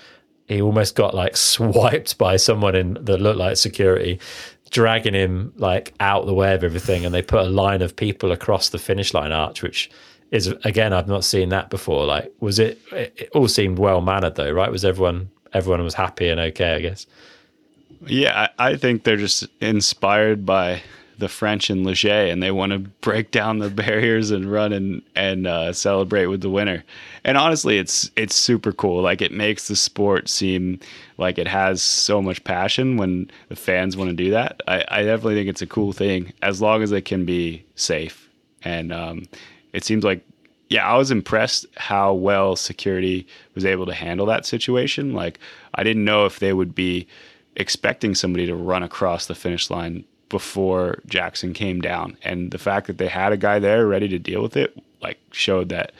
he 0.47 0.61
almost 0.61 0.95
got 0.95 1.15
like 1.15 1.37
swiped 1.37 2.19
by 2.19 2.37
someone 2.37 2.75
in 2.75 2.95
that 2.95 3.21
looked 3.21 3.39
like 3.39 3.57
security, 3.57 4.21
dragging 4.71 5.15
him 5.15 5.53
like 5.57 5.95
out 6.01 6.27
the 6.27 6.35
way 6.35 6.55
of 6.55 6.63
everything. 6.65 7.05
And 7.05 7.15
they 7.15 7.23
put 7.23 7.47
a 7.47 7.49
line 7.49 7.83
of 7.83 7.97
people 7.97 8.33
across 8.33 8.69
the 8.69 8.79
finish 8.79 9.15
line 9.15 9.33
arch, 9.33 9.63
which 9.63 9.91
is 10.31 10.49
again 10.65 10.93
I've 10.93 11.09
not 11.09 11.25
seen 11.25 11.49
that 11.51 11.71
before. 11.71 12.05
Like, 12.05 12.33
was 12.41 12.59
it? 12.59 12.79
It 12.93 13.31
all 13.35 13.49
seemed 13.49 13.79
well 13.79 14.01
mannered 14.01 14.37
though, 14.37 14.53
right? 14.53 14.71
Was 14.71 14.85
everyone 14.85 15.31
everyone 15.53 15.83
was 15.83 15.95
happy 15.95 16.29
and 16.29 16.41
okay? 16.41 16.75
I 16.75 16.81
guess. 16.81 17.07
Yeah, 18.07 18.49
I, 18.59 18.71
I 18.71 18.77
think 18.77 19.05
they're 19.05 19.17
just 19.17 19.47
inspired 19.61 20.47
by 20.47 20.83
the 21.21 21.29
French 21.29 21.71
and 21.71 21.87
Les 21.87 22.03
Gets 22.03 22.33
and 22.33 22.43
they 22.43 22.51
want 22.51 22.73
to 22.73 22.79
break 22.79 23.31
down 23.31 23.59
the 23.59 23.71
barriers 23.71 24.31
and 24.31 24.51
run 24.51 24.73
and 24.73 25.03
and 25.15 25.47
uh, 25.47 25.73
celebrate 25.73 26.27
with 26.27 26.41
the 26.41 26.51
winner. 26.51 26.85
And 27.25 27.37
honestly, 27.37 27.79
it's 27.79 28.11
it's 28.17 28.35
super 28.35 28.73
cool. 28.73 29.03
Like 29.03 29.23
it 29.23 29.33
makes 29.33 29.69
the 29.69 29.77
sport 29.77 30.29
seem 30.29 30.81
like 31.19 31.39
it 31.39 31.47
has 31.49 31.83
so 31.83 32.21
much 32.21 32.43
passion 32.45 32.97
when 32.97 33.31
the 33.49 33.57
fans 33.57 33.97
want 33.97 34.11
to 34.11 34.17
do 34.17 34.31
that. 34.31 34.61
I, 34.67 34.85
I 34.89 35.03
definitely 35.03 35.37
think 35.37 35.49
it's 35.49 35.63
a 35.63 35.67
cool 35.67 35.93
thing 35.93 36.33
as 36.43 36.61
long 36.61 36.83
as 36.83 36.93
it 36.93 37.05
can 37.05 37.25
be 37.25 37.65
safe. 37.77 38.29
And 38.63 38.93
um, 38.93 39.25
it 39.73 39.85
seems 39.85 40.05
like 40.05 40.25
yeah, 40.69 40.89
I 40.89 40.97
was 40.97 41.11
impressed 41.11 41.67
how 41.77 42.15
well 42.15 42.55
security 42.55 43.27
was 43.55 43.65
able 43.65 43.87
to 43.87 43.95
handle 43.95 44.27
that 44.27 44.47
situation. 44.47 45.13
Like 45.13 45.39
I 45.75 45.83
didn't 45.83 46.05
know 46.05 46.27
if 46.27 46.39
they 46.39 46.53
would 46.53 46.75
be 46.75 47.07
expecting 47.57 48.15
somebody 48.15 48.47
to 48.47 48.55
run 48.55 48.83
across 48.83 49.27
the 49.27 49.35
finish 49.35 49.69
line 49.69 50.05
before 50.31 51.01
Jackson 51.07 51.53
came 51.53 51.83
down, 51.83 52.17
and 52.23 52.51
the 52.51 52.59
fact 52.59 52.87
that 52.87 52.97
they 52.97 53.09
had 53.09 53.33
a 53.33 53.37
guy 53.37 53.59
there 53.59 53.87
ready 53.87 54.09
to 54.09 54.19
deal 54.19 54.43
with 54.43 54.57
it, 54.57 54.75
like 55.03 55.19
showed 55.33 55.69
that 55.69 55.93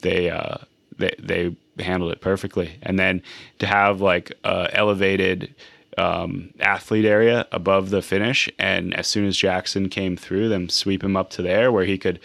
they 0.00 0.30
uh, 0.30 0.56
they 0.96 1.14
they 1.18 1.54
handled 1.78 2.12
it 2.12 2.22
perfectly. 2.22 2.78
And 2.82 2.98
then 2.98 3.22
to 3.58 3.66
have 3.66 4.00
like 4.00 4.32
a 4.44 4.70
elevated 4.72 5.54
um, 5.98 6.54
athlete 6.60 7.04
area 7.04 7.46
above 7.52 7.90
the 7.90 8.00
finish, 8.00 8.48
and 8.58 8.94
as 8.94 9.06
soon 9.06 9.26
as 9.26 9.36
Jackson 9.36 9.90
came 9.90 10.16
through, 10.16 10.48
them 10.48 10.70
sweep 10.70 11.04
him 11.04 11.16
up 11.16 11.30
to 11.30 11.42
there 11.42 11.70
where 11.70 11.84
he 11.84 11.98
could 11.98 12.18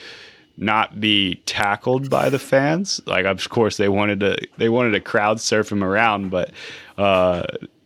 not 0.55 0.99
be 0.99 1.35
tackled 1.45 2.09
by 2.09 2.29
the 2.29 2.39
fans. 2.39 3.01
Like 3.05 3.25
of 3.25 3.49
course 3.49 3.77
they 3.77 3.89
wanted 3.89 4.19
to 4.21 4.37
they 4.57 4.69
wanted 4.69 4.91
to 4.91 4.99
crowd 4.99 5.39
surf 5.39 5.71
him 5.71 5.83
around, 5.83 6.29
but 6.29 6.51
uh, 6.97 7.43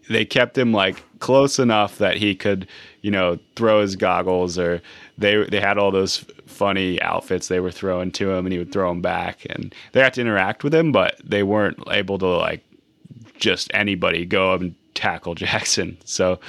they 0.09 0.25
kept 0.25 0.57
him 0.57 0.71
like 0.71 1.03
close 1.19 1.59
enough 1.59 1.97
that 1.97 2.17
he 2.17 2.35
could, 2.35 2.67
you 3.01 3.11
know, 3.11 3.39
throw 3.55 3.81
his 3.81 3.95
goggles 3.95 4.57
or 4.57 4.81
they 5.17 5.43
they 5.45 5.59
had 5.59 5.77
all 5.77 5.91
those 5.91 6.25
funny 6.45 7.01
outfits 7.01 7.47
they 7.47 7.59
were 7.59 7.71
throwing 7.71 8.11
to 8.11 8.31
him 8.31 8.45
and 8.45 8.53
he 8.53 8.59
would 8.59 8.71
throw 8.71 8.89
them 8.89 9.01
back 9.01 9.45
and 9.49 9.73
they 9.93 10.01
had 10.01 10.13
to 10.13 10.21
interact 10.21 10.63
with 10.63 10.73
him, 10.73 10.91
but 10.91 11.19
they 11.23 11.43
weren't 11.43 11.77
able 11.89 12.17
to 12.17 12.27
like 12.27 12.63
just 13.37 13.71
anybody 13.73 14.25
go 14.25 14.53
up 14.53 14.61
and 14.61 14.75
tackle 14.93 15.35
Jackson. 15.35 15.97
So 16.05 16.39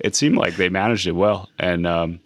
it 0.00 0.14
seemed 0.14 0.36
like 0.36 0.56
they 0.56 0.68
managed 0.68 1.06
it 1.06 1.12
well 1.12 1.48
and 1.58 1.86
um, 1.86 2.20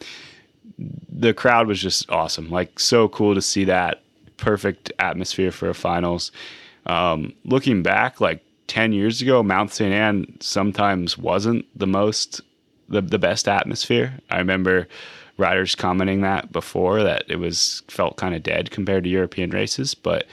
the 1.09 1.35
crowd 1.35 1.67
was 1.67 1.81
just 1.81 2.11
awesome. 2.11 2.51
Like 2.51 2.79
so 2.79 3.09
cool 3.09 3.35
to 3.35 3.43
see 3.43 3.65
that 3.65 4.03
perfect 4.37 4.93
atmosphere 4.99 5.53
for 5.53 5.69
a 5.69 5.75
finals. 5.75 6.33
Um, 6.87 7.33
looking 7.45 7.83
back, 7.83 8.21
like 8.21 8.45
10 8.69 8.93
years 8.93 9.21
ago, 9.21 9.43
Mont-Sainte-Anne 9.43 10.39
sometimes 10.41 11.19
wasn't 11.19 11.67
the 11.79 11.87
most, 11.87 12.41
the, 12.89 13.01
the 13.01 13.19
best 13.19 13.49
atmosphere. 13.49 14.19
I 14.31 14.39
remember 14.39 14.89
riders 15.37 15.75
commenting 15.75 16.21
that 16.21 16.53
before 16.53 17.03
that 17.03 17.25
it 17.29 17.37
was 17.37 17.83
felt 17.89 18.17
kind 18.17 18.35
of 18.35 18.43
dead 18.43 18.71
compared 18.71 19.05
to 19.05 19.11
European 19.11 19.51
races. 19.51 19.95
But 19.95 20.27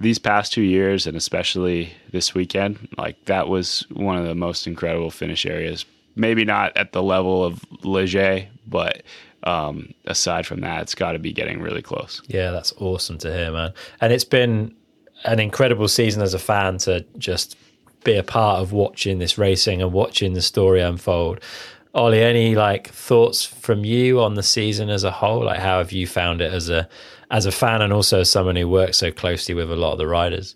these 0.00 0.18
past 0.18 0.52
two 0.52 0.62
years, 0.62 1.06
and 1.06 1.16
especially 1.16 1.92
this 2.10 2.34
weekend, 2.34 2.88
like 2.98 3.22
that 3.26 3.48
was 3.48 3.86
one 3.92 4.16
of 4.16 4.24
the 4.24 4.34
most 4.34 4.66
incredible 4.66 5.10
finish 5.10 5.46
areas. 5.46 5.84
Maybe 6.16 6.44
not 6.44 6.76
at 6.76 6.92
the 6.92 7.02
level 7.02 7.44
of 7.44 7.64
Les 7.84 8.12
Gets, 8.12 8.48
but 8.66 9.02
um, 9.44 9.92
aside 10.06 10.46
from 10.46 10.60
that, 10.60 10.82
it's 10.82 10.94
got 10.94 11.12
to 11.12 11.18
be 11.18 11.32
getting 11.32 11.60
really 11.60 11.82
close. 11.82 12.22
Yeah, 12.26 12.50
that's 12.50 12.72
awesome 12.78 13.18
to 13.18 13.32
hear, 13.32 13.52
man. 13.52 13.72
And 14.00 14.12
it's 14.12 14.24
been 14.24 14.74
an 15.24 15.40
incredible 15.40 15.88
season 15.88 16.22
as 16.22 16.34
a 16.34 16.38
fan 16.38 16.78
to 16.78 17.04
just 17.18 17.56
be 18.04 18.16
a 18.16 18.22
part 18.22 18.60
of 18.60 18.72
watching 18.72 19.18
this 19.18 19.38
racing 19.38 19.82
and 19.82 19.92
watching 19.92 20.34
the 20.34 20.42
story 20.42 20.80
unfold. 20.80 21.40
Olly, 21.94 22.22
any 22.22 22.54
like 22.54 22.88
thoughts 22.88 23.44
from 23.44 23.84
you 23.84 24.20
on 24.20 24.34
the 24.34 24.42
season 24.42 24.90
as 24.90 25.04
a 25.04 25.10
whole? 25.10 25.44
Like, 25.44 25.60
how 25.60 25.78
have 25.78 25.92
you 25.92 26.06
found 26.06 26.40
it 26.40 26.52
as 26.52 26.68
a 26.68 26.88
as 27.30 27.46
a 27.46 27.52
fan 27.52 27.80
and 27.82 27.92
also 27.92 28.20
as 28.20 28.30
someone 28.30 28.56
who 28.56 28.68
works 28.68 28.98
so 28.98 29.10
closely 29.10 29.54
with 29.54 29.70
a 29.70 29.76
lot 29.76 29.92
of 29.92 29.98
the 29.98 30.06
riders? 30.06 30.54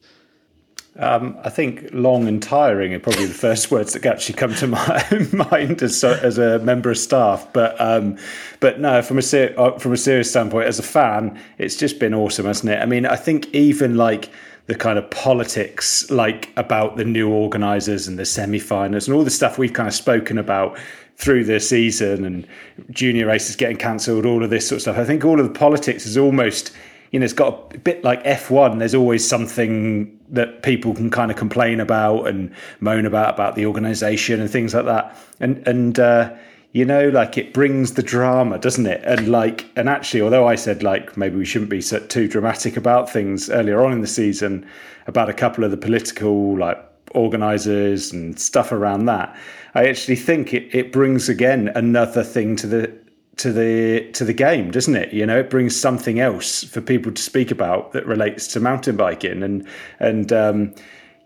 Um, 0.98 1.38
I 1.44 1.48
think 1.48 1.90
long 1.92 2.26
and 2.26 2.42
tiring 2.42 2.92
are 2.92 2.98
probably 2.98 3.26
the 3.26 3.34
first 3.46 3.70
words 3.70 3.92
that 3.92 4.04
actually 4.04 4.34
come 4.34 4.52
to 4.56 4.66
my 4.68 5.28
mind 5.32 5.80
as, 5.80 6.02
as 6.02 6.38
a 6.38 6.58
member 6.58 6.90
of 6.90 6.98
staff. 6.98 7.46
But 7.52 7.80
um, 7.80 8.18
but 8.58 8.80
no, 8.80 9.00
from 9.00 9.18
a 9.18 9.22
ser- 9.22 9.54
uh, 9.56 9.78
from 9.78 9.92
a 9.92 9.96
serious 9.96 10.30
standpoint, 10.30 10.66
as 10.66 10.80
a 10.80 10.82
fan, 10.82 11.40
it's 11.56 11.76
just 11.76 12.00
been 12.00 12.14
awesome, 12.14 12.46
hasn't 12.46 12.72
it? 12.72 12.80
I 12.80 12.86
mean, 12.86 13.06
I 13.06 13.16
think 13.16 13.46
even 13.54 13.96
like 13.96 14.30
the 14.68 14.74
kind 14.74 14.98
of 14.98 15.10
politics 15.10 16.08
like 16.10 16.52
about 16.56 16.96
the 16.96 17.04
new 17.04 17.30
organisers 17.30 18.06
and 18.06 18.18
the 18.18 18.24
semi-finals 18.24 19.08
and 19.08 19.16
all 19.16 19.24
the 19.24 19.30
stuff 19.30 19.58
we've 19.58 19.72
kind 19.72 19.88
of 19.88 19.94
spoken 19.94 20.36
about 20.36 20.78
through 21.16 21.42
the 21.42 21.58
season 21.58 22.24
and 22.24 22.46
junior 22.90 23.26
races 23.26 23.56
getting 23.56 23.78
cancelled, 23.78 24.24
all 24.24 24.44
of 24.44 24.50
this 24.50 24.68
sort 24.68 24.76
of 24.76 24.82
stuff. 24.82 24.98
I 24.98 25.04
think 25.04 25.24
all 25.24 25.40
of 25.40 25.46
the 25.46 25.58
politics 25.58 26.04
is 26.06 26.18
almost, 26.18 26.70
you 27.10 27.18
know, 27.18 27.24
it's 27.24 27.32
got 27.32 27.74
a 27.74 27.78
bit 27.78 28.04
like 28.04 28.22
F1. 28.24 28.78
There's 28.78 28.94
always 28.94 29.26
something 29.26 30.16
that 30.28 30.62
people 30.62 30.94
can 30.94 31.10
kind 31.10 31.30
of 31.30 31.38
complain 31.38 31.80
about 31.80 32.28
and 32.28 32.54
moan 32.80 33.06
about 33.06 33.34
about 33.34 33.56
the 33.56 33.64
organisation 33.64 34.38
and 34.38 34.50
things 34.50 34.74
like 34.74 34.84
that. 34.84 35.16
And 35.40 35.66
and 35.66 35.98
uh, 35.98 36.34
you 36.78 36.84
know 36.84 37.08
like 37.08 37.36
it 37.36 37.52
brings 37.52 37.94
the 37.94 38.02
drama 38.04 38.56
doesn't 38.56 38.86
it? 38.86 39.02
And 39.04 39.26
like 39.28 39.66
and 39.74 39.88
actually 39.88 40.22
although 40.22 40.46
i 40.46 40.54
said 40.54 40.84
like 40.84 41.16
maybe 41.16 41.36
we 41.36 41.44
shouldn't 41.44 41.70
be 41.70 41.80
so, 41.80 41.98
too 41.98 42.28
dramatic 42.28 42.76
about 42.76 43.10
things 43.10 43.50
earlier 43.50 43.82
on 43.84 43.92
in 43.92 44.00
the 44.00 44.06
season 44.06 44.64
about 45.08 45.28
a 45.28 45.32
couple 45.32 45.64
of 45.64 45.72
the 45.72 45.76
political 45.76 46.56
like 46.56 46.78
organizers 47.12 48.12
and 48.12 48.38
stuff 48.38 48.70
around 48.70 49.06
that 49.06 49.34
i 49.74 49.88
actually 49.88 50.14
think 50.14 50.54
it, 50.54 50.72
it 50.72 50.92
brings 50.92 51.28
again 51.28 51.68
another 51.74 52.22
thing 52.22 52.54
to 52.54 52.66
the 52.68 52.92
to 53.38 53.52
the 53.52 54.10
to 54.12 54.24
the 54.24 54.32
game 54.32 54.70
doesn't 54.70 54.96
it? 54.96 55.12
You 55.12 55.24
know 55.24 55.38
it 55.38 55.48
brings 55.48 55.78
something 55.78 56.18
else 56.20 56.64
for 56.64 56.80
people 56.80 57.12
to 57.12 57.22
speak 57.22 57.50
about 57.50 57.92
that 57.92 58.04
relates 58.04 58.48
to 58.48 58.60
mountain 58.60 58.96
biking 58.96 59.42
and 59.42 59.66
and 60.00 60.32
um 60.32 60.74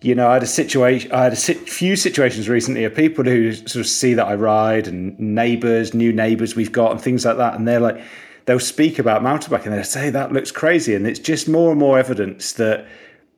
you 0.03 0.17
know, 0.17 0.29
I 0.29 0.35
had 0.35 0.43
a 0.43 0.47
situation, 0.47 1.13
I 1.13 1.25
had 1.25 1.33
a 1.33 1.37
few 1.37 1.95
situations 1.95 2.49
recently 2.49 2.85
of 2.85 2.95
people 2.95 3.25
who 3.25 3.53
sort 3.53 3.77
of 3.77 3.87
see 3.87 4.15
that 4.15 4.27
I 4.27 4.35
ride 4.35 4.89
and 4.89 5.19
neighbours, 5.19 5.95
new 5.95 6.13
neighbours 6.13 6.57
we've 6.57 6.73
got, 6.73 6.91
and 6.91 7.01
things 7.01 7.25
like 7.25 7.37
that, 7.37 7.55
and 7.55 7.67
they're 7.67 7.81
like, 7.81 8.03
they'll 8.47 8.59
speak 8.59 8.99
about 8.99 9.23
mountain 9.23 9.51
biking 9.51 9.69
and 9.69 9.77
they'll 9.77 9.85
say 9.85 10.11
that 10.11 10.33
looks 10.33 10.51
crazy, 10.51 10.95
and 10.95 11.07
it's 11.07 11.21
just 11.21 11.49
more 11.49 11.71
and 11.71 11.79
more 11.79 11.99
evidence 11.99 12.55
that 12.55 12.87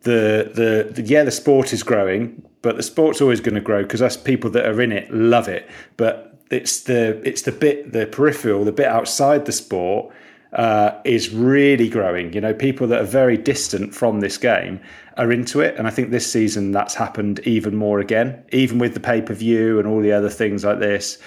the 0.02 0.50
the, 0.54 0.92
the 0.92 1.02
yeah 1.02 1.22
the 1.22 1.30
sport 1.30 1.72
is 1.72 1.82
growing, 1.82 2.42
but 2.62 2.76
the 2.76 2.82
sport's 2.82 3.20
always 3.20 3.40
going 3.40 3.54
to 3.54 3.60
grow 3.60 3.82
because 3.82 4.00
us 4.00 4.16
people 4.16 4.50
that 4.50 4.66
are 4.66 4.80
in 4.80 4.92
it 4.92 5.12
love 5.12 5.48
it, 5.48 5.68
but 5.96 6.38
it's 6.50 6.82
the 6.84 7.20
it's 7.28 7.42
the 7.42 7.52
bit 7.52 7.92
the 7.92 8.06
peripheral, 8.06 8.64
the 8.64 8.72
bit 8.72 8.86
outside 8.86 9.44
the 9.44 9.52
sport. 9.52 10.12
Uh, 10.52 11.00
is 11.04 11.34
really 11.34 11.88
growing. 11.88 12.32
You 12.32 12.40
know, 12.40 12.54
people 12.54 12.86
that 12.86 13.00
are 13.00 13.06
very 13.06 13.36
distant 13.36 13.92
from 13.92 14.20
this 14.20 14.38
game 14.38 14.80
are 15.16 15.32
into 15.32 15.60
it. 15.60 15.76
And 15.76 15.86
I 15.86 15.90
think 15.90 16.10
this 16.10 16.30
season 16.30 16.72
that's 16.72 16.94
happened 16.94 17.40
even 17.40 17.76
more 17.76 18.00
again, 18.00 18.44
even 18.52 18.78
with 18.78 18.94
the 18.94 19.00
pay 19.00 19.22
per 19.22 19.34
view 19.34 19.78
and 19.78 19.86
all 19.88 20.00
the 20.00 20.12
other 20.12 20.30
things 20.30 20.64
like 20.64 20.78
this. 20.78 21.18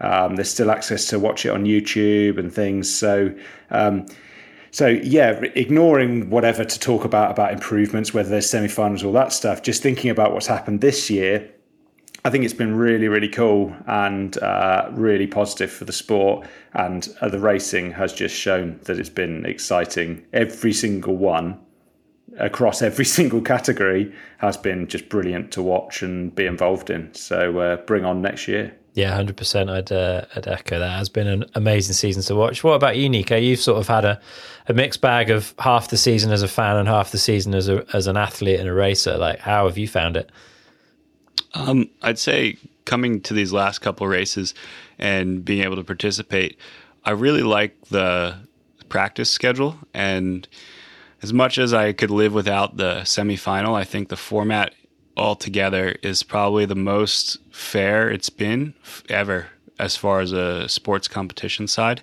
Um, 0.00 0.36
there's 0.36 0.50
still 0.50 0.70
access 0.70 1.06
to 1.06 1.18
watch 1.18 1.46
it 1.46 1.50
on 1.50 1.64
YouTube 1.64 2.38
and 2.38 2.52
things. 2.52 2.92
So, 2.92 3.34
um, 3.70 4.06
so 4.70 4.88
yeah, 4.88 5.40
ignoring 5.54 6.28
whatever 6.28 6.64
to 6.64 6.78
talk 6.80 7.04
about 7.04 7.30
about 7.30 7.52
improvements, 7.52 8.12
whether 8.12 8.28
there's 8.28 8.50
semi-finals, 8.50 9.04
all 9.04 9.12
that 9.12 9.32
stuff. 9.32 9.62
Just 9.62 9.82
thinking 9.82 10.10
about 10.10 10.32
what's 10.32 10.46
happened 10.46 10.82
this 10.82 11.08
year, 11.08 11.48
I 12.26 12.30
think 12.30 12.44
it's 12.44 12.52
been 12.52 12.76
really, 12.76 13.08
really 13.08 13.28
cool 13.28 13.74
and 13.86 14.36
uh, 14.38 14.90
really 14.92 15.26
positive 15.26 15.70
for 15.70 15.86
the 15.86 15.92
sport. 15.92 16.46
And 16.74 17.08
uh, 17.20 17.28
the 17.28 17.38
racing 17.38 17.92
has 17.92 18.12
just 18.12 18.34
shown 18.34 18.80
that 18.82 18.98
it's 18.98 19.08
been 19.08 19.46
exciting. 19.46 20.26
Every 20.32 20.74
single 20.74 21.16
one 21.16 21.58
across 22.38 22.82
every 22.82 23.04
single 23.18 23.40
category 23.40 24.12
has 24.38 24.56
been 24.56 24.86
just 24.86 25.08
brilliant 25.08 25.52
to 25.52 25.62
watch 25.62 26.02
and 26.02 26.34
be 26.34 26.46
involved 26.46 26.90
in. 26.90 27.12
So 27.14 27.58
uh, 27.58 27.76
bring 27.76 28.04
on 28.04 28.22
next 28.22 28.48
year. 28.48 28.74
Yeah, 28.94 29.14
hundred 29.14 29.36
percent. 29.36 29.68
I'd 29.68 29.92
uh, 29.92 30.24
I'd 30.34 30.48
echo 30.48 30.78
that. 30.78 30.94
It 30.94 30.98
has 30.98 31.10
been 31.10 31.26
an 31.26 31.44
amazing 31.54 31.92
season 31.92 32.22
to 32.22 32.34
watch. 32.34 32.64
What 32.64 32.72
about 32.72 32.96
you, 32.96 33.10
Neko? 33.10 33.42
You've 33.42 33.60
sort 33.60 33.78
of 33.78 33.86
had 33.86 34.06
a, 34.06 34.18
a 34.68 34.72
mixed 34.72 35.02
bag 35.02 35.28
of 35.28 35.54
half 35.58 35.90
the 35.90 35.98
season 35.98 36.32
as 36.32 36.42
a 36.42 36.48
fan 36.48 36.76
and 36.76 36.88
half 36.88 37.12
the 37.12 37.18
season 37.18 37.54
as 37.54 37.68
a 37.68 37.84
as 37.92 38.06
an 38.06 38.16
athlete 38.16 38.58
and 38.58 38.66
a 38.66 38.72
racer. 38.72 39.18
Like, 39.18 39.40
how 39.40 39.66
have 39.66 39.76
you 39.76 39.86
found 39.86 40.16
it? 40.16 40.30
Um, 41.52 41.90
I'd 42.00 42.18
say 42.18 42.56
coming 42.86 43.20
to 43.20 43.34
these 43.34 43.52
last 43.52 43.80
couple 43.80 44.06
races 44.06 44.54
and 44.98 45.44
being 45.44 45.62
able 45.62 45.76
to 45.76 45.84
participate, 45.84 46.58
I 47.04 47.10
really 47.10 47.42
like 47.42 47.78
the 47.88 48.36
practice 48.88 49.30
schedule 49.30 49.76
and 49.92 50.48
as 51.22 51.32
much 51.32 51.58
as 51.58 51.72
I 51.72 51.92
could 51.92 52.10
live 52.10 52.32
without 52.32 52.76
the 52.76 53.00
semifinal, 53.02 53.74
I 53.74 53.84
think 53.84 54.08
the 54.08 54.16
format 54.16 54.74
altogether 55.16 55.96
is 56.02 56.22
probably 56.22 56.66
the 56.66 56.74
most 56.74 57.38
fair 57.50 58.10
it's 58.10 58.30
been 58.30 58.74
ever 59.08 59.46
as 59.78 59.96
far 59.96 60.20
as 60.20 60.32
a 60.32 60.68
sports 60.68 61.08
competition 61.08 61.66
side. 61.68 62.02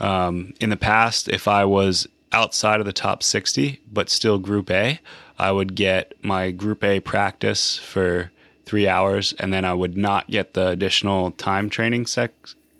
Um, 0.00 0.54
in 0.60 0.70
the 0.70 0.76
past, 0.76 1.28
if 1.28 1.46
I 1.46 1.64
was 1.64 2.06
outside 2.32 2.80
of 2.80 2.86
the 2.86 2.92
top 2.92 3.22
60, 3.22 3.80
but 3.92 4.08
still 4.08 4.38
Group 4.38 4.70
A, 4.70 5.00
I 5.38 5.52
would 5.52 5.74
get 5.74 6.14
my 6.22 6.50
Group 6.50 6.82
A 6.84 7.00
practice 7.00 7.78
for 7.78 8.30
three 8.64 8.88
hours, 8.88 9.32
and 9.34 9.52
then 9.52 9.64
I 9.64 9.74
would 9.74 9.96
not 9.96 10.28
get 10.30 10.54
the 10.54 10.68
additional 10.68 11.32
time 11.32 11.68
training 11.68 12.06
sec- 12.06 12.32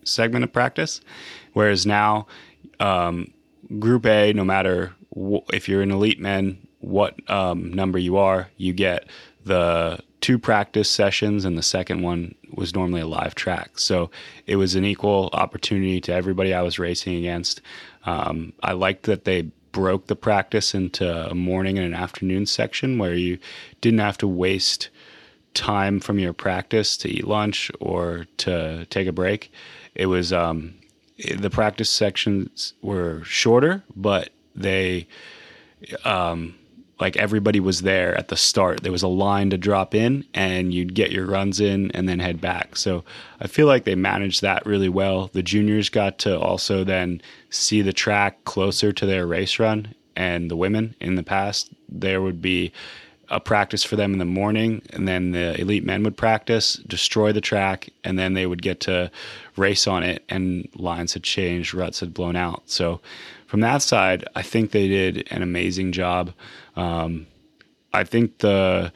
segment 0.05 0.44
of 0.44 0.52
practice. 0.52 1.01
Whereas 1.52 1.86
now, 1.86 2.27
um, 2.81 3.32
Group 3.78 4.06
A, 4.06 4.32
no 4.32 4.44
matter 4.44 4.94
if 5.14 5.68
you're 5.68 5.82
an 5.82 5.90
elite 5.90 6.20
man, 6.20 6.59
what 6.80 7.14
um, 7.30 7.72
number 7.72 7.98
you 7.98 8.16
are, 8.16 8.48
you 8.56 8.72
get 8.72 9.06
the 9.44 9.98
two 10.20 10.39
practice 10.39 10.89
sessions, 10.89 11.44
and 11.44 11.59
the 11.59 11.62
second 11.62 12.02
one 12.02 12.34
was 12.52 12.74
normally 12.74 13.01
a 13.01 13.06
live 13.06 13.34
track. 13.34 13.78
So 13.78 14.10
it 14.47 14.56
was 14.56 14.74
an 14.74 14.84
equal 14.84 15.30
opportunity 15.32 16.01
to 16.02 16.12
everybody 16.12 16.55
I 16.55 16.62
was 16.62 16.78
racing 16.78 17.16
against. 17.16 17.60
Um, 18.05 18.52
I 18.62 18.72
liked 18.72 19.05
that 19.05 19.24
they 19.24 19.51
broke 19.72 20.06
the 20.06 20.16
practice 20.16 20.74
into 20.74 21.30
a 21.30 21.34
morning 21.34 21.78
and 21.78 21.86
an 21.86 21.94
afternoon 21.94 22.47
section 22.47 22.98
where 22.98 23.14
you 23.14 23.39
didn't 23.80 24.01
have 24.01 24.18
to 24.18 24.28
waste 24.28 24.90
time 25.55 25.98
from 26.01 26.18
your 26.18 26.32
practice 26.32 26.97
to 26.98 27.09
eat 27.09 27.26
lunch 27.26 27.70
or 27.80 28.26
to 28.39 28.86
take 28.86 29.09
a 29.09 29.12
break. 29.12 29.51
It 29.94 30.06
was 30.06 30.32
um, 30.32 30.74
the 31.36 31.51
practice 31.51 31.90
sections 31.90 32.74
were 32.82 33.22
shorter, 33.24 33.82
but 33.97 34.30
they, 34.55 35.07
um, 36.05 36.55
like 37.01 37.16
everybody 37.16 37.59
was 37.59 37.83
there 37.83 38.16
at 38.16 38.29
the 38.29 38.37
start. 38.37 38.83
There 38.83 38.93
was 38.93 39.03
a 39.03 39.09
line 39.09 39.51
to 39.51 39.59
drop 39.59 39.95
in, 39.95 40.24
and 40.35 40.73
you'd 40.73 40.95
get 40.95 41.11
your 41.11 41.27
runs 41.27 41.59
in 41.59 41.91
and 41.93 42.09
then 42.09 42.20
head 42.20 42.41
back. 42.41 42.77
So 42.77 43.05
I 43.41 43.49
feel 43.49 43.66
like 43.66 43.85
they 43.85 43.97
managed 43.97 44.43
that 44.43 44.65
really 44.65 44.89
well. 44.89 45.29
The 45.33 45.43
juniors 45.43 45.89
got 45.89 46.19
to 46.19 46.39
also 46.39 46.85
then 46.85 47.20
see 47.51 47.83
the 47.83 47.93
track 47.93 48.45
closer 48.45 48.93
to 48.93 49.07
their 49.07 49.27
race 49.27 49.59
run, 49.59 49.95
and 50.15 50.51
the 50.51 50.57
women 50.57 50.95
in 51.01 51.16
the 51.16 51.23
past 51.23 51.70
there 51.89 52.23
would 52.23 52.41
be 52.41 52.73
a 53.33 53.41
practice 53.41 53.83
for 53.83 53.97
them 53.97 54.12
in 54.12 54.19
the 54.19 54.24
morning, 54.27 54.83
and 54.91 55.09
then 55.09 55.33
the 55.33 55.59
elite 55.59 55.85
men 55.85 56.03
would 56.03 56.16
practice, 56.16 56.74
destroy 56.74 57.33
the 57.33 57.41
track, 57.41 57.89
and 58.05 58.19
then 58.19 58.35
they 58.35 58.47
would 58.47 58.61
get 58.61 58.79
to 58.81 59.11
race 59.57 59.87
on 59.87 60.03
it. 60.03 60.23
And 60.29 60.69
lines 60.77 61.15
had 61.15 61.23
changed, 61.23 61.73
ruts 61.73 62.01
had 62.01 62.12
blown 62.12 62.37
out. 62.37 62.62
So, 62.66 63.01
from 63.53 63.61
that 63.61 63.83
side, 63.83 64.24
I 64.35 64.41
think 64.41 64.70
they 64.70 64.89
did 64.89 65.29
an 65.31 65.43
amazing 65.43 65.93
job. 65.93 66.33
Um, 66.74 67.27
I 67.93 68.03
think 68.03 68.39
the 68.39 68.95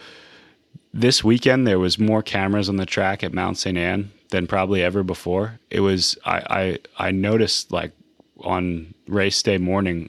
this 0.95 1.23
weekend 1.23 1.67
there 1.67 1.79
was 1.79 1.99
more 1.99 2.23
cameras 2.23 2.71
on 2.71 2.77
the 2.77 2.87
track 2.87 3.23
at 3.23 3.35
Mont-Sainte-Anne 3.35 4.11
than 4.31 4.47
probably 4.47 4.83
ever 4.83 5.03
before. 5.03 5.61
It 5.71 5.81
was 5.81 6.17
I 6.25 6.79
I, 6.99 7.09
I 7.09 7.11
noticed 7.11 7.71
like 7.71 7.93
on 8.41 8.95
race 9.07 9.43
day 9.43 9.59
morning 9.59 10.09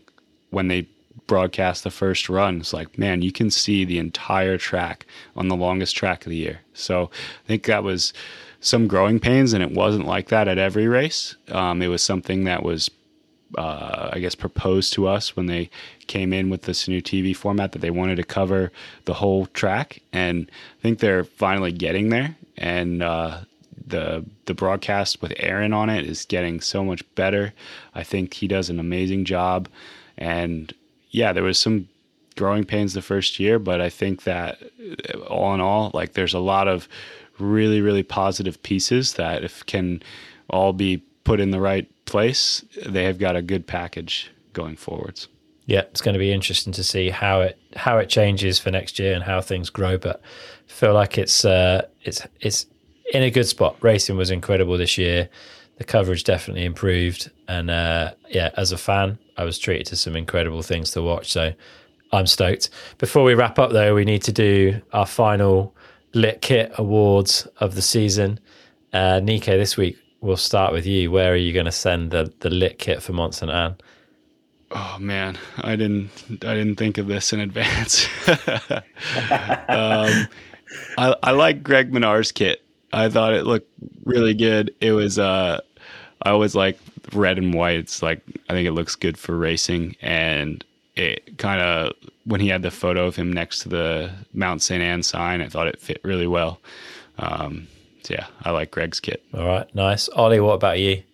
when 0.51 0.69
they 0.69 0.87
broadcast 1.27 1.83
the 1.83 1.91
first 1.91 2.29
run, 2.29 2.61
it's 2.61 2.71
like, 2.71 2.97
man, 2.97 3.21
you 3.21 3.33
can 3.33 3.51
see 3.51 3.83
the 3.83 3.99
entire 3.99 4.57
track 4.57 5.05
on 5.35 5.49
the 5.49 5.57
longest 5.57 5.93
track 5.93 6.25
of 6.25 6.29
the 6.29 6.37
year. 6.37 6.61
So 6.73 7.11
I 7.43 7.47
think 7.47 7.65
that 7.65 7.83
was 7.83 8.13
some 8.61 8.87
growing 8.87 9.19
pains, 9.19 9.51
and 9.51 9.61
it 9.61 9.71
wasn't 9.71 10.05
like 10.05 10.29
that 10.29 10.47
at 10.47 10.57
every 10.57 10.87
race. 10.87 11.35
Um, 11.49 11.81
it 11.81 11.89
was 11.89 12.01
something 12.01 12.45
that 12.45 12.63
was, 12.63 12.89
uh, 13.57 14.09
I 14.13 14.19
guess, 14.19 14.35
proposed 14.35 14.93
to 14.93 15.07
us 15.07 15.35
when 15.35 15.45
they 15.45 15.69
came 16.07 16.33
in 16.33 16.49
with 16.49 16.63
this 16.63 16.87
new 16.87 17.01
TV 17.01 17.35
format 17.35 17.71
that 17.71 17.79
they 17.79 17.89
wanted 17.89 18.15
to 18.17 18.23
cover 18.23 18.71
the 19.05 19.15
whole 19.15 19.45
track, 19.47 20.01
and 20.11 20.49
I 20.79 20.81
think 20.81 20.99
they're 20.99 21.23
finally 21.23 21.71
getting 21.71 22.09
there. 22.09 22.35
And 22.57 23.03
uh, 23.03 23.39
the 23.85 24.25
the 24.45 24.53
broadcast 24.53 25.21
with 25.21 25.33
Aaron 25.37 25.73
on 25.73 25.89
it 25.89 26.05
is 26.05 26.25
getting 26.25 26.59
so 26.59 26.83
much 26.83 27.03
better. 27.15 27.53
I 27.95 28.03
think 28.03 28.33
he 28.33 28.47
does 28.47 28.69
an 28.69 28.79
amazing 28.79 29.25
job, 29.25 29.69
and 30.17 30.73
yeah, 31.11 31.33
there 31.33 31.43
was 31.43 31.59
some 31.59 31.87
growing 32.35 32.65
pains 32.65 32.93
the 32.93 33.01
first 33.01 33.39
year, 33.39 33.59
but 33.59 33.81
I 33.81 33.89
think 33.89 34.23
that 34.23 34.61
uh, 35.13 35.19
all 35.19 35.53
in 35.53 35.61
all, 35.61 35.91
like 35.93 36.13
there's 36.13 36.33
a 36.33 36.39
lot 36.39 36.67
of 36.67 36.87
really, 37.39 37.81
really 37.81 38.03
positive 38.03 38.61
pieces 38.63 39.13
that 39.13 39.43
if 39.43 39.65
can 39.65 40.01
all 40.49 40.73
be 40.73 40.97
put 41.23 41.39
in 41.39 41.51
the 41.51 41.59
right 41.59 41.89
place, 42.07 42.65
they 42.85 43.03
have 43.03 43.19
got 43.19 43.35
a 43.35 43.41
good 43.41 43.67
package 43.67 44.31
going 44.53 44.75
forwards. 44.75 45.27
Yeah, 45.67 45.81
it's 45.81 46.01
going 46.01 46.13
to 46.13 46.19
be 46.19 46.31
interesting 46.31 46.73
to 46.73 46.83
see 46.83 47.09
how 47.09 47.41
it 47.41 47.59
how 47.75 47.97
it 47.99 48.09
changes 48.09 48.57
for 48.57 48.71
next 48.71 48.97
year 48.97 49.13
and 49.13 49.23
how 49.23 49.41
things 49.41 49.69
grow. 49.69 49.97
But 49.97 50.21
I 50.67 50.71
feel 50.71 50.93
like 50.93 51.17
it's 51.17 51.45
uh, 51.45 51.85
it's 52.01 52.25
it's 52.39 52.65
in 53.13 53.21
a 53.21 53.29
good 53.29 53.47
spot. 53.47 53.75
Racing 53.81 54.17
was 54.17 54.31
incredible 54.31 54.77
this 54.77 54.97
year. 54.97 55.29
The 55.77 55.83
coverage 55.83 56.23
definitely 56.23 56.65
improved, 56.65 57.29
and 57.47 57.69
uh, 57.69 58.13
yeah, 58.29 58.49
as 58.55 58.71
a 58.71 58.77
fan, 58.77 59.19
I 59.35 59.43
was 59.43 59.59
treated 59.59 59.85
to 59.87 59.95
some 59.95 60.15
incredible 60.15 60.63
things 60.63 60.91
to 60.91 61.01
watch. 61.03 61.31
So 61.31 61.53
I'm 62.11 62.25
stoked. 62.25 62.69
Before 62.97 63.23
we 63.23 63.35
wrap 63.35 63.59
up, 63.59 63.71
though, 63.71 63.93
we 63.93 64.05
need 64.05 64.23
to 64.23 64.31
do 64.31 64.81
our 64.93 65.05
final 65.05 65.75
Lit 66.13 66.41
Kit 66.41 66.71
Awards 66.77 67.45
of 67.57 67.75
the 67.75 67.81
season. 67.81 68.39
Uh, 68.93 69.19
Neko, 69.21 69.57
this 69.57 69.75
week 69.75 69.97
we'll 70.21 70.37
start 70.37 70.73
with 70.73 70.85
you. 70.85 71.11
Where 71.11 71.33
are 71.33 71.37
you 71.37 71.53
going 71.53 71.65
to 71.65 71.71
send 71.71 72.11
the, 72.11 72.31
the 72.39 72.49
Lit 72.49 72.79
Kit 72.79 73.01
for 73.01 73.13
Mont-Sainte-Anne? 73.13 73.75
Oh 74.71 74.97
man, 74.99 75.37
I 75.59 75.77
didn't 75.77 76.09
I 76.29 76.53
didn't 76.53 76.75
think 76.75 76.97
of 76.97 77.07
this 77.07 77.31
in 77.31 77.39
advance. 77.39 78.05
um, 78.27 78.37
I, 80.97 81.15
I 81.23 81.31
like 81.31 81.63
Greg 81.63 81.91
Minnaar's 81.91 82.33
kit. 82.33 82.61
I 82.91 83.07
thought 83.07 83.33
it 83.33 83.45
looked 83.45 83.69
really 84.03 84.33
good. 84.33 84.75
It 84.81 84.91
was 84.91 85.17
uh, 85.17 85.61
I 86.23 86.31
always 86.31 86.53
like 86.53 86.77
red 87.13 87.37
and 87.37 87.53
white. 87.53 87.79
It's 87.79 88.01
like 88.01 88.21
I 88.49 88.53
think 88.53 88.67
it 88.67 88.73
looks 88.73 88.95
good 88.95 89.17
for 89.17 89.37
racing, 89.37 89.95
and 90.01 90.65
it 90.97 91.37
kind 91.37 91.61
of 91.61 91.93
when 92.25 92.41
he 92.41 92.49
had 92.49 92.61
the 92.61 92.71
photo 92.71 93.07
of 93.07 93.15
him 93.15 93.31
next 93.31 93.59
to 93.59 93.69
the 93.69 94.11
Mont-Sainte-Anne 94.33 95.03
sign, 95.03 95.41
I 95.41 95.47
thought 95.47 95.67
it 95.67 95.79
fit 95.79 96.01
really 96.03 96.27
well. 96.27 96.59
Um, 97.19 97.67
so 98.07 98.13
yeah, 98.13 98.27
I 98.41 98.51
like 98.51 98.71
Greg's 98.71 99.01
kit. 99.01 99.21
All 99.33 99.45
right, 99.45 99.75
nice. 99.75 100.07
Olly, 100.15 100.39
what 100.39 100.53
about 100.53 100.79
you? 100.79 101.03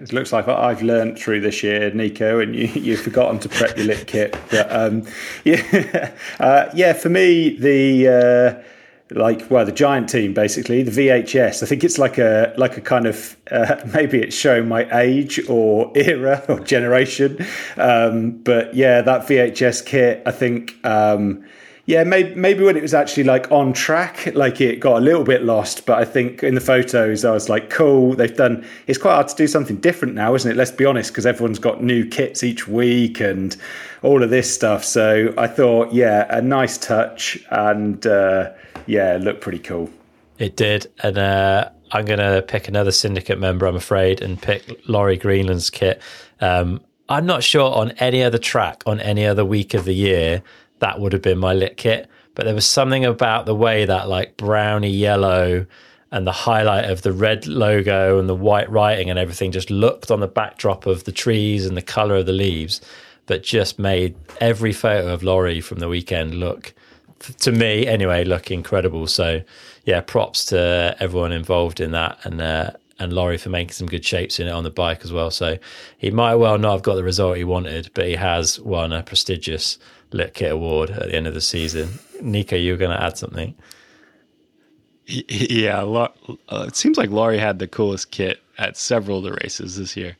It 0.00 0.12
looks 0.12 0.32
like 0.32 0.46
I've 0.46 0.82
learned 0.82 1.18
through 1.18 1.40
this 1.40 1.62
year, 1.62 1.90
Neko, 1.90 2.40
and 2.40 2.54
you, 2.54 2.66
you've 2.80 3.00
forgotten 3.00 3.40
to 3.40 3.48
prep 3.48 3.76
your 3.78 3.86
lit 3.86 4.06
kit. 4.14 4.36
But 4.50 4.70
um, 4.70 5.06
yeah, 5.44 6.12
uh, 6.38 6.70
yeah, 6.74 6.92
for 6.92 7.08
me, 7.08 7.56
the 7.56 8.08
uh, 8.08 8.62
like 9.10 9.50
well 9.50 9.64
the 9.64 9.72
giant 9.72 10.08
team 10.08 10.34
basically 10.34 10.82
the 10.82 10.90
VHS 10.90 11.62
I 11.62 11.66
think 11.66 11.84
it's 11.84 11.96
like 11.96 12.18
a 12.18 12.52
like 12.56 12.76
a 12.76 12.80
kind 12.80 13.06
of 13.06 13.36
uh, 13.52 13.76
maybe 13.94 14.20
it's 14.20 14.34
showing 14.34 14.66
my 14.66 14.84
age 15.00 15.48
or 15.48 15.92
era 15.94 16.44
or 16.48 16.58
generation 16.58 17.38
um, 17.76 18.32
but 18.42 18.74
yeah 18.74 19.02
that 19.02 19.22
VHS 19.22 19.86
kit 19.86 20.22
I 20.26 20.32
think 20.32 20.74
um, 20.84 21.44
yeah 21.86 22.04
maybe, 22.04 22.34
maybe 22.34 22.62
when 22.62 22.76
it 22.76 22.82
was 22.82 22.94
actually 22.94 23.24
like 23.24 23.50
on 23.50 23.72
track 23.72 24.26
like 24.34 24.60
it 24.60 24.78
got 24.78 24.98
a 24.98 25.00
little 25.00 25.24
bit 25.24 25.42
lost 25.42 25.86
but 25.86 25.98
I 25.98 26.04
think 26.04 26.42
in 26.42 26.54
the 26.54 26.60
photos 26.60 27.24
I 27.24 27.32
was 27.32 27.48
like 27.48 27.70
cool 27.70 28.14
they've 28.14 28.36
done 28.36 28.64
it's 28.86 28.98
quite 28.98 29.14
hard 29.14 29.28
to 29.28 29.36
do 29.36 29.46
something 29.46 29.76
different 29.76 30.14
now 30.14 30.34
isn't 30.34 30.50
it 30.50 30.56
let's 30.56 30.70
be 30.70 30.84
honest 30.84 31.10
because 31.10 31.26
everyone's 31.26 31.58
got 31.58 31.82
new 31.82 32.06
kits 32.06 32.44
each 32.44 32.68
week 32.68 33.20
and 33.20 33.56
all 34.02 34.22
of 34.22 34.30
this 34.30 34.52
stuff 34.52 34.84
so 34.84 35.32
I 35.38 35.46
thought 35.46 35.92
yeah 35.92 36.26
a 36.28 36.42
nice 36.42 36.76
touch 36.76 37.38
and 37.50 38.06
uh, 38.06 38.50
yeah, 38.86 39.18
looked 39.20 39.40
pretty 39.40 39.58
cool. 39.58 39.90
It 40.38 40.56
did, 40.56 40.90
and 41.02 41.18
uh, 41.18 41.70
I'm 41.92 42.06
to 42.06 42.44
pick 42.46 42.68
another 42.68 42.92
syndicate 42.92 43.38
member, 43.38 43.66
I'm 43.66 43.76
afraid, 43.76 44.22
and 44.22 44.40
pick 44.40 44.62
Laurie 44.88 45.16
Greenland's 45.16 45.70
kit. 45.70 46.00
Um, 46.40 46.80
I'm 47.08 47.26
not 47.26 47.42
sure 47.42 47.72
on 47.74 47.92
any 47.92 48.22
other 48.22 48.38
track 48.38 48.82
on 48.84 49.00
any 49.00 49.24
other 49.26 49.44
week 49.44 49.74
of 49.74 49.84
the 49.84 49.94
year 49.94 50.42
that 50.80 51.00
would 51.00 51.12
have 51.12 51.22
been 51.22 51.38
my 51.38 51.52
lit 51.52 51.76
kit, 51.76 52.08
but 52.34 52.44
there 52.44 52.54
was 52.54 52.66
something 52.66 53.04
about 53.04 53.46
the 53.46 53.54
way 53.54 53.84
that 53.84 54.08
like 54.08 54.36
browny 54.36 54.90
yellow 54.90 55.66
and 56.12 56.26
the 56.26 56.32
highlight 56.32 56.88
of 56.90 57.02
the 57.02 57.12
red 57.12 57.46
logo 57.46 58.18
and 58.18 58.28
the 58.28 58.34
white 58.34 58.70
writing 58.70 59.10
and 59.10 59.18
everything 59.18 59.52
just 59.52 59.70
looked 59.70 60.10
on 60.10 60.20
the 60.20 60.28
backdrop 60.28 60.86
of 60.86 61.04
the 61.04 61.12
trees 61.12 61.66
and 61.66 61.76
the 61.76 61.82
color 61.82 62.16
of 62.16 62.26
the 62.26 62.32
leaves 62.32 62.80
that 63.26 63.42
just 63.42 63.78
made 63.78 64.14
every 64.40 64.72
photo 64.72 65.12
of 65.12 65.22
Laurie 65.22 65.60
from 65.60 65.78
the 65.78 65.88
weekend 65.88 66.34
look 66.34 66.72
to 67.18 67.50
me 67.50 67.86
anyway, 67.86 68.24
look 68.24 68.50
incredible. 68.50 69.06
So 69.06 69.42
yeah, 69.84 70.00
props 70.00 70.44
to 70.46 70.96
everyone 71.00 71.32
involved 71.32 71.80
in 71.80 71.92
that 71.92 72.18
and 72.24 72.40
uh, 72.40 72.72
and 72.98 73.12
Laurie 73.12 73.38
for 73.38 73.50
making 73.50 73.72
some 73.72 73.86
good 73.86 74.04
shapes 74.04 74.40
in 74.40 74.46
it 74.46 74.50
on 74.50 74.64
the 74.64 74.70
bike 74.70 75.02
as 75.04 75.12
well. 75.12 75.30
So 75.30 75.58
he 75.98 76.10
might 76.10 76.36
well 76.36 76.58
not 76.58 76.72
have 76.72 76.82
got 76.82 76.94
the 76.94 77.04
result 77.04 77.36
he 77.36 77.44
wanted, 77.44 77.90
but 77.94 78.06
he 78.06 78.14
has 78.14 78.58
won 78.60 78.92
a 78.92 79.02
prestigious 79.02 79.78
Kit 80.34 80.52
Award 80.52 80.90
at 80.90 81.08
the 81.08 81.14
end 81.14 81.26
of 81.26 81.34
the 81.34 81.40
season. 81.40 81.88
Neko, 82.20 82.62
you're 82.62 82.76
going 82.76 82.96
to 82.96 83.02
add 83.02 83.18
something? 83.18 83.54
Yeah, 85.06 85.82
uh, 85.82 86.64
it 86.66 86.74
seems 86.74 86.96
like 86.96 87.10
Laurie 87.10 87.38
had 87.38 87.58
the 87.58 87.68
coolest 87.68 88.10
kit 88.10 88.42
at 88.58 88.76
several 88.76 89.18
of 89.18 89.24
the 89.24 89.38
races 89.42 89.76
this 89.76 89.96
year. 89.96 90.16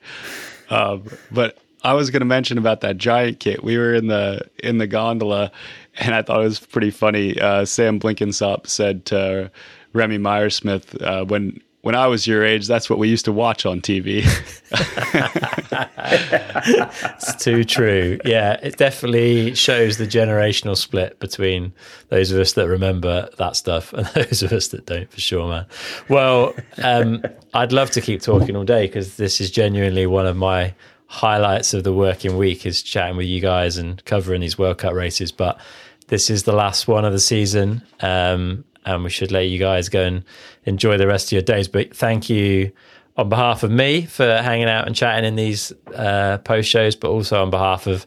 Um, 0.70 1.04
but 1.32 1.58
I 1.82 1.92
was 1.94 2.10
going 2.10 2.20
to 2.20 2.26
mention 2.26 2.58
about 2.58 2.80
that 2.82 2.96
giant 2.96 3.40
kit. 3.40 3.64
We 3.64 3.78
were 3.78 3.94
in 3.94 4.06
the 4.06 4.42
in 4.62 4.78
the 4.78 4.86
gondola, 4.86 5.50
and 5.98 6.14
I 6.14 6.22
thought 6.22 6.40
it 6.40 6.44
was 6.44 6.60
pretty 6.60 6.90
funny. 6.90 7.40
Uh, 7.40 7.64
Sam 7.64 7.98
Blenkinsop 7.98 8.66
said 8.66 9.04
to 9.06 9.50
Remy 9.92 10.18
Meier-Smith, 10.18 11.00
uh, 11.02 11.24
"When 11.24 11.60
when 11.86 11.94
I 11.94 12.08
was 12.08 12.26
your 12.26 12.44
age, 12.44 12.66
that's 12.66 12.90
what 12.90 12.98
we 12.98 13.08
used 13.08 13.24
to 13.26 13.32
watch 13.32 13.64
on 13.64 13.80
TV." 13.80 14.24
it's 17.14 17.36
too 17.36 17.62
true. 17.62 18.18
Yeah, 18.24 18.58
it 18.60 18.76
definitely 18.76 19.54
shows 19.54 19.96
the 19.96 20.06
generational 20.06 20.76
split 20.76 21.20
between 21.20 21.72
those 22.08 22.32
of 22.32 22.40
us 22.40 22.54
that 22.54 22.66
remember 22.66 23.28
that 23.38 23.54
stuff 23.54 23.92
and 23.92 24.04
those 24.14 24.42
of 24.42 24.52
us 24.52 24.68
that 24.68 24.86
don't, 24.86 25.08
for 25.08 25.20
sure, 25.20 25.48
man. 25.48 25.66
Well, 26.08 26.56
um, 26.82 27.22
I'd 27.54 27.72
love 27.72 27.92
to 27.92 28.00
keep 28.00 28.20
talking 28.20 28.56
all 28.56 28.64
day 28.64 28.88
because 28.88 29.16
this 29.16 29.40
is 29.40 29.52
genuinely 29.52 30.06
one 30.06 30.26
of 30.26 30.36
my 30.36 30.74
highlights 31.06 31.72
of 31.72 31.84
the 31.84 31.92
working 31.92 32.36
week 32.36 32.66
is 32.66 32.82
chatting 32.82 33.16
with 33.16 33.26
you 33.26 33.40
guys 33.40 33.76
and 33.76 34.04
covering 34.06 34.40
these 34.40 34.58
World 34.58 34.78
Cup 34.78 34.92
races. 34.92 35.30
But 35.30 35.60
this 36.08 36.30
is 36.30 36.42
the 36.42 36.52
last 36.52 36.88
one 36.88 37.04
of 37.04 37.12
the 37.12 37.20
season, 37.20 37.80
um, 38.00 38.64
and 38.86 39.04
we 39.04 39.10
should 39.10 39.32
let 39.32 39.48
you 39.48 39.58
guys 39.58 39.88
go 39.88 40.02
and 40.02 40.24
enjoy 40.64 40.96
the 40.96 41.06
rest 41.06 41.28
of 41.28 41.32
your 41.32 41.42
days. 41.42 41.68
But 41.68 41.94
thank 41.94 42.30
you 42.30 42.72
on 43.16 43.28
behalf 43.28 43.62
of 43.62 43.70
me 43.70 44.02
for 44.02 44.24
hanging 44.24 44.68
out 44.68 44.86
and 44.86 44.94
chatting 44.94 45.24
in 45.24 45.36
these 45.36 45.72
uh, 45.94 46.38
post 46.38 46.68
shows, 46.68 46.96
but 46.96 47.08
also 47.08 47.42
on 47.42 47.50
behalf 47.50 47.86
of 47.86 48.06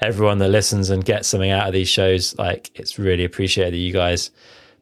everyone 0.00 0.38
that 0.38 0.48
listens 0.48 0.90
and 0.90 1.04
gets 1.04 1.28
something 1.28 1.50
out 1.50 1.66
of 1.66 1.72
these 1.72 1.88
shows. 1.88 2.36
Like 2.38 2.70
it's 2.74 2.98
really 2.98 3.24
appreciated 3.24 3.74
that 3.74 3.78
you 3.78 3.92
guys 3.92 4.30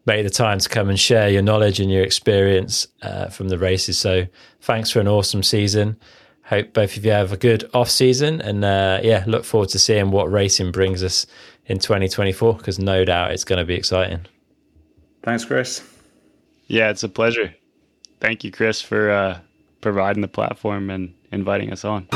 make 0.07 0.25
the 0.25 0.31
time 0.31 0.59
to 0.59 0.69
come 0.69 0.89
and 0.89 0.99
share 0.99 1.29
your 1.29 1.43
knowledge 1.43 1.81
and 1.81 1.91
your 1.91 2.05
experience 2.05 2.87
uh, 3.03 3.29
from 3.29 3.49
the 3.49 3.59
races. 3.59 3.99
So 3.99 4.27
thanks 4.61 4.91
for 4.91 5.01
an 5.01 5.09
awesome 5.09 5.43
season. 5.43 5.97
Hope 6.45 6.73
both 6.73 6.97
of 6.97 7.05
you 7.05 7.11
have 7.11 7.33
a 7.33 7.37
good 7.37 7.69
off 7.75 7.91
season, 7.91 8.41
and 8.41 8.65
uh, 8.65 9.01
yeah, 9.03 9.25
look 9.27 9.45
forward 9.45 9.69
to 9.71 9.81
seeing 9.81 10.13
what 10.13 10.31
racing 10.31 10.71
brings 10.71 11.03
us 11.03 11.27
in 11.67 11.81
2024 11.81 12.55
because 12.55 12.79
no 12.79 13.05
doubt 13.05 13.33
it's 13.33 13.43
going 13.43 13.59
to 13.59 13.65
be 13.65 13.75
exciting. 13.75 14.27
Thanks, 15.27 15.45
Chris. 15.45 15.83
Yeah, 16.69 16.91
it's 16.91 17.03
a 17.03 17.09
pleasure. 17.09 17.53
Thank 18.21 18.45
you, 18.45 18.53
Chris, 18.53 18.81
for 18.81 19.11
uh, 19.11 19.41
providing 19.81 20.23
the 20.23 20.29
platform 20.29 20.89
and 20.89 21.15
inviting 21.33 21.73
us 21.73 21.85
on. 21.85 22.07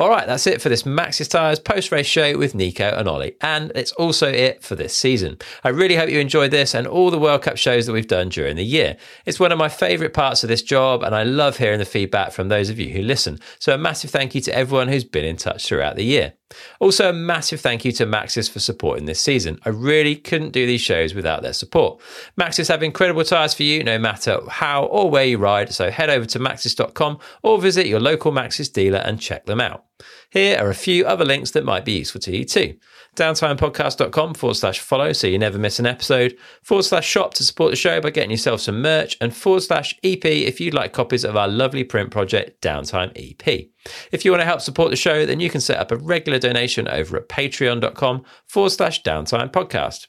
All 0.00 0.08
right, 0.08 0.26
that's 0.26 0.48
it 0.48 0.60
for 0.60 0.68
this 0.68 0.82
Maxxis 0.82 1.30
Tires 1.30 1.60
post 1.60 1.92
race 1.92 2.08
show 2.08 2.36
with 2.36 2.54
Neko 2.54 2.98
and 2.98 3.08
Olly. 3.08 3.36
And 3.40 3.70
it's 3.76 3.92
also 3.92 4.28
it 4.28 4.64
for 4.64 4.74
this 4.74 4.92
season. 4.92 5.38
I 5.62 5.68
really 5.68 5.94
hope 5.94 6.10
you 6.10 6.18
enjoyed 6.18 6.50
this 6.50 6.74
and 6.74 6.88
all 6.88 7.12
the 7.12 7.18
World 7.20 7.42
Cup 7.42 7.56
shows 7.56 7.86
that 7.86 7.92
we've 7.92 8.08
done 8.08 8.28
during 8.28 8.56
the 8.56 8.64
year. 8.64 8.96
It's 9.24 9.38
one 9.38 9.52
of 9.52 9.58
my 9.58 9.68
favourite 9.68 10.14
parts 10.14 10.42
of 10.42 10.48
this 10.48 10.62
job, 10.62 11.04
and 11.04 11.14
I 11.14 11.22
love 11.22 11.58
hearing 11.58 11.78
the 11.78 11.84
feedback 11.84 12.32
from 12.32 12.48
those 12.48 12.70
of 12.70 12.80
you 12.80 12.90
who 12.90 13.02
listen. 13.02 13.38
So 13.60 13.72
a 13.72 13.78
massive 13.78 14.10
thank 14.10 14.34
you 14.34 14.40
to 14.40 14.52
everyone 14.52 14.88
who's 14.88 15.04
been 15.04 15.24
in 15.24 15.36
touch 15.36 15.64
throughout 15.64 15.94
the 15.94 16.04
year. 16.04 16.32
Also, 16.80 17.10
a 17.10 17.12
massive 17.12 17.60
thank 17.60 17.84
you 17.84 17.92
to 17.92 18.06
Maxxis 18.06 18.50
for 18.50 18.60
supporting 18.60 19.06
this 19.06 19.20
season. 19.20 19.58
I 19.64 19.70
really 19.70 20.16
couldn't 20.16 20.50
do 20.50 20.66
these 20.66 20.80
shows 20.80 21.14
without 21.14 21.42
their 21.42 21.52
support. 21.52 22.00
Maxxis 22.38 22.68
have 22.68 22.82
incredible 22.82 23.24
tyres 23.24 23.54
for 23.54 23.62
you 23.62 23.84
no 23.84 23.98
matter 23.98 24.40
how 24.48 24.84
or 24.84 25.10
where 25.10 25.24
you 25.24 25.38
ride, 25.38 25.72
so 25.72 25.90
head 25.90 26.10
over 26.10 26.26
to 26.26 26.38
maxxis.com 26.38 27.18
or 27.42 27.60
visit 27.60 27.86
your 27.86 28.00
local 28.00 28.32
Maxxis 28.32 28.72
dealer 28.72 28.98
and 28.98 29.20
check 29.20 29.46
them 29.46 29.60
out. 29.60 29.84
Here 30.30 30.58
are 30.58 30.70
a 30.70 30.74
few 30.74 31.04
other 31.06 31.24
links 31.24 31.50
that 31.52 31.64
might 31.64 31.84
be 31.84 31.92
useful 31.92 32.20
to 32.22 32.36
you 32.36 32.44
too. 32.44 32.76
Downtimepodcast.com 33.16 34.34
forward 34.34 34.54
slash 34.54 34.80
follow 34.80 35.12
so 35.12 35.26
you 35.26 35.38
never 35.38 35.58
miss 35.58 35.78
an 35.78 35.86
episode, 35.86 36.36
forward 36.62 36.84
slash 36.84 37.06
shop 37.06 37.34
to 37.34 37.44
support 37.44 37.70
the 37.70 37.76
show 37.76 38.00
by 38.00 38.10
getting 38.10 38.30
yourself 38.30 38.60
some 38.60 38.80
merch, 38.80 39.16
and 39.20 39.36
forward 39.36 39.62
slash 39.62 39.94
EP 40.02 40.24
if 40.24 40.60
you'd 40.60 40.74
like 40.74 40.92
copies 40.92 41.24
of 41.24 41.36
our 41.36 41.48
lovely 41.48 41.84
print 41.84 42.10
project, 42.10 42.62
Downtime 42.62 43.12
EP. 43.14 43.66
If 44.12 44.24
you 44.24 44.30
want 44.30 44.40
to 44.40 44.46
help 44.46 44.62
support 44.62 44.90
the 44.90 44.96
show, 44.96 45.26
then 45.26 45.40
you 45.40 45.50
can 45.50 45.60
set 45.60 45.78
up 45.78 45.90
a 45.90 45.96
regular 45.96 46.38
donation 46.38 46.88
over 46.88 47.18
at 47.18 47.28
patreon.com 47.28 48.24
forward 48.46 48.70
slash 48.70 49.02
downtime 49.02 49.50
podcast. 49.50 50.06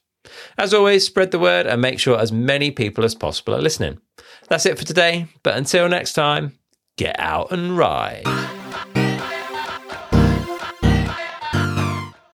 As 0.57 0.73
always, 0.73 1.05
spread 1.05 1.31
the 1.31 1.39
word 1.39 1.67
and 1.67 1.81
make 1.81 1.99
sure 1.99 2.17
as 2.17 2.31
many 2.31 2.71
people 2.71 3.03
as 3.03 3.15
possible 3.15 3.55
are 3.55 3.61
listening. 3.61 3.99
That's 4.47 4.65
it 4.65 4.77
for 4.77 4.85
today, 4.85 5.27
but 5.43 5.57
until 5.57 5.89
next 5.89 6.13
time, 6.13 6.57
get 6.97 7.19
out 7.19 7.51
and 7.51 7.77
ride. 7.77 8.52